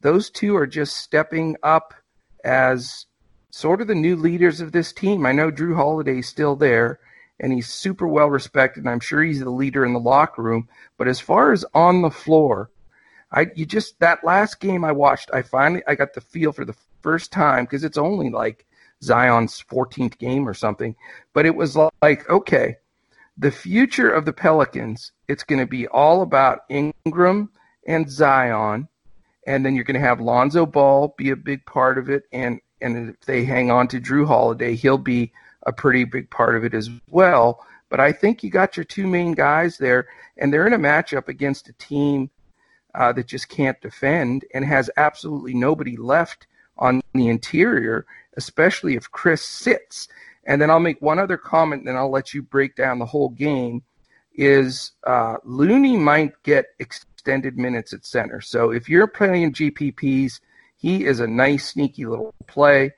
those 0.01 0.29
two 0.29 0.55
are 0.55 0.67
just 0.67 0.97
stepping 0.97 1.55
up 1.61 1.93
as 2.43 3.05
sort 3.51 3.81
of 3.81 3.87
the 3.87 3.95
new 3.95 4.15
leaders 4.15 4.61
of 4.61 4.71
this 4.71 4.91
team. 4.91 5.25
I 5.25 5.31
know 5.31 5.51
Jrue 5.51 5.75
Holiday's 5.75 6.27
still 6.27 6.55
there 6.55 6.99
and 7.39 7.51
he's 7.51 7.67
super 7.67 8.07
well 8.07 8.29
respected 8.29 8.83
and 8.83 8.89
I'm 8.89 8.99
sure 8.99 9.23
he's 9.23 9.39
the 9.39 9.49
leader 9.49 9.85
in 9.85 9.93
the 9.93 9.99
locker 9.99 10.41
room, 10.41 10.69
but 10.97 11.07
as 11.07 11.19
far 11.19 11.51
as 11.51 11.65
on 11.73 12.01
the 12.01 12.09
floor, 12.09 12.69
I 13.31 13.47
you 13.55 13.65
just 13.65 13.99
that 13.99 14.23
last 14.23 14.59
game 14.59 14.85
I 14.85 14.91
watched, 14.91 15.29
I 15.33 15.41
finally 15.41 15.83
I 15.87 15.95
got 15.95 16.13
the 16.13 16.21
feel 16.21 16.51
for 16.51 16.65
the 16.65 16.75
first 17.01 17.31
time 17.31 17.65
because 17.65 17.83
it's 17.83 17.97
only 17.97 18.29
like 18.29 18.65
Zion's 19.03 19.63
14th 19.69 20.17
game 20.17 20.47
or 20.47 20.53
something, 20.53 20.95
but 21.33 21.45
it 21.45 21.55
was 21.55 21.75
like 21.75 22.29
okay, 22.29 22.77
the 23.37 23.51
future 23.51 24.09
of 24.09 24.25
the 24.25 24.33
Pelicans, 24.33 25.11
it's 25.27 25.43
going 25.43 25.59
to 25.59 25.67
be 25.67 25.87
all 25.87 26.21
about 26.21 26.61
Ingram 26.69 27.49
and 27.85 28.09
Zion, 28.09 28.87
and 29.45 29.65
then 29.65 29.75
you're 29.75 29.83
going 29.83 29.99
to 29.99 30.07
have 30.07 30.21
Lonzo 30.21 30.65
Ball 30.65 31.13
be 31.17 31.31
a 31.31 31.35
big 31.35 31.65
part 31.65 31.97
of 31.97 32.09
it, 32.09 32.23
and 32.31 32.61
and 32.81 33.09
if 33.09 33.21
they 33.21 33.43
hang 33.43 33.71
on 33.71 33.87
to 33.89 33.99
Jrue 33.99 34.27
Holiday, 34.27 34.75
he'll 34.75 34.97
be 34.97 35.33
a 35.65 35.73
pretty 35.73 36.03
big 36.03 36.29
part 36.29 36.55
of 36.55 36.63
it 36.63 36.73
as 36.73 36.89
well. 37.09 37.65
But 37.89 37.99
I 37.99 38.11
think 38.11 38.43
you 38.43 38.49
got 38.49 38.77
your 38.77 38.83
two 38.83 39.07
main 39.07 39.33
guys 39.33 39.77
there, 39.77 40.07
and 40.37 40.51
they're 40.51 40.67
in 40.67 40.73
a 40.73 40.79
matchup 40.79 41.27
against 41.27 41.69
a 41.69 41.73
team 41.73 42.29
uh, 42.93 43.13
that 43.13 43.27
just 43.27 43.49
can't 43.49 43.79
defend 43.81 44.45
and 44.53 44.65
has 44.65 44.89
absolutely 44.97 45.53
nobody 45.53 45.97
left 45.97 46.47
on 46.77 47.01
the 47.13 47.27
interior, 47.27 48.05
especially 48.37 48.95
if 48.95 49.11
Chriss 49.11 49.39
sits. 49.39 50.07
And 50.45 50.61
then 50.61 50.69
I'll 50.69 50.79
make 50.79 51.01
one 51.01 51.19
other 51.19 51.37
comment, 51.37 51.85
then 51.85 51.95
I'll 51.95 52.11
let 52.11 52.33
you 52.33 52.41
break 52.41 52.75
down 52.75 52.99
the 52.99 53.05
whole 53.05 53.29
game. 53.29 53.83
Is 54.37 54.91
uh, 55.07 55.37
Looney 55.45 55.95
might 55.95 56.33
get 56.43 56.65
extended 56.79 57.57
minutes 57.57 57.93
at 57.93 58.05
center. 58.05 58.41
So 58.41 58.71
if 58.71 58.89
you're 58.89 59.07
playing 59.07 59.53
GPPs, 59.53 60.41
he 60.75 61.05
is 61.05 61.21
a 61.21 61.27
nice, 61.27 61.69
sneaky 61.69 62.05
little 62.05 62.33
play. 62.45 62.91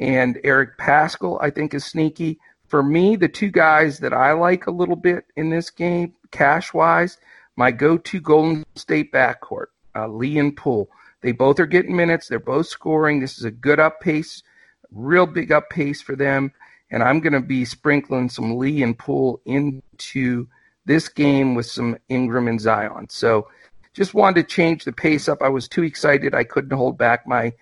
And 0.00 0.40
Eric 0.42 0.78
Paschall, 0.78 1.38
I 1.40 1.50
think, 1.50 1.74
is 1.74 1.84
sneaky. 1.84 2.40
For 2.66 2.82
me, 2.82 3.16
the 3.16 3.28
two 3.28 3.50
guys 3.50 3.98
that 3.98 4.14
I 4.14 4.32
like 4.32 4.66
a 4.66 4.72
little 4.72 4.96
bit 4.96 5.26
in 5.36 5.50
this 5.50 5.70
game, 5.70 6.14
cash 6.30 6.72
wise, 6.72 7.18
my 7.56 7.70
go 7.70 7.98
to 7.98 8.20
Golden 8.20 8.64
State 8.74 9.12
backcourt, 9.12 9.66
uh, 9.94 10.08
Lee 10.08 10.38
and 10.38 10.56
Poole. 10.56 10.88
They 11.20 11.32
both 11.32 11.60
are 11.60 11.66
getting 11.66 11.94
minutes. 11.94 12.28
They're 12.28 12.38
both 12.38 12.66
scoring. 12.66 13.20
This 13.20 13.36
is 13.36 13.44
a 13.44 13.50
good 13.50 13.78
up 13.78 14.00
pace, 14.00 14.42
real 14.90 15.26
big 15.26 15.52
up 15.52 15.68
pace 15.68 16.00
for 16.00 16.16
them. 16.16 16.52
And 16.90 17.02
I'm 17.02 17.20
going 17.20 17.34
to 17.34 17.40
be 17.40 17.64
sprinkling 17.64 18.30
some 18.30 18.56
Lee 18.56 18.82
and 18.82 18.98
Poole 18.98 19.40
into 19.44 20.48
this 20.86 21.08
game 21.08 21.54
with 21.54 21.66
some 21.66 21.98
Ingram 22.08 22.48
and 22.48 22.60
Zion. 22.60 23.08
So 23.10 23.48
just 23.92 24.14
wanted 24.14 24.42
to 24.42 24.54
change 24.54 24.84
the 24.84 24.92
pace 24.92 25.28
up. 25.28 25.42
I 25.42 25.48
was 25.48 25.68
too 25.68 25.82
excited. 25.82 26.34
I 26.34 26.44
couldn't 26.44 26.76
hold 26.76 26.96
back 26.96 27.26
my 27.26 27.52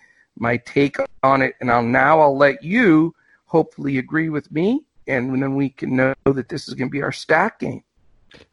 my 0.41 0.57
take 0.59 0.97
on 1.23 1.43
it. 1.43 1.55
And 1.61 1.71
I'll 1.71 1.83
now 1.83 2.21
I'll 2.21 2.37
let 2.37 2.63
you 2.63 3.15
hopefully 3.47 3.99
agree 3.99 4.29
with 4.29 4.51
me, 4.53 4.85
and 5.07 5.43
then 5.43 5.55
we 5.55 5.71
can 5.71 5.97
know 5.97 6.15
that 6.25 6.49
this 6.49 6.69
is 6.69 6.75
going 6.75 6.89
to 6.89 6.93
be 6.93 7.03
our 7.03 7.13
stack 7.13 7.59
game. 7.61 7.83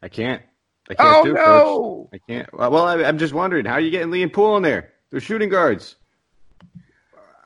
I 0.02 0.08
can't. 0.08 0.42
I 0.88 0.94
can't 0.94 1.16
oh, 1.16 1.24
do 1.24 1.30
it, 1.32 1.34
no. 1.34 2.08
Coach. 2.12 2.20
I 2.20 2.32
can't. 2.32 2.52
Well, 2.52 2.86
I, 2.86 3.02
am 3.02 3.18
just 3.18 3.34
wondering 3.34 3.66
how 3.66 3.74
are 3.74 3.80
you 3.80 3.90
getting 3.90 4.10
Lee 4.10 4.22
and 4.22 4.32
Poole 4.32 4.56
in 4.56 4.62
there? 4.62 4.92
They're 5.10 5.20
shooting 5.20 5.48
guards. 5.48 5.96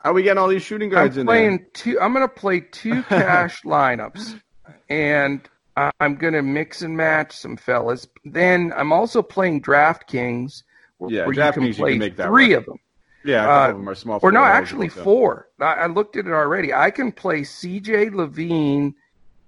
How 0.02 0.10
are 0.10 0.12
we 0.12 0.22
getting 0.22 0.38
all 0.38 0.48
these 0.48 0.62
shooting 0.62 0.88
guards 0.88 1.16
I'm 1.16 1.22
in 1.22 1.26
playing 1.26 1.56
there? 1.58 1.66
Two, 1.74 2.00
I'm 2.00 2.12
going 2.12 2.26
to 2.26 2.34
play 2.34 2.60
two 2.60 3.02
cash 3.08 3.62
lineups, 3.62 4.40
and 4.88 5.40
I'm 5.76 6.16
going 6.16 6.34
to 6.34 6.42
mix 6.42 6.82
and 6.82 6.96
match 6.96 7.36
some 7.36 7.56
fellas. 7.56 8.06
Then 8.24 8.72
I'm 8.76 8.92
also 8.92 9.22
playing 9.22 9.62
DraftKings, 9.62 10.62
where, 10.98 11.10
Yeah, 11.10 11.26
where 11.26 11.34
you 11.34 11.40
can 11.40 11.62
DraftKings, 11.62 11.66
you 11.68 11.74
play 11.74 11.90
can 11.92 11.98
make 11.98 12.16
that 12.16 12.28
three 12.28 12.50
work. 12.50 12.58
of 12.60 12.66
them. 12.66 12.78
Yeah, 13.24 13.42
a 13.42 13.46
couple 13.46 13.62
Uh, 13.62 13.68
of 13.70 13.76
them 13.76 13.88
are 13.88 13.94
small. 13.94 14.20
Or 14.22 14.32
no, 14.32 14.42
actually 14.44 14.88
so. 14.88 15.02
four. 15.04 15.48
I, 15.60 15.64
I 15.74 15.86
looked 15.86 16.16
at 16.16 16.26
it 16.26 16.32
already. 16.32 16.72
I 16.72 16.90
can 16.90 17.12
play 17.12 17.44
C.J. 17.44 18.10
LaVine, 18.10 18.94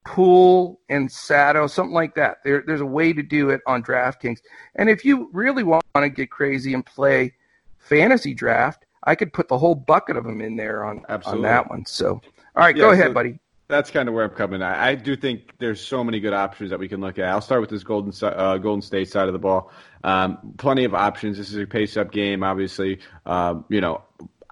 Poole, 0.05 0.81
and 0.89 1.11
Sato, 1.11 1.67
something 1.67 1.95
like 1.95 2.15
that. 2.17 2.39
There, 2.45 2.63
there's 2.67 2.81
a 2.81 2.87
way 2.87 3.13
to 3.13 3.23
do 3.23 3.51
it 3.51 3.61
on 3.67 3.83
DraftKings. 3.83 4.41
And 4.75 4.91
if 4.91 5.05
you 5.05 5.31
really 5.33 5.63
want 5.63 5.83
to 5.95 6.09
get 6.09 6.31
crazy 6.31 6.75
and 6.75 6.85
play 6.85 7.33
fantasy 7.79 8.35
draft, 8.35 8.85
I 9.05 9.15
could 9.15 9.33
put 9.33 9.49
the 9.49 9.59
whole 9.59 9.75
bucket 9.75 10.17
of 10.17 10.25
them 10.25 10.41
in 10.41 10.57
there 10.57 10.85
on, 10.85 11.05
on 11.09 11.43
that 11.43 11.69
one. 11.71 11.87
So, 11.87 12.11
all 12.15 12.21
right, 12.57 12.77
Yeah, 12.77 12.83
go 12.83 12.91
ahead, 12.91 13.09
so- 13.09 13.15
buddy. 13.15 13.39
That's 13.73 13.91
kind 13.91 14.07
of 14.07 14.15
where 14.15 14.25
I'm 14.25 14.33
coming. 14.33 14.61
I, 14.61 14.89
I 14.89 14.95
do 14.97 15.17
think 15.17 15.55
there's 15.59 15.81
so 15.81 16.05
many 16.05 16.21
good 16.21 16.35
options 16.35 16.69
that 16.69 16.79
we 16.79 16.89
can 16.89 17.01
look 17.01 17.19
at. 17.19 17.25
I'll 17.25 17.41
start 17.41 17.63
with 17.63 17.71
this 17.71 17.83
Golden 17.83 18.13
uh, 18.23 18.59
Golden 18.59 18.83
State 18.83 19.09
side 19.09 19.29
of 19.29 19.33
the 19.33 19.39
ball. 19.39 19.73
Um, 20.05 20.55
plenty 20.59 20.85
of 20.85 20.95
options. 20.95 21.39
This 21.39 21.49
is 21.49 21.57
a 21.57 21.67
pace 21.67 21.97
up 21.97 22.13
game, 22.13 22.43
obviously. 22.43 23.01
Um, 23.25 23.65
you 23.71 23.81
know, 23.81 24.03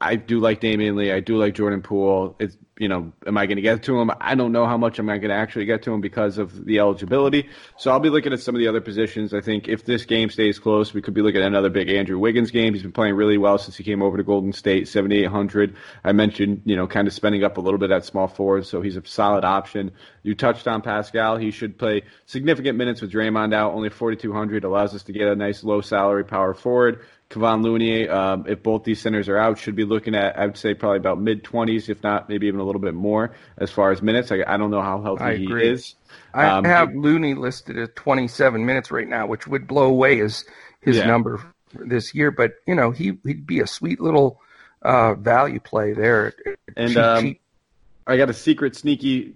I 0.00 0.16
do 0.16 0.40
like 0.40 0.60
Damian 0.60 0.96
Lee. 0.96 1.12
I 1.12 1.20
do 1.20 1.36
like 1.36 1.54
Jordan 1.54 1.82
Poole. 1.82 2.36
It's 2.38 2.56
you 2.80 2.88
know, 2.88 3.12
am 3.26 3.36
I 3.36 3.44
going 3.44 3.56
to 3.56 3.62
get 3.62 3.82
to 3.84 4.00
him? 4.00 4.10
I 4.22 4.34
don't 4.34 4.52
know 4.52 4.64
how 4.64 4.78
much 4.78 4.98
I'm 4.98 5.04
going 5.04 5.20
to 5.20 5.32
actually 5.34 5.66
get 5.66 5.82
to 5.82 5.92
him 5.92 6.00
because 6.00 6.38
of 6.38 6.64
the 6.64 6.78
eligibility. 6.78 7.50
So 7.76 7.90
I'll 7.90 8.00
be 8.00 8.08
looking 8.08 8.32
at 8.32 8.40
some 8.40 8.54
of 8.54 8.58
the 8.58 8.68
other 8.68 8.80
positions. 8.80 9.34
I 9.34 9.42
think 9.42 9.68
if 9.68 9.84
this 9.84 10.06
game 10.06 10.30
stays 10.30 10.58
close, 10.58 10.94
we 10.94 11.02
could 11.02 11.12
be 11.12 11.20
looking 11.20 11.42
at 11.42 11.46
another 11.46 11.68
big 11.68 11.90
Andrew 11.90 12.18
Wiggins 12.18 12.50
game. 12.50 12.72
He's 12.72 12.82
been 12.82 12.90
playing 12.90 13.16
really 13.16 13.36
well 13.36 13.58
since 13.58 13.76
he 13.76 13.84
came 13.84 14.02
over 14.02 14.16
to 14.16 14.22
Golden 14.22 14.54
State, 14.54 14.88
7,800. 14.88 15.76
I 16.04 16.12
mentioned, 16.12 16.62
you 16.64 16.74
know, 16.74 16.86
kind 16.86 17.06
of 17.06 17.12
spending 17.12 17.44
up 17.44 17.58
a 17.58 17.60
little 17.60 17.78
bit 17.78 17.90
at 17.90 18.06
small 18.06 18.28
forward, 18.28 18.64
so 18.64 18.80
he's 18.80 18.96
a 18.96 19.02
solid 19.04 19.44
option. 19.44 19.92
You 20.22 20.34
touched 20.34 20.66
on 20.66 20.80
Paschall. 20.80 21.38
He 21.38 21.50
should 21.50 21.78
play 21.78 22.04
significant 22.24 22.78
minutes 22.78 23.02
with 23.02 23.12
Draymond 23.12 23.52
out. 23.52 23.74
Only 23.74 23.90
4,200 23.90 24.64
allows 24.64 24.94
us 24.94 25.02
to 25.02 25.12
get 25.12 25.28
a 25.28 25.36
nice 25.36 25.62
low 25.62 25.82
salary 25.82 26.24
power 26.24 26.54
forward. 26.54 27.04
Kevon 27.30 27.62
Looney, 27.62 28.08
um, 28.08 28.44
if 28.48 28.60
both 28.62 28.82
these 28.82 29.00
centers 29.00 29.28
are 29.28 29.38
out, 29.38 29.56
should 29.56 29.76
be 29.76 29.84
looking 29.84 30.16
at, 30.16 30.36
I 30.36 30.46
would 30.46 30.56
say, 30.56 30.74
probably 30.74 30.98
about 30.98 31.20
mid 31.20 31.44
20s, 31.44 31.88
if 31.88 32.02
not 32.02 32.28
maybe 32.28 32.48
even 32.48 32.58
a 32.58 32.64
little 32.64 32.80
bit 32.80 32.92
more 32.94 33.36
as 33.56 33.70
far 33.70 33.92
as 33.92 34.02
minutes. 34.02 34.32
I, 34.32 34.42
I 34.46 34.56
don't 34.56 34.72
know 34.72 34.82
how 34.82 35.00
healthy 35.00 35.22
I 35.24 35.36
he 35.36 35.44
agree. 35.44 35.68
is. 35.68 35.94
I 36.34 36.46
Um, 36.46 36.64
have 36.64 36.92
Looney 36.92 37.34
listed 37.34 37.78
at 37.78 37.94
27 37.94 38.66
minutes 38.66 38.90
right 38.90 39.06
now, 39.06 39.26
which 39.28 39.46
would 39.46 39.68
blow 39.68 39.84
away 39.84 40.16
his 40.18 40.44
his 40.80 40.96
Yeah. 40.98 41.06
number 41.06 41.40
this 41.72 42.14
year. 42.16 42.32
But 42.32 42.54
you 42.66 42.74
know, 42.74 42.90
he 42.90 43.16
he'd 43.24 43.46
be 43.46 43.60
a 43.60 43.66
sweet 43.66 44.00
little 44.00 44.40
uh, 44.82 45.14
value 45.14 45.60
play 45.60 45.92
there. 45.92 46.32
And 46.76 46.94
Cheap, 46.94 47.04
um, 47.04 47.24
cheap. 47.24 47.40
I 48.08 48.16
got 48.16 48.28
a 48.28 48.34
secret, 48.34 48.74
sneaky, 48.74 49.34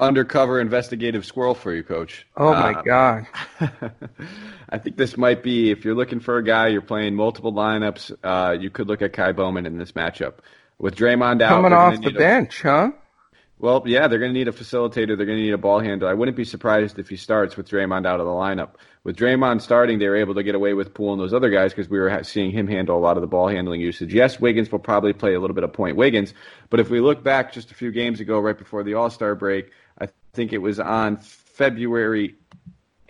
undercover 0.00 0.60
investigative 0.60 1.24
squirrel 1.24 1.54
for 1.54 1.72
you, 1.72 1.82
Coach. 1.82 2.26
Oh 2.36 2.52
my 2.52 2.72
Uh, 2.74 2.82
God! 2.82 3.26
I 4.68 4.78
think 4.78 4.96
this 4.96 5.16
might 5.16 5.42
be 5.42 5.70
if 5.70 5.84
you're 5.84 5.94
looking 5.94 6.20
for 6.20 6.38
a 6.38 6.44
guy, 6.44 6.68
you're 6.68 6.82
playing 6.82 7.14
multiple 7.14 7.52
lineups. 7.52 8.12
Uh, 8.22 8.52
you 8.58 8.70
could 8.70 8.88
look 8.88 9.02
at 9.02 9.12
Ky 9.12 9.32
Bowman 9.32 9.66
in 9.66 9.78
this 9.78 9.92
matchup 9.92 10.34
with 10.78 10.96
Draymond 10.96 11.42
out. 11.42 11.50
Coming 11.50 11.72
off 11.72 11.94
the 11.94 12.00
need 12.00 12.16
a- 12.16 12.18
bench, 12.18 12.62
huh? 12.62 12.90
Well, 13.60 13.84
yeah, 13.86 14.08
they're 14.08 14.18
going 14.18 14.32
to 14.32 14.38
need 14.38 14.48
a 14.48 14.52
facilitator. 14.52 15.16
They're 15.16 15.24
going 15.24 15.38
to 15.38 15.42
need 15.44 15.54
a 15.54 15.58
ball 15.58 15.78
handler. 15.78 16.08
I 16.08 16.14
wouldn't 16.14 16.36
be 16.36 16.44
surprised 16.44 16.98
if 16.98 17.08
he 17.08 17.16
starts 17.16 17.56
with 17.56 17.68
Draymond 17.68 18.04
out 18.04 18.18
of 18.20 18.26
the 18.26 18.32
lineup. 18.32 18.70
With 19.04 19.16
Draymond 19.16 19.62
starting, 19.62 19.98
they 20.00 20.08
were 20.08 20.16
able 20.16 20.34
to 20.34 20.42
get 20.42 20.54
away 20.56 20.74
with 20.74 20.92
Poole 20.92 21.12
and 21.12 21.20
those 21.22 21.32
other 21.32 21.50
guys 21.50 21.72
because 21.72 21.88
we 21.88 21.98
were 22.00 22.10
ha- 22.10 22.22
seeing 22.22 22.50
him 22.50 22.66
handle 22.66 22.98
a 22.98 23.00
lot 23.00 23.16
of 23.16 23.20
the 23.20 23.26
ball 23.28 23.48
handling 23.48 23.80
usage. 23.80 24.12
Yes, 24.12 24.40
Wiggins 24.40 24.70
will 24.72 24.80
probably 24.80 25.12
play 25.12 25.34
a 25.34 25.40
little 25.40 25.54
bit 25.54 25.62
of 25.64 25.72
point 25.72 25.96
Wiggins, 25.96 26.34
but 26.68 26.80
if 26.80 26.90
we 26.90 27.00
look 27.00 27.22
back 27.22 27.52
just 27.52 27.70
a 27.70 27.74
few 27.74 27.92
games 27.92 28.18
ago, 28.20 28.40
right 28.40 28.58
before 28.58 28.82
the 28.82 28.94
All 28.94 29.08
Star 29.08 29.34
break, 29.36 29.70
think 30.34 30.52
it 30.52 30.58
was 30.58 30.80
on 30.80 31.16
February 31.16 32.34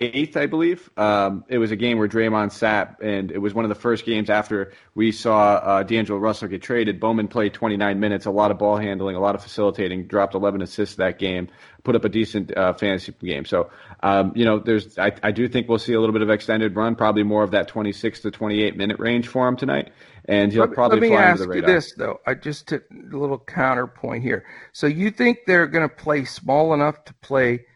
eighth, 0.06 0.36
I 0.36 0.46
believe. 0.46 0.90
Um, 0.96 1.44
it 1.48 1.58
was 1.58 1.70
a 1.70 1.76
game 1.76 1.98
where 1.98 2.08
Draymond 2.08 2.52
sat, 2.52 2.98
and 3.02 3.30
it 3.30 3.38
was 3.38 3.54
one 3.54 3.64
of 3.64 3.68
the 3.68 3.74
first 3.74 4.04
games 4.04 4.30
after 4.30 4.72
we 4.94 5.12
saw 5.12 5.54
uh, 5.54 5.82
D'Angelo 5.82 6.18
Russell 6.18 6.48
get 6.48 6.62
traded. 6.62 7.00
Bowman 7.00 7.28
played 7.28 7.54
29 7.54 8.00
minutes, 8.00 8.26
a 8.26 8.30
lot 8.30 8.50
of 8.50 8.58
ball 8.58 8.76
handling, 8.76 9.16
a 9.16 9.20
lot 9.20 9.34
of 9.34 9.42
facilitating, 9.42 10.06
dropped 10.06 10.34
11 10.34 10.62
assists 10.62 10.96
that 10.96 11.18
game, 11.18 11.48
put 11.82 11.94
up 11.94 12.04
a 12.04 12.08
decent 12.08 12.56
uh, 12.56 12.72
fantasy 12.72 13.12
game. 13.20 13.44
So, 13.44 13.70
um, 14.02 14.32
you 14.34 14.44
know, 14.44 14.58
there's 14.58 14.98
I, 14.98 15.12
I 15.22 15.30
do 15.30 15.48
think 15.48 15.68
we'll 15.68 15.78
see 15.78 15.92
a 15.92 16.00
little 16.00 16.12
bit 16.12 16.22
of 16.22 16.30
extended 16.30 16.74
run, 16.74 16.96
probably 16.96 17.22
more 17.22 17.42
of 17.42 17.50
that 17.52 17.68
26 17.68 18.20
to 18.20 18.30
28 18.30 18.76
minute 18.76 18.98
range 18.98 19.28
for 19.28 19.46
him 19.46 19.56
tonight, 19.56 19.92
and 20.24 20.52
he'll 20.52 20.62
Let, 20.62 20.72
probably 20.72 21.00
let 21.00 21.02
me 21.02 21.08
fly 21.16 21.22
ask 21.22 21.54
you 21.54 21.62
this 21.62 21.94
though. 21.94 22.20
I 22.26 22.34
just 22.34 22.68
took 22.68 22.84
a 22.90 23.16
little 23.16 23.38
counterpoint 23.38 24.22
here. 24.22 24.44
So 24.72 24.86
you 24.86 25.10
think 25.10 25.40
they're 25.46 25.66
going 25.66 25.88
to 25.88 25.94
play 25.94 26.24
small 26.24 26.74
enough 26.74 27.04
to 27.04 27.14
play 27.14 27.66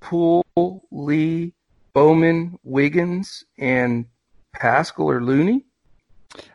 Poole, 0.00 0.44
Lee, 0.90 1.54
Bowman, 1.92 2.58
Wiggins, 2.62 3.44
and 3.58 4.06
Paschall 4.56 5.04
or 5.04 5.22
Looney? 5.22 5.64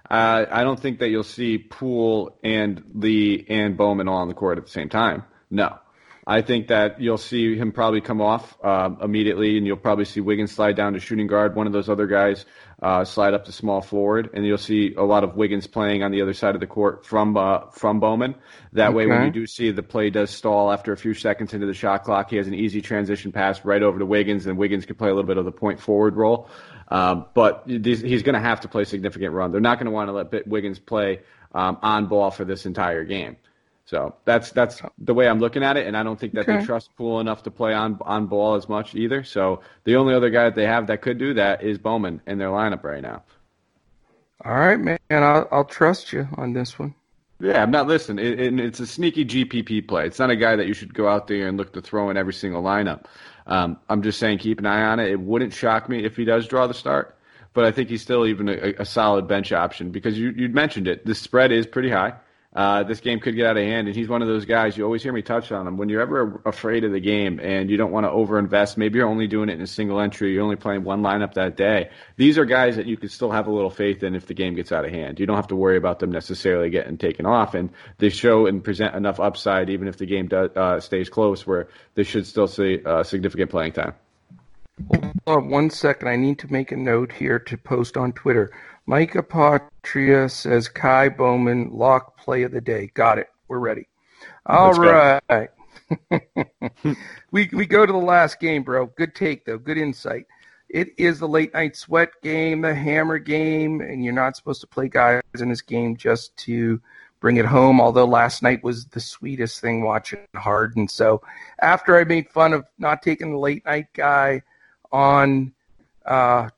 Uh, 0.10 0.46
I 0.50 0.64
don't 0.64 0.80
think 0.80 1.00
that 1.00 1.10
you'll 1.10 1.24
see 1.24 1.58
Poole 1.58 2.38
and 2.44 2.84
Lee 2.94 3.46
and 3.50 3.76
Bowman 3.76 4.08
all 4.08 4.18
on 4.18 4.28
the 4.28 4.34
court 4.34 4.58
at 4.58 4.66
the 4.66 4.72
same 4.72 4.90
time. 4.90 5.24
No. 5.50 5.78
I 6.28 6.42
think 6.42 6.70
that 6.70 7.00
you'll 7.00 7.20
see 7.20 7.56
him 7.56 7.72
probably 7.72 8.02
come 8.02 8.20
off 8.20 8.58
um, 8.66 8.98
immediately, 9.00 9.58
and 9.58 9.68
you'll 9.68 9.78
probably 9.78 10.06
see 10.06 10.22
Wiggins 10.22 10.52
slide 10.52 10.76
down 10.76 10.94
to 10.94 11.00
shooting 11.00 11.28
guard. 11.28 11.56
One 11.56 11.68
of 11.68 11.74
those 11.74 11.88
other 11.88 12.08
guys 12.08 12.46
uh, 12.82 13.06
slide 13.06 13.36
up 13.36 13.46
to 13.46 13.52
small 13.52 13.82
forward, 13.82 14.32
and 14.34 14.44
you'll 14.44 14.58
see 14.58 14.96
a 14.96 15.04
lot 15.04 15.24
of 15.24 15.36
Wiggins 15.36 15.68
playing 15.68 16.02
on 16.02 16.12
the 16.12 16.24
other 16.24 16.34
side 16.34 16.56
of 16.56 16.62
the 16.62 16.68
court 16.68 17.06
from 17.06 17.38
uh, 17.38 17.70
from 17.72 18.00
Bowman. 18.00 18.34
That 18.74 18.96
way, 18.96 19.06
when 19.06 19.26
you 19.26 19.32
do 19.32 19.46
see 19.46 19.70
the 19.70 19.84
play 19.84 20.10
does 20.10 20.32
stall 20.32 20.72
after 20.72 20.92
a 20.92 20.98
few 20.98 21.14
seconds 21.14 21.54
into 21.54 21.68
the 21.68 21.76
shot 21.76 22.04
clock, 22.04 22.32
he 22.32 22.38
has 22.38 22.48
an 22.48 22.56
easy 22.56 22.82
transition 22.82 23.32
pass 23.32 23.64
right 23.64 23.84
over 23.84 24.00
to 24.00 24.06
Wiggins, 24.06 24.48
and 24.48 24.58
Wiggins 24.58 24.88
can 24.88 24.96
play 24.96 25.10
a 25.10 25.14
little 25.14 25.28
bit 25.28 25.38
of 25.38 25.46
the 25.46 25.52
point 25.52 25.80
forward 25.80 26.16
role. 26.16 26.50
Um, 26.88 27.26
but 27.36 27.64
these, 27.68 28.02
he's 28.02 28.24
going 28.24 28.36
to 28.36 28.42
have 28.42 28.62
to 28.62 28.68
play 28.68 28.84
significant 28.86 29.34
run. 29.34 29.52
They're 29.52 29.62
not 29.62 29.78
going 29.78 29.86
to 29.86 29.92
want 29.92 30.10
to 30.10 30.12
let 30.12 30.48
Wiggins 30.48 30.80
play 30.80 31.22
um, 31.54 31.78
on 31.82 32.08
ball 32.08 32.32
for 32.32 32.46
this 32.46 32.66
entire 32.66 33.04
game. 33.04 33.38
So 33.86 34.16
that's 34.26 34.52
that's 34.52 34.82
the 34.98 35.14
way 35.14 35.28
I'm 35.28 35.40
looking 35.40 35.64
at 35.64 35.78
it, 35.78 35.86
and 35.86 35.96
I 35.96 36.02
don't 36.04 36.20
think 36.20 36.34
that 36.34 36.48
Okay. 36.48 36.58
they 36.58 36.66
trust 36.66 36.96
Poole 36.96 37.20
enough 37.20 37.44
to 37.44 37.52
play 37.52 37.74
on 37.74 38.00
on 38.02 38.26
ball 38.26 38.56
as 38.56 38.68
much 38.68 38.96
either. 38.96 39.24
So 39.24 39.62
the 39.84 39.96
only 39.96 40.14
other 40.16 40.32
guy 40.32 40.46
that 40.46 40.56
they 40.56 40.66
have 40.66 40.88
that 40.88 41.02
could 41.02 41.20
do 41.20 41.36
that 41.36 41.64
is 41.64 41.78
Bowman 41.78 42.22
in 42.26 42.40
their 42.40 42.50
lineup 42.50 42.84
right 42.84 43.02
now. 43.04 43.24
All 44.44 44.54
right, 44.56 44.80
man. 44.80 45.00
I'll, 45.10 45.48
I'll 45.52 45.66
trust 45.66 46.12
you 46.14 46.28
on 46.38 46.54
this 46.54 46.78
one. 46.80 46.96
Yeah, 47.40 47.62
I'm 47.62 47.72
not 47.72 47.88
listening. 47.88 48.26
It, 48.26 48.40
it, 48.40 48.60
it's 48.60 48.80
a 48.80 48.88
sneaky 48.88 49.26
GPP 49.26 49.88
play. 49.88 50.06
It's 50.08 50.20
not 50.20 50.30
a 50.30 50.36
guy 50.36 50.56
that 50.56 50.68
you 50.68 50.74
should 50.74 50.94
go 50.94 51.08
out 51.08 51.28
there 51.28 51.48
and 51.48 51.58
look 51.58 51.74
to 51.74 51.82
throw 51.82 52.10
in 52.10 52.18
every 52.18 52.34
single 52.34 52.64
lineup. 52.64 53.06
Um, 53.46 53.78
I'm 53.90 54.02
just 54.02 54.20
saying 54.20 54.40
keep 54.40 54.58
an 54.60 54.66
eye 54.66 54.84
on 54.84 55.00
it. 55.00 55.10
It 55.12 55.20
wouldn't 55.20 55.54
shock 55.54 55.90
me 55.90 56.04
if 56.04 56.16
he 56.16 56.26
does 56.26 56.48
draw 56.48 56.66
the 56.66 56.74
start, 56.74 57.18
but 57.54 57.66
I 57.66 57.72
think 57.72 57.90
he's 57.90 58.02
still 58.02 58.26
even 58.26 58.50
a, 58.50 58.74
a 58.80 58.86
solid 58.86 59.28
bench 59.28 59.52
option 59.52 59.92
because 59.92 60.18
you, 60.18 60.30
you 60.32 60.50
mentioned 60.50 60.88
it. 60.88 61.06
The 61.06 61.14
spread 61.14 61.52
is 61.52 61.68
pretty 61.68 61.90
high 61.90 62.14
uh, 62.56 62.84
this 62.84 63.02
game 63.02 63.20
could 63.20 63.36
get 63.36 63.46
out 63.46 63.58
of 63.58 63.64
hand. 63.64 63.88
And 63.88 63.96
he's 63.96 64.08
one 64.08 64.22
of 64.22 64.28
those 64.28 64.46
guys. 64.46 64.78
You 64.78 64.86
always 64.86 65.04
hear 65.04 65.12
me 65.12 65.22
touch 65.22 65.52
on 65.52 65.68
him. 65.68 65.76
When 65.76 65.90
you're 65.90 66.02
ever 66.02 66.42
afraid 66.46 66.86
of 66.86 66.94
the 66.94 67.02
game 67.02 67.40
and 67.40 67.70
you 67.70 67.76
don't 67.76 67.92
want 67.92 68.06
to 68.06 68.10
overinvest, 68.10 68.78
maybe 68.78 68.98
you're 68.98 69.08
only 69.08 69.28
doing 69.28 69.50
it 69.50 69.54
in 69.54 69.62
a 69.62 69.68
single 69.68 70.00
entry. 70.00 70.34
You're 70.34 70.44
only 70.44 70.56
playing 70.56 70.84
one 70.86 71.02
lineup 71.02 71.34
that 71.34 71.58
day. 71.58 71.90
These 72.16 72.38
are 72.38 72.46
guys 72.46 72.78
that 72.78 72.86
you 72.86 72.96
could 72.96 73.12
still 73.12 73.32
have 73.32 73.48
a 73.48 73.52
little 73.52 73.70
faith 73.70 74.04
in 74.04 74.16
if 74.16 74.28
the 74.28 74.34
game 74.34 74.56
gets 74.56 74.72
out 74.72 74.86
of 74.86 74.92
hand. 74.92 75.20
You 75.20 75.26
don't 75.26 75.36
have 75.36 75.48
to 75.48 75.56
worry 75.56 75.78
about 75.78 76.00
them 76.00 76.12
necessarily 76.12 76.70
getting 76.70 76.98
taken 76.98 77.26
off, 77.26 77.54
and 77.54 77.70
they 77.98 78.10
show 78.10 78.46
and 78.46 78.64
present 78.64 78.96
enough 78.96 79.20
upside 79.20 79.70
even 79.70 79.88
if 79.88 79.98
the 79.98 80.06
game 80.06 80.30
uh, 80.32 80.80
stays 80.80 81.10
close, 81.10 81.46
where 81.46 81.68
they 81.96 82.04
should 82.04 82.26
still 82.26 82.48
see 82.48 82.82
uh, 82.86 83.04
significant 83.04 83.52
playing 83.52 83.74
time. 83.74 83.94
Hold 84.90 85.14
on 85.28 85.50
one 85.50 85.70
second. 85.70 86.08
I 86.08 86.16
need 86.16 86.40
to 86.40 86.52
make 86.52 86.72
a 86.72 86.76
note 86.76 87.12
here 87.12 87.40
to 87.40 87.58
post 87.58 87.98
on 87.98 88.12
Twitter. 88.14 88.52
Mike 88.88 89.14
Apotria 89.14 90.30
says 90.30 90.68
Ky 90.70 91.10
Bowman 91.10 91.72
lock 91.72 92.18
play 92.18 92.44
of 92.44 92.52
the 92.52 92.62
day. 92.62 92.92
Got 92.94 93.18
it. 93.18 93.28
We're 93.48 93.60
ready. 93.60 93.88
All 94.46 94.74
Let's 94.74 95.22
right. 95.30 95.50
we 97.32 97.50
we 97.52 97.66
go 97.66 97.86
to 97.86 97.92
the 97.92 97.98
last 97.98 98.40
game, 98.40 98.64
bro. 98.64 98.88
Good 98.88 99.16
take 99.16 99.46
though. 99.46 99.58
Good 99.58 99.78
insight. 99.78 100.26
It 100.70 100.90
is 100.98 101.20
the 101.20 101.28
late 101.28 101.54
night 101.54 101.76
sweat 101.76 102.10
game, 102.22 102.62
the 102.62 102.74
hammer 102.74 103.20
game, 103.20 103.82
and 103.82 104.04
you're 104.04 104.14
not 104.14 104.36
supposed 104.36 104.62
to 104.62 104.68
play 104.68 104.88
guys 104.90 105.22
in 105.40 105.50
this 105.50 105.62
game 105.62 105.96
just 105.96 106.36
to 106.38 106.82
bring 107.20 107.38
it 107.38 107.46
home. 107.46 107.80
Although 107.80 108.06
last 108.06 108.44
night 108.44 108.64
was 108.64 108.86
the 108.88 109.00
sweetest 109.00 109.62
thing 109.62 109.84
watching 109.84 110.20
Harden. 110.36 110.88
So 110.88 111.22
after 111.62 111.98
I 111.98 112.04
made 112.04 112.30
fun 112.30 112.54
of 112.54 112.66
not 112.78 113.02
taking 113.02 113.32
the 113.32 113.38
late 113.38 113.66
night 113.66 113.88
guy 113.94 114.42
on 114.92 115.54
uh, 116.06 116.50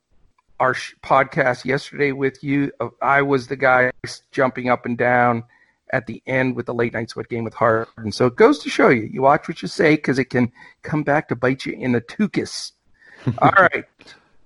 our 0.60 0.74
sh- 0.74 0.95
podcast 1.03 1.66
yesterday 1.66 2.12
with 2.12 2.43
you. 2.43 2.72
Uh, 2.80 2.89
I 3.01 3.22
was 3.22 3.47
the 3.47 3.55
guy 3.55 3.91
jumping 4.32 4.70
up 4.70 4.86
and 4.86 4.97
down 4.97 5.43
at 5.91 6.08
the 6.08 6.22
end 6.28 6.55
with 6.55 6.66
the 6.66 6.74
late 6.74 6.93
night 6.93 7.10
sweat 7.10 7.30
game 7.30 7.43
with 7.43 7.53
Harden. 7.53 8.12
So 8.12 8.26
it 8.26 8.36
goes 8.36 8.60
to 8.60 8.70
show 8.70 8.89
you, 8.89 9.03
you 9.03 9.22
watch 9.22 9.47
what 9.47 9.62
you 9.62 9.68
say 9.68 9.95
because 9.95 10.20
it 10.20 10.30
can 10.30 10.51
come 10.84 11.03
back 11.03 11.30
to 11.30 11.36
bite 11.36 11.66
you 11.66 11.74
in 11.74 11.93
the 11.93 12.01
tuchus. 12.01 12.74
All 13.39 13.51
right, 13.51 13.86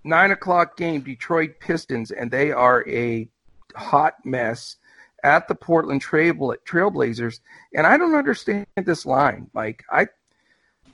nine 0.03 0.31
o'clock 0.31 0.77
game, 0.77 1.01
Detroit 1.01 1.59
Pistons, 1.59 2.11
and 2.11 2.31
they 2.31 2.51
are 2.51 2.87
a 2.87 3.27
hot 3.75 4.15
mess 4.25 4.77
at 5.23 5.47
the 5.47 5.55
Portland 5.55 6.01
Trail 6.01 6.33
Trailblazers. 6.65 7.39
And 7.75 7.85
I 7.85 7.97
don't 7.97 8.15
understand 8.15 8.65
this 8.75 9.05
line, 9.05 9.49
Mike. 9.53 9.83
I 9.91 10.07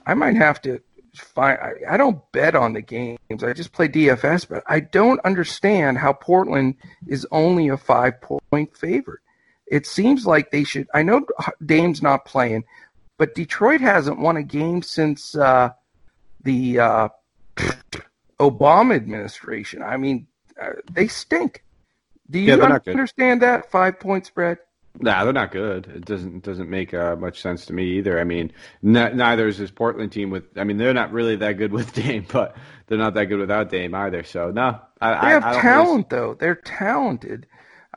I 0.05 0.13
might 0.13 0.35
have 0.35 0.61
to 0.63 0.81
fine. 1.19 1.57
I, 1.61 1.93
I 1.93 1.97
don't 1.97 2.19
bet 2.31 2.55
on 2.55 2.73
the 2.73 2.81
games. 2.81 3.43
I 3.43 3.53
just 3.53 3.71
play 3.71 3.87
DFS, 3.87 4.47
but 4.47 4.63
I 4.67 4.79
don't 4.79 5.19
understand 5.25 5.97
how 5.97 6.13
Portland 6.13 6.75
is 7.07 7.27
only 7.31 7.69
a 7.69 7.77
five 7.77 8.21
point 8.21 8.75
favorite. 8.75 9.21
It 9.67 9.85
seems 9.85 10.25
like 10.25 10.51
they 10.51 10.63
should. 10.63 10.87
I 10.93 11.03
know 11.03 11.25
Dame's 11.65 12.01
not 12.01 12.25
playing, 12.25 12.63
but 13.17 13.35
Detroit 13.35 13.81
hasn't 13.81 14.19
won 14.19 14.37
a 14.37 14.43
game 14.43 14.81
since 14.81 15.35
uh, 15.35 15.71
the 16.43 16.79
uh, 16.79 17.09
Obama 18.39 18.95
administration. 18.95 19.81
I 19.81 19.97
mean, 19.97 20.27
uh, 20.61 20.73
they 20.91 21.07
stink. 21.07 21.63
Do 22.29 22.39
you 22.39 22.57
yeah, 22.57 22.79
understand 22.87 23.41
that 23.41 23.71
five 23.71 23.99
point 23.99 24.25
spread? 24.25 24.59
Nah, 24.99 25.23
they're 25.23 25.33
not 25.33 25.51
good. 25.51 25.87
It 25.87 26.05
doesn't 26.05 26.43
doesn't 26.43 26.69
make 26.69 26.93
uh, 26.93 27.15
much 27.15 27.41
sense 27.41 27.65
to 27.67 27.73
me 27.73 27.97
either. 27.97 28.19
I 28.19 28.23
mean, 28.23 28.51
n- 28.83 29.15
neither 29.17 29.47
is 29.47 29.57
this 29.57 29.69
Portland 29.69 30.11
team 30.11 30.29
with. 30.29 30.45
I 30.57 30.63
mean, 30.63 30.77
they're 30.77 30.93
not 30.93 31.11
really 31.11 31.35
that 31.37 31.53
good 31.53 31.71
with 31.71 31.93
Dame, 31.95 32.25
but 32.31 32.55
they're 32.87 32.97
not 32.97 33.13
that 33.13 33.25
good 33.25 33.39
without 33.39 33.69
Dame 33.69 33.93
either. 33.93 34.23
So 34.23 34.49
no, 34.49 34.79
I, 34.99 35.11
they 35.11 35.33
have 35.33 35.43
I, 35.43 35.49
I 35.57 35.61
talent 35.61 36.07
really... 36.11 36.21
though. 36.21 36.33
They're 36.33 36.55
talented. 36.55 37.45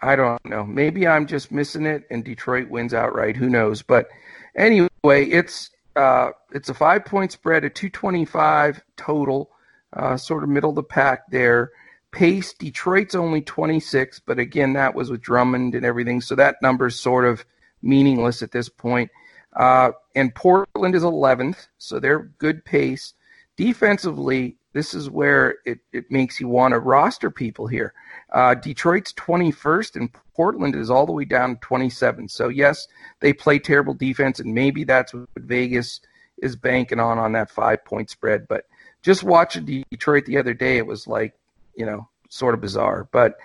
I 0.03 0.17
don't 0.17 0.45
know. 0.45 0.65
Maybe 0.65 1.07
I'm 1.07 1.27
just 1.27 1.53
missing 1.53 1.87
it, 1.87 2.05
and 2.11 2.25
Detroit 2.25 2.69
wins 2.69 2.95
outright. 2.95 3.37
Who 3.37 3.49
knows? 3.49 3.83
But 3.83 4.09
anyway, 4.55 4.91
it's 5.05 5.71
uh, 5.97 6.31
it's 6.53 6.69
a 6.69 6.75
five 6.75 7.05
point 7.05 7.33
spread, 7.33 7.65
a 7.65 7.71
225 7.71 8.83
total, 8.97 9.51
uh, 9.93 10.17
sort 10.17 10.43
of 10.43 10.49
middle 10.49 10.71
of 10.71 10.77
the 10.77 10.83
pack 10.83 11.31
there. 11.31 11.73
Pace, 12.13 12.53
Detroit's 12.55 13.15
only 13.15 13.41
26, 13.41 14.21
but 14.27 14.39
again, 14.39 14.73
that 14.73 14.95
was 14.95 15.11
with 15.11 15.21
Drummond 15.21 15.75
and 15.75 15.87
everything, 15.87 16.21
so 16.21 16.35
that 16.35 16.57
number's 16.63 16.99
sort 16.99 17.25
of 17.25 17.45
meaningless 17.83 18.43
at 18.43 18.53
this 18.53 18.69
point. 18.69 19.11
Uh, 19.55 19.93
and 20.15 20.35
Portland 20.35 20.95
is 20.95 21.03
11th, 21.03 21.69
so 21.79 21.99
they're 21.99 22.31
good 22.39 22.65
pace. 22.65 23.15
Defensively, 23.57 24.57
this 24.73 24.95
is 24.95 25.11
where 25.11 25.57
it, 25.65 25.81
it 25.93 26.11
makes 26.11 26.41
you 26.41 26.49
want 26.49 26.73
to 26.73 26.79
roster 26.79 27.31
people 27.31 27.67
here. 27.67 27.93
Uh, 28.33 28.55
Detroit's 28.55 29.13
21st, 29.15 29.97
and 29.97 30.11
Portland 30.35 30.77
is 30.77 30.91
all 30.91 31.07
the 31.07 31.13
way 31.13 31.25
down 31.25 31.55
to 31.55 31.61
27. 31.61 32.29
So, 32.29 32.49
yes, 32.49 32.87
they 33.21 33.33
play 33.33 33.59
terrible 33.59 33.95
defense, 33.95 34.39
and 34.39 34.55
maybe 34.55 34.85
that's 34.85 35.13
what 35.13 35.29
Vegas 35.37 36.01
is 36.39 36.57
banking 36.57 37.01
on 37.01 37.19
on 37.19 37.33
that 37.33 37.51
five 37.51 37.85
point 37.85 38.11
spread. 38.11 38.47
But 38.49 38.65
just 39.03 39.23
watching 39.23 39.85
Detroit 39.91 40.27
the 40.27 40.39
other 40.39 40.55
day, 40.55 40.79
it 40.79 40.87
was 40.87 41.07
like 41.07 41.35
you 41.81 41.87
know, 41.87 42.07
sort 42.29 42.55
of 42.55 42.61
bizarre. 42.61 43.09
But, 43.11 43.39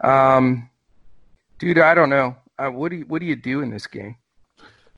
um, 0.00 0.70
dude, 1.58 1.80
I 1.80 1.92
don't 1.94 2.08
know. 2.08 2.36
Uh, 2.56 2.68
what 2.68 2.90
do 2.90 2.98
you, 2.98 3.04
what 3.06 3.18
do 3.18 3.26
you 3.26 3.34
do 3.34 3.62
in 3.62 3.70
this 3.70 3.88
game? 3.88 4.14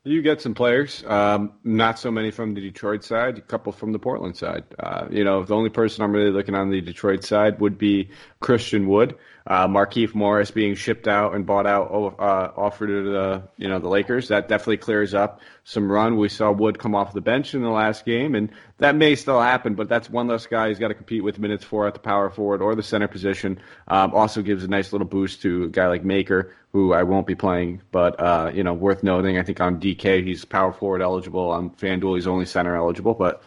You 0.05 0.21
get 0.21 0.41
some 0.41 0.53
players, 0.53 1.03
um, 1.07 1.53
not 1.63 1.97
so 1.97 2.11
many 2.11 2.29
from 2.29 2.53
the 2.53 2.61
Detroit 2.61 3.03
side, 3.05 3.37
a 3.37 3.41
couple 3.41 3.71
from 3.71 3.93
the 3.93 3.99
Portland 3.99 4.35
side. 4.35 4.65
Uh, 4.77 5.07
you 5.09 5.23
know, 5.23 5.43
the 5.43 5.55
only 5.55 5.69
person 5.69 6.03
I'm 6.03 6.11
really 6.11 6.29
looking 6.29 6.55
on 6.55 6.69
the 6.69 6.81
Detroit 6.81 7.23
side 7.23 7.59
would 7.61 7.77
be 7.77 8.09
Christian 8.41 8.87
Wood. 8.87 9.15
Uh, 9.47 9.67
Markieff 9.67 10.13
Morris 10.13 10.51
being 10.51 10.75
shipped 10.75 11.07
out 11.07 11.33
and 11.35 11.45
bought 11.45 11.65
out, 11.65 11.85
uh, 12.19 12.51
offered 12.55 12.87
to 12.87 13.11
the 13.11 13.43
you 13.57 13.69
know 13.69 13.79
the 13.79 13.87
Lakers. 13.87 14.27
That 14.27 14.49
definitely 14.49 14.77
clears 14.77 15.13
up 15.13 15.39
some 15.63 15.89
run. 15.91 16.17
We 16.17 16.29
saw 16.29 16.51
Wood 16.51 16.77
come 16.77 16.93
off 16.93 17.13
the 17.13 17.21
bench 17.21 17.53
in 17.53 17.61
the 17.61 17.69
last 17.69 18.05
game, 18.05 18.35
and 18.35 18.51
that 18.79 18.95
may 18.95 19.15
still 19.15 19.41
happen, 19.41 19.75
but 19.75 19.87
that's 19.87 20.09
one 20.09 20.27
less 20.27 20.45
guy 20.45 20.67
he's 20.67 20.79
got 20.79 20.89
to 20.89 20.93
compete 20.93 21.23
with 21.23 21.39
minutes 21.39 21.63
for 21.63 21.87
at 21.87 21.93
the 21.93 21.99
power 21.99 22.29
forward 22.29 22.61
or 22.61 22.75
the 22.75 22.83
center 22.83 23.07
position. 23.07 23.59
Um, 23.87 24.13
also 24.13 24.41
gives 24.41 24.63
a 24.63 24.67
nice 24.67 24.91
little 24.91 25.07
boost 25.07 25.41
to 25.43 25.63
a 25.63 25.69
guy 25.69 25.87
like 25.87 26.03
Maker, 26.03 26.53
who 26.73 26.93
I 26.93 27.03
won't 27.03 27.27
be 27.27 27.35
playing, 27.35 27.81
but 27.91 28.19
uh, 28.19 28.51
you 28.53 28.63
know 28.63 28.73
worth 28.73 29.03
noting. 29.03 29.37
I 29.37 29.43
think 29.43 29.61
on 29.61 29.79
DK 29.79 30.25
he's 30.25 30.43
power 30.43 30.73
forward 30.73 31.01
eligible. 31.01 31.51
On 31.51 31.69
FanDuel 31.69 32.15
he's 32.15 32.27
only 32.27 32.45
center 32.45 32.75
eligible, 32.75 33.13
but 33.13 33.41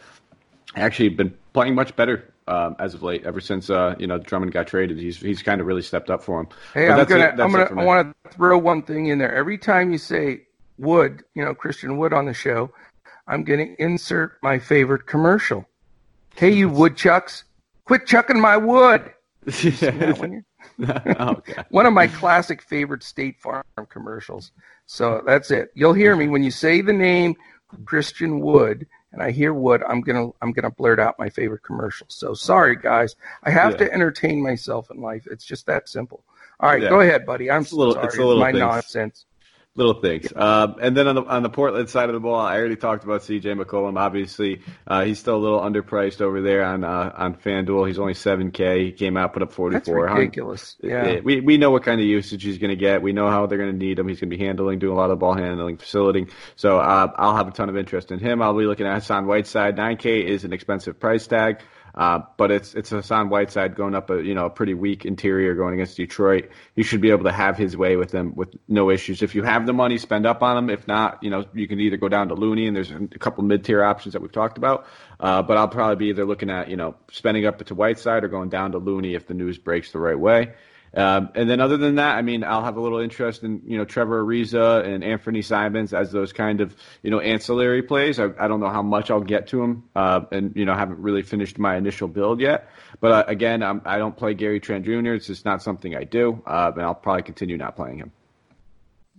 actually 0.74 1.10
been 1.10 1.36
playing 1.52 1.74
much 1.74 1.94
better 1.96 2.32
um, 2.48 2.76
as 2.78 2.94
of 2.94 3.02
late. 3.02 3.24
Ever 3.24 3.40
since 3.40 3.68
uh, 3.68 3.94
you 3.98 4.06
know 4.06 4.18
Drummond 4.18 4.52
got 4.52 4.66
traded, 4.68 4.98
he's 4.98 5.18
he's 5.18 5.42
kind 5.42 5.60
of 5.60 5.66
really 5.66 5.82
stepped 5.82 6.08
up 6.08 6.22
for 6.22 6.40
him. 6.40 6.48
Hey, 6.72 6.88
I'm 6.88 7.04
gonna, 7.04 7.28
I'm 7.28 7.52
gonna, 7.52 7.80
I 7.80 7.84
want 7.84 8.16
to 8.24 8.30
throw 8.30 8.56
one 8.56 8.82
thing 8.82 9.06
in 9.06 9.18
there. 9.18 9.34
Every 9.34 9.58
time 9.58 9.92
you 9.92 9.98
say 9.98 10.45
Wood, 10.78 11.22
you 11.34 11.44
know 11.44 11.54
Christian 11.54 11.96
Wood 11.98 12.12
on 12.12 12.26
the 12.26 12.34
show, 12.34 12.70
I'm 13.26 13.44
gonna 13.44 13.68
insert 13.78 14.38
my 14.42 14.58
favorite 14.58 15.06
commercial. 15.06 15.66
Hey, 16.34 16.50
you 16.50 16.68
woodchucks, 16.68 17.44
quit 17.84 18.06
chucking 18.06 18.40
my 18.40 18.56
wood. 18.56 19.12
oh, 19.98 20.32
one 21.70 21.86
of 21.86 21.92
my 21.92 22.06
classic 22.06 22.62
favorite 22.62 23.02
State 23.02 23.40
Farm 23.40 23.64
commercials. 23.88 24.52
So 24.86 25.22
that's 25.26 25.50
it. 25.50 25.70
You'll 25.74 25.94
hear 25.94 26.14
me 26.14 26.28
when 26.28 26.42
you 26.42 26.50
say 26.50 26.80
the 26.80 26.92
name 26.92 27.36
Christian 27.84 28.40
Wood 28.40 28.86
and 29.16 29.22
I 29.22 29.30
hear 29.30 29.54
Wood, 29.54 29.82
I'm 29.88 30.02
gonna 30.02 30.28
I'm 30.42 30.52
gonna 30.52 30.70
blurt 30.70 31.00
out 31.00 31.18
my 31.18 31.30
favorite 31.30 31.62
commercial. 31.62 32.06
So 32.10 32.34
sorry, 32.34 32.76
guys. 32.76 33.16
I 33.42 33.50
have 33.50 33.72
yeah. 33.72 33.78
to 33.78 33.92
entertain 33.92 34.42
myself 34.42 34.90
in 34.90 35.00
life. 35.00 35.26
It's 35.30 35.44
just 35.44 35.64
that 35.66 35.88
simple. 35.88 36.22
All 36.60 36.68
right, 36.70 36.82
yeah. 36.82 36.90
go 36.90 37.00
ahead, 37.00 37.24
buddy. 37.24 37.50
I'm 37.50 37.62
it's 37.62 37.72
a 37.72 37.76
little, 37.76 37.94
sorry. 37.94 38.06
It's 38.06 38.18
a 38.18 38.24
little 38.24 38.40
my 38.40 38.52
things. 38.52 38.60
nonsense 38.60 39.24
little 39.76 40.00
things. 40.00 40.32
Um, 40.34 40.76
and 40.80 40.96
then 40.96 41.06
on 41.06 41.14
the 41.14 41.22
on 41.24 41.42
the 41.42 41.50
Portland 41.50 41.88
side 41.88 42.08
of 42.08 42.14
the 42.14 42.20
ball, 42.20 42.40
I 42.40 42.56
already 42.58 42.76
talked 42.76 43.04
about 43.04 43.22
C.J. 43.22 43.54
McCollum. 43.54 43.98
Obviously, 43.98 44.62
uh, 44.86 45.04
he's 45.04 45.18
still 45.18 45.36
a 45.36 45.38
little 45.38 45.60
underpriced 45.60 46.20
over 46.20 46.40
there 46.40 46.64
on 46.64 46.84
uh, 46.84 47.12
on 47.14 47.34
FanDuel. 47.34 47.86
He's 47.86 47.98
only 47.98 48.14
seven 48.14 48.50
K. 48.50 48.86
He 48.86 48.92
came 48.92 49.16
out, 49.16 49.32
put 49.32 49.42
up 49.42 49.52
forty 49.52 49.78
four. 49.80 50.06
That's 50.06 50.18
ridiculous. 50.18 50.76
Yeah, 50.82 51.20
we 51.20 51.40
we 51.40 51.58
know 51.58 51.70
what 51.70 51.84
kind 51.84 52.00
of 52.00 52.06
usage 52.06 52.42
he's 52.42 52.58
going 52.58 52.70
to 52.70 52.76
get. 52.76 53.02
We 53.02 53.12
know 53.12 53.28
how 53.28 53.46
they're 53.46 53.58
going 53.58 53.72
to 53.72 53.76
need 53.76 53.98
him. 53.98 54.08
He's 54.08 54.20
going 54.20 54.30
to 54.30 54.36
be 54.36 54.44
handling, 54.44 54.78
doing 54.78 54.92
a 54.92 54.96
lot 54.96 55.10
of 55.10 55.18
ball 55.18 55.34
handling, 55.34 55.76
facilitating. 55.76 56.30
So 56.56 56.78
uh, 56.78 57.12
I'll 57.16 57.36
have 57.36 57.48
a 57.48 57.52
ton 57.52 57.68
of 57.68 57.76
interest 57.76 58.10
in 58.10 58.18
him. 58.18 58.42
I'll 58.42 58.56
be 58.56 58.64
looking 58.64 58.86
at 58.86 58.94
Hassan 58.94 59.26
Whiteside. 59.26 59.76
Nine 59.76 59.96
K 59.96 60.20
is 60.20 60.44
an 60.44 60.52
expensive 60.52 60.98
price 60.98 61.26
tag. 61.26 61.60
Uh, 61.96 62.20
but 62.36 62.50
it's 62.50 62.74
it's 62.74 62.90
Hassan 62.90 63.30
Whiteside 63.30 63.74
going 63.74 63.94
up 63.94 64.10
a 64.10 64.22
you 64.22 64.34
know 64.34 64.46
a 64.46 64.50
pretty 64.50 64.74
weak 64.74 65.06
interior 65.06 65.54
going 65.54 65.72
against 65.74 65.96
Detroit. 65.96 66.50
You 66.74 66.84
should 66.84 67.00
be 67.00 67.10
able 67.10 67.24
to 67.24 67.32
have 67.32 67.56
his 67.56 67.74
way 67.74 67.96
with 67.96 68.10
them 68.10 68.34
with 68.34 68.54
no 68.68 68.90
issues. 68.90 69.22
If 69.22 69.34
you 69.34 69.42
have 69.44 69.64
the 69.64 69.72
money, 69.72 69.96
spend 69.96 70.26
up 70.26 70.42
on 70.42 70.58
him. 70.58 70.68
If 70.68 70.86
not, 70.86 71.22
you 71.22 71.30
know 71.30 71.46
you 71.54 71.66
can 71.66 71.80
either 71.80 71.96
go 71.96 72.10
down 72.10 72.28
to 72.28 72.34
Looney 72.34 72.66
and 72.66 72.76
there's 72.76 72.90
a 72.90 73.18
couple 73.18 73.44
mid 73.44 73.64
tier 73.64 73.82
options 73.82 74.12
that 74.12 74.20
we've 74.20 74.32
talked 74.32 74.58
about. 74.58 74.86
Uh, 75.18 75.40
but 75.42 75.56
I'll 75.56 75.68
probably 75.68 75.96
be 75.96 76.10
either 76.10 76.26
looking 76.26 76.50
at 76.50 76.68
you 76.68 76.76
know 76.76 76.96
spending 77.10 77.46
up 77.46 77.64
to 77.64 77.74
Whiteside 77.74 78.24
or 78.24 78.28
going 78.28 78.50
down 78.50 78.72
to 78.72 78.78
Looney 78.78 79.14
if 79.14 79.26
the 79.26 79.34
news 79.34 79.56
breaks 79.56 79.92
the 79.92 79.98
right 79.98 80.18
way. 80.18 80.52
Um, 80.96 81.28
and 81.34 81.48
then 81.48 81.60
other 81.60 81.76
than 81.76 81.96
that, 81.96 82.16
I 82.16 82.22
mean, 82.22 82.42
I'll 82.42 82.64
have 82.64 82.78
a 82.78 82.80
little 82.80 83.00
interest 83.00 83.42
in 83.42 83.60
you 83.66 83.76
know 83.76 83.84
Trevor 83.84 84.24
Ariza 84.24 84.82
and 84.82 85.04
Anthony 85.04 85.42
Simons 85.42 85.92
as 85.92 86.10
those 86.10 86.32
kind 86.32 86.62
of 86.62 86.74
you 87.02 87.10
know 87.10 87.20
ancillary 87.20 87.82
plays. 87.82 88.18
I, 88.18 88.30
I 88.38 88.48
don't 88.48 88.60
know 88.60 88.70
how 88.70 88.82
much 88.82 89.10
I'll 89.10 89.20
get 89.20 89.46
to 89.48 89.58
them, 89.58 89.84
uh, 89.94 90.22
and 90.32 90.56
you 90.56 90.64
know 90.64 90.74
haven't 90.74 90.98
really 90.98 91.22
finished 91.22 91.58
my 91.58 91.76
initial 91.76 92.08
build 92.08 92.40
yet. 92.40 92.70
But 93.00 93.12
uh, 93.12 93.24
again, 93.28 93.62
I'm, 93.62 93.82
I 93.84 93.98
do 93.98 94.04
not 94.04 94.16
play 94.16 94.32
Gary 94.32 94.58
Trent 94.58 94.86
Jr. 94.86 95.12
It's 95.12 95.26
just 95.26 95.44
not 95.44 95.62
something 95.62 95.94
I 95.94 96.04
do, 96.04 96.42
uh, 96.46 96.72
and 96.74 96.82
I'll 96.82 96.94
probably 96.94 97.24
continue 97.24 97.58
not 97.58 97.76
playing 97.76 97.98
him. 97.98 98.12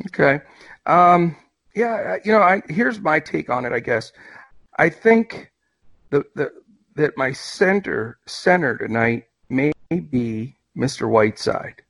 Okay. 0.08 0.42
Um, 0.88 1.36
yeah, 1.76 2.18
you 2.24 2.32
know, 2.32 2.42
I, 2.42 2.64
here's 2.70 3.00
my 3.00 3.20
take 3.20 3.52
on 3.52 3.66
it. 3.66 3.72
I 3.72 3.82
guess 3.82 4.12
I 4.78 4.90
think 4.90 5.52
the 6.10 6.26
the 6.34 6.52
that 6.96 7.16
my 7.18 7.34
center 7.34 8.18
center 8.26 8.76
tonight 8.80 9.26
may 9.50 9.72
be 9.92 10.57
Mr. 10.78 11.10
Whiteside. 11.10 11.82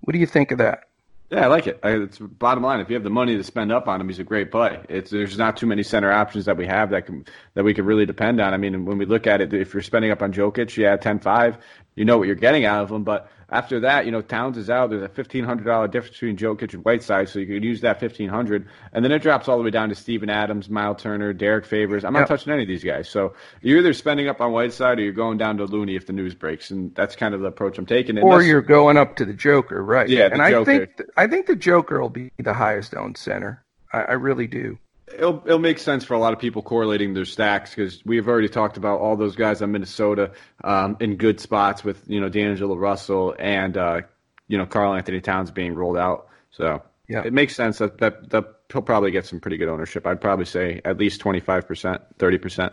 What 0.00 0.12
do 0.12 0.18
you 0.18 0.26
think 0.26 0.50
of 0.50 0.58
that? 0.58 0.84
Yeah, 1.30 1.44
I 1.44 1.46
like 1.46 1.68
it. 1.68 1.78
I, 1.84 1.90
it's 1.90 2.18
bottom 2.18 2.64
line. 2.64 2.80
If 2.80 2.90
you 2.90 2.94
have 2.94 3.04
the 3.04 3.10
money 3.10 3.36
to 3.36 3.44
spend 3.44 3.70
up 3.70 3.86
on 3.86 4.00
him, 4.00 4.08
he's 4.08 4.18
a 4.18 4.24
great 4.24 4.50
play. 4.50 4.80
It's 4.88 5.12
there's 5.12 5.38
not 5.38 5.56
too 5.56 5.66
many 5.66 5.84
center 5.84 6.10
options 6.10 6.44
that 6.46 6.56
we 6.56 6.66
have 6.66 6.90
that 6.90 7.06
can 7.06 7.24
that 7.54 7.62
we 7.62 7.72
can 7.72 7.84
really 7.84 8.04
depend 8.04 8.40
on. 8.40 8.52
I 8.52 8.56
mean, 8.56 8.84
when 8.84 8.98
we 8.98 9.04
look 9.04 9.28
at 9.28 9.40
it, 9.40 9.54
if 9.54 9.72
you're 9.72 9.82
spending 9.82 10.10
up 10.10 10.22
on 10.22 10.32
Jokic, 10.32 10.76
yeah, 10.76 10.96
10-5, 10.96 11.56
you 11.94 12.04
know 12.04 12.18
what 12.18 12.26
you're 12.26 12.36
getting 12.36 12.64
out 12.64 12.82
of 12.82 12.90
him. 12.90 13.04
But 13.04 13.30
after 13.50 13.80
that, 13.80 14.06
you 14.06 14.12
know, 14.12 14.22
Towns 14.22 14.56
is 14.56 14.70
out. 14.70 14.90
There's 14.90 15.02
a 15.02 15.08
fifteen 15.08 15.44
hundred 15.44 15.64
dollar 15.64 15.88
difference 15.88 16.16
between 16.16 16.36
Jokic 16.36 16.72
and 16.72 16.84
Whiteside, 16.84 17.28
so 17.28 17.38
you 17.38 17.46
could 17.46 17.64
use 17.64 17.80
that 17.80 17.98
fifteen 17.98 18.28
hundred, 18.28 18.68
and 18.92 19.04
then 19.04 19.12
it 19.12 19.20
drops 19.20 19.48
all 19.48 19.58
the 19.58 19.64
way 19.64 19.70
down 19.70 19.88
to 19.88 19.94
Steven 19.94 20.30
Adams, 20.30 20.70
Miles 20.70 21.02
Turner, 21.02 21.32
Derrick 21.32 21.66
Favors. 21.66 22.04
I'm 22.04 22.12
not 22.12 22.20
yep. 22.20 22.28
touching 22.28 22.52
any 22.52 22.62
of 22.62 22.68
these 22.68 22.84
guys. 22.84 23.08
So 23.08 23.34
you're 23.60 23.78
either 23.78 23.92
spending 23.92 24.28
up 24.28 24.40
on 24.40 24.52
Whiteside 24.52 24.98
or 24.98 25.02
you're 25.02 25.12
going 25.12 25.38
down 25.38 25.56
to 25.56 25.64
Looney 25.64 25.96
if 25.96 26.06
the 26.06 26.12
news 26.12 26.34
breaks, 26.34 26.70
and 26.70 26.94
that's 26.94 27.16
kind 27.16 27.34
of 27.34 27.40
the 27.40 27.48
approach 27.48 27.76
I'm 27.78 27.86
taking. 27.86 28.16
And 28.16 28.24
or 28.24 28.42
you're 28.42 28.62
going 28.62 28.96
up 28.96 29.16
to 29.16 29.24
the 29.24 29.34
Joker, 29.34 29.82
right? 29.82 30.08
Yeah, 30.08 30.28
and 30.30 30.40
I 30.40 30.64
think 30.64 30.96
th- 30.96 31.10
I 31.16 31.26
think 31.26 31.46
the 31.46 31.56
Joker 31.56 32.00
will 32.00 32.08
be 32.08 32.30
the 32.38 32.54
highest 32.54 32.94
owned 32.94 33.16
center. 33.16 33.64
I, 33.92 34.02
I 34.02 34.12
really 34.12 34.46
do 34.46 34.78
it'll 35.14 35.42
it'll 35.44 35.58
make 35.58 35.78
sense 35.78 36.04
for 36.04 36.14
a 36.14 36.18
lot 36.18 36.32
of 36.32 36.38
people 36.38 36.62
correlating 36.62 37.14
their 37.14 37.24
stacks 37.24 37.74
because 37.74 38.04
we've 38.04 38.28
already 38.28 38.48
talked 38.48 38.76
about 38.76 39.00
all 39.00 39.16
those 39.16 39.36
guys 39.36 39.62
on 39.62 39.72
Minnesota 39.72 40.32
um, 40.64 40.96
in 41.00 41.16
good 41.16 41.40
spots 41.40 41.84
with 41.84 42.02
you 42.06 42.20
know 42.20 42.28
D'Angelo 42.28 42.76
Russell 42.76 43.34
and 43.38 43.76
uh, 43.76 44.00
you 44.48 44.58
know 44.58 44.66
Karl-Anthony 44.66 45.20
Towns 45.20 45.50
being 45.50 45.74
rolled 45.74 45.96
out. 45.96 46.28
So 46.50 46.82
yeah, 47.08 47.22
it 47.24 47.32
makes 47.32 47.54
sense 47.54 47.78
that, 47.78 47.98
that 47.98 48.30
that 48.30 48.44
he'll 48.72 48.82
probably 48.82 49.10
get 49.10 49.26
some 49.26 49.40
pretty 49.40 49.56
good 49.56 49.68
ownership. 49.68 50.06
I'd 50.06 50.20
probably 50.20 50.44
say 50.44 50.80
at 50.84 50.98
least 50.98 51.20
twenty 51.20 51.40
five 51.40 51.66
percent, 51.66 52.02
thirty 52.18 52.38
percent. 52.38 52.72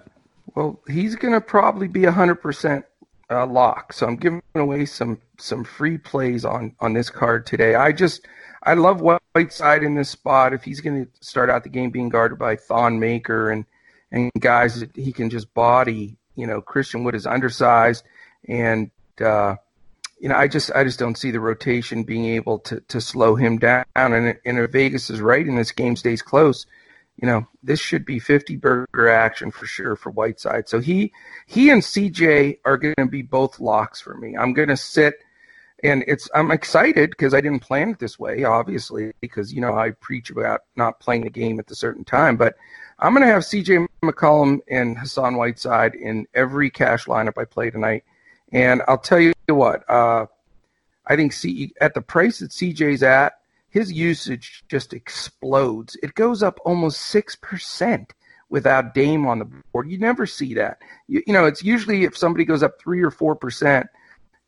Well, 0.56 0.80
he's 0.88 1.16
going 1.16 1.34
to 1.34 1.42
probably 1.42 1.88
be 1.88 2.04
hundred 2.06 2.36
percent 2.36 2.86
uh, 3.30 3.46
lock. 3.46 3.94
So 3.94 4.08
I'm 4.08 4.16
giving 4.16 4.42
away 4.56 4.86
some 4.86 5.20
some 5.38 5.64
free 5.64 5.98
plays 5.98 6.46
on 6.46 6.76
on 6.80 6.94
this 6.94 7.10
card 7.10 7.46
today. 7.46 7.76
I 7.76 7.92
just 7.92 8.28
I 8.68 8.74
love 8.74 9.00
Whiteside 9.00 9.82
in 9.82 9.96
this 9.96 10.10
spot. 10.10 10.54
If 10.54 10.66
he's 10.66 10.82
going 10.82 11.06
to 11.06 11.12
start 11.22 11.50
out 11.50 11.64
the 11.64 11.70
game 11.70 11.90
being 11.90 12.10
guarded 12.10 12.38
by 12.38 12.58
Thon 12.58 13.00
Maker 13.00 13.50
and 13.50 13.64
and 14.12 14.30
guys 14.40 14.82
that 14.82 14.94
he 14.94 15.14
can 15.14 15.30
just 15.30 15.54
body, 15.54 16.18
you 16.36 16.46
know, 16.46 16.60
Christian 16.60 17.06
Wood 17.06 17.16
is 17.16 17.26
undersized, 17.26 18.04
and 18.46 18.92
uh, 19.22 19.56
you 20.20 20.28
know, 20.28 20.36
I 20.36 20.50
just 20.50 20.70
I 20.76 20.84
just 20.84 21.00
don't 21.00 21.18
see 21.18 21.32
the 21.32 21.40
rotation 21.40 22.04
being 22.04 22.26
able 22.26 22.60
to 22.60 22.82
to 22.82 23.00
slow 23.00 23.36
him 23.36 23.58
down. 23.58 23.86
And, 23.96 24.38
and 24.46 24.60
if 24.60 24.72
Vegas 24.72 25.10
is 25.10 25.22
right 25.22 25.46
and 25.46 25.58
this 25.58 25.72
game 25.72 25.96
stays 25.96 26.22
close, 26.22 26.66
you 27.16 27.26
know, 27.26 27.48
this 27.64 27.80
should 27.80 28.04
be 28.04 28.20
50 28.20 28.58
burger 28.58 29.08
action 29.08 29.50
for 29.50 29.66
sure 29.66 29.96
for 29.96 30.12
Whiteside. 30.12 30.68
So 30.68 30.82
he 30.82 31.14
he 31.46 31.70
and 31.70 31.82
CJ 31.82 32.60
are 32.66 32.78
going 32.78 32.96
to 32.98 33.06
be 33.06 33.22
both 33.22 33.62
locks 33.62 34.02
for 34.02 34.18
me. 34.18 34.36
I'm 34.36 34.52
going 34.52 34.68
to 34.68 34.78
sit 34.78 35.24
and 35.84 36.04
it's 36.08 36.30
I'm 36.34 36.52
excited 36.52 37.12
because 37.12 37.34
I 37.34 37.42
didn't 37.42 37.62
plan 37.62 37.92
it 37.92 38.00
this 38.00 38.18
way, 38.18 38.44
obviously, 38.44 39.14
because 39.22 39.54
you 39.54 39.62
know 39.62 39.78
I 39.78 39.92
preach 39.92 40.30
about 40.30 40.62
not 40.76 41.00
playing 41.00 41.24
the 41.24 41.30
game 41.30 41.60
at 41.60 41.70
a 41.72 41.76
certain 41.76 42.04
time. 42.04 42.38
But 42.38 42.56
I'm 43.00 43.14
going 43.14 43.26
to 43.26 43.32
have 43.32 43.46
C.J. 43.46 43.86
McCollum 44.02 44.60
and 44.70 44.98
Hassan 44.98 45.36
Whiteside 45.36 45.94
in 45.94 46.26
every 46.34 46.70
cash 46.70 47.06
lineup 47.06 47.38
I 47.38 47.46
play 47.46 47.70
tonight, 47.70 48.04
and 48.52 48.82
I'll 48.88 48.98
tell 48.98 49.20
you 49.20 49.34
what, 49.48 49.88
uh, 49.90 50.26
I 51.06 51.16
think 51.16 51.34
C 51.34 51.74
at 51.80 51.94
the 51.94 52.02
price 52.02 52.40
that 52.40 52.52
CJ's 52.52 53.04
at, 53.04 53.34
his 53.70 53.92
usage 53.92 54.64
just 54.68 54.94
explodes. 54.94 55.96
It 56.02 56.16
goes 56.16 56.42
up 56.42 56.60
almost 56.66 57.02
six 57.02 57.36
percent 57.36 58.14
without 58.50 58.96
Dame 58.96 59.28
on 59.28 59.40
the 59.40 59.46
board. 59.46 59.92
You 59.92 60.00
never 60.00 60.26
see 60.26 60.56
that. 60.56 60.80
You, 61.08 61.22
you 61.28 61.34
know, 61.34 61.46
it's 61.46 61.64
usually 61.64 62.04
if 62.04 62.18
somebody 62.18 62.46
goes 62.46 62.64
up 62.64 62.80
three 62.80 63.04
or 63.04 63.12
four 63.12 63.36
percent 63.36 63.88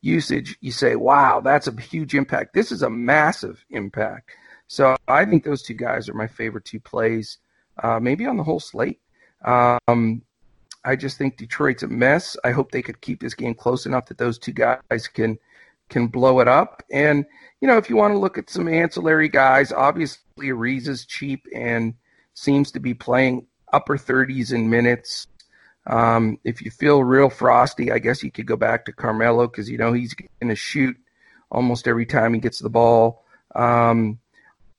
usage, 0.00 0.56
you 0.60 0.72
say, 0.72 0.96
wow, 0.96 1.40
that's 1.40 1.66
a 1.66 1.80
huge 1.80 2.14
impact. 2.14 2.54
This 2.54 2.72
is 2.72 2.82
a 2.82 2.90
massive 2.90 3.64
impact. 3.70 4.30
So 4.66 4.96
I 5.08 5.24
think 5.24 5.44
those 5.44 5.62
two 5.62 5.74
guys 5.74 6.08
are 6.08 6.14
my 6.14 6.26
favorite 6.26 6.64
two 6.64 6.80
plays, 6.80 7.38
uh, 7.82 7.98
maybe 8.00 8.26
on 8.26 8.36
the 8.36 8.44
whole 8.44 8.60
slate. 8.60 9.00
Um, 9.44 10.22
I 10.84 10.96
just 10.96 11.18
think 11.18 11.36
Detroit's 11.36 11.82
a 11.82 11.88
mess. 11.88 12.36
I 12.44 12.52
hope 12.52 12.70
they 12.70 12.82
could 12.82 13.00
keep 13.00 13.20
this 13.20 13.34
game 13.34 13.54
close 13.54 13.86
enough 13.86 14.06
that 14.06 14.18
those 14.18 14.38
two 14.38 14.52
guys 14.52 15.08
can 15.12 15.38
can 15.88 16.06
blow 16.06 16.38
it 16.38 16.48
up. 16.48 16.82
And 16.90 17.26
you 17.60 17.68
know, 17.68 17.76
if 17.76 17.90
you 17.90 17.96
want 17.96 18.14
to 18.14 18.18
look 18.18 18.38
at 18.38 18.48
some 18.48 18.68
ancillary 18.68 19.28
guys, 19.28 19.72
obviously 19.72 20.48
Ariza's 20.48 21.04
cheap 21.04 21.46
and 21.54 21.94
seems 22.34 22.70
to 22.72 22.80
be 22.80 22.94
playing 22.94 23.46
upper 23.72 23.98
30s 23.98 24.52
in 24.52 24.70
minutes. 24.70 25.26
Um, 25.90 26.38
if 26.44 26.62
you 26.62 26.70
feel 26.70 27.02
real 27.02 27.28
frosty, 27.28 27.90
I 27.90 27.98
guess 27.98 28.22
you 28.22 28.30
could 28.30 28.46
go 28.46 28.56
back 28.56 28.84
to 28.84 28.92
Carmelo 28.92 29.48
because 29.48 29.68
you 29.68 29.76
know 29.76 29.92
he's 29.92 30.14
going 30.14 30.48
to 30.48 30.54
shoot 30.54 30.96
almost 31.50 31.88
every 31.88 32.06
time 32.06 32.32
he 32.32 32.38
gets 32.38 32.60
the 32.60 32.70
ball. 32.70 33.24
Um, 33.56 34.20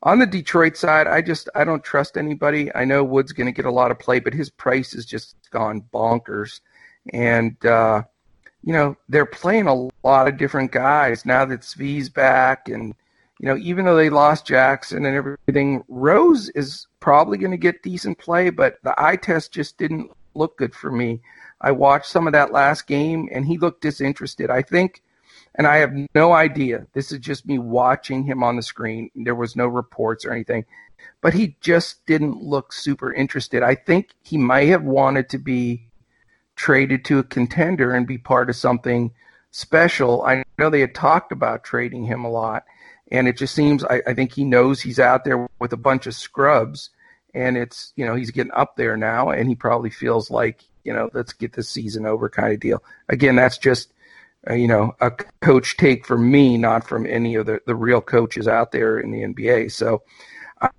on 0.03 0.19
the 0.19 0.25
Detroit 0.25 0.77
side, 0.77 1.07
I 1.07 1.21
just 1.21 1.49
I 1.53 1.65
don't 1.65 1.83
trust 1.83 2.17
anybody. 2.17 2.73
I 2.73 2.85
know 2.85 3.03
Wood's 3.03 3.33
going 3.33 3.47
to 3.47 3.51
get 3.51 3.65
a 3.65 3.71
lot 3.71 3.91
of 3.91 3.99
play, 3.99 4.19
but 4.19 4.33
his 4.33 4.49
price 4.49 4.93
has 4.93 5.05
just 5.05 5.35
gone 5.51 5.83
bonkers, 5.93 6.61
and 7.11 7.63
uh, 7.65 8.03
you 8.63 8.71
know 8.71 8.95
they're 9.09 9.25
playing 9.25 9.67
a 9.67 9.89
lot 10.07 10.29
of 10.29 10.37
different 10.37 10.71
guys 10.71 11.25
now 11.25 11.43
that 11.43 11.59
Svi's 11.59 12.07
back, 12.07 12.69
and 12.69 12.95
you 13.37 13.49
know 13.49 13.57
even 13.57 13.83
though 13.83 13.97
they 13.97 14.09
lost 14.09 14.47
Jackson 14.47 15.05
and 15.05 15.17
everything, 15.17 15.83
Rose 15.89 16.47
is 16.55 16.87
probably 17.01 17.37
going 17.37 17.51
to 17.51 17.57
get 17.57 17.83
decent 17.83 18.17
play, 18.17 18.49
but 18.49 18.77
the 18.83 18.95
eye 18.97 19.17
test 19.17 19.51
just 19.51 19.77
didn't 19.77 20.09
look 20.33 20.57
good 20.57 20.73
for 20.73 20.91
me. 20.91 21.21
I 21.59 21.71
watched 21.71 22.07
some 22.07 22.27
of 22.27 22.33
that 22.33 22.51
last 22.51 22.87
game 22.87 23.29
and 23.31 23.45
he 23.45 23.57
looked 23.57 23.81
disinterested. 23.81 24.49
I 24.49 24.61
think, 24.61 25.01
and 25.55 25.67
I 25.67 25.77
have 25.77 25.93
no 26.15 26.33
idea, 26.33 26.87
this 26.93 27.11
is 27.11 27.19
just 27.19 27.45
me 27.45 27.59
watching 27.59 28.23
him 28.23 28.43
on 28.43 28.55
the 28.55 28.63
screen. 28.63 29.11
There 29.15 29.35
was 29.35 29.55
no 29.55 29.67
reports 29.67 30.25
or 30.25 30.31
anything, 30.31 30.65
but 31.21 31.33
he 31.33 31.55
just 31.61 32.05
didn't 32.05 32.41
look 32.41 32.73
super 32.73 33.13
interested. 33.13 33.61
I 33.63 33.75
think 33.75 34.09
he 34.23 34.37
might 34.37 34.69
have 34.69 34.83
wanted 34.83 35.29
to 35.29 35.37
be 35.37 35.87
traded 36.55 37.05
to 37.05 37.19
a 37.19 37.23
contender 37.23 37.93
and 37.93 38.07
be 38.07 38.17
part 38.17 38.49
of 38.49 38.55
something 38.55 39.11
special. 39.51 40.23
I 40.23 40.43
know 40.57 40.69
they 40.69 40.79
had 40.81 40.95
talked 40.95 41.31
about 41.31 41.63
trading 41.63 42.05
him 42.05 42.23
a 42.23 42.29
lot, 42.29 42.65
and 43.11 43.27
it 43.27 43.37
just 43.37 43.53
seems 43.53 43.83
I, 43.83 44.01
I 44.07 44.13
think 44.13 44.31
he 44.33 44.43
knows 44.43 44.81
he's 44.81 44.99
out 44.99 45.25
there 45.25 45.47
with 45.59 45.73
a 45.73 45.77
bunch 45.77 46.07
of 46.07 46.15
scrubs 46.15 46.89
and 47.33 47.57
it's 47.57 47.93
you 47.95 48.05
know 48.05 48.15
he's 48.15 48.31
getting 48.31 48.53
up 48.53 48.75
there 48.75 48.97
now, 48.97 49.29
and 49.29 49.47
he 49.47 49.55
probably 49.55 49.89
feels 49.89 50.29
like 50.29 50.63
you 50.83 50.93
know 50.93 51.09
let's 51.13 51.33
get 51.33 51.53
this 51.53 51.69
season 51.69 52.05
over 52.05 52.29
kind 52.29 52.53
of 52.53 52.59
deal. 52.59 52.83
Again, 53.09 53.35
that's 53.35 53.57
just 53.57 53.93
uh, 54.49 54.53
you 54.53 54.67
know 54.67 54.95
a 54.99 55.11
coach 55.41 55.77
take 55.77 56.05
from 56.05 56.29
me, 56.29 56.57
not 56.57 56.87
from 56.87 57.05
any 57.05 57.35
of 57.35 57.45
the 57.45 57.61
the 57.65 57.75
real 57.75 58.01
coaches 58.01 58.47
out 58.47 58.71
there 58.71 58.99
in 58.99 59.11
the 59.11 59.21
NBA. 59.21 59.71
So. 59.71 60.03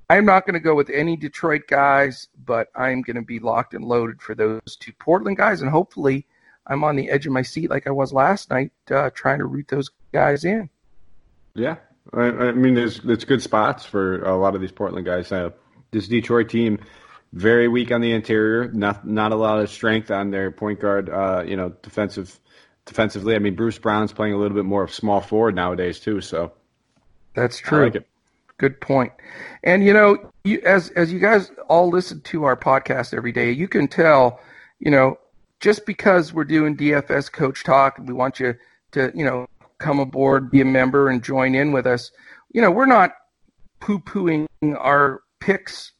I'm 0.08 0.24
not 0.24 0.46
going 0.46 0.54
to 0.54 0.60
go 0.60 0.76
with 0.76 0.90
any 0.90 1.16
Detroit 1.16 1.62
guys, 1.66 2.28
but 2.44 2.68
I'm 2.76 3.02
going 3.02 3.16
to 3.16 3.22
be 3.22 3.40
locked 3.40 3.74
and 3.74 3.84
loaded 3.84 4.22
for 4.22 4.32
those 4.32 4.76
two 4.78 4.92
Portland 4.92 5.38
guys, 5.38 5.60
and 5.60 5.68
hopefully, 5.68 6.24
I'm 6.68 6.84
on 6.84 6.94
the 6.94 7.10
edge 7.10 7.26
of 7.26 7.32
my 7.32 7.42
seat 7.42 7.68
like 7.68 7.88
I 7.88 7.90
was 7.90 8.12
last 8.12 8.48
night, 8.50 8.70
uh, 8.92 9.10
trying 9.10 9.38
to 9.38 9.44
root 9.44 9.66
those 9.66 9.90
guys 10.12 10.44
in. 10.44 10.70
Yeah, 11.54 11.76
I, 12.12 12.22
I 12.22 12.52
mean, 12.52 12.74
there's 12.74 13.00
there's 13.00 13.24
good 13.24 13.42
spots 13.42 13.84
for 13.84 14.22
a 14.22 14.36
lot 14.36 14.54
of 14.54 14.60
these 14.60 14.72
Portland 14.72 15.06
guys. 15.06 15.32
Uh, 15.32 15.50
this 15.92 16.08
Detroit 16.08 16.48
team 16.48 16.80
very 17.32 17.68
weak 17.68 17.92
on 17.92 18.00
the 18.00 18.12
interior, 18.12 18.70
not 18.72 19.06
not 19.06 19.32
a 19.32 19.36
lot 19.36 19.60
of 19.60 19.70
strength 19.70 20.10
on 20.10 20.30
their 20.30 20.50
point 20.50 20.80
guard. 20.80 21.08
Uh, 21.08 21.44
you 21.46 21.56
know, 21.56 21.70
defensive 21.82 22.38
defensively. 22.84 23.34
I 23.34 23.38
mean, 23.38 23.54
Bruce 23.54 23.78
Brown's 23.78 24.12
playing 24.12 24.34
a 24.34 24.38
little 24.38 24.56
bit 24.56 24.64
more 24.64 24.82
of 24.82 24.92
small 24.92 25.20
forward 25.20 25.54
nowadays 25.54 26.00
too. 26.00 26.20
So 26.20 26.52
that's 27.34 27.58
true. 27.58 27.84
Like 27.84 28.06
Good 28.58 28.80
point. 28.80 29.12
And 29.64 29.84
you 29.84 29.92
know, 29.92 30.30
you, 30.44 30.60
as 30.64 30.90
as 30.90 31.12
you 31.12 31.18
guys 31.18 31.50
all 31.68 31.88
listen 31.88 32.20
to 32.22 32.44
our 32.44 32.56
podcast 32.56 33.14
every 33.14 33.32
day, 33.32 33.50
you 33.50 33.66
can 33.66 33.88
tell, 33.88 34.40
you 34.78 34.90
know, 34.90 35.18
just 35.58 35.84
because 35.86 36.32
we're 36.32 36.44
doing 36.44 36.76
DFS 36.76 37.32
coach 37.32 37.64
talk, 37.64 37.98
we 37.98 38.12
want 38.12 38.38
you 38.38 38.54
to, 38.92 39.10
you 39.14 39.24
know, 39.24 39.46
come 39.78 39.98
aboard, 39.98 40.50
be 40.50 40.60
a 40.60 40.64
member, 40.64 41.08
and 41.08 41.24
join 41.24 41.54
in 41.54 41.72
with 41.72 41.86
us. 41.86 42.12
You 42.52 42.60
know, 42.60 42.70
we're 42.70 42.86
not 42.86 43.12
poo 43.80 43.98
pooing 43.98 44.46
our 44.78 45.22
picks 45.42 45.92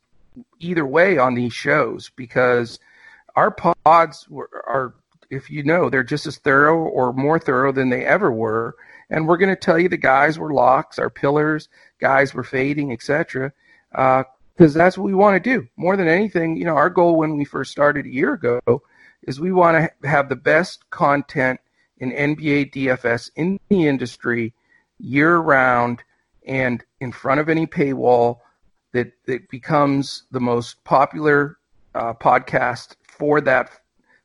either 0.61 0.87
way 0.87 1.19
on 1.19 1.35
these 1.35 1.53
shows 1.53 2.11
because 2.15 2.79
our 3.35 3.51
pods 3.51 4.29
were, 4.29 4.49
are 4.67 4.95
if 5.31 5.51
you 5.51 5.65
know, 5.65 5.91
they're 5.91 6.05
just 6.05 6.27
as 6.27 6.39
thorough 6.39 6.79
or 6.79 7.13
more 7.13 7.39
thorough 7.39 7.73
than 7.73 7.91
they 7.91 8.05
ever 8.05 8.31
were. 8.31 8.77
And 9.11 9.27
we're 9.27 9.39
going 9.39 9.49
to 9.49 9.57
tell 9.57 9.79
you 9.79 9.89
the 9.89 9.97
guys 9.97 10.39
were 10.39 10.53
locks, 10.53 10.99
our 10.99 11.11
pillars, 11.11 11.69
guys 11.99 12.35
were 12.35 12.45
fading, 12.45 12.93
etc. 12.93 13.53
Because 13.91 14.77
uh, 14.77 14.79
that's 14.79 14.97
what 14.97 15.07
we 15.07 15.15
want 15.15 15.43
to 15.43 15.51
do. 15.51 15.67
More 15.77 15.97
than 15.97 16.07
anything, 16.07 16.57
you 16.57 16.65
know, 16.65 16.77
our 16.77 16.91
goal 16.91 17.17
when 17.17 17.37
we 17.37 17.45
first 17.45 17.73
started 17.73 18.07
a 18.07 18.13
year 18.13 18.35
ago 18.35 18.61
is 19.23 19.41
we 19.41 19.53
want 19.53 19.91
to 20.03 20.09
have 20.09 20.29
the 20.29 20.37
best 20.37 20.89
content 20.91 21.59
in 21.99 22.13
NBA 22.13 22.73
DFS 22.73 23.31
in 23.35 23.59
the 23.69 23.89
industry 23.89 24.53
year 24.99 25.37
round 25.39 26.03
and 26.47 26.85
in 27.01 27.11
front 27.11 27.41
of 27.41 27.49
any 27.49 27.67
paywall 27.67 28.39
that, 28.93 29.13
it 29.27 29.49
becomes 29.49 30.25
the 30.31 30.41
most 30.41 30.83
popular 30.85 31.59
uh, 31.95 32.15
podcast 32.15 32.97
for 33.07 33.41
that 33.43 33.71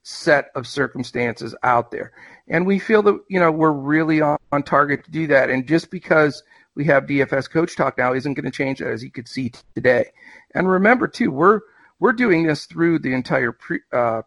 set 0.03 0.51
of 0.55 0.65
circumstances 0.65 1.53
out 1.63 1.91
there. 1.91 2.13
And 2.47 2.65
we 2.65 2.79
feel 2.79 3.01
that, 3.03 3.19
you 3.27 3.39
know, 3.39 3.51
we're 3.51 3.71
really 3.71 4.21
on, 4.21 4.37
on 4.51 4.63
target 4.63 5.03
to 5.03 5.11
do 5.11 5.27
that. 5.27 5.49
And 5.49 5.67
just 5.67 5.91
because 5.91 6.43
we 6.75 6.85
have 6.85 7.05
DFS 7.05 7.49
Coach 7.49 7.75
Talk 7.75 7.97
now 7.97 8.13
isn't 8.13 8.35
going 8.35 8.45
to 8.45 8.51
change 8.51 8.79
that, 8.79 8.89
as 8.89 9.03
you 9.03 9.11
could 9.11 9.27
see 9.27 9.51
today. 9.75 10.11
And 10.53 10.69
remember, 10.69 11.07
too, 11.07 11.31
we're 11.31 11.61
we're 11.99 12.13
doing 12.13 12.45
this 12.45 12.65
through 12.65 12.99
the 12.99 13.13
entire 13.13 13.51
pre, 13.51 13.79
uh, 13.91 14.21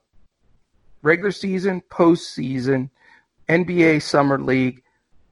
regular 1.02 1.30
season, 1.30 1.82
postseason, 1.90 2.90
NBA 3.48 4.02
Summer 4.02 4.38
League, 4.38 4.82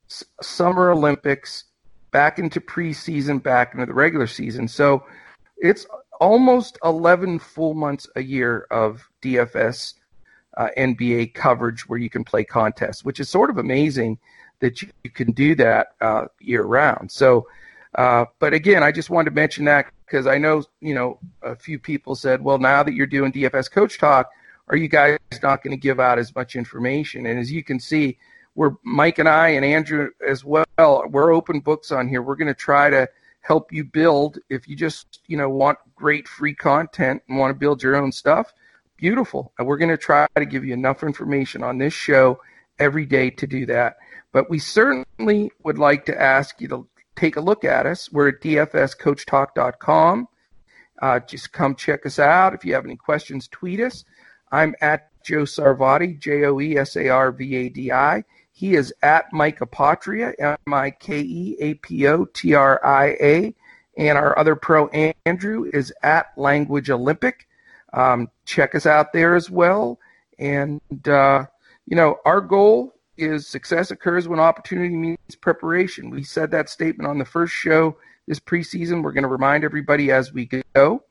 S- 0.08 0.24
Summer 0.40 0.90
Olympics, 0.90 1.64
back 2.10 2.38
into 2.38 2.60
preseason, 2.60 3.42
back 3.42 3.74
into 3.74 3.86
the 3.86 3.94
regular 3.94 4.26
season. 4.26 4.68
So 4.68 5.04
it's 5.58 5.86
almost 6.20 6.78
11 6.84 7.38
full 7.38 7.74
months 7.74 8.08
a 8.16 8.22
year 8.22 8.66
of 8.70 9.08
DFS 9.22 9.94
uh, 10.56 10.68
NBA 10.76 11.34
coverage 11.34 11.88
where 11.88 11.98
you 11.98 12.10
can 12.10 12.24
play 12.24 12.44
contests, 12.44 13.04
which 13.04 13.20
is 13.20 13.28
sort 13.28 13.50
of 13.50 13.58
amazing 13.58 14.18
that 14.60 14.82
you, 14.82 14.88
you 15.04 15.10
can 15.10 15.32
do 15.32 15.54
that 15.54 15.88
uh, 16.00 16.26
year 16.40 16.64
round. 16.64 17.10
So, 17.10 17.46
uh, 17.94 18.26
but 18.38 18.52
again, 18.52 18.82
I 18.82 18.92
just 18.92 19.10
wanted 19.10 19.30
to 19.30 19.36
mention 19.36 19.64
that 19.66 19.86
because 20.04 20.26
I 20.26 20.38
know, 20.38 20.64
you 20.80 20.94
know, 20.94 21.18
a 21.42 21.54
few 21.54 21.78
people 21.78 22.14
said, 22.14 22.42
well, 22.42 22.58
now 22.58 22.82
that 22.82 22.94
you're 22.94 23.06
doing 23.06 23.32
DFS 23.32 23.70
Coach 23.70 23.98
Talk, 23.98 24.30
are 24.68 24.76
you 24.76 24.88
guys 24.88 25.18
not 25.42 25.62
going 25.62 25.76
to 25.76 25.80
give 25.80 26.00
out 26.00 26.18
as 26.18 26.34
much 26.34 26.56
information? 26.56 27.26
And 27.26 27.38
as 27.38 27.50
you 27.52 27.62
can 27.62 27.78
see, 27.78 28.18
we're 28.58 28.72
Mike 28.82 29.20
and 29.20 29.28
I 29.28 29.50
and 29.50 29.64
Andrew 29.64 30.10
as 30.26 30.44
well. 30.44 30.66
We're 30.76 31.32
open 31.32 31.60
books 31.60 31.92
on 31.92 32.08
here. 32.08 32.22
We're 32.22 32.34
going 32.34 32.48
to 32.48 32.54
try 32.54 32.90
to 32.90 33.08
help 33.40 33.72
you 33.72 33.84
build. 33.84 34.40
If 34.50 34.66
you 34.66 34.74
just 34.74 35.20
you 35.28 35.36
know 35.36 35.48
want 35.48 35.78
great 35.94 36.26
free 36.26 36.56
content 36.56 37.22
and 37.28 37.38
want 37.38 37.52
to 37.52 37.54
build 37.54 37.84
your 37.84 37.94
own 37.94 38.10
stuff, 38.10 38.52
beautiful. 38.96 39.52
And 39.58 39.68
we're 39.68 39.76
going 39.76 39.90
to 39.90 39.96
try 39.96 40.26
to 40.36 40.44
give 40.44 40.64
you 40.64 40.74
enough 40.74 41.04
information 41.04 41.62
on 41.62 41.78
this 41.78 41.94
show 41.94 42.40
every 42.80 43.06
day 43.06 43.30
to 43.30 43.46
do 43.46 43.64
that. 43.66 43.98
But 44.32 44.50
we 44.50 44.58
certainly 44.58 45.52
would 45.62 45.78
like 45.78 46.04
to 46.06 46.20
ask 46.20 46.60
you 46.60 46.66
to 46.66 46.88
take 47.14 47.36
a 47.36 47.40
look 47.40 47.64
at 47.64 47.86
us. 47.86 48.10
We're 48.10 48.30
at 48.30 48.40
dfscoachtalk.com. 48.40 50.28
Uh, 51.00 51.20
just 51.20 51.52
come 51.52 51.76
check 51.76 52.04
us 52.04 52.18
out. 52.18 52.54
If 52.54 52.64
you 52.64 52.74
have 52.74 52.84
any 52.84 52.96
questions, 52.96 53.46
tweet 53.46 53.78
us. 53.78 54.04
I'm 54.50 54.74
at 54.80 55.10
Joe 55.22 55.42
Sarvadi, 55.42 56.18
J 56.18 56.44
O 56.44 56.58
E 56.58 56.76
S 56.76 56.96
A 56.96 57.08
R 57.08 57.30
V 57.30 57.54
A 57.54 57.68
D 57.68 57.92
I. 57.92 58.24
He 58.58 58.74
is 58.74 58.92
at 59.04 59.32
Mike 59.32 59.60
Apotria, 59.60 60.34
M 60.40 60.74
I 60.74 60.90
K 60.90 61.20
E 61.20 61.56
A 61.60 61.74
P 61.74 62.08
O 62.08 62.24
T 62.24 62.54
R 62.54 62.84
I 62.84 63.16
A. 63.20 63.54
And 63.96 64.18
our 64.18 64.36
other 64.36 64.56
pro, 64.56 64.88
Andrew, 65.24 65.70
is 65.72 65.92
at 66.02 66.36
Language 66.36 66.90
Olympic. 66.90 67.46
Um, 67.92 68.28
check 68.46 68.74
us 68.74 68.84
out 68.84 69.12
there 69.12 69.36
as 69.36 69.48
well. 69.48 70.00
And, 70.40 70.80
uh, 71.06 71.44
you 71.86 71.94
know, 71.94 72.16
our 72.24 72.40
goal 72.40 72.96
is 73.16 73.46
success 73.46 73.92
occurs 73.92 74.26
when 74.26 74.40
opportunity 74.40 74.96
meets 74.96 75.36
preparation. 75.36 76.10
We 76.10 76.24
said 76.24 76.50
that 76.50 76.68
statement 76.68 77.08
on 77.08 77.18
the 77.18 77.24
first 77.24 77.54
show 77.54 77.96
this 78.26 78.40
preseason. 78.40 79.04
We're 79.04 79.12
going 79.12 79.22
to 79.22 79.28
remind 79.28 79.62
everybody 79.62 80.10
as 80.10 80.32
we 80.32 80.50
go 80.74 81.04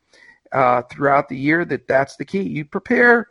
uh, 0.51 0.81
throughout 0.81 1.29
the 1.29 1.37
year 1.37 1.63
that 1.63 1.87
that's 1.87 2.17
the 2.17 2.25
key. 2.25 2.41
You 2.41 2.65
prepare, 2.65 3.29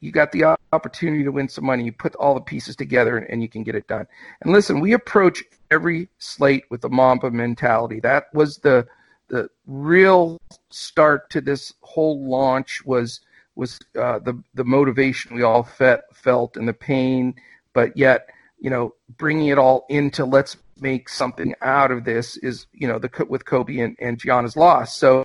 you 0.00 0.10
got 0.12 0.32
the 0.32 0.56
opportunity 0.72 1.24
to 1.24 1.32
win 1.32 1.48
some 1.48 1.64
money. 1.64 1.84
You 1.84 1.92
put 1.92 2.14
all 2.16 2.34
the 2.34 2.40
pieces 2.40 2.74
together 2.74 3.18
and, 3.18 3.42
you 3.42 3.48
can 3.48 3.62
get 3.62 3.74
it 3.74 3.86
done. 3.86 4.06
And 4.40 4.52
listen, 4.52 4.80
we 4.80 4.92
approach 4.92 5.42
every 5.70 6.08
slate 6.18 6.64
with 6.70 6.80
the 6.80 6.88
Mamba 6.88 7.30
mentality. 7.30 8.00
That 8.00 8.32
was 8.34 8.58
the 8.58 8.86
the 9.28 9.48
real 9.66 10.40
start 10.70 11.30
to 11.30 11.40
this 11.40 11.72
whole 11.82 12.28
launch 12.28 12.84
was 12.84 13.20
was 13.54 13.78
uh, 13.96 14.18
the 14.18 14.42
the 14.54 14.64
motivation 14.64 15.36
we 15.36 15.42
all 15.42 15.62
fe- 15.62 16.00
felt 16.12 16.56
and 16.56 16.66
the 16.66 16.72
pain, 16.72 17.34
but 17.72 17.96
yet 17.96 18.28
you 18.58 18.70
know 18.70 18.94
bringing 19.16 19.48
it 19.48 19.58
all 19.58 19.86
into 19.88 20.24
let's 20.24 20.56
make 20.80 21.08
something 21.08 21.54
out 21.62 21.90
of 21.90 22.04
this 22.04 22.36
is 22.38 22.66
you 22.72 22.88
know 22.88 22.98
the 22.98 23.26
with 23.28 23.44
Kobe 23.44 23.78
and, 23.78 23.96
and 24.00 24.18
Gianna's 24.18 24.56
loss. 24.56 24.96
So 24.96 25.24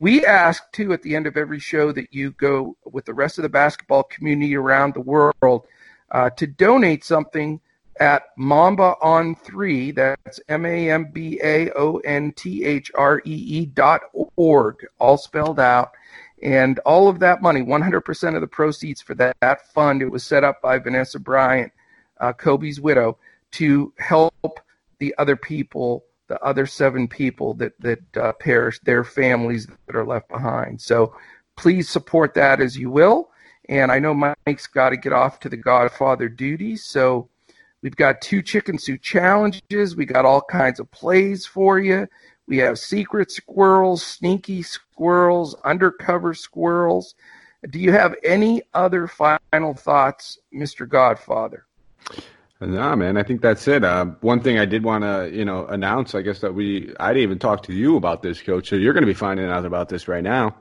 we 0.00 0.24
ask 0.24 0.70
too 0.72 0.92
at 0.92 1.02
the 1.02 1.16
end 1.16 1.26
of 1.26 1.36
every 1.36 1.58
show 1.58 1.92
that 1.92 2.12
you 2.12 2.30
go 2.32 2.76
with 2.84 3.04
the 3.04 3.14
rest 3.14 3.38
of 3.38 3.42
the 3.42 3.48
basketball 3.48 4.04
community 4.04 4.56
around 4.56 4.94
the 4.94 5.00
world 5.00 5.66
uh, 6.10 6.30
to 6.30 6.46
donate 6.46 7.04
something 7.04 7.60
at 8.00 8.24
Mamba 8.36 8.94
on 9.02 9.34
three. 9.34 9.90
That's 9.90 10.40
M 10.48 10.64
A 10.64 10.90
M 10.90 11.10
B 11.12 11.40
A 11.42 11.70
O 11.72 11.98
N 11.98 12.32
T 12.32 12.64
H 12.64 12.90
R 12.94 13.20
E 13.24 13.32
E 13.32 13.66
dot 13.66 14.02
org, 14.36 14.86
all 14.98 15.16
spelled 15.16 15.60
out. 15.60 15.90
And 16.40 16.78
all 16.80 17.08
of 17.08 17.18
that 17.18 17.42
money, 17.42 17.62
100% 17.62 18.34
of 18.36 18.40
the 18.40 18.46
proceeds 18.46 19.02
for 19.02 19.16
that, 19.16 19.36
that 19.40 19.72
fund, 19.72 20.02
it 20.02 20.10
was 20.10 20.22
set 20.22 20.44
up 20.44 20.62
by 20.62 20.78
Vanessa 20.78 21.18
Bryant, 21.18 21.72
uh, 22.20 22.32
Kobe's 22.32 22.80
widow, 22.80 23.18
to 23.52 23.92
help 23.98 24.60
the 25.00 25.12
other 25.18 25.34
people 25.34 26.04
the 26.28 26.40
other 26.42 26.66
seven 26.66 27.08
people 27.08 27.54
that 27.54 27.72
that 27.80 28.16
uh, 28.16 28.32
perished, 28.32 28.84
their 28.84 29.04
families 29.04 29.66
that 29.86 29.96
are 29.96 30.06
left 30.06 30.28
behind. 30.28 30.80
So 30.80 31.14
please 31.56 31.88
support 31.88 32.34
that 32.34 32.60
as 32.60 32.76
you 32.76 32.90
will. 32.90 33.30
And 33.68 33.90
I 33.90 33.98
know 33.98 34.14
Mike's 34.14 34.66
got 34.66 34.90
to 34.90 34.96
get 34.96 35.12
off 35.12 35.40
to 35.40 35.48
the 35.48 35.56
Godfather 35.56 36.28
duties, 36.28 36.84
so 36.84 37.28
we've 37.82 37.96
got 37.96 38.22
two 38.22 38.40
chicken 38.40 38.78
soup 38.78 39.02
challenges. 39.02 39.94
We 39.94 40.06
got 40.06 40.24
all 40.24 40.40
kinds 40.40 40.80
of 40.80 40.90
plays 40.90 41.44
for 41.44 41.78
you. 41.78 42.08
We 42.46 42.56
have 42.58 42.78
secret 42.78 43.30
squirrels, 43.30 44.02
sneaky 44.02 44.62
squirrels, 44.62 45.54
undercover 45.64 46.32
squirrels. 46.32 47.14
Do 47.68 47.78
you 47.78 47.92
have 47.92 48.14
any 48.24 48.62
other 48.72 49.06
final 49.06 49.74
thoughts, 49.74 50.38
Mr. 50.54 50.88
Godfather? 50.88 51.66
Nah, 52.60 52.96
man, 52.96 53.16
I 53.16 53.22
think 53.22 53.40
that's 53.40 53.68
it. 53.68 53.84
Uh, 53.84 54.06
one 54.20 54.40
thing 54.40 54.58
I 54.58 54.64
did 54.64 54.82
want 54.82 55.04
to, 55.04 55.30
you 55.32 55.44
know, 55.44 55.66
announce, 55.66 56.16
I 56.16 56.22
guess 56.22 56.40
that 56.40 56.54
we, 56.54 56.92
I 56.98 57.08
didn't 57.08 57.22
even 57.22 57.38
talk 57.38 57.62
to 57.64 57.72
you 57.72 57.96
about 57.96 58.22
this, 58.22 58.42
coach. 58.42 58.68
So 58.68 58.74
you're 58.76 58.94
going 58.94 59.02
to 59.02 59.06
be 59.06 59.14
finding 59.14 59.46
out 59.46 59.64
about 59.64 59.88
this 59.88 60.08
right 60.08 60.24
now. 60.24 60.56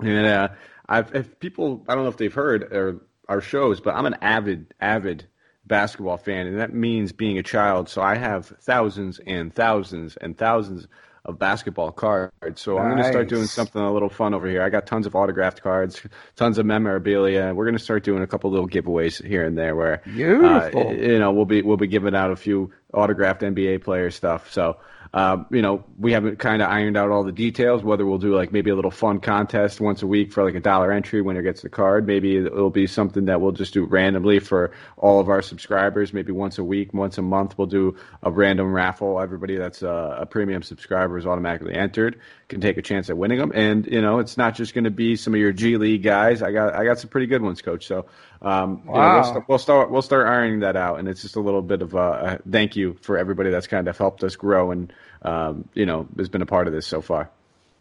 And 0.00 0.26
uh, 0.26 0.48
I've, 0.88 1.14
if 1.14 1.38
people, 1.38 1.84
I 1.88 1.94
don't 1.94 2.02
know 2.02 2.10
if 2.10 2.16
they've 2.16 2.34
heard 2.34 2.64
or 2.72 3.00
our 3.28 3.40
shows, 3.40 3.80
but 3.80 3.94
I'm 3.94 4.06
an 4.06 4.16
avid, 4.22 4.74
avid 4.80 5.26
basketball 5.64 6.16
fan, 6.16 6.48
and 6.48 6.58
that 6.58 6.74
means 6.74 7.12
being 7.12 7.38
a 7.38 7.42
child. 7.44 7.88
So 7.88 8.02
I 8.02 8.16
have 8.16 8.46
thousands 8.62 9.20
and 9.24 9.54
thousands 9.54 10.16
and 10.16 10.36
thousands 10.36 10.88
of 11.26 11.38
basketball 11.38 11.90
cards. 11.90 12.60
So 12.60 12.76
nice. 12.76 12.84
I'm 12.84 12.90
going 12.90 13.02
to 13.02 13.08
start 13.10 13.28
doing 13.28 13.46
something 13.46 13.82
a 13.82 13.92
little 13.92 14.08
fun 14.08 14.32
over 14.32 14.48
here. 14.48 14.62
I 14.62 14.70
got 14.70 14.86
tons 14.86 15.06
of 15.06 15.14
autographed 15.14 15.60
cards, 15.60 16.00
tons 16.36 16.56
of 16.56 16.66
memorabilia. 16.66 17.52
We're 17.52 17.64
going 17.64 17.76
to 17.76 17.82
start 17.82 18.04
doing 18.04 18.22
a 18.22 18.26
couple 18.26 18.50
little 18.50 18.68
giveaways 18.68 19.22
here 19.24 19.44
and 19.44 19.58
there 19.58 19.74
where 19.74 20.02
uh, 20.46 20.70
you 20.92 21.18
know, 21.18 21.32
we'll 21.32 21.44
be 21.44 21.62
we'll 21.62 21.76
be 21.76 21.88
giving 21.88 22.14
out 22.14 22.30
a 22.30 22.36
few 22.36 22.72
autographed 22.94 23.42
NBA 23.42 23.82
player 23.82 24.10
stuff. 24.10 24.52
So 24.52 24.78
uh, 25.14 25.44
you 25.50 25.62
know, 25.62 25.84
we 25.98 26.12
haven't 26.12 26.38
kind 26.38 26.62
of 26.62 26.68
ironed 26.68 26.96
out 26.96 27.10
all 27.10 27.24
the 27.24 27.32
details. 27.32 27.82
Whether 27.82 28.04
we'll 28.04 28.18
do 28.18 28.34
like 28.34 28.52
maybe 28.52 28.70
a 28.70 28.74
little 28.74 28.90
fun 28.90 29.20
contest 29.20 29.80
once 29.80 30.02
a 30.02 30.06
week 30.06 30.32
for 30.32 30.44
like 30.44 30.54
a 30.54 30.60
dollar 30.60 30.92
entry, 30.92 31.22
winner 31.22 31.42
gets 31.42 31.62
the 31.62 31.68
card. 31.68 32.06
Maybe 32.06 32.36
it'll 32.36 32.70
be 32.70 32.86
something 32.86 33.26
that 33.26 33.40
we'll 33.40 33.52
just 33.52 33.74
do 33.74 33.84
randomly 33.84 34.38
for 34.40 34.72
all 34.96 35.20
of 35.20 35.28
our 35.28 35.42
subscribers. 35.42 36.12
Maybe 36.12 36.32
once 36.32 36.58
a 36.58 36.64
week, 36.64 36.92
once 36.92 37.18
a 37.18 37.22
month, 37.22 37.56
we'll 37.56 37.66
do 37.66 37.96
a 38.22 38.30
random 38.30 38.72
raffle. 38.72 39.20
Everybody 39.20 39.56
that's 39.56 39.82
a, 39.82 40.18
a 40.20 40.26
premium 40.26 40.62
subscriber 40.62 41.18
is 41.18 41.26
automatically 41.26 41.74
entered, 41.74 42.20
can 42.48 42.60
take 42.60 42.76
a 42.76 42.82
chance 42.82 43.08
at 43.08 43.16
winning 43.16 43.38
them. 43.38 43.52
And 43.54 43.86
you 43.86 44.02
know, 44.02 44.18
it's 44.18 44.36
not 44.36 44.54
just 44.54 44.74
going 44.74 44.84
to 44.84 44.90
be 44.90 45.16
some 45.16 45.34
of 45.34 45.40
your 45.40 45.52
G 45.52 45.76
League 45.76 46.02
guys. 46.02 46.42
I 46.42 46.52
got 46.52 46.74
I 46.74 46.84
got 46.84 46.98
some 46.98 47.10
pretty 47.10 47.26
good 47.26 47.42
ones, 47.42 47.62
coach. 47.62 47.86
So 47.86 48.06
um, 48.42 48.84
wow. 48.84 48.94
You 48.94 49.00
know, 49.00 49.14
we'll, 49.14 49.24
st- 49.24 49.48
we'll, 49.48 49.58
start 49.58 49.90
we'll 49.90 50.02
start 50.02 50.26
ironing 50.26 50.60
that 50.60 50.76
out, 50.76 50.98
and 50.98 51.08
it's 51.08 51.22
just 51.22 51.36
a 51.36 51.40
little 51.40 51.62
bit 51.62 51.82
of 51.82 51.94
a, 51.94 52.40
a 52.44 52.50
thank 52.50 52.76
you 52.76 52.96
for 53.00 53.16
everybody 53.16 53.50
that's 53.50 53.66
kind 53.66 53.88
of 53.88 53.96
helped 53.96 54.22
us 54.22 54.36
grow 54.36 54.70
and 54.70 54.92
um, 55.22 55.68
you 55.74 55.86
know 55.86 56.06
has 56.16 56.28
been 56.28 56.42
a 56.42 56.46
part 56.46 56.66
of 56.66 56.72
this 56.72 56.86
so 56.86 57.00
far. 57.00 57.30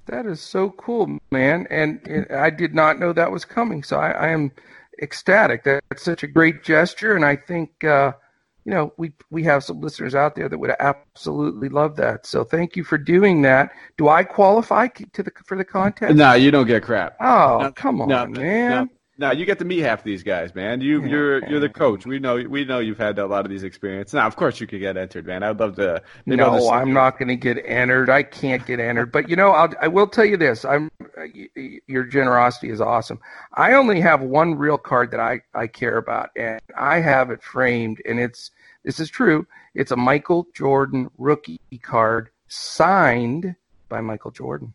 That 0.07 0.27
is 0.27 0.39
so 0.39 0.69
cool, 0.71 1.17
man, 1.31 1.67
and, 1.71 2.27
I 2.29 2.51
did 2.51 2.75
not 2.75 2.99
know 2.99 3.11
that 3.11 3.31
was 3.31 3.43
coming. 3.43 3.81
So 3.81 3.99
I, 3.99 4.11
I, 4.11 4.27
am 4.27 4.51
ecstatic. 5.01 5.63
That's 5.63 6.03
such 6.03 6.21
a 6.21 6.27
great 6.27 6.63
gesture, 6.63 7.15
and 7.15 7.25
I 7.25 7.35
think 7.35 7.83
uh, 7.83 8.11
you 8.65 8.71
know 8.71 8.93
we 8.97 9.13
we 9.31 9.43
have 9.43 9.63
some 9.63 9.81
listeners 9.81 10.13
out 10.13 10.35
there 10.35 10.47
that 10.47 10.59
would 10.59 10.73
absolutely 10.79 11.69
love 11.69 11.95
that. 11.95 12.27
So 12.27 12.43
thank 12.43 12.75
you 12.75 12.83
for 12.83 12.99
doing 12.99 13.41
that. 13.43 13.71
Do 13.97 14.07
I 14.07 14.23
qualify 14.23 14.87
to 14.87 15.23
the 15.23 15.31
for 15.43 15.57
the 15.57 15.65
contest? 15.65 16.15
No, 16.15 16.33
you 16.33 16.51
don't 16.51 16.67
get 16.67 16.83
crap. 16.83 17.15
Oh, 17.19 17.59
no, 17.63 17.71
come 17.71 18.01
on, 18.01 18.07
no, 18.07 18.27
man. 18.27 18.89
Now 19.17 19.31
you 19.31 19.45
get 19.45 19.59
to 19.59 19.65
meet 19.65 19.79
half 19.79 19.99
of 19.99 20.05
these 20.05 20.23
guys, 20.23 20.53
man. 20.53 20.81
You 20.81 21.01
yeah. 21.01 21.07
you're 21.07 21.49
you're 21.49 21.59
the 21.59 21.69
coach. 21.69 22.05
We 22.05 22.19
know 22.19 22.35
we 22.35 22.65
know 22.65 22.79
you've 22.79 22.97
had 22.97 23.17
a 23.17 23.25
lot 23.25 23.45
of 23.45 23.49
these 23.49 23.63
experiences. 23.63 24.13
Now, 24.13 24.27
of 24.27 24.35
course, 24.35 24.59
you 24.59 24.67
could 24.67 24.81
get 24.81 24.97
entered, 24.97 25.25
man. 25.25 25.41
I'd 25.41 25.59
love 25.59 25.75
to. 25.75 26.01
No, 26.25 26.69
I'm 26.69 26.93
not 26.93 27.17
going 27.17 27.29
to 27.29 27.37
get 27.37 27.63
entered. 27.65 28.09
I 28.09 28.23
can't 28.23 28.65
get 28.65 28.79
entered. 28.81 29.11
But 29.13 29.29
you 29.29 29.37
know, 29.37 29.51
I'll, 29.51 29.73
I 29.81 29.87
will 29.87 30.07
tell 30.07 30.25
you 30.25 30.35
this. 30.35 30.65
I'm 30.65 30.91
uh, 31.17 31.23
your 31.87 32.03
generosity 32.03 32.69
is 32.69 32.81
awesome. 32.81 33.19
I 33.53 33.73
only 33.73 34.01
have 34.01 34.21
one 34.21 34.55
real 34.55 34.77
card 34.77 35.11
that 35.11 35.21
I 35.21 35.41
I 35.53 35.67
care 35.67 35.97
about, 35.97 36.31
and 36.35 36.59
I 36.77 36.99
have 36.99 37.31
it 37.31 37.41
framed, 37.41 38.01
and 38.05 38.19
it's 38.19 38.51
this 38.83 38.99
is 38.99 39.09
true. 39.09 39.47
It's 39.73 39.91
a 39.91 39.97
Michael 39.97 40.47
Jordan 40.53 41.09
rookie 41.17 41.59
card 41.81 42.29
signed 42.47 43.55
by 43.87 44.01
Michael 44.01 44.31
Jordan. 44.31 44.73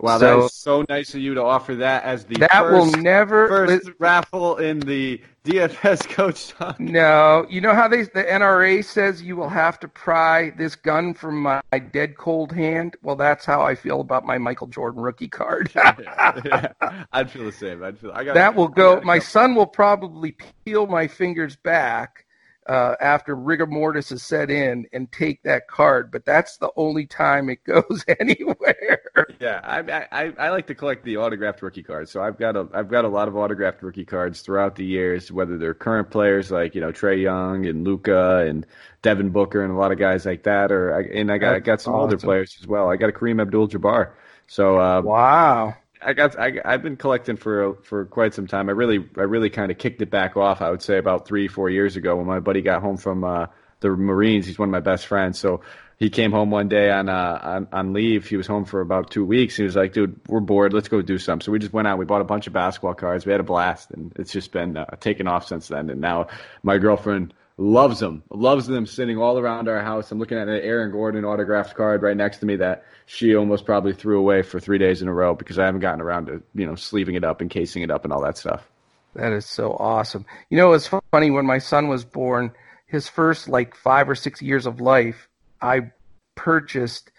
Wow, 0.00 0.18
so, 0.18 0.40
that 0.40 0.44
is 0.46 0.52
so 0.54 0.84
nice 0.88 1.14
of 1.14 1.20
you 1.20 1.34
to 1.34 1.42
offer 1.42 1.74
that 1.76 2.04
as 2.04 2.24
the 2.24 2.36
that 2.38 2.52
first, 2.52 2.94
will 2.94 3.02
never 3.02 3.48
first 3.48 3.90
raffle 3.98 4.56
in 4.56 4.80
the 4.80 5.20
DFS 5.44 6.08
coach 6.10 6.48
talk. 6.48 6.78
No, 6.78 7.46
you 7.48 7.60
know 7.60 7.74
how 7.74 7.88
they 7.88 8.02
the 8.02 8.24
NRA 8.24 8.84
says 8.84 9.22
you 9.22 9.36
will 9.36 9.48
have 9.48 9.80
to 9.80 9.88
pry 9.88 10.50
this 10.50 10.76
gun 10.76 11.14
from 11.14 11.42
my 11.42 11.60
dead 11.92 12.16
cold 12.16 12.52
hand. 12.52 12.96
Well, 13.02 13.16
that's 13.16 13.44
how 13.44 13.62
I 13.62 13.74
feel 13.74 14.00
about 14.00 14.24
my 14.24 14.38
Michael 14.38 14.68
Jordan 14.68 15.00
rookie 15.00 15.28
card. 15.28 15.70
yeah, 15.76 16.40
yeah. 16.44 17.04
I'd 17.12 17.30
feel 17.30 17.44
the 17.44 17.52
same. 17.52 17.82
I'd 17.82 17.98
feel 17.98 18.12
I 18.12 18.24
got 18.24 18.34
that 18.34 18.54
will 18.54 18.68
go. 18.68 19.00
My 19.00 19.18
son 19.18 19.54
will 19.54 19.66
probably 19.66 20.36
peel 20.64 20.86
my 20.86 21.08
fingers 21.08 21.56
back 21.56 22.24
uh, 22.68 22.94
after 23.00 23.34
rigor 23.34 23.66
mortis 23.66 24.12
is 24.12 24.22
set 24.22 24.50
in 24.50 24.86
and 24.92 25.10
take 25.10 25.42
that 25.42 25.68
card, 25.68 26.10
but 26.10 26.24
that's 26.26 26.58
the 26.58 26.70
only 26.76 27.06
time 27.06 27.48
it 27.48 27.64
goes 27.64 28.04
anywhere. 28.20 29.00
Yeah, 29.40 29.60
I, 29.64 30.06
I 30.12 30.32
I 30.38 30.50
like 30.50 30.66
to 30.66 30.74
collect 30.74 31.04
the 31.04 31.16
autographed 31.16 31.62
rookie 31.62 31.82
cards, 31.82 32.10
so 32.10 32.22
I've 32.22 32.38
got 32.38 32.56
a 32.56 32.68
I've 32.74 32.88
got 32.88 33.04
a 33.04 33.08
lot 33.08 33.26
of 33.28 33.36
autographed 33.36 33.82
rookie 33.82 34.04
cards 34.04 34.42
throughout 34.42 34.76
the 34.76 34.84
years, 34.84 35.32
whether 35.32 35.56
they're 35.56 35.74
current 35.74 36.10
players 36.10 36.50
like 36.50 36.74
you 36.74 36.80
know 36.80 36.92
Trae 36.92 37.22
Young 37.22 37.66
and 37.66 37.84
Luka 37.84 38.46
and 38.46 38.66
Devin 39.02 39.30
Booker 39.30 39.62
and 39.62 39.72
a 39.72 39.76
lot 39.76 39.90
of 39.90 39.98
guys 39.98 40.26
like 40.26 40.42
that, 40.42 40.70
or 40.70 40.98
and 40.98 41.32
I 41.32 41.38
got 41.38 41.54
I 41.54 41.60
got 41.60 41.80
some 41.80 41.94
awesome. 41.94 42.02
older 42.02 42.18
players 42.18 42.56
as 42.60 42.66
well. 42.66 42.90
I 42.90 42.96
got 42.96 43.08
a 43.08 43.12
Kareem 43.12 43.40
Abdul-Jabbar. 43.40 44.12
So 44.46 44.78
uh, 44.78 45.00
wow. 45.02 45.74
I 46.00 46.12
got 46.12 46.38
I, 46.38 46.52
I've 46.64 46.82
been 46.82 46.96
collecting 46.96 47.36
for 47.36 47.74
for 47.82 48.04
quite 48.06 48.34
some 48.34 48.46
time. 48.46 48.68
I 48.68 48.72
really 48.72 49.04
I 49.16 49.22
really 49.22 49.50
kind 49.50 49.70
of 49.70 49.78
kicked 49.78 50.00
it 50.02 50.10
back 50.10 50.36
off. 50.36 50.62
I 50.62 50.70
would 50.70 50.82
say 50.82 50.98
about 50.98 51.26
three 51.26 51.48
four 51.48 51.70
years 51.70 51.96
ago 51.96 52.16
when 52.16 52.26
my 52.26 52.40
buddy 52.40 52.62
got 52.62 52.82
home 52.82 52.96
from 52.96 53.24
uh, 53.24 53.46
the 53.80 53.90
Marines. 53.90 54.46
He's 54.46 54.58
one 54.58 54.68
of 54.68 54.72
my 54.72 54.80
best 54.80 55.06
friends, 55.06 55.38
so 55.38 55.62
he 55.98 56.10
came 56.10 56.30
home 56.30 56.50
one 56.50 56.68
day 56.68 56.90
on 56.90 57.08
uh 57.08 57.40
on, 57.42 57.68
on 57.72 57.92
leave. 57.92 58.26
He 58.26 58.36
was 58.36 58.46
home 58.46 58.64
for 58.64 58.80
about 58.80 59.10
two 59.10 59.24
weeks. 59.24 59.56
He 59.56 59.64
was 59.64 59.76
like, 59.76 59.92
"Dude, 59.92 60.20
we're 60.28 60.40
bored. 60.40 60.72
Let's 60.72 60.88
go 60.88 61.02
do 61.02 61.18
something." 61.18 61.44
So 61.44 61.52
we 61.52 61.58
just 61.58 61.72
went 61.72 61.88
out. 61.88 61.98
We 61.98 62.04
bought 62.04 62.20
a 62.20 62.24
bunch 62.24 62.46
of 62.46 62.52
basketball 62.52 62.94
cards. 62.94 63.26
We 63.26 63.32
had 63.32 63.40
a 63.40 63.44
blast, 63.44 63.90
and 63.90 64.12
it's 64.16 64.32
just 64.32 64.52
been 64.52 64.76
uh, 64.76 64.84
taken 65.00 65.26
off 65.26 65.46
since 65.46 65.68
then. 65.68 65.90
And 65.90 66.00
now 66.00 66.28
my 66.62 66.78
girlfriend 66.78 67.34
loves 67.58 67.98
them, 67.98 68.22
loves 68.30 68.66
them 68.68 68.86
sitting 68.86 69.18
all 69.18 69.38
around 69.38 69.68
our 69.68 69.82
house. 69.82 70.10
I'm 70.10 70.18
looking 70.18 70.38
at 70.38 70.48
an 70.48 70.60
Aaron 70.60 70.92
Gordon 70.92 71.24
autographed 71.24 71.74
card 71.74 72.02
right 72.02 72.16
next 72.16 72.38
to 72.38 72.46
me 72.46 72.56
that 72.56 72.84
she 73.06 73.34
almost 73.34 73.66
probably 73.66 73.92
threw 73.92 74.18
away 74.18 74.42
for 74.42 74.60
three 74.60 74.78
days 74.78 75.02
in 75.02 75.08
a 75.08 75.12
row 75.12 75.34
because 75.34 75.58
I 75.58 75.66
haven't 75.66 75.80
gotten 75.80 76.00
around 76.00 76.26
to 76.26 76.42
you 76.54 76.64
know 76.64 76.76
sleeving 76.76 77.16
it 77.16 77.24
up 77.24 77.40
and 77.40 77.50
casing 77.50 77.82
it 77.82 77.90
up 77.90 78.04
and 78.04 78.12
all 78.12 78.22
that 78.22 78.38
stuff. 78.38 78.66
That 79.14 79.32
is 79.32 79.44
so 79.44 79.72
awesome. 79.72 80.24
You 80.48 80.56
know, 80.56 80.72
it's 80.72 80.88
funny 81.10 81.30
when 81.30 81.44
my 81.44 81.58
son 81.58 81.88
was 81.88 82.04
born. 82.04 82.52
His 82.86 83.08
first 83.08 83.48
like 83.48 83.74
five 83.74 84.08
or 84.08 84.14
six 84.14 84.40
years 84.40 84.64
of 84.64 84.80
life, 84.80 85.28
I 85.60 85.90
purchased 86.36 87.10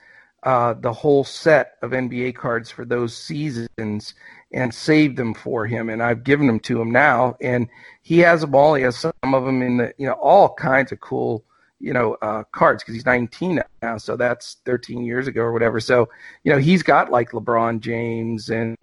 uh, 0.44 0.74
the 0.74 0.94
whole 0.94 1.26
set 1.26 1.74
of 1.82 1.92
NBA 1.92 2.36
cards 2.36 2.72
for 2.72 2.86
those 2.86 3.16
seasons 3.16 4.14
and 4.52 4.74
saved 4.74 5.18
them 5.18 5.34
for 5.34 5.66
him, 5.66 5.90
and 5.90 6.02
I've 6.02 6.24
given 6.24 6.48
them 6.48 6.60
to 6.62 6.82
him 6.82 6.92
now, 6.92 7.36
and 7.40 7.68
he 8.02 8.20
has 8.20 8.42
them 8.42 8.56
all. 8.56 8.74
He 8.74 8.84
has 8.84 8.98
some 8.98 9.14
of 9.24 9.46
them 9.46 9.62
in 9.62 9.78
the 9.78 9.94
you 9.98 10.08
know 10.08 10.14
all 10.14 10.54
kinds 10.54 10.92
of 10.92 11.00
cool 11.00 11.44
you 11.80 11.94
know 11.94 12.16
uh, 12.22 12.44
cards 12.52 12.84
because 12.84 12.96
he's 12.96 13.06
19 13.06 13.62
now, 13.82 13.98
so 13.98 14.16
that's 14.18 14.58
13 14.66 15.06
years 15.06 15.28
ago 15.28 15.42
or 15.42 15.54
whatever. 15.54 15.80
So 15.80 16.10
you 16.44 16.52
know 16.52 16.58
he's 16.58 16.84
got 16.84 17.12
like 17.12 17.32
LeBron 17.32 17.80
James 17.80 18.50
and 18.50 18.76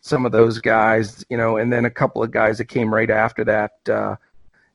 some 0.00 0.26
of 0.26 0.32
those 0.32 0.58
guys, 0.58 1.24
you 1.30 1.36
know, 1.36 1.56
and 1.56 1.72
then 1.72 1.86
a 1.86 1.90
couple 1.90 2.22
of 2.22 2.30
guys 2.30 2.58
that 2.58 2.66
came 2.66 2.92
right 2.92 3.10
after 3.10 3.42
that 3.44 3.72
uh, 3.88 4.16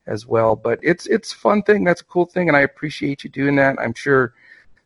as 0.08 0.26
well. 0.26 0.56
But 0.56 0.80
it's 0.82 1.06
it's 1.06 1.34
a 1.34 1.38
fun 1.38 1.62
thing. 1.64 1.84
That's 1.84 2.02
a 2.02 2.06
cool 2.06 2.26
thing, 2.26 2.48
and 2.48 2.58
I 2.58 2.62
appreciate 2.62 3.24
you 3.24 3.30
doing 3.30 3.56
that. 3.58 3.80
I'm 3.80 3.94
sure 3.94 4.34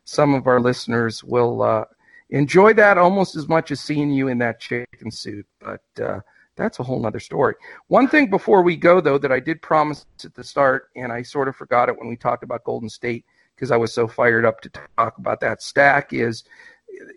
some 0.04 0.34
of 0.34 0.46
our 0.46 0.60
listeners 0.60 1.24
will 1.24 1.62
uh, 1.62 1.84
enjoy 2.30 2.72
that 2.74 2.98
almost 2.98 3.36
as 3.36 3.48
much 3.48 3.70
as 3.70 3.80
seeing 3.80 4.10
you 4.10 4.28
in 4.28 4.38
that 4.38 4.60
chicken 4.60 5.10
suit. 5.10 5.46
But 5.60 5.82
uh, 6.02 6.20
that's 6.56 6.78
a 6.78 6.82
whole 6.82 7.00
nother 7.00 7.20
story. 7.20 7.54
One 7.88 8.08
thing 8.08 8.30
before 8.30 8.62
we 8.62 8.76
go, 8.76 9.00
though, 9.00 9.18
that 9.18 9.32
I 9.32 9.40
did 9.40 9.62
promise 9.62 10.06
at 10.24 10.34
the 10.34 10.44
start, 10.44 10.88
and 10.96 11.12
I 11.12 11.22
sort 11.22 11.48
of 11.48 11.56
forgot 11.56 11.88
it 11.88 11.98
when 11.98 12.08
we 12.08 12.16
talked 12.16 12.44
about 12.44 12.64
Golden 12.64 12.88
State 12.88 13.24
because 13.54 13.70
I 13.70 13.76
was 13.76 13.92
so 13.92 14.08
fired 14.08 14.44
up 14.44 14.60
to 14.62 14.70
talk 14.96 15.18
about 15.18 15.40
that 15.40 15.62
stack 15.62 16.12
is 16.12 16.44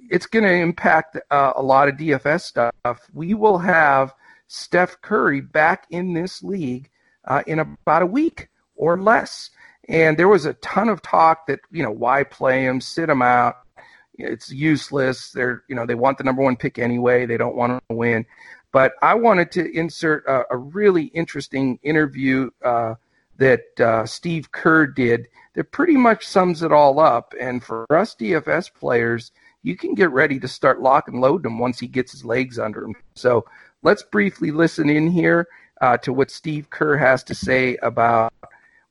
it's 0.10 0.26
going 0.26 0.46
to 0.46 0.54
impact 0.54 1.18
uh, 1.30 1.54
a 1.56 1.62
lot 1.62 1.88
of 1.88 1.96
DFS 1.96 2.42
stuff. 2.42 3.10
We 3.14 3.34
will 3.34 3.58
have 3.58 4.14
Steph 4.48 5.02
Curry 5.02 5.42
back 5.42 5.86
in 5.90 6.14
this 6.14 6.42
league 6.44 6.90
uh, 7.26 7.44
in 7.48 7.60
about 7.60 8.02
a 8.02 8.08
week 8.08 8.50
or 8.76 9.00
less. 9.00 9.50
And 9.90 10.18
there 10.18 10.28
was 10.28 10.46
a 10.46 10.54
ton 10.56 10.90
of 10.90 11.02
talk 11.02 11.48
that, 11.48 11.60
you 11.72 11.84
know, 11.84 11.92
why 11.92 12.24
play 12.24 12.66
him, 12.66 12.82
sit 12.82 13.10
him 13.10 13.22
out 13.22 13.58
it's 14.18 14.52
useless. 14.52 15.32
They're 15.32 15.64
you 15.68 15.76
know 15.76 15.86
they 15.86 15.96
want 15.96 16.18
the 16.18 16.24
number 16.24 16.42
one 16.42 16.56
pick 16.56 16.80
anyway. 16.80 17.26
They 17.26 17.38
don't 17.38 17.56
want 17.56 17.84
to 17.90 17.96
win. 17.96 18.26
But 18.72 18.94
I 19.02 19.16
wanted 19.16 19.52
to 19.54 19.72
insert 19.76 20.26
a, 20.28 20.44
a 20.52 20.58
really 20.58 21.06
interesting 21.06 21.80
interview 21.84 22.50
uh, 22.64 22.96
that 23.38 23.80
uh, 23.80 24.06
Steve 24.06 24.52
Kerr 24.52 24.88
did 24.88 25.28
that 25.56 25.72
pretty 25.72 25.96
much 25.96 26.26
sums 26.26 26.64
it 26.64 26.72
all 26.72 27.00
up. 27.00 27.34
And 27.40 27.64
for 27.64 27.86
us 27.92 28.16
DFS 28.16 28.74
players, 28.74 29.32
you 29.64 29.76
can 29.76 29.96
get 29.96 30.12
ready 30.12 30.40
to 30.40 30.48
start 30.48 30.82
lock 30.82 31.08
and 31.08 31.22
load 31.22 31.46
him 31.46 31.60
once 31.60 31.80
he 31.80 31.88
gets 31.88 32.12
his 32.12 32.26
legs 32.26 32.60
under 32.60 32.84
him. 32.84 32.96
So 33.16 33.46
let's 33.84 34.04
briefly 34.04 34.52
listen 34.52 34.90
in 34.90 35.10
here 35.10 35.48
uh, 35.82 35.98
to 35.98 36.14
what 36.14 36.32
Steve 36.32 36.70
Kerr 36.70 36.98
has 36.98 37.24
to 37.26 37.36
say 37.36 37.78
about 37.78 38.34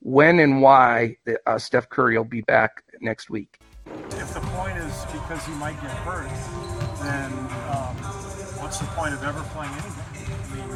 when 0.01 0.41
and 0.41 0.63
why 0.63 1.17
uh, 1.47 1.59
Steph 1.59 1.89
Curry 1.89 2.17
will 2.17 2.25
be 2.25 2.43
back 2.43 2.83
next 3.01 3.31
week. 3.31 3.61
Because 5.27 5.45
he 5.45 5.53
might 5.55 5.75
get 5.83 5.91
hurt, 6.07 6.31
then 7.03 7.33
um, 7.75 7.99
what's 8.63 8.79
the 8.79 8.87
point 8.95 9.13
of 9.13 9.25
ever 9.25 9.43
playing 9.51 9.73
anything? 9.75 10.07
I 10.23 10.55
mean, 10.55 10.71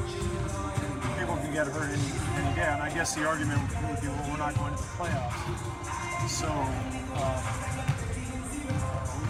people 1.19 1.37
can 1.39 1.53
get 1.55 1.69
hurt 1.69 1.87
any, 1.87 2.11
any 2.35 2.55
day, 2.59 2.67
and 2.67 2.83
I 2.83 2.91
guess 2.93 3.15
the 3.15 3.25
argument 3.25 3.63
would 3.63 4.01
be, 4.01 4.09
well, 4.09 4.27
we're 4.27 4.43
not 4.43 4.59
going 4.59 4.75
to 4.75 4.83
the 4.83 4.91
playoffs. 4.99 5.39
So, 6.27 6.51
um, 6.51 7.39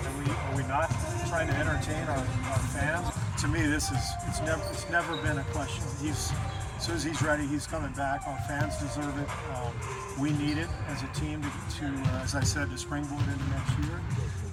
are, 0.01 0.17
we, 0.17 0.25
are 0.33 0.57
we 0.57 0.63
not 0.65 0.89
trying 1.29 1.49
to 1.49 1.55
entertain 1.55 2.05
our, 2.09 2.25
our 2.25 2.63
fans? 2.73 3.13
To 3.43 3.49
me, 3.49 3.61
this 3.67 3.91
is 3.91 4.05
it's 4.27 4.41
never 4.41 4.63
it's 4.73 4.89
never 4.89 5.17
been 5.19 5.39
a 5.39 5.45
question. 5.53 5.85
He's 6.01 6.33
as 6.81 6.87
soon 6.87 6.97
as 6.97 7.05
he's 7.05 7.21
ready, 7.21 7.47
he's 7.47 7.67
coming 7.67 7.93
back. 7.93 8.27
Our 8.27 8.39
fans 8.49 8.75
deserve 8.79 9.15
it. 9.19 9.29
Um, 9.55 9.71
we 10.19 10.33
need 10.33 10.57
it 10.57 10.69
as 10.89 11.03
a 11.03 11.07
team 11.09 11.43
to, 11.43 11.77
to 11.77 11.87
uh, 11.87 12.23
as 12.23 12.35
I 12.35 12.41
said, 12.41 12.71
to 12.71 12.79
springboard 12.79 13.21
into 13.21 13.45
next 13.51 13.79
year, 13.81 14.01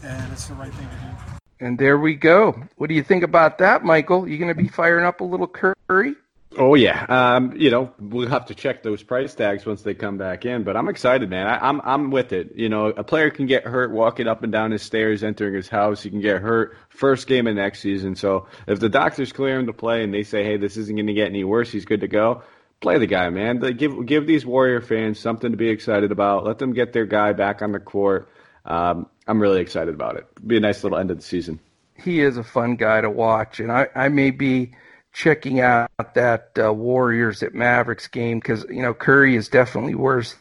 and 0.04 0.34
it's 0.34 0.46
the 0.48 0.56
right 0.56 0.74
thing 0.74 0.90
to 0.90 0.96
do. 0.96 1.66
And 1.66 1.80
there 1.80 1.98
we 1.98 2.16
go. 2.16 2.62
What 2.76 2.90
do 2.90 2.96
you 2.96 3.04
think 3.04 3.24
about 3.24 3.60
that, 3.60 3.86
Michael? 3.86 4.28
You 4.28 4.38
going 4.38 4.54
to 4.54 4.62
be 4.62 4.68
firing 4.68 5.06
up 5.06 5.22
a 5.22 5.24
little 5.24 5.48
Curry? 5.48 6.16
Oh 6.56 6.76
yeah, 6.76 7.06
um, 7.10 7.54
you 7.58 7.70
know 7.70 7.92
we'll 8.00 8.30
have 8.30 8.46
to 8.46 8.56
check 8.56 8.82
those 8.82 9.04
price 9.04 9.36
tags 9.36 9.66
once 9.66 9.82
they 9.82 9.94
come 9.94 10.18
back 10.18 10.46
in. 10.46 10.64
But 10.64 10.78
I'm 10.78 10.88
excited, 10.88 11.30
man. 11.30 11.46
I, 11.46 11.56
am 11.56 11.82
I'm, 11.82 11.82
I'm 11.82 12.12
with 12.12 12.32
it. 12.32 12.56
You 12.56 12.70
know, 12.70 12.88
a 12.88 13.04
player 13.04 13.30
can 13.30 13.48
get 13.48 13.66
hurt 13.66 13.92
walking 13.92 14.28
up 14.28 14.44
and 14.44 14.52
down 14.52 14.72
his 14.72 14.82
stairs, 14.82 15.24
entering 15.24 15.54
his 15.54 15.68
house. 15.68 16.02
He 16.02 16.10
can 16.10 16.22
get 16.22 16.42
hurt 16.42 16.78
first 16.90 17.28
game 17.28 17.48
of 17.48 17.56
next 17.56 17.82
season. 17.82 18.16
So 18.16 18.48
if 18.66 18.80
the 18.80 18.88
doctors 18.88 19.34
clear 19.34 19.60
him 19.60 19.68
to 19.68 19.74
play 19.74 20.04
and 20.04 20.14
they 20.14 20.24
say, 20.24 20.44
hey, 20.44 20.58
this 20.58 20.78
isn't 20.78 20.96
going 20.96 21.08
to 21.08 21.14
get 21.14 21.28
any 21.28 21.44
worse, 21.44 21.70
he's 21.70 21.86
good 21.86 22.02
to 22.02 22.08
go. 22.08 22.44
Play 22.80 22.98
the 22.98 23.08
guy, 23.08 23.30
man. 23.30 23.60
give 23.76 24.06
give 24.06 24.26
these 24.26 24.46
Warrior 24.46 24.82
fans 24.82 25.20
something 25.20 25.52
to 25.52 25.58
be 25.58 25.70
excited 25.70 26.12
about. 26.12 26.46
Let 26.46 26.60
them 26.60 26.74
get 26.74 26.94
their 26.94 27.06
guy 27.06 27.34
back 27.34 27.62
on 27.62 27.72
the 27.72 27.80
court. 27.80 28.30
Um, 28.66 29.10
I'm 29.28 29.42
really 29.42 29.62
excited 29.62 29.94
about 29.94 30.16
it. 30.16 30.28
Be 30.46 30.58
a 30.58 30.60
nice 30.60 30.84
little 30.84 30.98
end 30.98 31.12
of 31.12 31.18
the 31.18 31.24
season. 31.24 31.60
He 31.96 32.22
is 32.22 32.38
a 32.38 32.44
fun 32.44 32.76
guy 32.76 33.02
to 33.02 33.10
watch, 33.10 33.60
and 33.60 33.72
I, 33.72 33.88
I 33.96 34.10
may 34.10 34.30
be 34.30 34.74
checking 35.18 35.60
out 35.60 35.90
that 36.14 36.52
uh, 36.64 36.72
Warriors 36.72 37.42
at 37.42 37.56
Mavericks 37.56 38.08
game 38.08 38.38
because 38.38 38.64
you 38.70 38.84
know 38.84 38.94
Curry 38.94 39.36
is 39.36 39.50
definitely 39.50 39.96
worth 39.96 40.40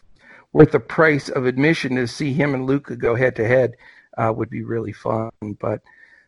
worth 0.53 0.73
the 0.73 0.81
price 0.81 1.31
of 1.31 1.47
admission 1.47 1.97
to 1.97 2.07
see 2.07 2.35
him 2.35 2.53
and 2.53 2.67
Luka 2.67 2.95
go 2.95 3.15
head 3.15 3.37
to 3.37 3.49
head 3.49 3.75
would 4.19 4.51
be 4.51 4.63
really 4.63 4.93
fun. 4.93 5.31
But 5.59 5.81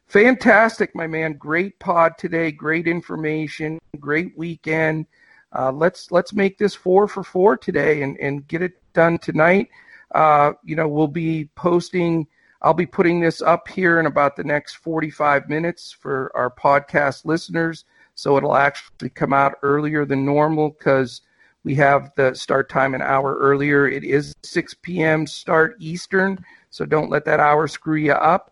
fantastic, 0.06 0.94
my 0.94 1.06
man! 1.06 1.34
Great 1.34 1.78
pod 1.78 2.16
today. 2.16 2.50
Great 2.50 2.88
information. 2.88 3.78
Great 4.00 4.36
weekend. 4.36 5.06
Uh, 5.54 5.70
let's 5.70 6.10
let's 6.10 6.32
make 6.32 6.56
this 6.56 6.74
four 6.74 7.06
for 7.06 7.22
four 7.22 7.54
today 7.54 8.00
and 8.00 8.16
and 8.18 8.48
get 8.48 8.62
it 8.62 8.72
done 8.94 9.18
tonight. 9.18 9.68
Uh, 10.14 10.52
you 10.64 10.74
know 10.74 10.88
we'll 10.88 11.06
be 11.06 11.50
posting. 11.54 12.26
I'll 12.62 12.72
be 12.72 12.86
putting 12.86 13.20
this 13.20 13.42
up 13.42 13.68
here 13.68 14.00
in 14.00 14.06
about 14.06 14.36
the 14.36 14.42
next 14.42 14.78
45 14.78 15.48
minutes 15.48 15.92
for 15.92 16.32
our 16.34 16.50
podcast 16.50 17.26
listeners. 17.26 17.84
So 18.18 18.36
it'll 18.36 18.56
actually 18.56 19.10
come 19.10 19.32
out 19.32 19.58
earlier 19.62 20.04
than 20.04 20.24
normal 20.24 20.70
because 20.70 21.20
we 21.62 21.76
have 21.76 22.10
the 22.16 22.34
start 22.34 22.68
time 22.68 22.94
an 22.94 23.00
hour 23.00 23.38
earlier. 23.38 23.86
It 23.86 24.02
is 24.02 24.34
6 24.42 24.74
p.m. 24.82 25.24
start 25.24 25.76
Eastern, 25.78 26.44
so 26.70 26.84
don't 26.84 27.10
let 27.10 27.24
that 27.26 27.38
hour 27.38 27.68
screw 27.68 27.94
you 27.94 28.14
up. 28.14 28.50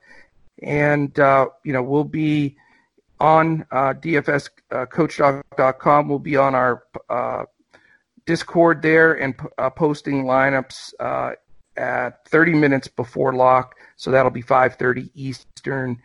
And, 0.63 1.19
uh, 1.19 1.49
you 1.65 1.73
know, 1.73 1.83
we'll 1.83 2.05
be 2.05 2.55
on 3.19 3.67
uh, 3.73 3.95
DFSCoachTalk.com. 3.95 6.05
Uh, 6.05 6.09
we'll 6.09 6.21
be 6.21 6.37
on 6.37 6.55
our 6.55 6.85
Discord 8.25 8.83
there 8.83 9.15
and 9.15 9.37
posting 9.75 10.27
lineups 10.27 10.93
at 11.77 12.29
30 12.29 12.55
minutes 12.55 12.87
before 12.87 13.35
lock. 13.35 13.75
So 13.97 14.13
that'll 14.13 14.31
be 14.31 14.45
5:30 14.45 15.11
Eastern 15.17 16.01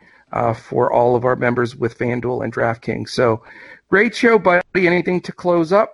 for 0.53 0.91
all 0.91 1.15
of 1.15 1.25
our 1.25 1.35
members 1.35 1.75
with 1.75 1.97
FanDuel 1.97 2.43
and 2.43 2.53
DraftKings. 2.53 3.09
So 3.09 3.43
great 3.89 4.15
show, 4.15 4.39
buddy. 4.39 4.63
Anything 4.75 5.21
to 5.21 5.31
close 5.31 5.71
up? 5.71 5.93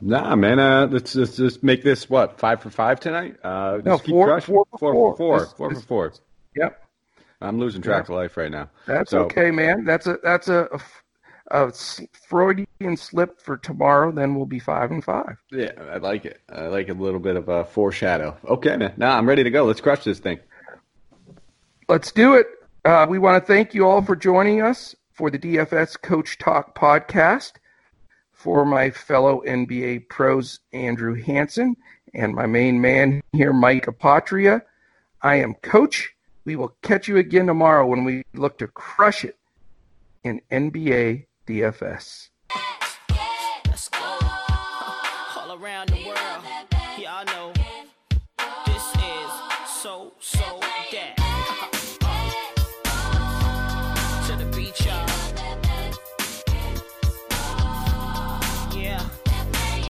Nah, 0.00 0.34
man. 0.34 0.58
Uh, 0.58 0.88
let's, 0.90 1.14
let's 1.14 1.36
just 1.36 1.62
make 1.62 1.84
this 1.84 2.10
what 2.10 2.38
five 2.38 2.60
for 2.60 2.70
five 2.70 2.98
tonight. 2.98 3.36
Uh, 3.44 3.80
no, 3.84 3.98
four, 3.98 4.40
four, 4.40 4.66
four, 4.76 4.78
four, 4.78 5.16
four, 5.16 5.46
four 5.46 5.74
for 5.74 5.80
four. 5.80 6.12
Yep. 6.56 6.82
I'm 7.40 7.58
losing 7.58 7.82
track 7.82 8.08
yeah. 8.08 8.14
of 8.14 8.18
life 8.20 8.36
right 8.36 8.50
now. 8.50 8.68
That's 8.86 9.10
so. 9.10 9.20
okay, 9.20 9.50
man. 9.50 9.84
That's 9.84 10.06
a 10.06 10.18
that's 10.22 10.48
a, 10.48 10.68
a, 11.50 11.68
a, 11.68 11.72
Freudian 12.28 12.96
slip 12.96 13.40
for 13.40 13.56
tomorrow. 13.56 14.12
Then 14.12 14.34
we'll 14.34 14.46
be 14.46 14.58
five 14.58 14.90
and 14.90 15.04
five. 15.04 15.36
Yeah, 15.50 15.72
I 15.92 15.98
like 15.98 16.24
it. 16.24 16.40
I 16.48 16.66
like 16.66 16.88
a 16.88 16.94
little 16.94 17.20
bit 17.20 17.36
of 17.36 17.48
a 17.48 17.64
foreshadow. 17.64 18.36
Okay, 18.44 18.76
man. 18.76 18.94
Now 18.96 19.16
I'm 19.16 19.28
ready 19.28 19.44
to 19.44 19.50
go. 19.50 19.64
Let's 19.64 19.80
crush 19.80 20.04
this 20.04 20.20
thing. 20.20 20.38
Let's 21.88 22.12
do 22.12 22.34
it. 22.34 22.46
Uh, 22.84 23.06
we 23.08 23.16
want 23.16 23.40
to 23.40 23.46
thank 23.46 23.74
you 23.74 23.86
all 23.86 24.02
for 24.02 24.16
joining 24.16 24.60
us 24.60 24.96
for 25.12 25.30
the 25.30 25.38
DFS 25.38 26.00
Coach 26.02 26.36
Talk 26.38 26.76
podcast 26.76 27.52
for 28.32 28.64
my 28.64 28.90
fellow 28.90 29.40
NBA 29.46 30.08
pros, 30.08 30.58
Andrew 30.72 31.14
Hanson, 31.14 31.76
and 32.12 32.34
my 32.34 32.46
main 32.46 32.80
man 32.80 33.22
here, 33.32 33.52
Mike 33.52 33.86
Apotria, 33.86 34.62
I 35.22 35.36
am 35.36 35.54
Coach. 35.54 36.12
We 36.44 36.56
will 36.56 36.74
catch 36.82 37.06
you 37.06 37.18
again 37.18 37.46
tomorrow 37.46 37.86
when 37.86 38.02
we 38.02 38.24
look 38.34 38.58
to 38.58 38.66
crush 38.66 39.24
it 39.24 39.36
in 40.24 40.40
NBA 40.50 41.26
DFS. 41.46 42.30